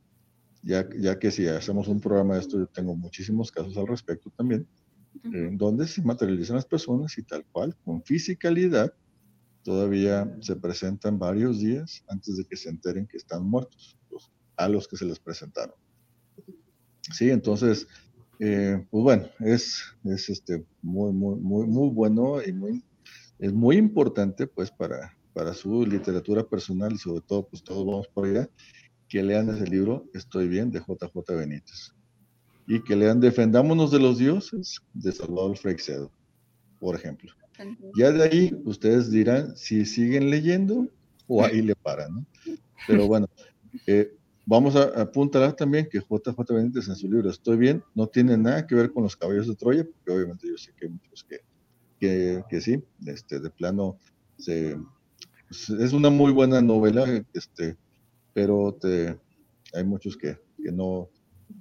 ya, 0.63 0.87
ya 0.97 1.19
que 1.19 1.29
si 1.29 1.47
hacemos 1.47 1.87
un 1.87 1.99
programa 1.99 2.35
de 2.35 2.39
esto, 2.39 2.57
yo 2.57 2.67
tengo 2.67 2.95
muchísimos 2.95 3.51
casos 3.51 3.77
al 3.77 3.87
respecto 3.87 4.31
también, 4.35 4.67
en 5.23 5.57
donde 5.57 5.87
se 5.87 6.01
materializan 6.01 6.55
las 6.55 6.65
personas 6.65 7.17
y 7.17 7.23
tal 7.23 7.45
cual, 7.51 7.75
con 7.83 8.03
fisicalidad, 8.03 8.93
todavía 9.65 10.31
se 10.41 10.55
presentan 10.55 11.17
varios 11.17 11.59
días 11.59 12.03
antes 12.07 12.37
de 12.37 12.45
que 12.45 12.55
se 12.55 12.69
enteren 12.69 13.07
que 13.07 13.17
están 13.17 13.43
muertos 13.43 13.97
a 14.57 14.69
los 14.69 14.87
que 14.87 14.95
se 14.95 15.05
les 15.05 15.19
presentaron. 15.19 15.75
Sí, 17.11 17.31
entonces, 17.31 17.87
eh, 18.39 18.85
pues 18.91 19.03
bueno, 19.03 19.25
es, 19.39 19.83
es 20.03 20.29
este, 20.29 20.63
muy, 20.81 21.11
muy, 21.11 21.35
muy, 21.39 21.65
muy 21.67 21.89
bueno 21.89 22.41
y 22.45 22.53
muy, 22.53 22.83
es 23.39 23.51
muy 23.51 23.77
importante 23.77 24.45
pues 24.47 24.69
para, 24.69 25.17
para 25.33 25.53
su 25.53 25.85
literatura 25.85 26.43
personal 26.47 26.93
y 26.93 26.99
sobre 26.99 27.21
todo, 27.21 27.47
pues 27.47 27.63
todos 27.63 27.85
vamos 27.85 28.07
por 28.07 28.27
allá, 28.27 28.47
que 29.09 29.23
lean 29.23 29.49
ese 29.49 29.65
libro, 29.65 30.05
Estoy 30.13 30.47
bien, 30.47 30.71
de 30.71 30.79
JJ 30.79 31.35
Benítez. 31.35 31.91
y 32.67 32.83
que 32.83 32.95
lean 32.95 33.19
Defendámonos 33.19 33.91
de 33.91 33.99
los 33.99 34.19
dioses 34.19 34.79
de 34.93 35.11
Salvador 35.11 35.57
Freixedo, 35.57 36.11
por 36.79 36.95
ejemplo. 36.95 37.33
Ya 37.95 38.11
de 38.11 38.23
ahí 38.23 38.61
ustedes 38.65 39.11
dirán 39.11 39.55
si 39.55 39.85
siguen 39.85 40.29
leyendo 40.29 40.87
o 41.27 41.43
ahí 41.43 41.61
le 41.61 41.75
paran, 41.75 42.15
¿no? 42.15 42.25
Pero 42.87 43.07
bueno, 43.07 43.27
eh, 43.87 44.13
vamos 44.45 44.75
a 44.75 45.01
apuntar 45.01 45.55
también 45.55 45.87
que 45.89 45.99
JJ 45.99 46.37
Benítez 46.49 46.87
en 46.87 46.95
su 46.95 47.09
libro 47.09 47.29
Estoy 47.29 47.57
bien 47.57 47.83
no 47.95 48.07
tiene 48.07 48.37
nada 48.37 48.67
que 48.67 48.75
ver 48.75 48.91
con 48.91 49.03
los 49.03 49.15
caballos 49.15 49.47
de 49.47 49.55
Troya, 49.55 49.83
porque 49.83 50.11
obviamente 50.11 50.47
yo 50.47 50.57
sé 50.57 50.71
que 50.79 50.87
muchos 50.87 51.23
que, 51.23 51.39
que, 51.99 52.43
que 52.49 52.61
sí, 52.61 52.83
este, 53.05 53.39
de 53.39 53.49
plano 53.49 53.97
se, 54.37 54.77
es 55.49 55.93
una 55.93 56.09
muy 56.09 56.31
buena 56.31 56.61
novela, 56.61 57.05
este, 57.33 57.77
pero 58.33 58.77
te, 58.79 59.17
hay 59.73 59.83
muchos 59.83 60.17
que, 60.17 60.37
que 60.61 60.71
no, 60.71 61.09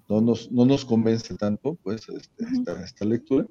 no, 0.09 0.21
nos, 0.21 0.51
no 0.51 0.65
nos 0.65 0.85
convence 0.85 1.35
tanto 1.37 1.77
pues 1.83 2.09
este, 2.09 2.45
esta, 2.45 2.83
esta, 2.83 3.05
lectura. 3.05 3.47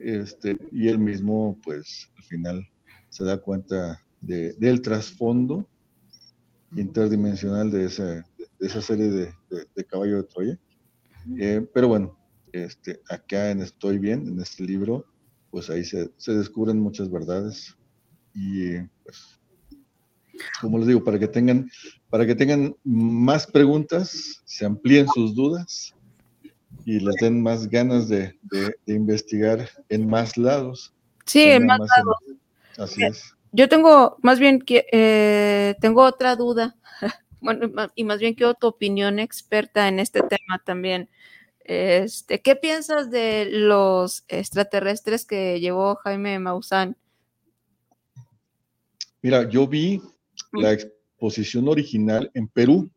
Este, 0.00 0.56
y 0.72 0.88
él 0.88 0.98
mismo, 0.98 1.58
pues 1.62 2.10
al 2.16 2.24
final 2.24 2.68
se 3.10 3.24
da 3.24 3.38
cuenta 3.38 4.02
de, 4.20 4.54
del 4.54 4.80
trasfondo 4.80 5.68
interdimensional 6.74 7.70
de 7.70 7.84
esa, 7.84 8.04
de 8.04 8.66
esa 8.66 8.80
serie 8.80 9.08
de, 9.08 9.34
de, 9.74 9.84
Caballo 9.84 10.16
de 10.16 10.22
Troya. 10.24 10.58
Eh, 11.38 11.66
pero 11.74 11.88
bueno, 11.88 12.18
este, 12.52 13.00
acá 13.10 13.50
en 13.50 13.60
Estoy 13.60 13.98
Bien, 13.98 14.26
en 14.26 14.40
este 14.40 14.64
libro, 14.64 15.04
pues 15.50 15.68
ahí 15.68 15.84
se, 15.84 16.10
se 16.16 16.32
descubren 16.32 16.80
muchas 16.80 17.10
verdades 17.10 17.76
y 18.34 18.78
pues 19.02 19.40
como 20.60 20.78
les 20.78 20.86
digo, 20.86 21.04
para 21.04 21.18
que 21.18 21.28
tengan, 21.28 21.70
para 22.08 22.26
que 22.26 22.34
tengan 22.34 22.74
más 22.84 23.46
preguntas, 23.46 24.40
se 24.44 24.64
amplíen 24.64 25.06
sus 25.08 25.34
dudas 25.34 25.94
y 26.90 26.98
les 26.98 27.14
den 27.20 27.40
más 27.40 27.68
ganas 27.68 28.08
de, 28.08 28.34
investigar 28.86 29.68
en 29.88 30.08
más 30.08 30.36
lados. 30.36 30.92
Sí, 31.24 31.42
en 31.42 31.66
más, 31.66 31.78
lados. 31.78 32.16
así 32.78 33.04
es. 33.04 33.32
Yo 33.52 33.68
tengo, 33.68 34.16
más 34.22 34.40
bien, 34.40 34.64
eh, 34.66 35.76
tengo 35.80 36.02
otra 36.02 36.34
duda, 36.34 36.74
bueno, 37.40 37.70
y 37.94 38.02
más 38.02 38.18
bien 38.18 38.34
quiero 38.34 38.54
tu 38.54 38.66
opinión 38.66 39.20
experta 39.20 39.86
en 39.86 40.00
este 40.00 40.20
tema 40.22 40.60
también. 40.64 41.08
Este, 41.60 42.42
¿Qué 42.42 42.56
piensas 42.56 43.08
de 43.08 43.46
los 43.48 44.24
extraterrestres 44.26 45.24
que 45.24 45.60
llevó 45.60 45.94
Jaime 45.94 46.40
Maussan? 46.40 46.96
Mira, 49.22 49.48
yo 49.48 49.68
vi 49.68 50.02
la 50.54 50.72
exposición 50.72 51.68
original 51.68 52.32
en 52.34 52.48
Perú, 52.48 52.90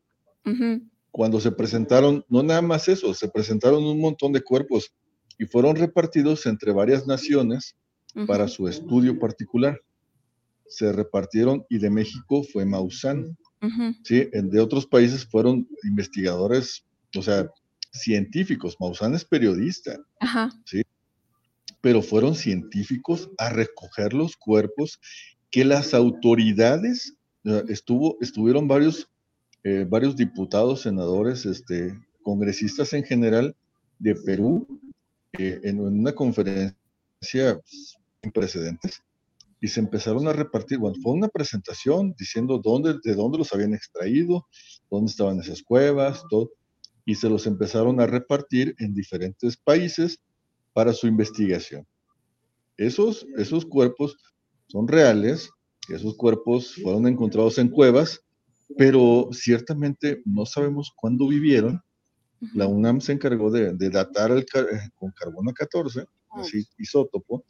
cuando 1.14 1.40
se 1.40 1.52
presentaron, 1.52 2.26
no 2.28 2.42
nada 2.42 2.64
más 2.64 2.88
eso, 2.88 3.14
se 3.14 3.28
presentaron 3.28 3.84
un 3.84 4.02
montón 4.02 4.34
de 4.34 4.42
cuerpos 4.42 4.92
y 5.38 5.46
fueron 5.46 5.76
repartidos 5.76 6.48
entre 6.48 6.72
varias 6.72 7.06
naciones 7.06 7.76
para 8.26 8.48
su 8.48 8.68
estudio 8.68 9.20
particular. 9.20 9.80
Se 10.68 10.92
repartieron 10.92 11.68
y 11.70 11.78
de 11.78 11.92
México 11.92 12.42
fue 12.44 12.66
Maussan. 12.66 13.38
¿sí? 14.04 14.28
De 14.34 14.60
otros 14.60 14.88
países 14.88 15.24
fueron 15.24 15.68
investigadores, 15.84 16.84
o 17.16 17.22
sea, 17.22 17.48
científicos. 17.92 18.76
Maussan 18.80 19.14
es 19.14 19.24
periodista, 19.24 19.96
¿sí? 20.66 20.82
pero 21.80 22.02
fueron 22.02 22.34
científicos 22.34 23.30
a 23.38 23.50
recoger 23.50 24.16
los 24.16 24.36
cuerpos 24.36 25.00
que 25.52 25.64
las 25.64 25.94
autoridades 25.94 27.14
estuvo, 27.68 28.18
estuvieron 28.20 28.68
varios, 28.68 29.12
eh, 29.64 29.86
varios 29.88 30.16
diputados, 30.16 30.82
senadores, 30.82 31.46
este, 31.46 31.98
congresistas 32.22 32.94
en 32.94 33.04
general 33.04 33.56
de 34.00 34.16
Perú 34.16 34.68
eh, 35.38 35.62
en 35.64 35.80
una 35.80 36.14
conferencia 36.14 36.76
pues, 37.24 37.98
sin 38.22 38.32
precedentes 38.32 39.02
y 39.64 39.70
se 39.70 39.80
empezaron 39.80 40.28
a 40.28 40.34
repartir, 40.34 40.78
bueno, 40.78 40.98
fue 41.02 41.14
una 41.14 41.30
presentación 41.30 42.14
diciendo 42.20 42.60
dónde, 42.62 43.00
de 43.02 43.16
dónde 43.16 43.38
los 43.38 43.54
habían 43.54 43.74
extraído, 43.74 44.46
dónde 44.92 45.10
estaban 45.10 45.40
esas 45.40 45.64
cuevas, 45.64 46.22
todo, 46.30 46.52
y 47.06 47.16
se 47.16 47.30
los 47.30 47.48
empezaron 47.48 48.02
a 48.02 48.06
repartir 48.06 48.76
en 48.80 48.94
diferentes 48.94 49.56
países 49.56 50.20
para 50.74 50.92
su 50.92 51.08
investigación. 51.08 51.88
Esos, 52.76 53.26
esos 53.38 53.66
cuerpos 53.66 54.18
son 54.68 54.86
reales, 54.86 55.50
esos 55.88 56.16
cuerpos 56.16 56.76
fueron 56.84 57.08
encontrados 57.08 57.58
en 57.58 57.70
cuevas, 57.70 58.20
pero 58.78 59.30
ciertamente 59.32 60.22
no 60.26 60.46
sabemos 60.46 60.92
cuándo 60.96 61.28
vivieron. 61.28 61.82
La 62.54 62.68
UNAM 62.68 63.00
se 63.00 63.14
encargó 63.14 63.50
de, 63.52 63.74
datar 63.90 64.32
el, 64.32 64.40
eh, 64.42 64.90
con 64.96 65.12
carbono 65.12 65.54
14, 65.54 66.06
así, 66.32 66.66
isótopo, 66.78 67.46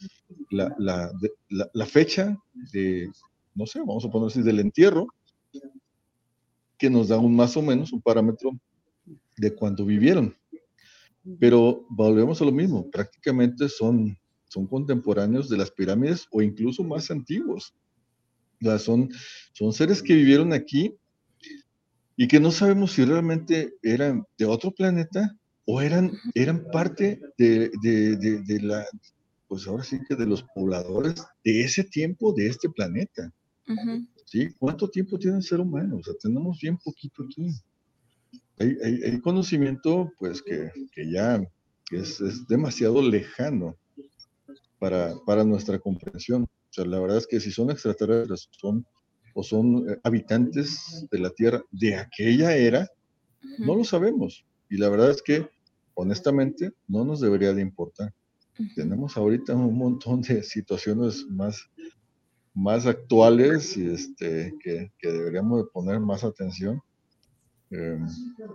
la, 0.51 0.73
la, 0.77 1.11
la, 1.49 1.85
fecha 1.85 2.37
de, 2.71 3.09
no 3.55 3.65
sé, 3.65 3.79
vamos 3.79 4.05
a 4.05 4.09
poner 4.09 4.27
así, 4.27 4.43
del 4.43 4.59
entierro, 4.59 5.07
que 6.77 6.89
nos 6.89 7.07
da 7.07 7.17
un 7.17 7.35
más 7.35 7.57
o 7.57 7.61
menos 7.61 7.91
un 7.91 8.01
parámetro 8.01 8.51
de 9.37 9.55
cuándo 9.55 9.85
vivieron. 9.85 10.35
Pero 11.39 11.85
volvemos 11.89 12.41
a 12.41 12.45
lo 12.45 12.51
mismo, 12.51 12.91
prácticamente 12.91 13.69
son, 13.69 14.15
son 14.49 14.67
contemporáneos 14.67 15.49
de 15.49 15.57
las 15.57 15.71
pirámides 15.71 16.27
o 16.29 16.41
incluso 16.41 16.83
más 16.83 17.09
antiguos 17.09 17.73
son, 18.79 19.09
son 19.53 19.73
seres 19.73 20.01
que 20.01 20.13
vivieron 20.13 20.53
aquí 20.53 20.95
y 22.15 22.27
que 22.27 22.39
no 22.39 22.51
sabemos 22.51 22.93
si 22.93 23.05
realmente 23.05 23.73
eran 23.81 24.23
de 24.37 24.45
otro 24.45 24.71
planeta 24.71 25.35
o 25.65 25.81
eran, 25.81 26.11
eran 26.35 26.65
parte 26.71 27.19
de, 27.37 27.71
la, 28.61 28.85
pues 29.47 29.67
ahora 29.67 29.83
sí 29.83 29.99
que 30.07 30.15
de 30.15 30.25
los 30.25 30.43
pobladores 30.55 31.25
de 31.43 31.61
ese 31.61 31.83
tiempo, 31.83 32.33
de 32.33 32.47
este 32.47 32.69
planeta. 32.69 33.31
¿Sí? 34.25 34.49
¿Cuánto 34.59 34.89
tiempo 34.89 35.17
tiene 35.17 35.37
el 35.37 35.43
ser 35.43 35.59
humano? 35.59 35.97
O 35.97 36.03
sea, 36.03 36.13
tenemos 36.19 36.59
bien 36.59 36.77
poquito 36.77 37.23
aquí. 37.23 37.51
Hay, 38.59 39.19
conocimiento, 39.21 40.11
pues, 40.19 40.41
que, 40.41 40.71
ya 41.11 41.41
es, 41.91 42.21
es, 42.21 42.47
demasiado 42.47 43.01
lejano 43.01 43.75
para, 44.79 45.13
para 45.25 45.43
nuestra 45.43 45.79
comprensión. 45.79 46.43
O 46.43 46.73
sea, 46.73 46.85
la 46.85 46.99
verdad 46.99 47.17
es 47.17 47.27
que 47.27 47.39
si 47.39 47.51
son 47.51 47.71
extraterrestres 47.71 48.49
son, 48.51 48.85
o 49.33 49.43
son 49.43 49.89
eh, 49.89 49.99
habitantes 50.03 51.07
de 51.11 51.19
la 51.19 51.29
Tierra 51.29 51.63
de 51.71 51.95
aquella 51.95 52.55
era, 52.55 52.89
no 53.59 53.75
lo 53.75 53.83
sabemos. 53.83 54.45
Y 54.69 54.77
la 54.77 54.89
verdad 54.89 55.11
es 55.11 55.21
que, 55.21 55.49
honestamente, 55.93 56.71
no 56.87 57.03
nos 57.03 57.19
debería 57.19 57.53
de 57.53 57.61
importar. 57.61 58.13
Tenemos 58.75 59.17
ahorita 59.17 59.55
un 59.55 59.77
montón 59.77 60.21
de 60.21 60.43
situaciones 60.43 61.25
más, 61.27 61.69
más 62.53 62.85
actuales 62.85 63.75
y 63.75 63.87
este, 63.87 64.53
que, 64.61 64.91
deberíamos 65.01 65.63
de 65.63 65.71
poner 65.71 65.99
más 65.99 66.23
atención. 66.23 66.81
Em, 67.71 68.05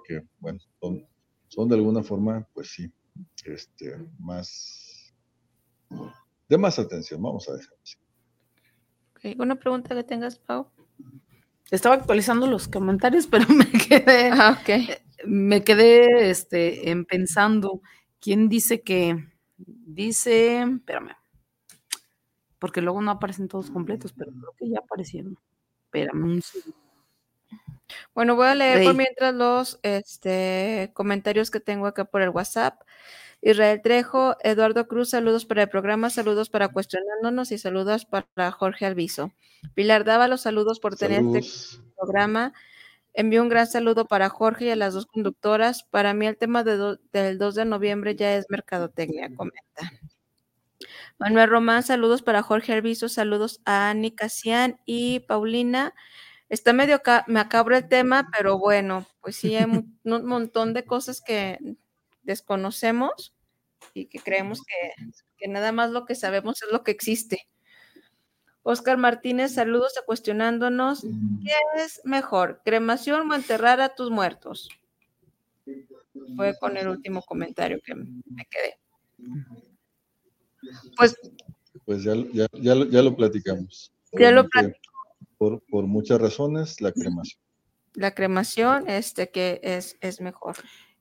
que, 0.07 0.23
bueno, 0.39 0.61
son, 0.81 1.05
son 1.49 1.69
de 1.69 1.75
alguna 1.75 2.03
forma, 2.03 2.47
pues 2.55 2.69
sí, 2.71 2.91
este, 3.45 3.97
más 4.19 5.13
de 6.49 6.57
más 6.57 6.79
atención, 6.79 7.23
vamos 7.23 7.49
a 7.49 7.53
dejar 7.55 7.77
así. 7.83 7.97
¿Alguna 9.25 9.57
pregunta 9.57 9.95
que 9.95 10.05
tengas, 10.05 10.39
Pau? 10.39 10.69
Estaba 11.71 11.97
actualizando 11.97 12.47
los 12.47 12.69
comentarios, 12.69 13.27
pero 13.27 13.47
me 13.49 13.71
quedé, 13.71 14.31
ah, 14.33 14.59
me 15.27 15.63
quedé 15.65 16.31
este, 16.31 16.91
en 16.91 17.05
pensando, 17.05 17.83
¿quién 18.21 18.49
dice 18.49 18.83
que? 18.83 19.27
Dice, 19.57 20.63
espérame, 20.63 21.17
porque 22.59 22.81
luego 22.81 23.03
no 23.03 23.11
aparecen 23.11 23.49
todos 23.49 23.71
completos, 23.71 24.13
pero 24.13 24.31
creo 24.33 24.55
que 24.57 24.69
ya 24.69 24.79
aparecieron. 24.79 25.37
Espérame 25.85 26.25
un 26.25 26.43
segundo. 26.43 26.79
Bueno, 28.15 28.37
voy 28.37 28.47
a 28.49 28.55
leer 28.55 28.85
por 28.85 28.95
mientras 28.95 29.35
los 29.35 29.81
este, 29.83 30.91
comentarios 30.95 31.51
que 31.51 31.61
tengo 31.61 31.87
acá 31.87 32.05
por 32.05 32.23
el 32.23 32.31
WhatsApp. 32.31 32.81
Israel 33.41 33.81
Trejo, 33.83 34.37
Eduardo 34.43 34.89
Cruz, 34.89 35.11
saludos 35.11 35.47
para 35.47 35.63
el 35.63 35.69
programa, 35.69 36.11
saludos 36.11 36.51
para 36.51 36.69
Cuestionándonos 36.69 37.53
y 37.53 37.59
saludos 37.59 38.05
para 38.05 38.51
Jorge 38.51 38.87
Alviso. 38.87 39.33
Pilar 39.75 40.05
Dávalos, 40.05 40.43
saludos 40.43 40.81
por 40.81 40.97
tener 40.97 41.23
este 41.37 41.79
programa. 41.97 42.53
Envío 43.15 43.43
un 43.43 43.49
gran 43.49 43.67
saludo 43.67 44.07
para 44.07 44.29
Jorge 44.29 44.67
y 44.67 44.71
a 44.71 44.77
las 44.77 44.95
dos 44.95 45.07
conductoras. 45.07 45.85
Para 45.85 46.15
mí 46.15 46.27
el 46.27 46.37
tema 46.37 46.63
del 46.63 47.39
2 47.39 47.55
de 47.55 47.65
noviembre 47.65 48.15
ya 48.15 48.35
es 48.37 48.47
mercadotecnia, 48.49 49.31
comenta. 49.35 49.93
Manuel 51.19 51.51
Román, 51.51 51.83
saludos 51.83 52.23
para 52.23 52.43
Jorge 52.43 52.73
Alviso, 52.73 53.09
saludos 53.09 53.61
a 53.65 53.91
Ani 53.91 54.13
Casian 54.13 54.81
y 54.85 55.21
Paulina. 55.21 55.95
Está 56.49 56.73
medio 56.73 57.03
macabro 57.27 57.77
el 57.77 57.89
tema, 57.89 58.29
pero 58.37 58.59
bueno, 58.59 59.07
pues 59.21 59.37
sí, 59.37 59.57
hay 59.57 59.65
un 59.65 59.99
montón 60.05 60.73
de 60.75 60.85
cosas 60.85 61.21
que 61.21 61.59
desconocemos 62.29 63.35
y 63.95 64.07
que 64.07 64.21
creemos 64.21 64.63
que, 65.37 65.49
nada 65.49 65.73
más 65.73 65.91
lo 65.91 66.05
que 66.05 66.15
sabemos 66.15 66.63
es 66.63 66.71
lo 66.71 66.85
que 66.85 66.93
existe. 66.93 67.49
Oscar 68.63 68.99
Martínez, 68.99 69.55
saludos 69.55 69.97
a 69.97 70.05
cuestionándonos, 70.05 71.01
¿qué 71.03 71.83
es 71.83 72.03
mejor, 72.05 72.61
cremación 72.65 73.31
o 73.31 73.35
enterrar 73.35 73.81
a 73.81 73.95
tus 73.95 74.11
muertos? 74.11 74.69
fue 76.37 76.57
con 76.59 76.77
el 76.77 76.89
último 76.89 77.23
comentario 77.23 77.81
que 77.85 77.95
me 77.95 78.47
quedé. 78.51 78.79
Pues, 80.97 81.17
pues 81.85 82.03
ya, 82.03 82.15
ya, 82.33 82.47
ya, 82.53 82.75
lo, 82.75 82.85
ya 82.87 83.03
lo 83.03 83.17
platicamos. 83.17 83.93
Ya 84.13 84.31
lo 84.31 84.49
platicamos. 84.49 84.79
Por, 85.39 85.63
por, 85.71 85.87
muchas 85.87 86.21
razones, 86.21 86.81
la 86.81 86.93
cremación. 86.93 87.41
La 87.95 88.15
cremación, 88.15 88.89
este, 88.89 89.31
que 89.31 89.61
es, 89.63 89.97
es 90.01 90.21
mejor. 90.21 90.57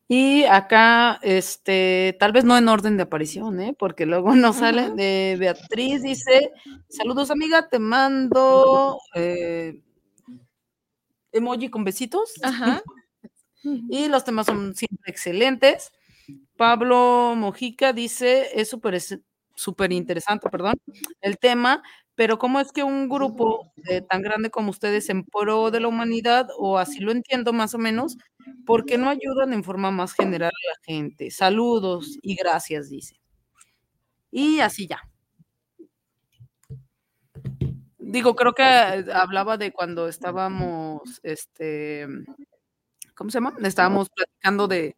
Y 0.10 0.46
acá, 0.46 1.20
este, 1.22 2.16
tal 2.20 2.32
vez 2.32 2.46
no 2.46 2.58
en 2.58 2.70
orden 2.70 2.96
de 2.96 3.04
aparición, 3.04 3.60
¿eh? 3.60 3.76
porque 3.78 4.06
luego 4.06 4.34
no 4.36 4.54
sale. 4.54 4.92
De 4.92 5.36
Beatriz 5.38 6.02
dice: 6.02 6.52
Saludos, 6.88 7.30
amiga, 7.30 7.68
te 7.70 7.80
mando 7.80 9.00
eh, 9.16 9.82
emoji 11.34 11.70
con 11.70 11.84
besitos. 11.84 12.34
Ajá. 12.42 12.82
y 13.90 14.08
los 14.08 14.24
temas 14.24 14.46
son 14.46 14.76
siempre 14.76 15.12
excelentes. 15.12 15.92
Pablo 16.56 17.34
Mojica 17.36 17.92
dice: 17.92 18.48
Es 18.60 18.70
súper 18.70 19.02
súper 19.56 19.92
interesante, 19.92 20.50
perdón, 20.50 20.76
el 21.20 21.38
tema, 21.40 21.82
pero 22.18 22.40
¿cómo 22.40 22.60
es 22.60 22.72
que 22.72 22.84
un 22.84 23.08
grupo 23.10 23.72
eh, 23.88 24.02
tan 24.02 24.24
grande 24.24 24.50
como 24.50 24.72
ustedes 24.72 25.08
en 25.10 25.24
pro 25.24 25.70
de 25.70 25.80
la 25.80 25.88
humanidad, 25.88 26.48
o 26.58 26.80
así 26.80 27.00
lo 27.00 27.12
entiendo 27.12 27.54
más 27.54 27.76
o 27.76 27.78
menos, 27.78 28.18
¿por 28.66 28.86
qué 28.86 28.98
no 28.98 29.08
ayudan 29.08 29.54
en 29.54 29.64
forma 29.64 29.92
más 29.92 30.14
general 30.14 30.50
a 30.52 30.68
la 30.70 30.76
gente? 30.84 31.30
Saludos 31.30 32.18
y 32.24 32.34
gracias, 32.34 32.90
dice. 32.90 33.20
Y 34.32 34.62
así 34.62 34.88
ya. 34.88 35.00
Digo, 38.00 38.36
creo 38.36 38.54
que 38.54 38.64
hablaba 38.64 39.58
de 39.58 39.72
cuando 39.72 40.08
estábamos, 40.08 41.20
este, 41.22 42.08
¿cómo 43.14 43.30
se 43.30 43.36
llama? 43.36 43.54
Estábamos 43.62 44.10
platicando 44.10 44.68
de, 44.68 44.98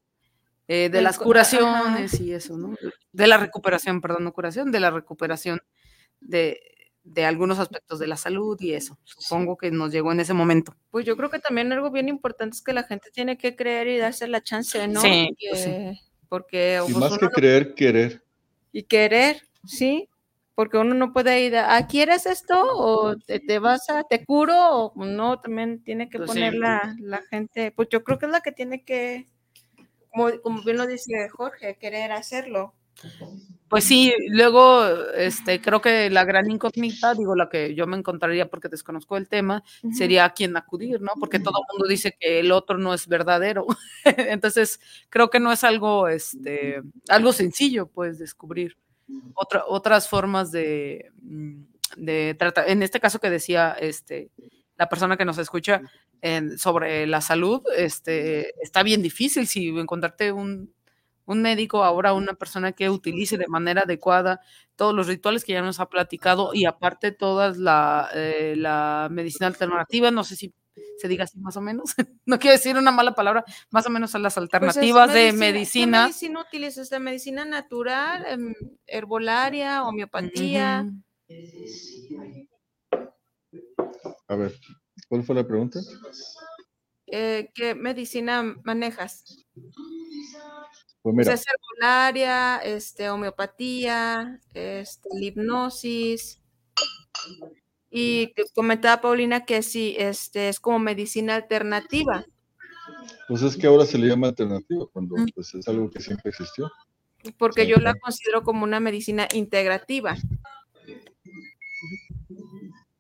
eh, 0.70 0.88
de 0.90 1.02
las 1.02 1.20
curaciones 1.20 2.18
y 2.22 2.32
eso, 2.32 2.58
¿no? 2.58 2.78
De 3.12 3.28
la 3.28 3.36
recuperación, 3.36 4.00
perdón, 4.00 4.24
no 4.24 4.32
curación, 4.32 4.72
de 4.72 4.80
la 4.80 4.90
recuperación 4.90 5.60
de, 6.22 6.79
de 7.04 7.26
algunos 7.26 7.60
aspectos 7.60 8.00
de 8.00 8.08
la 8.08 8.18
salud 8.18 8.60
y 8.60 8.74
eso. 8.74 8.98
Supongo 9.04 9.58
que 9.58 9.72
nos 9.72 9.92
llegó 9.92 10.12
en 10.12 10.20
ese 10.20 10.34
momento. 10.34 10.76
Pues 10.92 11.06
yo 11.06 11.18
creo 11.18 11.30
que 11.30 11.40
también 11.40 11.72
algo 11.72 11.92
bien 11.92 12.10
importante 12.10 12.56
es 12.56 12.62
que 12.62 12.74
la 12.74 12.84
gente 12.84 13.10
tiene 13.12 13.38
que 13.38 13.56
creer 13.56 13.88
y 13.88 13.98
darse 13.98 14.28
la 14.28 14.42
chance, 14.42 14.88
¿no? 14.88 15.02
Sí, 15.02 15.36
pues 15.50 15.70
porque, 16.30 16.80
y 16.88 16.94
más 16.94 17.18
que 17.18 17.28
creer, 17.28 17.74
querer. 17.74 18.24
Y 18.72 18.84
querer, 18.84 19.42
sí, 19.66 20.08
porque 20.54 20.78
uno 20.78 20.94
no 20.94 21.12
puede 21.12 21.42
ir 21.42 21.58
a, 21.58 21.88
¿quieres 21.88 22.28
esto? 22.28 22.62
O 22.62 23.16
te, 23.18 23.60
vas 23.60 23.90
a, 23.90 24.04
te 24.04 24.24
curo, 24.24 24.86
o 24.88 25.06
no, 25.06 25.40
también 25.40 25.84
tiene 25.84 26.08
que 26.08 26.20
Pues 26.20 26.30
poner 26.30 26.54
sí. 26.54 26.60
la, 26.60 26.96
la 27.00 27.22
gente, 27.24 27.72
pues 27.72 27.90
yo 27.90 28.04
creo 28.04 28.20
que 28.20 28.28
es 28.28 28.32
la 28.32 28.42
que 28.42 28.52
tiene 28.52 28.84
que, 28.84 29.26
como, 30.12 30.30
como 30.42 30.62
bien 30.62 30.78
lo 30.78 30.86
dice 30.86 31.30
Jorge, 31.30 31.78
querer 31.80 32.12
hacerlo. 32.12 32.76
Pues 33.70 33.84
sí, 33.84 34.12
luego, 34.30 34.84
este, 35.16 35.62
creo 35.62 35.80
que 35.80 36.10
la 36.10 36.26
gran 36.26 36.50
incógnita, 36.50 37.14
digo, 37.14 37.36
la 37.36 37.50
que 37.50 37.76
yo 37.76 37.86
me 37.86 37.98
encontraría 37.98 38.50
porque 38.50 38.68
desconozco 38.68 39.16
el 39.16 39.30
tema, 39.30 39.64
sería 39.92 40.26
a 40.26 40.34
quién 40.34 40.58
acudir, 40.58 41.02
¿no? 41.02 41.12
Porque 41.20 41.40
todo 41.40 41.60
el 41.60 41.74
mundo 41.74 41.88
dice 41.88 42.16
que 42.20 42.40
el 42.40 42.52
otro 42.52 42.80
no 42.80 42.94
es 42.96 43.08
verdadero. 43.08 43.68
Entonces, 44.18 44.80
creo 45.10 45.30
que 45.30 45.40
no 45.40 45.52
es 45.52 45.64
algo, 45.64 46.08
este, 46.08 46.82
algo 47.10 47.32
sencillo, 47.32 47.88
pues, 47.88 48.18
descubrir 48.18 48.76
otra, 49.36 49.64
otras 49.68 50.08
formas 50.10 50.52
de, 50.52 51.12
mm, 51.22 51.62
de 51.98 52.36
tratar. 52.40 52.70
En 52.70 52.84
este 52.84 53.00
caso 53.00 53.20
que 53.20 53.30
decía, 53.30 53.76
este, 53.80 54.32
la 54.78 54.90
persona 54.90 55.18
que 55.18 55.26
nos 55.26 55.38
escucha 55.38 55.82
en- 56.22 56.58
sobre 56.58 57.08
la 57.08 57.22
salud, 57.22 57.62
este, 57.78 58.54
está 58.64 58.84
bien 58.84 59.02
difícil 59.02 59.48
si 59.48 59.68
encontrarte 59.70 60.32
un 60.32 60.74
un 61.32 61.42
médico, 61.42 61.84
ahora 61.84 62.14
una 62.14 62.34
persona 62.34 62.72
que 62.74 62.90
utilice 62.90 63.38
de 63.38 63.48
manera 63.48 63.82
adecuada 63.84 64.42
todos 64.76 64.94
los 64.96 65.08
rituales 65.08 65.44
que 65.46 65.54
ya 65.54 65.62
nos 65.62 65.80
ha 65.80 65.90
platicado 65.90 66.52
y 66.54 66.66
aparte 66.66 67.12
todas 67.12 67.58
la, 67.58 68.10
eh, 68.14 68.56
la 68.58 69.08
medicina 69.12 69.48
alternativa, 69.48 70.12
no 70.12 70.24
sé 70.24 70.36
si 70.36 70.54
se 70.98 71.08
diga 71.08 71.24
así 71.26 71.40
más 71.40 71.56
o 71.58 71.62
menos, 71.62 71.94
no 72.26 72.40
quiero 72.40 72.54
decir 72.58 72.78
una 72.78 72.92
mala 72.92 73.14
palabra, 73.14 73.44
más 73.72 73.86
o 73.86 73.90
menos 73.90 74.16
a 74.16 74.20
las 74.20 74.34
Pues 74.36 74.44
es 74.44 74.44
alternativas 74.44 75.14
de 75.14 75.28
¿Qué 75.28 75.34
medicina. 75.34 76.04
medicina 76.04 76.42
utilizas? 76.42 76.90
¿De 76.90 77.00
medicina 77.00 77.46
natural, 77.46 78.26
em, 78.28 78.54
herbolaria, 78.88 79.84
homeopatía? 79.84 80.86
A 84.28 84.36
ver, 84.36 84.54
¿cuál 85.08 85.24
fue 85.24 85.36
la 85.36 85.48
pregunta? 85.48 85.80
Eh, 87.08 87.50
¿Qué 87.56 87.76
medicina 87.76 88.44
manejas? 88.64 89.46
Pues 91.02 91.14
O 91.14 91.16
mira, 91.16 91.26
sea, 91.26 91.34
es 91.36 91.46
herbolaria, 91.48 92.58
este, 92.58 93.10
homeopatía, 93.10 94.40
este, 94.54 95.10
hipnosis. 95.22 96.42
Y 97.90 98.34
comentaba 98.54 99.02
Paulina 99.02 99.46
que 99.46 99.62
sí, 99.62 99.96
este, 99.98 100.50
es 100.50 100.60
como 100.60 100.78
medicina 100.80 101.36
alternativa, 101.36 102.24
pues 103.28 103.42
es 103.44 103.56
que 103.56 103.68
ahora 103.68 103.86
se 103.86 103.98
le 103.98 104.08
llama 104.08 104.28
alternativa, 104.28 104.86
cuando 104.92 105.16
Mm. 105.16 105.28
pues, 105.36 105.54
es 105.56 105.68
algo 105.68 105.90
que 105.90 106.00
siempre 106.02 106.30
existió. 106.30 106.70
porque 107.38 107.64
Sí, 107.64 107.70
yo 107.70 107.78
la 107.78 107.94
considero 107.96 108.44
como 108.44 108.64
una 108.64 108.80
medicina 108.80 109.28
integrativa. 109.34 110.16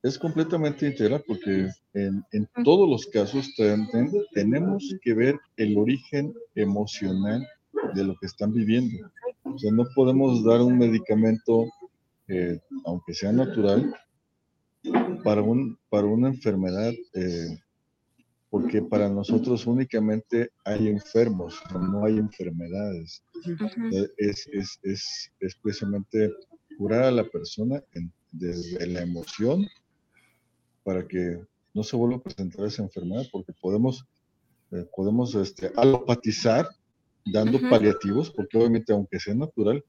Es 0.04 0.18
completamente 0.18 0.88
integral 0.88 1.24
porque 1.28 1.68
en, 1.94 2.24
en 2.32 2.50
todos 2.64 2.90
los 2.90 3.06
casos 3.08 3.54
ten- 3.56 3.88
ten- 3.92 4.12
tenemos 4.34 4.96
que 5.02 5.14
ver 5.14 5.40
el 5.58 5.78
origen 5.78 6.34
emocional 6.56 7.46
de 7.94 8.04
lo 8.04 8.16
que 8.20 8.26
están 8.28 8.54
viviendo. 8.54 9.10
O 9.44 9.58
sea, 9.58 9.72
no 9.72 9.86
podemos 9.96 10.44
dar 10.44 10.62
un 10.62 10.78
medicamento, 10.78 11.66
eh, 12.28 12.60
aunque 12.86 13.14
sea 13.14 13.32
natural, 13.32 13.94
para, 15.24 15.42
un, 15.42 15.78
para 15.90 16.06
una 16.08 16.30
enfermedad, 16.30 16.94
eh, 17.14 17.58
porque 18.50 18.82
para 18.82 19.10
nosotros 19.10 19.68
únicamente 19.68 20.50
hay 20.66 20.88
enfermos, 20.88 21.60
no 21.74 22.06
hay 22.06 22.18
enfermedades. 22.18 23.24
Eh, 23.92 24.08
es, 24.18 24.48
es, 24.54 24.80
es, 24.84 25.32
es 25.40 25.56
precisamente 25.62 26.32
curar 26.78 27.04
a 27.04 27.12
la 27.12 27.24
persona 27.26 27.82
en- 27.94 28.12
desde 28.32 28.86
la 28.88 29.02
emoción 29.02 29.66
para 30.84 31.08
que 31.08 31.40
no 31.74 31.84
se 31.84 31.96
vuelva 31.96 32.18
a 32.18 32.22
presentar 32.24 32.66
esa 32.66 32.84
enfermedad, 32.84 33.26
porque 33.32 33.54
podemos, 33.62 34.06
eh, 34.72 34.86
podemos 34.96 35.36
este, 35.36 35.72
alopatizar 35.76 36.68
dando 37.26 37.60
paliativos, 37.70 38.32
porque 38.32 38.58
obviamente 38.58 38.94
aunque 38.94 39.20
sea 39.20 39.36
natural, 39.36 39.84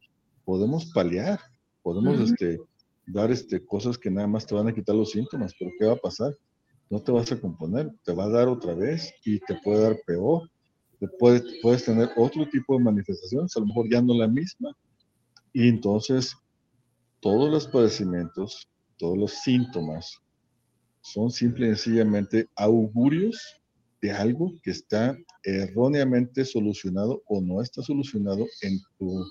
podemos 0.44 0.86
paliar, 0.92 1.40
podemos 1.82 2.18
este, 2.20 2.58
dar 3.06 3.30
este, 3.30 3.64
cosas 3.64 3.96
que 3.98 4.10
nada 4.10 4.26
más 4.26 4.46
te 4.46 4.54
van 4.54 4.68
a 4.68 4.74
quitar 4.74 4.94
los 4.94 5.10
síntomas, 5.10 5.54
pero 5.58 5.70
¿qué 5.78 5.86
va 5.86 5.92
a 5.94 5.96
pasar? 5.96 6.34
No 6.90 7.00
te 7.02 7.12
vas 7.12 7.30
a 7.32 7.40
componer, 7.40 7.90
te 8.04 8.12
va 8.12 8.24
a 8.24 8.28
dar 8.30 8.48
otra 8.48 8.74
vez 8.74 9.12
y 9.24 9.38
te 9.40 9.54
puede 9.62 9.82
dar 9.82 9.96
peor 10.06 10.48
te 11.00 11.08
puede- 11.18 11.42
puedes 11.62 11.84
tener 11.86 12.10
otro 12.16 12.46
tipo 12.50 12.76
de 12.76 12.84
manifestaciones, 12.84 13.56
a 13.56 13.60
lo 13.60 13.66
mejor 13.66 13.88
ya 13.90 14.02
no 14.02 14.12
la 14.12 14.28
misma. 14.28 14.70
Y 15.54 15.66
entonces, 15.66 16.36
todos 17.20 17.50
los 17.50 17.66
padecimientos, 17.66 18.68
todos 18.98 19.16
los 19.16 19.32
síntomas, 19.32 20.18
son 21.00 21.30
simple 21.30 21.66
y 21.66 21.74
sencillamente 21.74 22.46
augurios 22.56 23.38
de 24.02 24.10
algo 24.12 24.52
que 24.62 24.70
está 24.70 25.16
erróneamente 25.44 26.44
solucionado 26.44 27.22
o 27.26 27.40
no 27.40 27.60
está 27.62 27.82
solucionado 27.82 28.46
en 28.62 28.78
tu, 28.98 29.24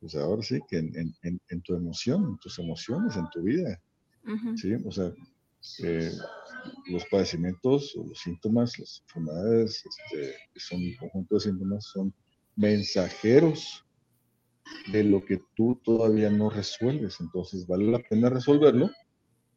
pues 0.00 0.14
ahora 0.14 0.42
sí, 0.42 0.60
que 0.68 0.78
en, 0.78 0.92
en- 1.22 1.40
en- 1.48 1.62
tu 1.62 1.74
emoción, 1.74 2.24
en 2.24 2.38
tus 2.38 2.58
emociones, 2.58 3.16
en 3.16 3.28
tu 3.30 3.42
vida. 3.42 3.80
¿sí? 4.56 4.72
O 4.86 4.90
sea, 4.92 5.12
eh, 5.84 6.12
los 6.86 7.04
padecimientos, 7.06 7.94
o 7.96 8.06
los 8.06 8.18
síntomas, 8.20 8.78
las 8.78 9.02
enfermedades, 9.08 9.82
este, 9.84 10.34
son 10.56 10.80
un 10.82 10.94
conjunto 10.96 11.34
de 11.34 11.40
síntomas, 11.40 11.84
son 11.92 12.14
mensajeros 12.56 13.84
de 14.92 15.04
lo 15.04 15.24
que 15.24 15.40
tú 15.56 15.80
todavía 15.84 16.30
no 16.30 16.48
resuelves. 16.50 17.16
Entonces 17.20 17.66
vale 17.66 17.84
la 17.90 17.98
pena 17.98 18.30
resolverlo 18.30 18.88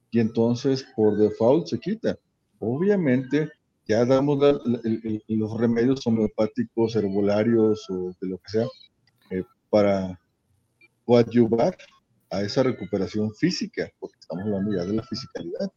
y 0.10 0.20
entonces 0.20 0.86
por 0.96 1.18
default 1.18 1.68
se 1.68 1.80
quita. 1.80 2.18
Obviamente 2.60 3.50
ya 3.88 4.06
damos 4.06 4.40
la- 4.40 4.60
la- 4.66 4.80
el- 4.84 5.24
el- 5.28 5.38
los 5.40 5.60
remedios 5.60 6.06
homeopáticos, 6.06 6.96
herbolarios 6.96 7.86
o 7.90 8.16
de 8.22 8.28
lo 8.28 8.38
que 8.38 8.50
sea 8.50 8.66
eh, 9.32 9.44
para 9.70 10.20
coadyuvar 11.06 11.76
a 12.30 12.42
esa 12.42 12.64
recuperación 12.64 13.34
física, 13.36 13.90
porque 14.00 14.18
estamos 14.20 14.46
hablando 14.46 14.74
ya 14.76 14.86
de 14.86 14.94
la 14.94 15.04
fisicalidad. 15.04 15.70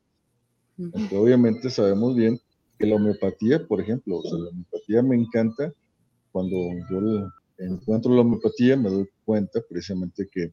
Porque 0.93 1.17
obviamente 1.17 1.71
sabemos 1.71 2.15
bien 2.17 2.39
que 2.79 2.87
la 2.87 2.97
homeopatía, 2.97 3.65
por 3.67 3.81
ejemplo, 3.81 4.19
o 4.19 4.23
sea, 4.23 4.39
la 4.39 4.49
homeopatía 4.51 5.03
me 5.03 5.17
encanta 5.17 5.73
cuando 6.33 6.57
yo 6.91 7.31
encuentro 7.59 8.13
la 8.15 8.23
homeopatía, 8.23 8.77
me 8.77 8.91
doy 8.91 9.09
cuenta 9.25 9.61
precisamente 9.69 10.29
que 10.31 10.53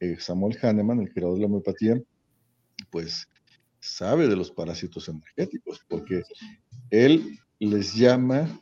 eh, 0.00 0.16
Samuel 0.20 0.56
Hahnemann, 0.62 1.00
el 1.00 1.12
creador 1.12 1.34
de 1.34 1.40
la 1.40 1.46
homeopatía, 1.46 2.00
pues 2.90 3.26
sabe 3.80 4.28
de 4.28 4.36
los 4.36 4.50
parásitos 4.50 5.08
energéticos, 5.08 5.80
porque 5.88 6.22
él 6.90 7.38
les 7.58 7.94
llama 7.94 8.60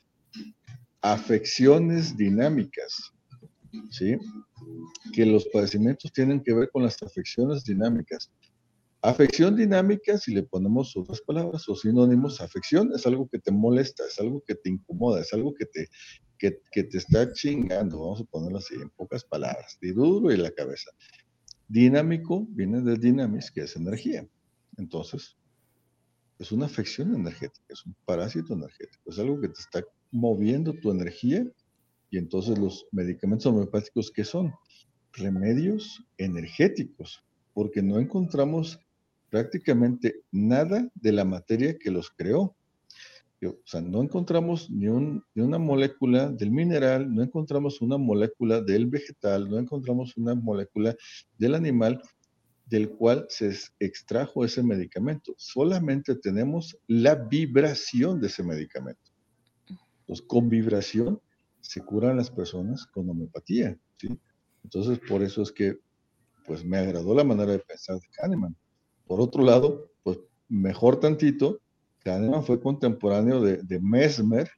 afecciones 1.00 2.16
dinámicas, 2.16 3.12
¿sí? 3.90 4.16
Que 5.12 5.26
los 5.26 5.46
padecimientos 5.46 6.12
tienen 6.12 6.42
que 6.42 6.54
ver 6.54 6.70
con 6.70 6.82
las 6.82 7.02
afecciones 7.02 7.64
dinámicas. 7.64 8.30
Afección 9.02 9.54
dinámica, 9.54 10.16
si 10.16 10.34
le 10.34 10.44
ponemos 10.44 10.96
otras 10.96 11.20
palabras 11.20 11.68
o 11.68 11.76
sinónimos, 11.76 12.40
afección 12.40 12.90
es 12.94 13.06
algo 13.06 13.28
que 13.28 13.38
te 13.38 13.52
molesta, 13.52 14.02
es 14.06 14.18
algo 14.18 14.42
que 14.46 14.54
te 14.54 14.70
incomoda, 14.70 15.20
es 15.20 15.30
algo 15.34 15.52
que 15.52 15.66
te, 15.66 15.88
que, 16.38 16.84
te 16.84 16.98
está 16.98 17.30
chingando, 17.32 18.00
vamos 18.00 18.22
a 18.22 18.24
ponerlo 18.24 18.58
así, 18.58 18.74
en 18.74 18.90
pocas 18.90 19.24
palabras, 19.24 19.76
de 19.80 19.92
duro 19.92 20.32
y 20.32 20.36
la 20.36 20.50
cabeza. 20.50 20.90
Dinámico 21.68 22.46
viene 22.48 22.80
de 22.80 22.96
dinamis, 22.96 23.50
que 23.50 23.62
es 23.62 23.76
energía. 23.76 24.26
Entonces, 24.78 25.36
es 26.44 26.52
una 26.52 26.66
afección 26.66 27.14
energética, 27.14 27.64
es 27.70 27.86
un 27.86 27.96
parásito 28.04 28.52
energético, 28.52 29.10
es 29.10 29.18
algo 29.18 29.40
que 29.40 29.48
te 29.48 29.60
está 29.60 29.82
moviendo 30.12 30.74
tu 30.74 30.90
energía 30.90 31.46
y 32.10 32.18
entonces 32.18 32.58
los 32.58 32.86
medicamentos 32.92 33.46
homeopáticos, 33.46 34.10
¿qué 34.10 34.24
son? 34.24 34.52
Remedios 35.14 36.04
energéticos, 36.18 37.24
porque 37.54 37.82
no 37.82 37.98
encontramos 37.98 38.78
prácticamente 39.30 40.20
nada 40.30 40.86
de 40.94 41.12
la 41.12 41.24
materia 41.24 41.78
que 41.78 41.90
los 41.90 42.10
creó. 42.10 42.54
O 43.42 43.56
sea, 43.64 43.80
no 43.80 44.02
encontramos 44.02 44.70
ni, 44.70 44.86
ni, 44.86 45.42
una 45.42 45.58
molécula 45.58 46.30
del 46.30 46.50
mineral, 46.50 47.12
no 47.14 47.22
encontramos 47.22 47.80
una 47.80 47.98
molécula 47.98 48.60
del 48.60 48.86
vegetal, 48.86 49.50
no 49.50 49.58
encontramos 49.58 50.16
una 50.16 50.34
molécula 50.34 50.94
del 51.38 51.54
animal 51.54 52.00
del 52.66 52.90
cual 52.90 53.26
se 53.28 53.54
extrajo 53.78 54.44
ese 54.44 54.62
medicamento. 54.62 55.34
Solamente 55.36 56.14
tenemos 56.14 56.78
la 56.86 57.14
vibración 57.14 58.20
de 58.20 58.28
ese 58.28 58.42
medicamento. 58.42 59.12
Entonces, 60.00 60.26
con 60.26 60.48
vibración 60.48 61.20
se 61.60 61.80
curan 61.80 62.16
las 62.16 62.30
personas 62.30 62.86
con 62.86 63.08
homeopatía, 63.08 63.78
¿sí? 63.96 64.08
Entonces, 64.62 64.98
por 65.06 65.22
eso 65.22 65.42
es 65.42 65.52
que, 65.52 65.78
pues, 66.46 66.64
me 66.64 66.78
agradó 66.78 67.14
la 67.14 67.24
manera 67.24 67.52
de 67.52 67.58
pensar 67.58 67.96
de 67.96 68.08
Kahneman. 68.12 68.56
Por 69.06 69.20
otro 69.20 69.42
lado, 69.42 69.90
pues, 70.02 70.18
mejor 70.48 71.00
tantito, 71.00 71.60
Kahneman 72.02 72.44
fue 72.44 72.60
contemporáneo 72.60 73.40
de, 73.40 73.80
Mesmer, 73.80 74.50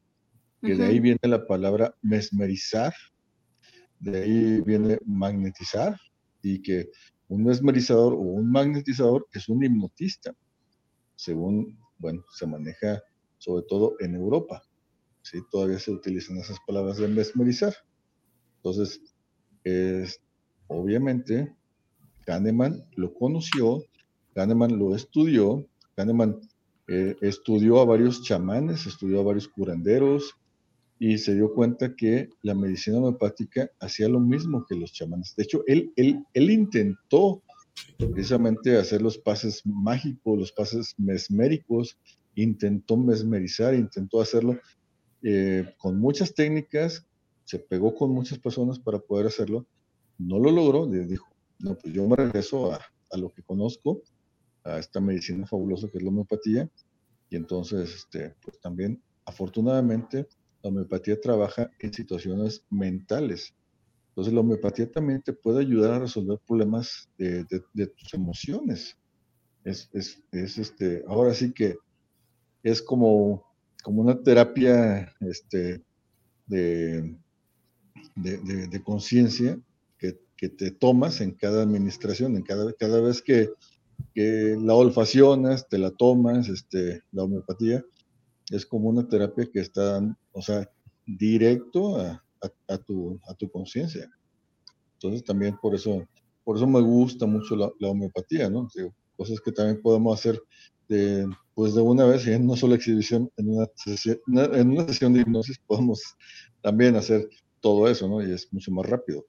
que 0.62 0.74
de 0.74 0.84
ahí 0.84 1.00
viene 1.00 1.20
la 1.22 1.46
palabra 1.46 1.94
mesmerizar, 2.02 2.92
de 4.00 4.22
ahí 4.22 4.60
viene 4.62 4.98
magnetizar, 5.04 5.96
y 6.42 6.60
que 6.60 6.90
un 7.28 7.44
mesmerizador 7.44 8.12
o 8.12 8.18
un 8.18 8.50
magnetizador 8.50 9.26
es 9.32 9.48
un 9.48 9.64
hipnotista, 9.64 10.34
según, 11.14 11.78
bueno, 11.98 12.24
se 12.32 12.46
maneja 12.46 13.02
sobre 13.38 13.64
todo 13.68 13.96
en 14.00 14.14
Europa. 14.14 14.62
¿sí? 15.22 15.38
Todavía 15.50 15.78
se 15.78 15.90
utilizan 15.90 16.38
esas 16.38 16.58
palabras 16.66 16.98
de 16.98 17.08
mesmerizar. 17.08 17.74
Entonces, 18.56 19.00
es, 19.64 20.20
obviamente, 20.68 21.54
Kahneman 22.24 22.84
lo 22.96 23.14
conoció, 23.14 23.84
Kahneman 24.34 24.78
lo 24.78 24.94
estudió, 24.94 25.66
Kahneman 25.96 26.40
eh, 26.88 27.16
estudió 27.20 27.80
a 27.80 27.84
varios 27.84 28.22
chamanes, 28.22 28.86
estudió 28.86 29.20
a 29.20 29.24
varios 29.24 29.48
curanderos, 29.48 30.34
y 30.98 31.18
se 31.18 31.34
dio 31.34 31.52
cuenta 31.52 31.94
que 31.94 32.30
la 32.42 32.54
medicina 32.54 32.98
homeopática 32.98 33.70
hacía 33.80 34.08
lo 34.08 34.20
mismo 34.20 34.64
que 34.66 34.74
los 34.74 34.92
chamanes. 34.92 35.34
De 35.36 35.42
hecho, 35.42 35.62
él, 35.66 35.92
él, 35.96 36.24
él 36.32 36.50
intentó 36.50 37.42
precisamente 37.98 38.76
hacer 38.76 39.02
los 39.02 39.18
pases 39.18 39.62
mágicos, 39.66 40.38
los 40.38 40.52
pases 40.52 40.94
mesméricos, 40.96 41.98
intentó 42.34 42.96
mesmerizar, 42.96 43.74
intentó 43.74 44.20
hacerlo 44.20 44.58
eh, 45.22 45.74
con 45.78 45.98
muchas 45.98 46.34
técnicas, 46.34 47.06
se 47.44 47.58
pegó 47.58 47.94
con 47.94 48.10
muchas 48.12 48.38
personas 48.38 48.78
para 48.78 48.98
poder 48.98 49.26
hacerlo, 49.26 49.66
no 50.18 50.38
lo 50.38 50.50
logró, 50.50 50.88
le 50.88 51.06
dijo, 51.06 51.26
no, 51.58 51.76
pues 51.76 51.92
yo 51.92 52.06
me 52.08 52.16
regreso 52.16 52.72
a, 52.72 52.80
a 53.10 53.16
lo 53.18 53.30
que 53.32 53.42
conozco, 53.42 54.02
a 54.64 54.78
esta 54.78 55.00
medicina 55.00 55.46
fabulosa 55.46 55.88
que 55.88 55.98
es 55.98 56.04
la 56.04 56.10
homeopatía, 56.10 56.70
y 57.28 57.36
entonces, 57.36 57.94
este, 57.94 58.34
pues 58.42 58.58
también, 58.60 59.02
afortunadamente, 59.24 60.26
la 60.66 60.70
homeopatía 60.70 61.20
trabaja 61.20 61.70
en 61.78 61.92
situaciones 61.92 62.64
mentales. 62.70 63.54
Entonces 64.08 64.34
la 64.34 64.40
homeopatía 64.40 64.90
también 64.90 65.22
te 65.22 65.32
puede 65.32 65.60
ayudar 65.60 65.92
a 65.92 65.98
resolver 66.00 66.38
problemas 66.46 67.08
de, 67.18 67.44
tus 67.96 68.14
emociones. 68.14 68.96
Es, 69.64 69.88
este, 70.32 71.04
ahora 71.06 71.34
sí 71.34 71.52
que 71.52 71.76
es 72.62 72.82
como, 72.82 73.44
como 73.82 74.02
una 74.02 74.20
terapia 74.20 75.12
este, 75.20 75.82
de, 76.46 77.16
de, 78.16 78.82
conciencia 78.82 79.60
que, 79.98 80.48
te 80.50 80.70
tomas 80.70 81.22
en 81.22 81.32
cada 81.32 81.62
administración, 81.62 82.36
en 82.36 82.42
cada, 82.42 82.70
cada 82.74 83.00
vez 83.00 83.22
que, 83.22 83.48
que 84.14 84.56
la 84.60 84.74
olfacionas, 84.74 85.66
te 85.66 85.78
la 85.78 85.90
tomas, 85.90 86.48
este, 86.48 87.02
la 87.10 87.24
homeopatía, 87.24 87.82
es 88.50 88.64
como 88.64 88.88
una 88.88 89.08
terapia 89.08 89.48
que 89.52 89.60
está, 89.60 90.00
o 90.36 90.42
sea, 90.42 90.70
directo 91.06 91.98
a, 91.98 92.78
tu, 92.78 93.18
a 93.26 93.34
tu 93.34 93.50
conciencia. 93.50 94.06
Entonces 94.92 95.24
también 95.24 95.56
por 95.56 95.74
eso, 95.74 96.06
por 96.44 96.58
eso 96.58 96.66
me 96.66 96.80
gusta 96.80 97.24
mucho 97.24 97.56
la, 97.56 97.88
homeopatía, 97.88 98.50
¿no? 98.50 98.68
cosas 99.16 99.40
que 99.40 99.50
también 99.50 99.80
podemos 99.80 100.18
hacer 100.18 100.38
de, 100.88 101.26
pues 101.54 101.74
de 101.74 101.80
una 101.80 102.04
vez 102.04 102.26
en 102.26 102.44
una 102.44 102.56
sola 102.56 102.74
exhibición, 102.74 103.30
en 103.38 103.48
una, 103.48 103.66
sesión, 103.76 104.18
en 104.26 104.70
una 104.72 104.86
sesión 104.86 105.14
de 105.14 105.22
hipnosis 105.22 105.58
podemos 105.66 106.02
también 106.60 106.96
hacer 106.96 107.26
todo 107.60 107.88
eso, 107.88 108.06
¿no? 108.06 108.22
Y 108.22 108.30
es 108.30 108.52
mucho 108.52 108.70
más 108.72 108.84
rápido, 108.84 109.24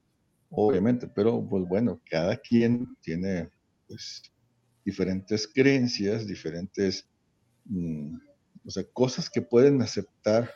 obviamente, 0.50 1.08
pero 1.08 1.42
pues 1.50 1.64
bueno, 1.70 2.02
cada 2.10 2.36
quien 2.36 2.98
tiene 3.02 3.50
pues 3.88 4.22
diferentes 4.84 5.48
creencias, 5.48 6.28
diferentes 6.28 7.08
mm, 7.64 8.18
o 8.66 8.70
sea, 8.70 8.84
cosas 8.92 9.30
que 9.30 9.42
pueden 9.42 9.82
aceptar 9.82 10.52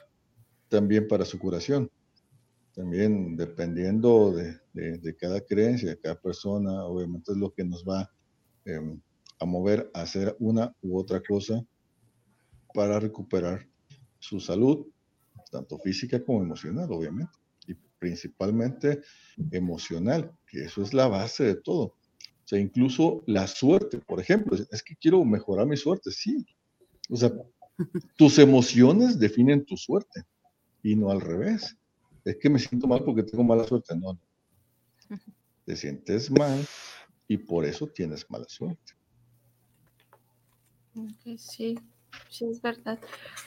también 0.71 1.05
para 1.07 1.25
su 1.25 1.37
curación. 1.37 1.91
También 2.73 3.35
dependiendo 3.35 4.31
de, 4.31 5.15
cada 5.19 5.41
creencia, 5.41 5.89
de 5.89 5.99
cada 5.99 6.15
persona, 6.15 6.85
obviamente 6.85 7.33
es 7.33 7.37
lo 7.37 7.53
que 7.53 7.65
nos 7.65 7.83
va 7.83 8.09
em, 8.63 8.99
a 9.39 9.45
mover 9.45 9.91
a 9.93 10.03
hacer 10.03 10.33
una 10.39 10.73
u 10.81 10.97
otra 10.97 11.21
cosa 11.21 11.61
para 12.73 13.01
recuperar 13.01 13.67
su 14.17 14.39
salud, 14.39 14.87
tanto 15.51 15.77
física 15.79 16.23
como 16.23 16.41
emocional, 16.41 16.89
obviamente, 16.89 17.33
y 17.67 17.73
principalmente 17.99 19.01
emocional, 19.51 20.31
que 20.47 20.63
eso 20.63 20.81
es 20.83 20.93
la 20.93 21.09
base 21.09 21.43
de 21.43 21.55
todo. 21.55 21.83
O 21.83 22.45
sea, 22.45 22.59
incluso 22.59 23.23
la 23.27 23.45
suerte, 23.45 23.97
por 23.97 24.21
ejemplo, 24.21 24.55
es 24.71 24.81
que 24.81 24.95
quiero 24.95 25.23
mejorar 25.25 25.67
mi 25.67 25.75
suerte, 25.75 26.11
sí. 26.11 26.45
O 27.09 27.17
sea, 27.17 27.33
tus 28.15 28.39
emociones 28.39 29.19
definen 29.19 29.65
tu 29.65 29.75
suerte 29.75 30.23
y 30.83 30.95
no 30.95 31.11
al 31.11 31.21
revés. 31.21 31.77
Es 32.23 32.37
que 32.37 32.49
me 32.49 32.59
siento 32.59 32.87
mal 32.87 33.03
porque 33.03 33.23
tengo 33.23 33.43
mala 33.43 33.63
suerte. 33.63 33.95
No, 33.95 34.13
no. 34.13 34.19
Te 35.65 35.75
sientes 35.75 36.29
mal 36.31 36.65
y 37.27 37.37
por 37.37 37.65
eso 37.65 37.87
tienes 37.87 38.29
mala 38.29 38.45
suerte. 38.47 38.93
sí, 41.37 41.79
sí 42.29 42.45
es 42.45 42.61
verdad. 42.61 42.99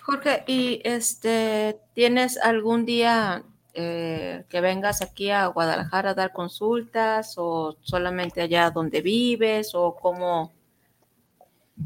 Jorge, 0.02 0.44
¿y 0.46 0.80
este 0.84 1.78
tienes 1.94 2.38
algún 2.38 2.84
día 2.84 3.44
eh, 3.74 4.44
que 4.48 4.60
vengas 4.60 5.02
aquí 5.02 5.30
a 5.30 5.46
Guadalajara 5.46 6.10
a 6.10 6.14
dar 6.14 6.32
consultas 6.32 7.34
o 7.36 7.76
solamente 7.80 8.40
allá 8.40 8.70
donde 8.70 9.00
vives 9.02 9.74
o 9.74 9.96
cómo, 9.96 10.52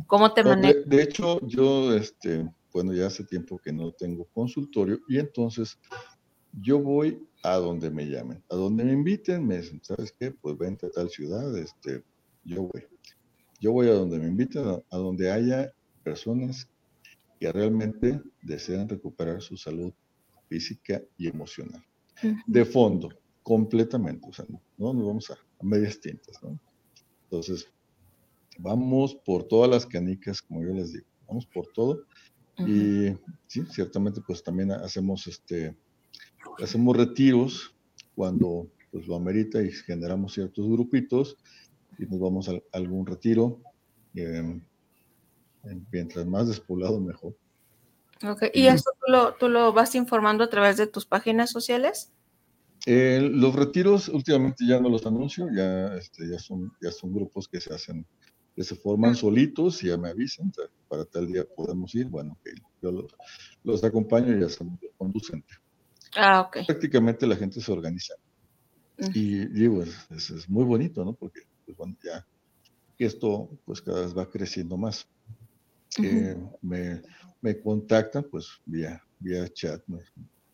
¿Cómo 0.07 0.33
te 0.33 0.45
manejas? 0.45 0.87
De, 0.87 1.03
hecho, 1.03 1.41
yo, 1.47 1.95
este, 1.95 2.49
bueno, 2.73 2.93
ya 2.93 3.07
hace 3.07 3.25
tiempo 3.25 3.59
que 3.59 3.73
no 3.73 3.93
tengo 3.93 4.27
consultorio 4.33 5.01
y 5.09 5.19
entonces 5.19 5.79
yo 6.53 6.81
voy 6.81 7.27
a 7.43 7.57
donde 7.57 7.91
me 7.91 8.07
llamen, 8.07 8.43
a 8.51 8.57
donde 8.57 8.85
me 8.85 8.93
inviten, 8.93 9.47
me 9.47 9.59
dicen, 9.59 9.81
¿sabes 9.83 10.13
qué? 10.19 10.33
Pues 10.33 10.57
vente 10.59 10.87
a 10.87 10.91
tal 10.91 11.09
ciudad, 11.09 11.57
este, 11.57 12.03
yo 12.45 12.63
voy. 12.63 12.85
Yo 13.61 13.73
voy 13.73 13.89
a 13.89 13.93
donde 13.93 14.19
me 14.19 14.29
inviten, 14.29 14.65
a, 14.91 14.97
donde 14.97 15.31
haya 15.31 15.73
personas 16.03 16.69
que 17.41 17.51
realmente 17.53 18.21
desean 18.43 18.89
recuperar 18.89 19.43
su 19.43 19.57
salud 19.57 19.93
física 20.49 21.03
y 21.17 21.29
emocional. 21.29 21.85
De 22.47 22.65
fondo, 22.65 23.11
completamente, 23.43 24.27
o 24.29 24.33
sea, 24.33 24.45
no 24.77 24.93
nos 24.93 25.07
vamos 25.07 25.31
a, 25.31 25.35
a 25.35 25.65
medias 25.65 26.01
tintas, 26.01 26.43
¿no? 26.43 26.59
Entonces, 27.25 27.69
vamos 28.59 29.15
por 29.15 29.45
todas 29.45 29.71
las 29.71 29.87
canicas, 29.87 30.43
como 30.43 30.63
yo 30.63 30.73
les 30.73 30.93
digo, 30.93 31.07
vamos 31.27 31.47
por 31.47 31.67
todo. 31.69 32.05
Y 32.59 33.17
sí, 33.47 33.65
ciertamente 33.71 34.21
pues 34.27 34.43
también 34.43 34.73
hacemos 34.73 35.27
este, 35.27 35.77
hacemos 36.63 36.97
retiros 36.97 37.75
cuando 38.15 38.69
pues 38.91 39.07
lo 39.07 39.17
amerita 39.17 39.63
y 39.63 39.71
generamos 39.71 40.35
ciertos 40.35 40.69
grupitos 40.69 41.37
y 41.99 42.07
nos 42.07 42.19
vamos 42.19 42.49
a, 42.49 42.55
algún 42.73 43.07
retiro. 43.07 43.61
Em, 44.15 44.61
mientras 45.93 46.27
más 46.27 46.49
despoblado, 46.49 47.01
mejor. 47.01 47.37
Okay. 48.23 48.51
¿Y 48.53 48.67
esto 48.67 48.91
tú 48.99 49.13
lo, 49.13 49.35
tú 49.35 49.49
lo 49.49 49.73
vas 49.73 49.95
informando 49.95 50.45
a 50.45 50.51
través 50.51 50.77
de 50.77 50.87
tus 50.87 51.07
páginas 51.07 51.51
sociales? 51.51 52.13
Eh, 52.87 53.21
los 53.21 53.55
retiros 53.55 54.09
últimamente 54.09 54.65
ya 54.67 54.81
no 54.81 54.89
los 54.89 55.07
anuncio, 55.07 55.49
ya, 55.55 55.95
este, 55.97 56.29
ya, 56.31 56.39
son, 56.39 56.73
ya 56.81 56.91
son 56.91 57.13
grupos 57.13 57.49
que 57.49 57.61
se 57.61 57.75
hacen, 57.75 58.07
que 58.59 58.65
se 58.65 58.75
forman 58.75 59.15
solitos 59.15 59.85
y 59.85 59.87
ya 59.87 59.97
me 59.97 60.09
avisan, 60.09 60.51
para 60.89 61.05
tal 61.05 61.29
día 61.29 61.45
podemos 61.45 61.95
ir, 61.95 62.09
bueno, 62.09 62.37
yo 62.83 62.91
los, 62.91 63.17
los, 63.63 63.85
acompaño 63.85 64.37
y 64.37 64.41
ya 64.41 64.49
se 64.49 64.67
conducente. 64.97 65.55
Ah, 66.17 66.41
ok. 66.41 66.67
Prácticamente 66.67 67.25
la 67.25 67.37
gente 67.37 67.61
se 67.61 67.71
organiza. 67.71 68.15
Y 69.15 69.47
digo, 69.47 69.85
es, 69.85 70.31
es, 70.31 70.49
muy 70.49 70.65
bonito, 70.65 71.05
¿no? 71.05 71.13
Porque, 71.13 71.43
pues, 71.65 71.77
bueno, 71.77 71.97
ya 72.03 72.27
esto 72.99 73.49
pues 73.65 73.81
cada 73.81 74.01
vez 74.01 74.19
va 74.19 74.29
creciendo 74.29 74.77
más. 74.77 75.07
Eh, 76.03 76.37
me, 76.61 77.01
me, 77.41 77.61
contactan 77.61 78.25
pues 78.29 78.49
vía, 78.67 79.01
vía 79.21 79.49
chat 79.51 79.85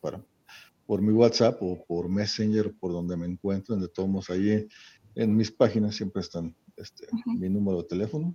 para, 0.03 0.23
por 0.85 1.01
mi 1.01 1.11
WhatsApp 1.11 1.57
o 1.63 1.83
por 1.87 2.11
Messenger, 2.11 2.71
por 2.79 2.93
donde 2.93 3.17
me 3.17 3.25
encuentren, 3.25 3.81
de 3.81 3.89
todos 3.89 4.29
ahí 4.29 4.69
en 5.15 5.35
mis 5.35 5.51
páginas 5.51 5.97
siempre 5.97 6.21
están 6.21 6.55
este, 6.77 7.07
mi 7.27 7.49
número 7.49 7.83
de 7.83 7.89
teléfono, 7.89 8.35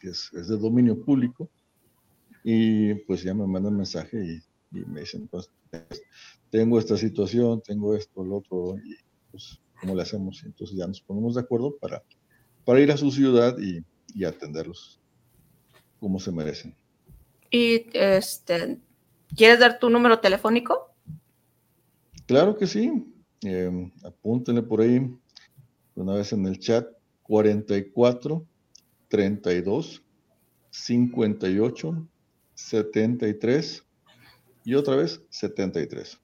que 0.00 0.08
es, 0.08 0.30
es, 0.32 0.48
de 0.48 0.56
dominio 0.56 1.02
público, 1.04 1.48
y 2.42 2.94
pues 3.06 3.22
ya 3.22 3.34
me 3.34 3.46
mandan 3.46 3.76
mensaje 3.76 4.18
y, 4.24 4.42
me 4.70 5.00
dicen, 5.00 5.28
pues 5.28 5.50
tengo 6.50 6.80
esta 6.80 6.96
situación, 6.96 7.62
tengo 7.62 7.94
esto, 7.94 8.24
lo 8.24 8.38
otro, 8.38 8.76
y 8.84 8.96
pues 9.30 9.60
cómo 9.80 9.94
le 9.94 10.02
hacemos, 10.02 10.42
entonces 10.44 10.76
ya 10.76 10.86
nos 10.86 11.00
ponemos 11.00 11.36
de 11.36 11.42
acuerdo 11.42 11.76
para, 11.76 12.02
para 12.64 12.80
ir 12.80 12.90
a 12.90 12.96
su 12.96 13.12
ciudad 13.12 13.56
y, 13.58 13.84
y 14.14 14.24
atenderlos 14.24 15.00
como 16.00 16.18
se 16.18 16.32
merecen. 16.32 16.74
¿Y 17.50 17.86
este, 17.92 18.80
quieres 19.36 19.60
dar 19.60 19.78
tu 19.78 19.88
número 19.88 20.18
telefónico? 20.18 20.90
Claro 22.26 22.56
que 22.56 22.66
sí. 22.66 23.14
Eh, 23.42 23.92
apúntenle 24.04 24.62
por 24.62 24.80
ahí, 24.80 25.08
una 25.94 26.14
vez 26.14 26.32
en 26.32 26.46
el 26.46 26.58
chat, 26.58 26.86
44 27.24 28.46
32 29.08 30.02
58 30.70 32.08
73 32.54 33.84
y 34.64 34.74
otra 34.74 34.96
vez 34.96 35.22
73. 35.30 36.20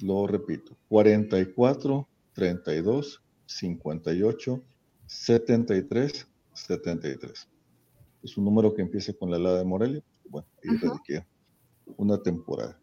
Lo 0.00 0.26
repito, 0.26 0.76
44 0.88 2.08
32 2.34 3.22
58 3.46 4.62
73 5.06 6.28
73. 6.52 7.48
Es 8.22 8.36
un 8.36 8.44
número 8.44 8.74
que 8.74 8.82
empieza 8.82 9.12
con 9.12 9.30
la 9.30 9.36
helada 9.36 9.58
de 9.58 9.64
Morelia. 9.64 10.02
Bueno, 10.28 10.46
y 10.62 10.70
uh 10.70 11.24
una 11.96 12.22
temporada. 12.22 12.78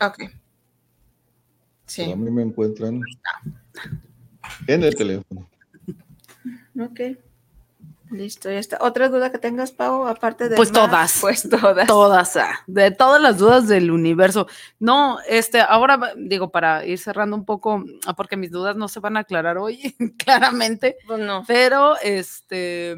Ok. 0.00 0.30
Sí. 1.86 2.12
a 2.12 2.14
mí 2.14 2.30
me 2.30 2.42
encuentran 2.42 3.00
en 4.66 4.84
el 4.84 4.94
teléfono. 4.94 5.48
Ok. 6.78 7.00
Listo, 8.10 8.50
ya 8.50 8.58
está. 8.58 8.78
¿Otra 8.80 9.08
duda 9.08 9.30
que 9.30 9.38
tengas, 9.38 9.70
Pau, 9.70 10.06
aparte 10.06 10.48
de... 10.48 10.56
Pues 10.56 10.72
todas. 10.72 11.18
Pues 11.20 11.48
todas. 11.48 11.86
Todas, 11.86 12.36
ah, 12.36 12.64
de 12.66 12.90
todas 12.90 13.22
las 13.22 13.38
dudas 13.38 13.68
del 13.68 13.90
universo. 13.90 14.48
No, 14.80 15.18
este, 15.28 15.60
ahora 15.60 16.14
digo, 16.16 16.50
para 16.50 16.84
ir 16.84 16.98
cerrando 16.98 17.36
un 17.36 17.44
poco, 17.44 17.84
ah, 18.06 18.14
porque 18.14 18.36
mis 18.36 18.50
dudas 18.50 18.74
no 18.74 18.88
se 18.88 18.98
van 18.98 19.16
a 19.16 19.20
aclarar 19.20 19.58
hoy, 19.58 19.94
claramente. 20.18 20.96
Pues 21.06 21.20
no. 21.20 21.44
Pero, 21.46 21.96
este... 22.02 22.96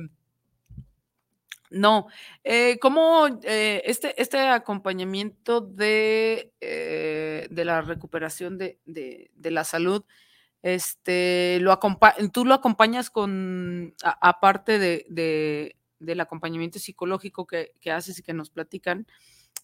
No, 1.71 2.09
eh, 2.45 2.79
¿cómo 2.81 3.27
eh, 3.45 3.83
este, 3.87 4.21
este 4.21 4.39
acompañamiento 4.41 5.63
de, 5.63 6.53
eh, 6.61 7.49
de 7.51 7.65
la 7.65 7.81
recuperación 7.81 8.59
de, 8.59 8.79
de, 8.85 9.31
de 9.35 9.51
la 9.51 9.65
salud 9.65 10.05
este, 10.63 11.59
lo 11.61 11.79
tú 12.33 12.45
lo 12.45 12.55
acompañas 12.55 13.11
con, 13.11 13.95
aparte 14.03 14.79
de, 14.79 15.77
del 15.99 16.21
acompañamiento 16.21 16.79
psicológico 16.79 17.47
que, 17.47 17.73
haces 17.91 18.21
y 18.21 18.23
que 18.23 18.33
nos 18.33 18.51
platican, 18.51 19.07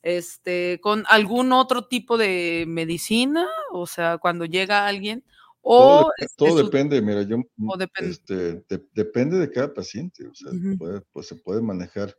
este, 0.02 0.80
con 0.82 1.04
algún 1.08 1.52
otro 1.52 1.86
tipo 1.86 2.18
de 2.18 2.64
medicina, 2.66 3.46
o 3.72 3.86
sea, 3.86 4.18
cuando 4.18 4.44
llega 4.44 4.86
alguien, 4.86 5.24
o... 5.60 6.10
Todo, 6.36 6.48
este, 6.48 6.64
depende, 6.64 7.02
mira, 7.02 7.22
yo, 7.22 7.36
Este, 8.00 8.64
depende 8.92 9.38
de 9.38 9.50
cada 9.50 9.72
paciente, 9.72 10.26
o 10.26 10.34
sea, 10.34 10.52
pues 11.12 11.28
se 11.28 11.36
puede 11.36 11.62
manejar, 11.62 12.14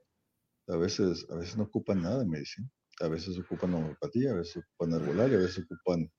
a 0.68 0.77
veces, 0.77 1.26
a 1.30 1.35
veces 1.35 1.57
no 1.57 1.64
ocupan 1.64 2.01
nada 2.01 2.19
de 2.19 2.27
medicina, 2.27 2.69
a 3.01 3.07
veces 3.07 3.38
ocupan 3.39 3.73
homeopatía, 3.73 4.31
a 4.31 4.35
veces 4.35 4.64
ocupan 4.64 5.01
herbolaria, 5.01 5.38
a 5.38 5.41
veces 5.41 5.65
ocupan 5.65 6.10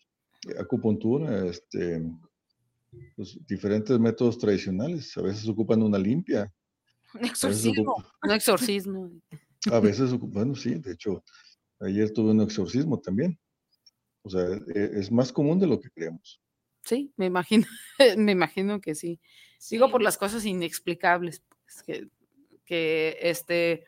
acupuntura, 0.59 1.47
este, 1.47 2.03
los 3.17 3.39
diferentes 3.47 3.99
métodos 3.99 4.39
tradicionales. 4.39 5.17
A 5.17 5.23
veces 5.23 5.49
ocupan 5.49 5.83
una 5.83 5.99
limpia. 5.99 6.53
Un 7.15 7.25
exorcismo. 7.25 8.05
Un 8.23 8.31
exorcismo. 8.31 9.11
A 9.71 9.81
veces 9.81 10.12
ocupan, 10.12 10.33
bueno, 10.33 10.55
sí, 10.55 10.75
de 10.75 10.93
hecho, 10.93 11.23
ayer 11.81 12.11
tuve 12.12 12.31
un 12.31 12.41
exorcismo 12.41 12.99
también. 12.99 13.39
O 14.23 14.31
sea, 14.31 14.43
e, 14.75 14.91
es 14.95 15.11
más 15.12 15.33
común 15.33 15.59
de 15.59 15.67
lo 15.67 15.79
que 15.79 15.91
creemos. 15.91 16.41
Sí, 16.83 17.12
me 17.17 17.27
imagino, 17.27 17.67
me 18.17 18.33
imagino 18.33 18.81
que 18.81 18.95
sí. 18.95 19.21
Sigo 19.59 19.91
por 19.91 20.03
las 20.03 20.17
cosas 20.17 20.45
inexplicables, 20.47 21.43
pues, 21.65 21.83
que, 21.83 22.09
que 22.65 23.19
este, 23.21 23.85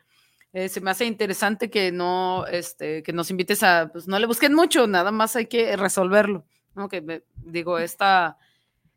eh, 0.53 0.69
se 0.69 0.81
me 0.81 0.91
hace 0.91 1.05
interesante 1.05 1.71
que 1.71 1.91
no, 1.91 2.45
este, 2.45 3.01
que 3.01 3.11
nos 3.11 3.31
invites 3.31 3.63
a, 3.63 3.89
pues 3.91 4.07
no 4.07 4.19
le 4.19 4.27
busquen 4.27 4.53
mucho, 4.53 4.85
nada 4.85 5.11
más 5.11 5.35
hay 5.35 5.47
que 5.47 5.75
resolverlo, 5.75 6.45
¿no? 6.75 6.89
Que 6.89 7.01
me, 7.01 7.23
digo, 7.37 7.79
esta, 7.79 8.37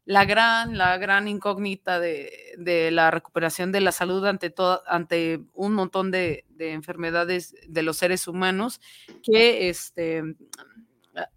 la 0.06 0.24
gran, 0.24 0.78
la 0.78 0.96
gran 0.98 1.26
incógnita 1.26 1.98
de, 1.98 2.88
la 2.92 3.10
recuperación 3.10 3.72
de 3.72 3.80
la 3.80 3.90
salud 3.90 4.24
ante, 4.24 4.50
todo, 4.50 4.82
ante 4.86 5.40
un 5.52 5.74
montón 5.74 6.12
de, 6.12 6.44
enfermedades 6.58 7.54
de 7.66 7.82
los 7.82 7.96
seres 7.98 8.28
humanos 8.28 8.80
que 9.22 9.68
este, 9.68 10.22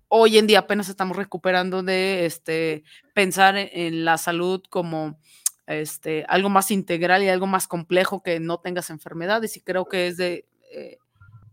hoy 0.07 0.37
en 0.37 0.45
día 0.45 0.59
apenas 0.59 0.87
estamos 0.87 1.17
recuperando 1.17 1.81
de 1.81 2.27
este, 2.27 2.83
pensar 3.15 3.55
en, 3.57 4.05
la 4.05 4.19
salud 4.19 4.61
como 4.69 5.19
este, 5.65 6.23
algo 6.29 6.49
más 6.49 6.69
integral 6.69 7.23
y 7.23 7.29
algo 7.29 7.47
más 7.47 7.67
complejo 7.67 8.21
que 8.21 8.39
no 8.39 8.59
tengas 8.59 8.91
enfermedades. 8.91 9.57
Y 9.57 9.61
creo 9.61 9.85
que 9.85 10.07
es 10.07 10.17
de... 10.17 10.45
Eh, 10.71 10.97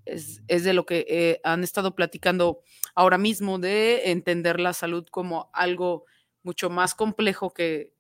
es, 0.04 0.44
de 0.46 0.72
lo 0.72 0.86
que 0.86 1.04
eh, 1.08 1.40
han 1.42 1.64
estado 1.64 1.96
platicando 1.96 2.60
ahora 2.94 3.18
mismo, 3.18 3.58
de 3.58 4.12
entender 4.12 4.60
la 4.60 4.72
salud 4.72 5.04
como 5.10 5.50
algo 5.52 6.04
mucho 6.46 6.70
más 6.70 6.94
complejo 6.94 7.52
que, 7.52 7.92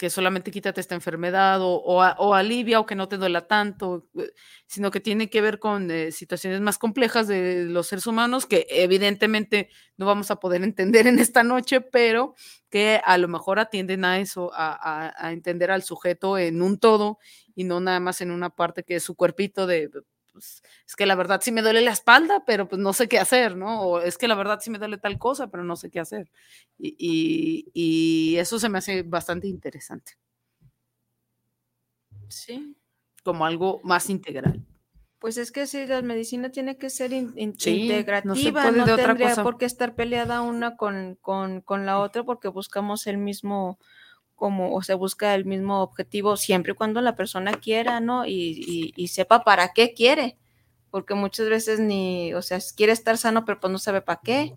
que 0.00 0.08
solamente 0.08 0.50
quítate 0.50 0.80
esta 0.80 0.94
enfermedad 0.94 1.60
o, 1.60 1.74
o, 1.74 2.34
alivia 2.34 2.80
o 2.80 2.86
que 2.86 2.94
no 2.94 3.06
te 3.06 3.18
duela 3.18 3.46
tanto, 3.46 4.08
eh, 4.18 4.32
sino 4.66 4.90
que 4.90 4.98
tiene 4.98 5.28
que 5.28 5.42
ver 5.42 5.58
con 5.58 5.90
eh, 5.90 6.10
situaciones 6.10 6.62
más 6.62 6.78
complejas 6.78 7.28
de 7.28 7.66
los 7.66 7.88
seres 7.88 8.06
humanos 8.06 8.46
que 8.46 8.66
evidentemente 8.70 9.68
no 9.98 10.06
vamos 10.06 10.30
a 10.30 10.36
poder 10.40 10.62
entender 10.64 11.06
en 11.06 11.18
esta 11.18 11.44
noche, 11.44 11.82
pero 11.82 12.34
que 12.70 13.02
a 13.04 13.18
lo 13.18 13.28
mejor 13.28 13.58
atienden 13.58 14.06
a 14.06 14.18
eso, 14.18 14.50
a, 14.54 15.12
a 15.14 15.32
entender 15.32 15.70
al 15.70 15.82
sujeto 15.82 16.38
en 16.38 16.62
un 16.62 16.78
todo 16.78 17.18
y 17.54 17.64
no 17.64 17.80
nada 17.80 18.00
más 18.00 18.22
en 18.22 18.30
una 18.30 18.48
parte 18.48 18.84
que 18.84 18.96
es 18.96 19.02
su 19.02 19.14
cuerpito 19.14 19.66
de 19.66 19.90
pues, 20.40 20.62
es 20.86 20.96
que 20.96 21.04
la 21.04 21.14
verdad 21.16 21.42
sí 21.42 21.52
me 21.52 21.60
duele 21.60 21.82
la 21.82 21.90
espalda, 21.90 22.44
pero 22.46 22.66
pues 22.66 22.80
no 22.80 22.94
sé 22.94 23.08
qué 23.08 23.18
hacer, 23.18 23.58
¿no? 23.58 23.82
O 23.82 24.00
es 24.00 24.16
que 24.16 24.26
la 24.26 24.34
verdad 24.34 24.58
sí 24.62 24.70
me 24.70 24.78
duele 24.78 24.96
tal 24.96 25.18
cosa, 25.18 25.50
pero 25.50 25.64
no 25.64 25.76
sé 25.76 25.90
qué 25.90 26.00
hacer. 26.00 26.30
Y, 26.78 28.36
eso 28.38 28.58
se 28.58 28.70
me 28.70 28.78
hace 28.78 29.02
bastante 29.02 29.48
interesante. 29.48 30.12
Sí. 32.28 32.74
Como 33.22 33.44
algo 33.44 33.82
más 33.84 34.08
integral. 34.08 34.64
Pues 35.18 35.36
es 35.36 35.52
que 35.52 35.66
si 35.66 35.84
la 35.86 36.00
medicina 36.00 36.50
tiene 36.50 36.78
que 36.78 36.88
ser 36.88 37.12
integrativa, 37.12 38.22
no, 38.24 38.34
se 38.34 38.50
puede 38.50 38.84
de 38.84 38.92
otra 38.94 39.14
cosa. 39.14 39.42
por 39.42 39.58
qué 39.58 39.66
estar 39.66 39.94
peleada 39.94 40.40
una 40.40 40.78
con, 40.78 41.16
con 41.16 41.84
la 41.84 41.98
otra 41.98 42.24
porque 42.24 42.48
buscamos 42.48 43.06
el 43.06 43.18
mismo 43.18 43.78
como 44.40 44.74
o 44.74 44.82
se 44.82 44.94
busca 44.94 45.34
el 45.34 45.44
mismo 45.44 45.82
objetivo 45.82 46.38
siempre 46.38 46.72
y 46.72 46.74
cuando 46.74 47.02
la 47.02 47.14
persona 47.14 47.52
quiera, 47.52 48.00
¿no? 48.00 48.24
Y, 48.26 48.94
sepa 49.08 49.44
para 49.44 49.74
qué 49.74 49.92
quiere, 49.92 50.38
porque 50.90 51.14
muchas 51.14 51.50
veces 51.50 51.78
ni, 51.78 52.32
o 52.32 52.40
sea, 52.40 52.58
quiere 52.74 52.92
estar 52.92 53.18
sano, 53.18 53.44
pero 53.44 53.60
pues 53.60 53.70
no 53.70 53.78
sabe 53.78 54.00
para 54.00 54.22
qué, 54.24 54.56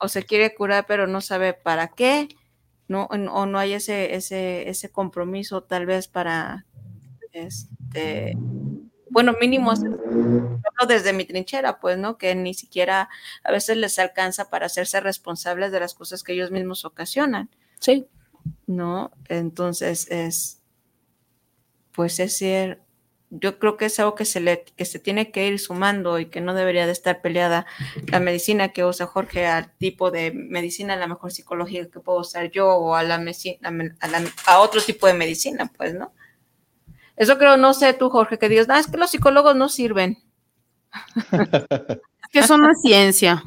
o 0.00 0.06
se 0.06 0.22
quiere 0.22 0.54
curar, 0.54 0.86
pero 0.86 1.08
no 1.08 1.20
sabe 1.20 1.52
para 1.52 1.88
qué, 1.88 2.28
¿no? 2.86 3.06
O 3.06 3.46
no 3.46 3.58
hay 3.58 3.72
ese, 3.72 4.14
ese, 4.14 4.68
ese 4.70 4.90
compromiso 4.92 5.64
tal 5.64 5.84
vez 5.84 6.06
para, 6.06 6.64
este, 7.32 8.34
bueno, 9.10 9.34
mínimo 9.40 9.72
desde 10.86 11.12
mi 11.12 11.24
trinchera, 11.24 11.80
pues, 11.80 11.98
¿no? 11.98 12.18
Que 12.18 12.36
ni 12.36 12.54
siquiera 12.54 13.08
a 13.42 13.50
veces 13.50 13.78
les 13.78 13.98
alcanza 13.98 14.48
para 14.48 14.66
hacerse 14.66 15.00
responsables 15.00 15.72
de 15.72 15.80
las 15.80 15.94
cosas 15.94 16.22
que 16.22 16.34
ellos 16.34 16.52
mismos 16.52 16.84
ocasionan. 16.84 17.50
Sí. 17.80 18.06
¿No? 18.66 19.10
Entonces 19.28 20.10
es, 20.10 20.60
pues 21.92 22.20
es 22.20 22.38
ser 22.38 22.82
yo 23.30 23.58
creo 23.58 23.76
que 23.76 23.86
es 23.86 23.98
algo 24.00 24.14
que 24.14 24.24
se 24.24 24.40
le 24.40 24.64
que 24.76 24.84
se 24.84 24.98
tiene 24.98 25.30
que 25.30 25.46
ir 25.46 25.58
sumando 25.58 26.18
y 26.18 26.26
que 26.26 26.40
no 26.40 26.54
debería 26.54 26.86
de 26.86 26.92
estar 26.92 27.20
peleada 27.20 27.66
la 28.06 28.20
medicina 28.20 28.70
que 28.70 28.84
usa 28.84 29.06
Jorge 29.06 29.46
al 29.46 29.70
tipo 29.76 30.10
de 30.10 30.32
medicina, 30.32 30.94
a 30.94 30.96
la 30.96 31.06
mejor 31.06 31.30
psicología 31.30 31.90
que 31.90 32.00
puedo 32.00 32.20
usar 32.20 32.50
yo 32.50 32.68
o 32.68 32.94
a 32.94 33.02
la, 33.02 33.22
a, 34.46 34.60
otro 34.60 34.80
tipo 34.80 35.06
de 35.06 35.14
medicina, 35.14 35.70
pues, 35.76 35.94
¿no? 35.94 36.12
Eso 37.16 37.36
creo, 37.36 37.56
no 37.56 37.74
sé 37.74 37.92
tú, 37.94 38.10
Jorge, 38.10 38.38
que 38.38 38.48
digas, 38.48 38.68
no, 38.68 38.76
es 38.76 38.86
que 38.86 38.96
los 38.96 39.10
psicólogos 39.10 39.56
no 39.56 39.68
sirven. 39.68 40.18
es 41.32 42.48
que 42.48 42.56
no 42.56 42.70
es 42.70 42.80
ciencia. 42.80 43.42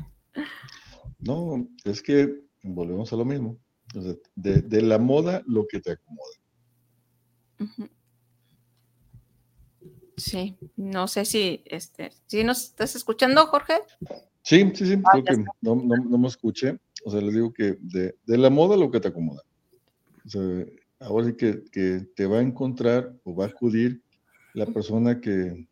No, 1.19 1.68
es 1.85 2.01
que 2.01 2.41
volvemos 2.61 3.11
a 3.13 3.15
lo 3.15 3.26
mismo. 3.26 3.57
De, 4.35 4.81
la 4.81 4.97
moda, 4.97 5.43
lo 5.45 5.68
que 5.68 5.80
te 5.80 5.91
acomoda. 5.91 6.35
Sí, 10.18 10.57
no 10.76 11.07
sé 11.07 11.26
si, 11.26 11.63
este, 11.65 12.11
si 12.27 12.43
nos 12.43 12.63
estás 12.63 12.95
escuchando, 12.95 13.45
Jorge. 13.47 13.73
Sí, 14.43 14.72
sí, 14.73 14.85
sí, 14.85 15.01
ah, 15.05 15.09
creo 15.11 15.23
que 15.23 15.45
no, 15.61 15.76
no, 15.76 16.18
me 16.18 16.27
escuché. 16.27 16.80
O 17.05 17.11
sea, 17.11 17.22
les 17.22 17.34
digo 17.34 17.53
que 17.53 17.77
de, 17.81 18.15
la 18.26 18.49
moda 18.49 18.77
lo 18.77 18.91
que 18.91 18.99
te 18.99 19.07
acomoda. 19.07 19.41
O 20.26 20.30
sea, 20.30 20.41
ahora 20.99 21.27
sí 21.27 21.34
que, 21.34 21.63
que, 21.72 22.07
te 22.15 22.26
va 22.26 22.39
a 22.39 22.41
encontrar 22.41 23.15
o 23.23 23.35
va 23.35 23.45
a 23.45 23.49
acudir 23.49 24.01
la 24.53 24.65
persona 24.68 25.19
que, 25.19 25.68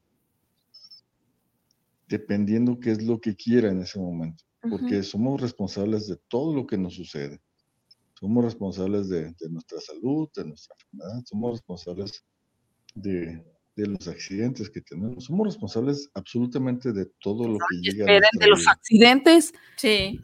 dependiendo 2.07 2.79
qué 2.79 2.91
es 2.91 3.03
lo 3.03 3.21
que 3.21 3.35
quiera 3.35 3.69
en 3.69 3.81
ese 3.81 3.99
momento, 3.99 4.43
porque 4.61 5.03
somos 5.03 5.39
responsables 5.39 6.07
de 6.07 6.17
todo 6.27 6.55
lo 6.55 6.65
que 6.65 6.77
nos 6.77 6.95
sucede. 6.95 7.39
Somos 8.19 8.43
responsables 8.43 9.07
de, 9.07 9.31
de 9.39 9.49
nuestra 9.49 9.79
salud, 9.79 10.29
de 10.35 10.45
nuestra 10.45 10.75
enfermedad, 10.75 11.23
somos 11.25 11.51
responsables 11.51 12.25
de, 12.93 13.43
de 13.75 13.87
los 13.87 14.07
accidentes 14.07 14.69
que 14.69 14.81
tenemos. 14.81 15.25
Somos 15.25 15.47
responsables 15.47 16.09
absolutamente 16.13 16.91
de 16.91 17.05
todo 17.19 17.47
lo 17.47 17.57
que 17.57 17.77
llega. 17.77 18.05
Esperen, 18.05 18.29
de 18.33 18.47
los 18.47 18.67
accidentes. 18.67 19.53
Sí. 19.77 20.19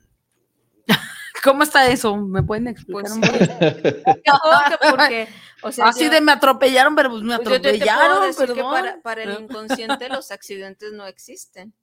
¿Cómo 1.43 1.63
está 1.63 1.89
eso? 1.89 2.17
¿Me 2.17 2.43
pueden 2.43 2.67
explicar 2.67 3.11
un 3.11 3.21
poco? 3.21 3.37
porque, 4.91 5.27
o 5.63 5.71
sea, 5.71 5.87
así 5.87 6.09
de 6.09 6.19
me 6.19 6.33
atropellaron, 6.33 6.95
pero 6.95 7.11
pues 7.11 7.21
me 7.21 7.37
pues 7.37 7.47
atropellaron, 7.47 8.35
para, 8.71 9.01
para 9.01 9.23
el 9.23 9.43
inconsciente 9.43 10.09
los 10.09 10.31
accidentes 10.31 10.91
no 10.91 11.05
existen. 11.05 11.73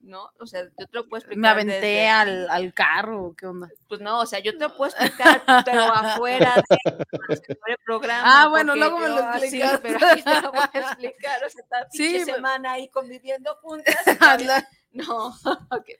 ¿No? 0.00 0.30
O 0.38 0.46
sea, 0.46 0.64
yo 0.64 0.86
te 0.86 0.96
lo 0.96 1.08
puedo 1.08 1.18
explicar. 1.18 1.40
Me 1.40 1.48
aventé 1.48 2.08
al, 2.08 2.48
al, 2.50 2.72
carro, 2.72 3.34
¿qué 3.36 3.46
onda? 3.46 3.68
Pues 3.88 4.00
no, 4.00 4.20
o 4.20 4.26
sea, 4.26 4.38
yo 4.38 4.52
te 4.56 4.64
lo 4.64 4.76
puedo 4.76 4.90
explicar, 4.90 5.42
pero 5.64 5.82
afuera 5.84 6.54
del 6.84 7.78
programa. 7.84 8.22
Ah, 8.24 8.48
bueno, 8.48 8.76
luego 8.76 8.98
me 8.98 9.08
lo 9.08 9.18
explicas. 9.18 9.80
pero 9.82 9.98
aquí 10.06 10.22
te 10.22 10.40
lo 10.40 10.50
voy 10.52 10.60
a 10.60 10.78
explicar, 10.78 11.44
o 11.44 11.50
sea, 11.50 11.62
esta 11.62 11.86
sí, 11.90 12.24
semana 12.24 12.72
ahí 12.72 12.88
conviviendo 12.88 13.56
juntas. 13.56 13.96
no, 14.92 15.34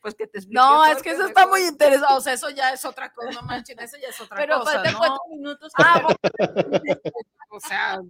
pues 0.02 0.14
que 0.14 0.26
te 0.26 0.38
explique. 0.38 0.60
No, 0.60 0.86
es 0.86 1.02
que 1.02 1.10
eso 1.10 1.26
está 1.26 1.46
muy 1.46 1.62
interesante, 1.62 2.14
o 2.14 2.20
sea, 2.20 2.32
eso 2.32 2.50
ya 2.50 2.72
es 2.72 2.84
otra 2.84 3.12
cosa, 3.12 3.30
no 3.32 3.42
manchen, 3.42 3.78
eso 3.80 3.96
ya 4.00 4.08
es 4.08 4.20
otra 4.20 4.36
pero 4.36 4.60
cosa, 4.60 4.82
Pero 4.82 4.82
faltan 4.82 4.94
cuatro 4.98 5.22
minutos. 5.30 5.72
Ah, 5.76 6.02
bueno. 6.02 6.16
o 7.50 7.60
sea 7.60 8.00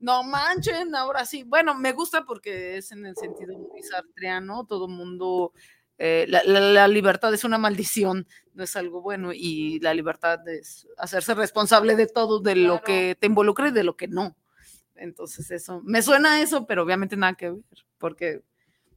no 0.00 0.22
manchen, 0.24 0.94
ahora 0.94 1.24
sí. 1.24 1.44
Bueno, 1.44 1.74
me 1.74 1.92
gusta 1.92 2.24
porque 2.24 2.78
es 2.78 2.90
en 2.90 3.06
el 3.06 3.14
sentido 3.16 3.56
muy 3.56 3.82
sartreano, 3.82 4.64
todo 4.64 4.88
mundo, 4.88 5.52
eh, 5.98 6.26
la, 6.26 6.88
libertad 6.88 7.32
es 7.34 7.44
una 7.44 7.58
maldición, 7.58 8.26
no 8.54 8.64
es 8.64 8.74
algo 8.76 9.02
bueno, 9.02 9.32
y 9.34 9.78
la 9.80 9.92
libertad 9.92 10.46
es 10.48 10.88
hacerse 10.96 11.34
responsable 11.34 11.94
de 11.96 12.06
todo, 12.06 12.40
de 12.40 12.56
lo 12.56 12.80
que 12.80 13.16
te 13.20 13.26
involucra 13.26 13.68
y 13.68 13.72
de 13.72 13.84
lo 13.84 13.96
que 13.96 14.08
no. 14.08 14.34
Entonces 14.96 15.50
eso, 15.50 15.82
me 15.84 16.02
suena 16.02 16.40
eso, 16.40 16.66
pero 16.66 16.82
obviamente 16.82 17.16
nada 17.16 17.34
que 17.34 17.50
ver, 17.50 17.60
porque 17.98 18.42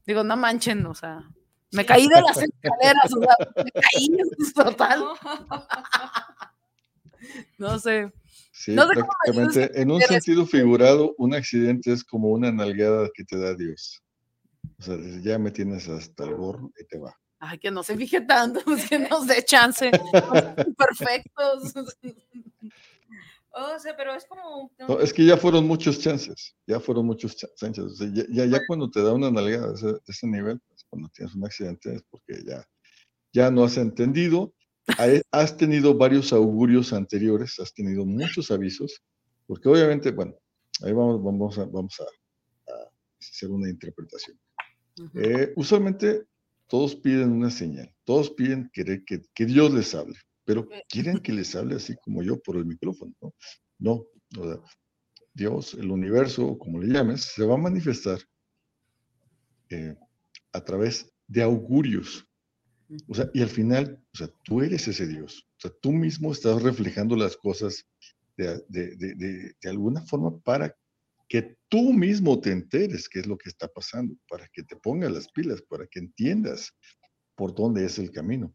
digo, 0.05 0.23
no 0.23 0.38
manchen, 0.38 0.85
o 0.85 0.95
sea, 0.95 1.30
me 1.71 1.85
caí 1.85 2.07
de 2.07 2.21
las 2.21 2.38
escaleras, 2.41 3.13
o 3.13 3.19
sea, 3.19 3.35
me 3.63 3.71
caí, 3.71 4.07
total. 4.55 5.03
no 7.57 7.80
sé. 7.80 8.13
Sí, 8.55 8.75
prácticamente, 8.75 9.81
en 9.81 9.89
un 9.89 9.99
sentido 10.01 10.45
figurado, 10.45 11.15
un 11.17 11.34
accidente 11.34 11.91
es 11.91 12.03
como 12.03 12.30
una 12.30 12.51
nalgada 12.51 13.09
que 13.11 13.23
te 13.23 13.35
da 13.35 13.55
Dios. 13.55 14.03
O 14.77 14.84
sea, 14.84 14.95
ya 15.21 15.39
me 15.39 15.49
tienes 15.49 15.89
hasta 15.89 16.23
el 16.25 16.35
gorro 16.35 16.71
y 16.80 16.85
te 16.85 16.99
va. 16.99 17.19
Ay, 17.39 17.57
que 17.57 17.71
no 17.71 17.81
se 17.81 17.97
fije 17.97 18.21
tanto, 18.21 18.61
que 18.89 18.99
nos 19.09 19.25
dé 19.25 19.43
chance. 19.43 19.89
Perfectos. 20.77 21.73
O 23.55 23.80
sea, 23.80 23.97
pero 23.97 24.13
es 24.13 24.25
como... 24.25 24.71
es 25.01 25.11
que 25.11 25.25
ya 25.25 25.35
fueron 25.35 25.67
muchos 25.67 25.99
chances, 25.99 26.55
ya 26.67 26.80
fueron 26.80 27.07
muchos 27.07 27.35
chances. 27.55 27.84
O 27.84 27.89
sea, 27.89 28.07
ya, 28.30 28.45
ya, 28.45 28.59
cuando 28.67 28.89
te 28.89 29.01
da 29.01 29.13
una 29.13 29.31
nalgada 29.31 29.69
de 29.69 29.73
ese, 29.73 29.99
ese 30.07 30.27
nivel, 30.27 30.59
pues, 30.67 30.85
cuando 30.89 31.09
tienes 31.09 31.34
un 31.34 31.45
accidente 31.45 31.95
es 31.95 32.03
porque 32.03 32.43
ya, 32.45 32.63
ya 33.31 33.49
no 33.49 33.63
has 33.63 33.77
entendido 33.77 34.53
has 35.31 35.57
tenido 35.57 35.95
varios 35.95 36.34
augurios 36.34 36.93
anteriores, 36.93 37.60
has 37.60 37.73
tenido 37.73 38.05
muchos 38.05 38.51
avisos, 38.51 39.01
porque 39.47 39.69
obviamente, 39.69 40.11
bueno, 40.11 40.35
ahí 40.81 40.93
vamos, 40.93 41.23
vamos, 41.23 41.57
a, 41.57 41.65
vamos 41.65 41.99
a, 41.99 42.05
hacer 43.19 43.49
una 43.49 43.69
interpretación. 43.69 44.38
Eh, 45.15 45.53
usualmente 45.55 46.23
todos 46.68 46.95
piden 46.95 47.31
una 47.31 47.49
señal, 47.49 47.93
todos 48.03 48.31
piden 48.31 48.69
que, 48.73 49.03
que, 49.05 49.45
Dios 49.45 49.73
les 49.73 49.95
hable, 49.95 50.18
pero 50.43 50.68
quieren 50.89 51.19
que 51.19 51.31
les 51.31 51.55
hable 51.55 51.76
así 51.76 51.95
como 52.03 52.22
yo 52.22 52.39
por 52.41 52.57
el 52.57 52.65
micrófono, 52.65 53.14
¿no? 53.19 53.34
No, 53.80 54.05
Dios, 55.34 55.73
el 55.73 55.89
universo, 55.89 56.57
como 56.57 56.80
le 56.80 56.93
llames, 56.93 57.22
se 57.23 57.45
va 57.45 57.55
a 57.55 57.57
manifestar 57.57 58.19
eh, 59.69 59.95
a 60.51 60.64
través 60.64 61.11
de 61.27 61.41
augurios, 61.41 62.27
o 63.07 63.14
sea, 63.14 63.30
y 63.34 63.41
al 63.41 63.49
final, 63.49 63.99
o 64.14 64.18
sea, 64.18 64.28
tú 64.44 64.61
eres 64.61 64.88
ese 64.88 65.07
Dios. 65.07 65.48
O 65.57 65.61
sea, 65.61 65.72
tú 65.82 65.91
mismo 65.91 66.32
estás 66.32 66.61
reflejando 66.61 67.15
las 67.15 67.38
cosas 67.38 67.86
de, 68.38 68.64
de, 68.68 68.95
de, 68.95 69.15
de, 69.61 69.70
alguna 69.70 70.02
forma 70.02 70.38
para 70.40 70.76
que 71.28 71.57
tú 71.70 71.94
mismo 71.94 72.40
te 72.40 72.52
enteres 72.52 73.07
qué 73.10 73.20
es 73.20 73.28
lo 73.28 73.38
que 73.38 73.49
está 73.49 73.68
pasando, 73.68 74.15
para 74.28 74.48
que 74.49 74.64
te 74.64 74.76
pongas 74.76 75.11
las 75.11 75.32
pilas, 75.32 75.61
para 75.61 75.88
que 75.88 75.99
entiendas 75.99 76.72
por 77.36 77.56
dónde 77.56 77.86
es 77.86 77.98
el 77.99 78.11
camino. 78.11 78.53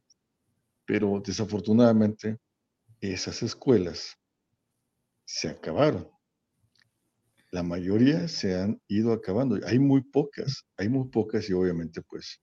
Pero 0.85 1.21
desafortunadamente, 1.25 2.39
esas 3.01 3.43
escuelas 3.43 4.17
se 5.25 5.49
acabaron. 5.49 6.09
La 7.51 7.63
mayoría 7.63 8.29
se 8.29 8.57
han 8.57 8.81
ido 8.89 9.13
acabando. 9.13 9.59
Hay 9.67 9.79
muy 9.79 10.03
pocas, 10.03 10.65
hay 10.77 10.89
muy 10.89 11.09
pocas 11.09 11.49
y 11.49 11.53
obviamente 11.53 12.03
pues 12.03 12.41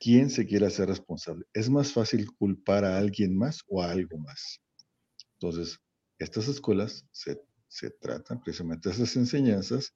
quién 0.00 0.30
se 0.30 0.46
quiere 0.46 0.66
hacer 0.66 0.88
responsable. 0.88 1.44
Es 1.52 1.68
más 1.68 1.92
fácil 1.92 2.26
culpar 2.32 2.84
a 2.84 2.96
alguien 2.96 3.36
más 3.36 3.60
o 3.68 3.82
a 3.82 3.90
algo 3.90 4.18
más. 4.18 4.60
Entonces, 5.34 5.78
estas 6.18 6.48
escuelas 6.48 7.06
se, 7.12 7.38
tratan 8.00 8.42
precisamente 8.42 8.88
de 8.88 8.94
esas 8.94 9.14
enseñanzas 9.16 9.94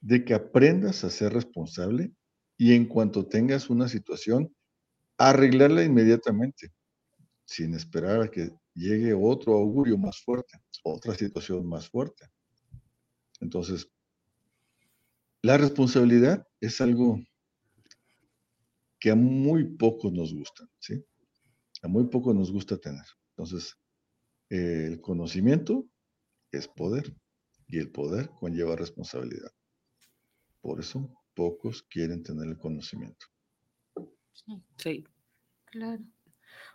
de 0.00 0.24
que 0.24 0.34
aprendas 0.34 1.04
a 1.04 1.10
ser 1.10 1.32
responsable 1.32 2.12
y 2.56 2.74
en 2.74 2.86
cuanto 2.86 3.26
tengas 3.26 3.70
una 3.70 3.88
situación, 3.88 4.52
arreglarla 5.18 5.84
inmediatamente, 5.84 6.72
sin 7.44 7.74
esperar 7.74 8.22
a 8.22 8.30
que 8.30 8.50
llegue 8.74 9.14
otro 9.14 9.54
augurio 9.54 9.96
más 9.98 10.22
fuerte, 10.22 10.58
otra 10.82 11.14
situación 11.14 11.66
más 11.68 11.88
fuerte. 11.88 12.26
Entonces, 13.40 13.88
la 15.42 15.58
responsabilidad 15.58 16.46
es 16.60 16.80
algo 16.80 17.20
que 19.04 19.10
a 19.10 19.14
muy 19.14 19.64
pocos 19.64 20.10
nos 20.14 20.32
gustan, 20.32 20.66
¿sí? 20.78 21.04
A 21.82 21.88
muy 21.88 22.04
pocos 22.04 22.34
nos 22.34 22.50
gusta 22.50 22.78
tener. 22.78 23.04
Entonces, 23.32 23.76
el 24.48 24.98
conocimiento 25.02 25.86
es 26.50 26.68
poder 26.68 27.14
y 27.66 27.80
el 27.80 27.90
poder 27.90 28.30
conlleva 28.30 28.76
responsabilidad. 28.76 29.50
Por 30.62 30.80
eso, 30.80 31.06
pocos 31.34 31.82
quieren 31.82 32.22
tener 32.22 32.48
el 32.48 32.56
conocimiento. 32.56 33.26
Sí, 34.78 35.04
claro. 35.66 36.02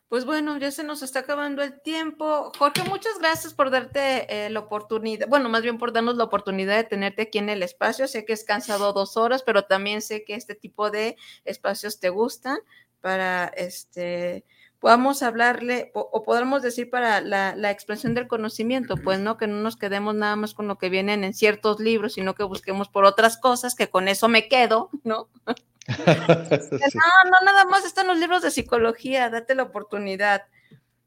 Pues 0.09 0.25
bueno, 0.25 0.57
ya 0.57 0.71
se 0.71 0.83
nos 0.83 1.03
está 1.03 1.19
acabando 1.19 1.61
el 1.61 1.81
tiempo. 1.81 2.51
Jorge, 2.57 2.83
muchas 2.89 3.19
gracias 3.19 3.53
por 3.53 3.69
darte 3.69 4.45
eh, 4.45 4.49
la 4.49 4.61
oportunidad, 4.61 5.27
bueno, 5.27 5.49
más 5.49 5.61
bien 5.61 5.77
por 5.77 5.93
darnos 5.93 6.17
la 6.17 6.23
oportunidad 6.23 6.77
de 6.77 6.83
tenerte 6.83 7.21
aquí 7.21 7.37
en 7.37 7.49
el 7.49 7.61
espacio. 7.61 8.07
Sé 8.07 8.25
que 8.25 8.33
es 8.33 8.43
cansado 8.43 8.91
dos 8.91 9.17
horas, 9.17 9.43
pero 9.43 9.65
también 9.65 10.01
sé 10.01 10.23
que 10.23 10.33
este 10.33 10.55
tipo 10.55 10.89
de 10.89 11.15
espacios 11.45 11.99
te 11.99 12.09
gustan 12.09 12.57
para 13.01 13.45
este 13.49 14.45
podamos 14.79 15.21
hablarle 15.23 15.91
o, 15.93 16.23
podemos 16.23 16.61
decir 16.63 16.89
para 16.89 17.21
la, 17.21 17.55
la, 17.55 17.69
expresión 17.69 18.13
del 18.15 18.27
conocimiento, 18.27 18.95
pues 18.95 19.19
no 19.19 19.37
que 19.37 19.45
no 19.45 19.57
nos 19.61 19.75
quedemos 19.75 20.15
nada 20.15 20.35
más 20.37 20.53
con 20.53 20.67
lo 20.67 20.77
que 20.77 20.89
vienen 20.89 21.23
en 21.23 21.33
ciertos 21.33 21.79
libros, 21.79 22.13
sino 22.13 22.33
que 22.33 22.43
busquemos 22.43 22.87
por 22.87 23.05
otras 23.05 23.37
cosas, 23.37 23.75
que 23.75 23.89
con 23.89 24.07
eso 24.07 24.27
me 24.29 24.47
quedo, 24.47 24.89
¿no? 25.03 25.29
No, 26.93 27.29
no, 27.29 27.45
nada 27.45 27.65
más 27.65 27.85
están 27.85 28.07
los 28.07 28.17
libros 28.17 28.41
de 28.41 28.51
psicología, 28.51 29.29
date 29.29 29.55
la 29.55 29.63
oportunidad. 29.63 30.43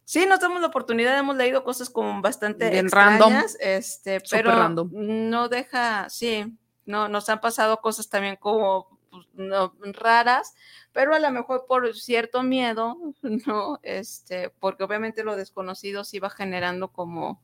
Sí, 0.04 0.26
nos 0.26 0.40
damos 0.40 0.60
la 0.60 0.66
oportunidad, 0.66 1.18
hemos 1.18 1.36
leído 1.36 1.64
cosas 1.64 1.88
como 1.88 2.20
bastante 2.20 2.68
Bien 2.70 2.90
random. 2.90 3.32
este, 3.60 4.20
pero 4.30 4.68
no 4.90 5.48
deja, 5.48 6.08
sí, 6.10 6.58
no, 6.84 7.08
nos 7.08 7.28
han 7.28 7.40
pasado 7.40 7.80
cosas 7.80 8.08
también 8.08 8.36
como 8.36 8.98
pues, 9.10 9.26
no, 9.34 9.74
raras, 9.92 10.54
pero 10.92 11.14
a 11.14 11.18
lo 11.18 11.30
mejor 11.30 11.66
por 11.68 11.94
cierto 11.94 12.42
miedo, 12.42 12.96
¿no? 13.22 13.78
Este, 13.82 14.50
porque 14.50 14.84
obviamente 14.84 15.24
lo 15.24 15.36
desconocido 15.36 16.04
sí 16.04 16.18
va 16.18 16.30
generando 16.30 16.88
como, 16.88 17.40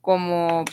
como 0.00 0.64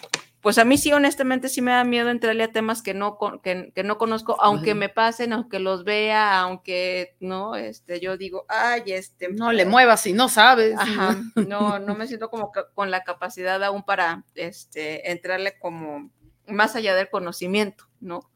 pues 0.41 0.57
a 0.57 0.65
mí 0.65 0.79
sí, 0.79 0.91
honestamente, 0.91 1.49
sí 1.49 1.61
me 1.61 1.71
da 1.71 1.83
miedo 1.83 2.09
entrarle 2.09 2.43
a 2.43 2.51
temas 2.51 2.81
que 2.81 2.95
no, 2.95 3.19
que, 3.43 3.71
no 3.83 3.97
conozco, 3.99 4.41
aunque 4.41 4.73
me 4.73 4.89
pasen, 4.89 5.33
aunque 5.33 5.59
los 5.59 5.83
vea, 5.83 6.39
aunque, 6.39 7.15
¿no? 7.19 7.55
Este, 7.55 7.99
yo 7.99 8.17
digo, 8.17 8.45
ay, 8.47 8.81
este. 8.87 9.29
No 9.29 9.51
le 9.51 9.65
muevas 9.65 10.01
si 10.01 10.13
no 10.13 10.29
sabes. 10.29 10.75
Ajá, 10.79 11.21
no, 11.35 11.77
no 11.77 11.93
me 11.93 12.07
siento 12.07 12.31
como 12.31 12.51
con 12.73 12.89
la 12.89 13.03
capacidad 13.03 13.63
aún 13.63 13.83
para, 13.83 14.25
este, 14.33 15.11
entrarle 15.11 15.59
como 15.59 16.09
más 16.47 16.75
allá 16.75 16.95
del 16.95 17.09
conocimiento, 17.11 17.85
¿no? 17.99 18.31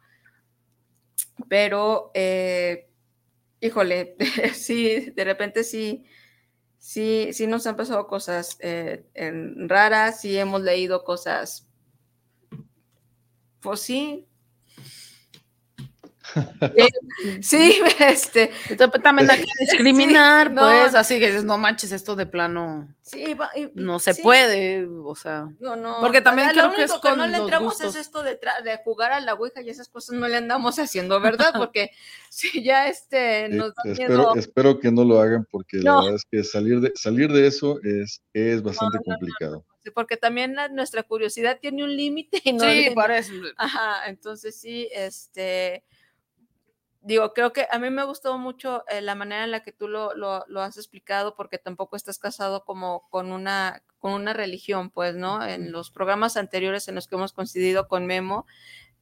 Pero, 1.49 2.11
eh, 2.13 2.87
híjole, 3.61 4.15
sí, 4.53 5.11
de 5.15 5.23
repente 5.23 5.63
sí, 5.63 6.05
sí, 6.77 7.29
sí 7.33 7.47
nos 7.47 7.65
han 7.65 7.75
pasado 7.75 8.05
cosas 8.05 8.57
eh, 8.61 9.05
raras, 9.67 10.21
sí 10.21 10.37
hemos 10.37 10.61
leído 10.61 11.03
cosas 11.03 11.64
pues 13.65 13.79
sí. 13.79 14.27
sí, 17.41 17.81
este. 17.99 18.51
También 19.01 19.29
hay 19.29 19.39
que 19.39 19.51
discriminar, 19.59 20.53
pues, 20.53 20.93
así 20.93 21.19
que 21.19 21.41
no 21.41 21.57
manches, 21.57 21.91
esto 21.91 22.15
de 22.15 22.27
plano. 22.27 22.87
Sí, 23.01 23.35
no 23.73 23.97
se 23.97 24.13
puede, 24.13 24.85
o 24.85 25.15
sea. 25.15 25.49
No, 25.59 25.75
no. 25.75 25.97
Porque 25.99 26.21
también 26.21 26.49
creo 26.49 26.73
que 26.73 26.83
es 26.83 26.93
con 26.93 27.17
no 27.17 27.25
le 27.25 27.37
entramos 27.37 27.81
es 27.81 27.95
esto 27.95 28.21
de, 28.21 28.39
de, 28.63 28.77
jugar 28.83 29.11
a 29.13 29.19
la 29.19 29.33
Ouija 29.33 29.61
y 29.61 29.69
esas 29.69 29.89
cosas 29.89 30.15
no 30.15 30.27
le 30.27 30.37
andamos 30.37 30.77
haciendo, 30.77 31.19
¿verdad? 31.19 31.53
Porque 31.57 31.89
si 32.29 32.63
ya 32.63 32.87
este 32.87 33.49
nos 33.49 33.73
espero, 33.83 34.35
espero, 34.35 34.79
que 34.79 34.91
no 34.91 35.03
lo 35.03 35.19
hagan 35.19 35.47
porque 35.49 35.77
la 35.77 35.95
verdad 35.95 36.15
es 36.15 36.23
que 36.29 36.43
salir 36.43 36.81
de, 36.81 36.91
salir 36.95 37.31
de 37.31 37.47
eso 37.47 37.79
es, 37.83 38.21
es 38.33 38.61
bastante 38.61 38.99
complicado 39.03 39.65
porque 39.91 40.17
también 40.17 40.55
nuestra 40.71 41.03
curiosidad 41.03 41.59
tiene 41.59 41.83
un 41.83 41.95
límite 41.95 42.41
no 42.53 42.69
sí, 42.69 42.91
parece. 42.95 43.33
Ajá, 43.57 44.07
entonces 44.07 44.59
sí, 44.59 44.89
este, 44.93 45.83
digo, 47.05 47.33
creo 47.33 47.53
que 47.53 47.67
a 47.69 47.77
mí 47.77 47.89
me 47.91 48.03
gustó 48.03 48.37
mucho 48.37 48.83
eh, 48.89 49.01
la 49.01 49.13
manera 49.13 49.43
en 49.43 49.51
la 49.51 49.61
que 49.61 49.71
tú 49.71 49.87
lo, 49.87 50.15
lo, 50.15 50.61
has 50.61 50.77
explicado, 50.77 51.35
porque 51.35 51.59
tampoco 51.59 51.95
estás 51.95 52.17
casado 52.17 52.65
como 52.65 53.07
con 53.09 53.31
una, 53.31 53.83
con 53.99 54.13
una 54.13 54.33
religión, 54.33 54.89
pues, 54.89 55.15
¿no? 55.15 55.45
En 55.45 55.71
los 55.71 55.91
programas 55.91 56.35
anteriores 56.35 56.87
en 56.87 56.95
los 56.95 57.07
que 57.07 57.15
hemos 57.15 57.31
coincidido 57.31 57.87
con 57.87 58.07
Memo, 58.07 58.47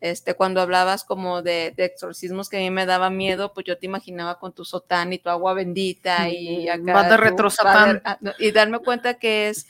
este, 0.01 0.33
cuando 0.33 0.59
hablabas 0.59 1.05
como 1.05 1.41
de, 1.41 1.73
exorcismos 1.77 2.49
que 2.49 2.57
a 2.57 2.59
mí 2.59 2.69
me 2.69 2.85
daba 2.85 3.09
miedo, 3.09 3.53
pues 3.53 3.65
yo 3.65 3.77
te 3.77 3.85
imaginaba 3.85 4.37
con 4.37 4.51
tu 4.51 4.65
sotán 4.65 5.13
y 5.13 5.17
tu 5.17 5.29
agua 5.29 5.53
bendita 5.53 6.27
y 6.27 6.67
acá. 6.67 7.07
de 7.07 7.15
retro 7.15 7.47
Y 8.37 8.51
darme 8.51 8.79
cuenta 8.79 9.13
que 9.13 9.47
es 9.47 9.65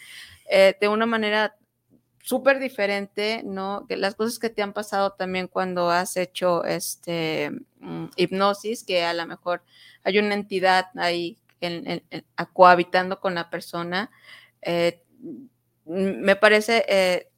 eh, 0.49 0.75
de 0.79 0.87
una 0.87 1.05
manera 1.05 1.55
súper 2.23 2.59
diferente, 2.59 3.41
¿no? 3.43 3.85
Que 3.87 3.97
las 3.97 4.15
cosas 4.15 4.39
que 4.39 4.49
te 4.49 4.61
han 4.61 4.73
pasado 4.73 5.11
también 5.11 5.47
cuando 5.47 5.89
has 5.89 6.15
hecho 6.15 6.63
este 6.63 7.51
mm, 7.79 8.05
hipnosis, 8.15 8.83
que 8.83 9.03
a 9.03 9.13
lo 9.13 9.27
mejor 9.27 9.61
hay 10.03 10.19
una 10.19 10.33
entidad 10.33 10.87
ahí 10.95 11.37
en, 11.59 12.03
cohabitando 12.53 13.19
con 13.19 13.35
la 13.35 13.49
persona, 13.49 14.09
eh, 14.61 15.01
me 15.85 16.35
parece 16.37 16.85
eh, 16.87 17.29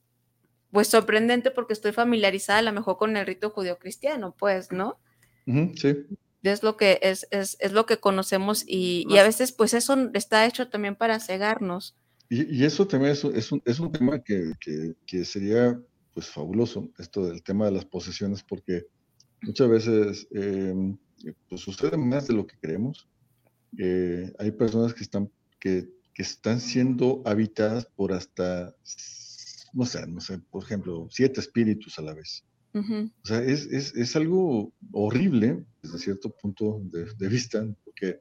pues 0.71 0.87
sorprendente 0.87 1.51
porque 1.51 1.73
estoy 1.73 1.91
familiarizada 1.91 2.59
a 2.59 2.63
lo 2.63 2.71
mejor 2.71 2.97
con 2.97 3.17
el 3.17 3.25
rito 3.25 3.49
judío 3.49 3.79
cristiano, 3.79 4.35
pues, 4.37 4.71
¿no? 4.71 4.99
sí. 5.45 6.05
Es 6.43 6.61
lo 6.61 6.77
que 6.77 6.99
es, 7.01 7.27
es, 7.31 7.57
es 7.59 7.71
lo 7.71 7.87
que 7.87 7.97
conocemos 7.97 8.63
y, 8.67 9.07
y, 9.09 9.17
a 9.17 9.23
veces 9.23 9.51
pues 9.51 9.73
eso 9.73 9.97
está 10.13 10.45
hecho 10.45 10.69
también 10.69 10.95
para 10.95 11.19
cegarnos. 11.19 11.95
Y, 12.29 12.63
eso 12.63 12.87
también 12.87 13.11
es, 13.11 13.23
es, 13.23 13.51
un, 13.51 13.61
es 13.65 13.79
un 13.79 13.91
tema 13.91 14.23
que, 14.23 14.53
que, 15.05 15.25
sería 15.25 15.79
pues 16.13 16.27
fabuloso, 16.27 16.89
esto 16.97 17.27
del 17.27 17.43
tema 17.43 17.65
de 17.65 17.71
las 17.71 17.85
posesiones, 17.85 18.41
porque 18.41 18.85
muchas 19.41 19.69
veces 19.69 20.27
em, 20.31 20.97
pues 21.47 21.61
sucede 21.61 21.97
más 21.97 22.27
de 22.27 22.33
lo 22.33 22.47
que 22.47 22.57
creemos. 22.59 23.07
Eh, 23.77 24.31
hay 24.39 24.51
personas 24.51 24.93
que 24.93 25.03
están, 25.03 25.29
que, 25.59 25.89
que, 26.13 26.23
están 26.23 26.61
siendo 26.61 27.21
habitadas 27.25 27.85
por 27.95 28.13
hasta, 28.13 28.73
no 29.73 29.85
sé, 29.85 30.07
no 30.07 30.21
sé, 30.21 30.39
por 30.39 30.63
ejemplo, 30.63 31.07
siete 31.11 31.41
espíritus 31.41 31.99
a 31.99 32.01
la 32.01 32.13
vez. 32.13 32.43
O 32.73 33.25
sea, 33.25 33.41
es, 33.41 33.67
es, 33.67 33.95
es, 33.95 34.17
algo 34.17 34.73
horrible 34.91 35.63
desde 35.81 35.97
cierto 35.97 36.29
punto 36.29 36.81
de, 36.83 37.05
de 37.17 37.27
vista, 37.29 37.65
porque 37.85 38.19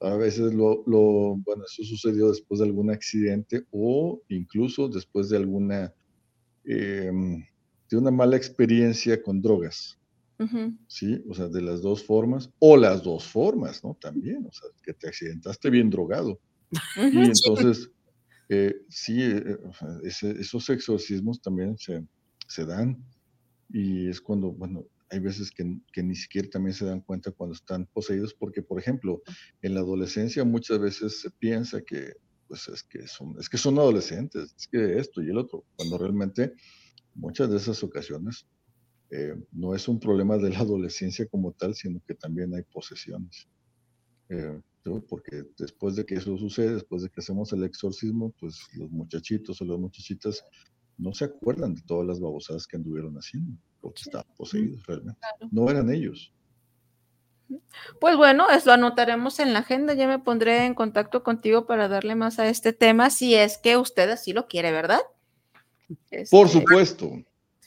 a 0.00 0.14
veces 0.14 0.54
lo, 0.54 0.82
lo, 0.86 1.36
bueno, 1.36 1.64
eso 1.64 1.82
sucedió 1.82 2.28
después 2.28 2.60
de 2.60 2.66
algún 2.66 2.90
accidente 2.90 3.64
o 3.70 4.22
incluso 4.28 4.88
después 4.88 5.28
de 5.28 5.36
alguna, 5.36 5.92
em, 6.64 7.44
de 7.90 7.96
una 7.96 8.10
mala 8.10 8.36
experiencia 8.36 9.22
con 9.22 9.40
drogas. 9.40 9.98
Sí, 10.86 11.20
o 11.28 11.34
sea, 11.34 11.48
de 11.48 11.60
las 11.60 11.82
dos 11.82 12.04
formas, 12.04 12.48
o 12.60 12.76
las 12.76 13.02
dos 13.02 13.24
formas, 13.24 13.82
¿no? 13.82 13.98
También, 14.00 14.46
o 14.46 14.52
sea, 14.52 14.68
que 14.84 14.92
te 14.92 15.08
accidentaste 15.08 15.68
bien 15.68 15.90
drogado. 15.90 16.38
Y 16.70 16.76
entonces, 17.34 17.90
eh, 18.48 18.76
sí, 18.88 19.20
eh, 19.20 19.58
esos 20.04 20.70
exorcismos 20.70 21.42
también 21.42 21.76
se, 21.76 22.04
se 22.46 22.64
dan 22.64 23.02
y 23.68 24.08
es 24.08 24.20
cuando, 24.20 24.52
bueno, 24.52 24.84
hay 25.10 25.18
veces 25.20 25.50
que, 25.50 26.02
ni 26.02 26.14
siquiera 26.14 26.48
también 26.48 26.74
se 26.74 26.84
dan 26.84 27.00
cuenta 27.00 27.30
cuando 27.30 27.54
están 27.54 27.86
poseídos, 27.86 28.34
porque, 28.34 28.62
por 28.62 28.78
ejemplo, 28.78 29.22
en 29.62 29.74
la 29.74 29.80
adolescencia 29.80 30.44
muchas 30.44 30.78
veces 30.78 31.20
se 31.20 31.30
piensa 31.30 31.80
que, 31.82 32.14
pues, 32.46 32.68
es 32.68 32.82
que 32.82 33.06
son, 33.06 33.36
es 33.38 33.48
que 33.48 33.58
son 33.58 33.78
adolescentes, 33.78 34.54
es 34.56 34.68
que 34.68 34.98
esto 34.98 35.22
y 35.22 35.30
el 35.30 35.38
otro, 35.38 35.64
cuando 35.76 35.98
realmente 35.98 36.52
muchas 37.14 37.50
de 37.50 37.56
esas 37.56 37.82
ocasiones 37.82 38.46
eh, 39.10 39.34
no 39.52 39.74
es 39.74 39.88
un 39.88 39.98
problema 39.98 40.36
de 40.36 40.50
la 40.50 40.60
adolescencia 40.60 41.26
como 41.26 41.52
tal, 41.52 41.74
sino 41.74 42.00
que 42.06 42.14
también 42.14 42.54
hay 42.54 42.62
posesiones. 42.62 43.48
Eh, 44.28 44.60
porque 45.08 45.44
después 45.58 45.96
de 45.96 46.06
que 46.06 46.14
eso 46.14 46.36
sucede, 46.38 46.74
después 46.74 47.02
de 47.02 47.10
que 47.10 47.20
hacemos 47.20 47.52
el 47.52 47.62
exorcismo, 47.64 48.32
pues 48.40 48.58
los 48.74 48.90
muchachitos 48.90 49.60
o 49.60 49.64
las 49.66 49.78
muchachitas 49.78 50.42
no 50.96 51.12
se 51.12 51.26
acuerdan 51.26 51.74
de 51.74 51.82
todas 51.82 52.06
las 52.06 52.20
babosadas 52.20 52.66
que 52.66 52.76
anduvieron 52.76 53.14
haciendo 53.16 53.58
porque 53.80 54.02
estaban 54.02 54.26
poseídos 54.36 54.86
realmente. 54.86 55.20
No 55.50 55.70
eran 55.70 55.90
ellos. 55.90 56.32
Pues 58.00 58.16
bueno, 58.16 58.50
eso 58.50 58.66
lo 58.66 58.72
anotaremos 58.72 59.40
en 59.40 59.52
la 59.52 59.60
agenda. 59.60 59.94
Ya 59.94 60.06
me 60.06 60.18
pondré 60.18 60.66
en 60.66 60.74
contacto 60.74 61.22
contigo 61.22 61.66
para 61.66 61.88
darle 61.88 62.14
más 62.14 62.38
a 62.38 62.48
este 62.48 62.72
tema, 62.72 63.10
si 63.10 63.34
es 63.34 63.58
que 63.58 63.76
usted 63.76 64.10
así 64.10 64.32
lo 64.32 64.46
quiere, 64.46 64.72
¿verdad? 64.72 65.00
Por 66.30 66.46
este, 66.46 66.48
supuesto. 66.48 67.10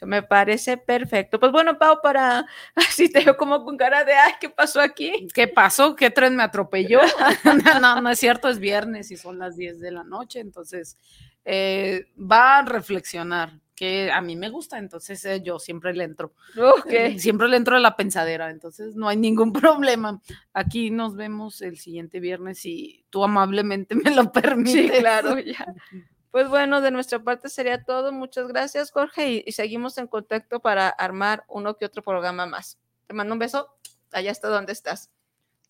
Me 0.01 0.23
parece 0.23 0.77
perfecto. 0.77 1.39
Pues 1.39 1.51
bueno, 1.51 1.77
Pau, 1.77 1.99
para 2.01 2.45
así 2.75 3.09
te 3.09 3.23
veo 3.23 3.37
como 3.37 3.63
con 3.63 3.77
cara 3.77 4.03
de 4.03 4.13
ay, 4.13 4.33
¿qué 4.39 4.49
pasó 4.49 4.79
aquí? 4.81 5.27
¿Qué 5.33 5.47
pasó? 5.47 5.95
¿Qué 5.95 6.09
tren 6.09 6.35
me 6.35 6.43
atropelló? 6.43 6.99
no, 7.81 8.01
no 8.01 8.09
es 8.09 8.19
cierto, 8.19 8.49
es 8.49 8.59
viernes 8.59 9.11
y 9.11 9.17
son 9.17 9.39
las 9.39 9.55
10 9.57 9.79
de 9.79 9.91
la 9.91 10.03
noche, 10.03 10.39
entonces 10.39 10.97
eh, 11.45 12.07
va 12.19 12.59
a 12.59 12.65
reflexionar 12.65 13.59
que 13.81 14.11
a 14.11 14.21
mí 14.21 14.35
me 14.35 14.49
gusta, 14.49 14.77
entonces 14.77 15.25
eh, 15.25 15.41
yo 15.41 15.57
siempre 15.57 15.91
le 15.95 16.03
entro. 16.03 16.35
Okay. 16.55 17.17
Siempre 17.17 17.47
le 17.47 17.57
entro 17.57 17.75
a 17.75 17.79
la 17.79 17.95
pensadera, 17.95 18.51
entonces 18.51 18.95
no 18.95 19.07
hay 19.09 19.17
ningún 19.17 19.51
problema. 19.53 20.21
Aquí 20.53 20.91
nos 20.91 21.15
vemos 21.15 21.63
el 21.63 21.79
siguiente 21.79 22.19
viernes 22.19 22.59
si 22.59 23.03
tú 23.09 23.23
amablemente 23.23 23.95
me 23.95 24.11
lo 24.11 24.31
permites. 24.31 24.91
Sí, 24.93 24.99
claro, 24.99 25.39
ya. 25.39 25.65
Pues 26.29 26.47
bueno, 26.47 26.79
de 26.79 26.91
nuestra 26.91 27.19
parte 27.19 27.49
sería 27.49 27.83
todo. 27.83 28.13
Muchas 28.13 28.47
gracias, 28.47 28.91
Jorge, 28.91 29.43
y, 29.45 29.51
seguimos 29.51 29.97
en 29.97 30.07
contacto 30.07 30.61
para 30.61 30.87
armar 30.87 31.43
uno 31.49 31.75
que 31.75 31.83
otro 31.83 32.03
programa 32.03 32.45
más. 32.45 32.79
Te 33.07 33.13
mando 33.13 33.33
un 33.33 33.39
beso. 33.39 33.67
Allá 34.13 34.31
está 34.31 34.47
donde 34.47 34.71
estás. 34.71 35.11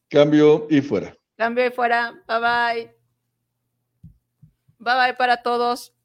Cambio 0.07 0.67
y 0.69 0.81
fuera. 0.81 1.17
Cambio 1.35 1.65
y 1.65 1.71
fuera. 1.71 2.11
Bye 2.27 2.39
bye. 2.39 2.95
Bye 4.77 4.95
bye 4.95 5.13
para 5.15 5.41
todos. 5.41 5.95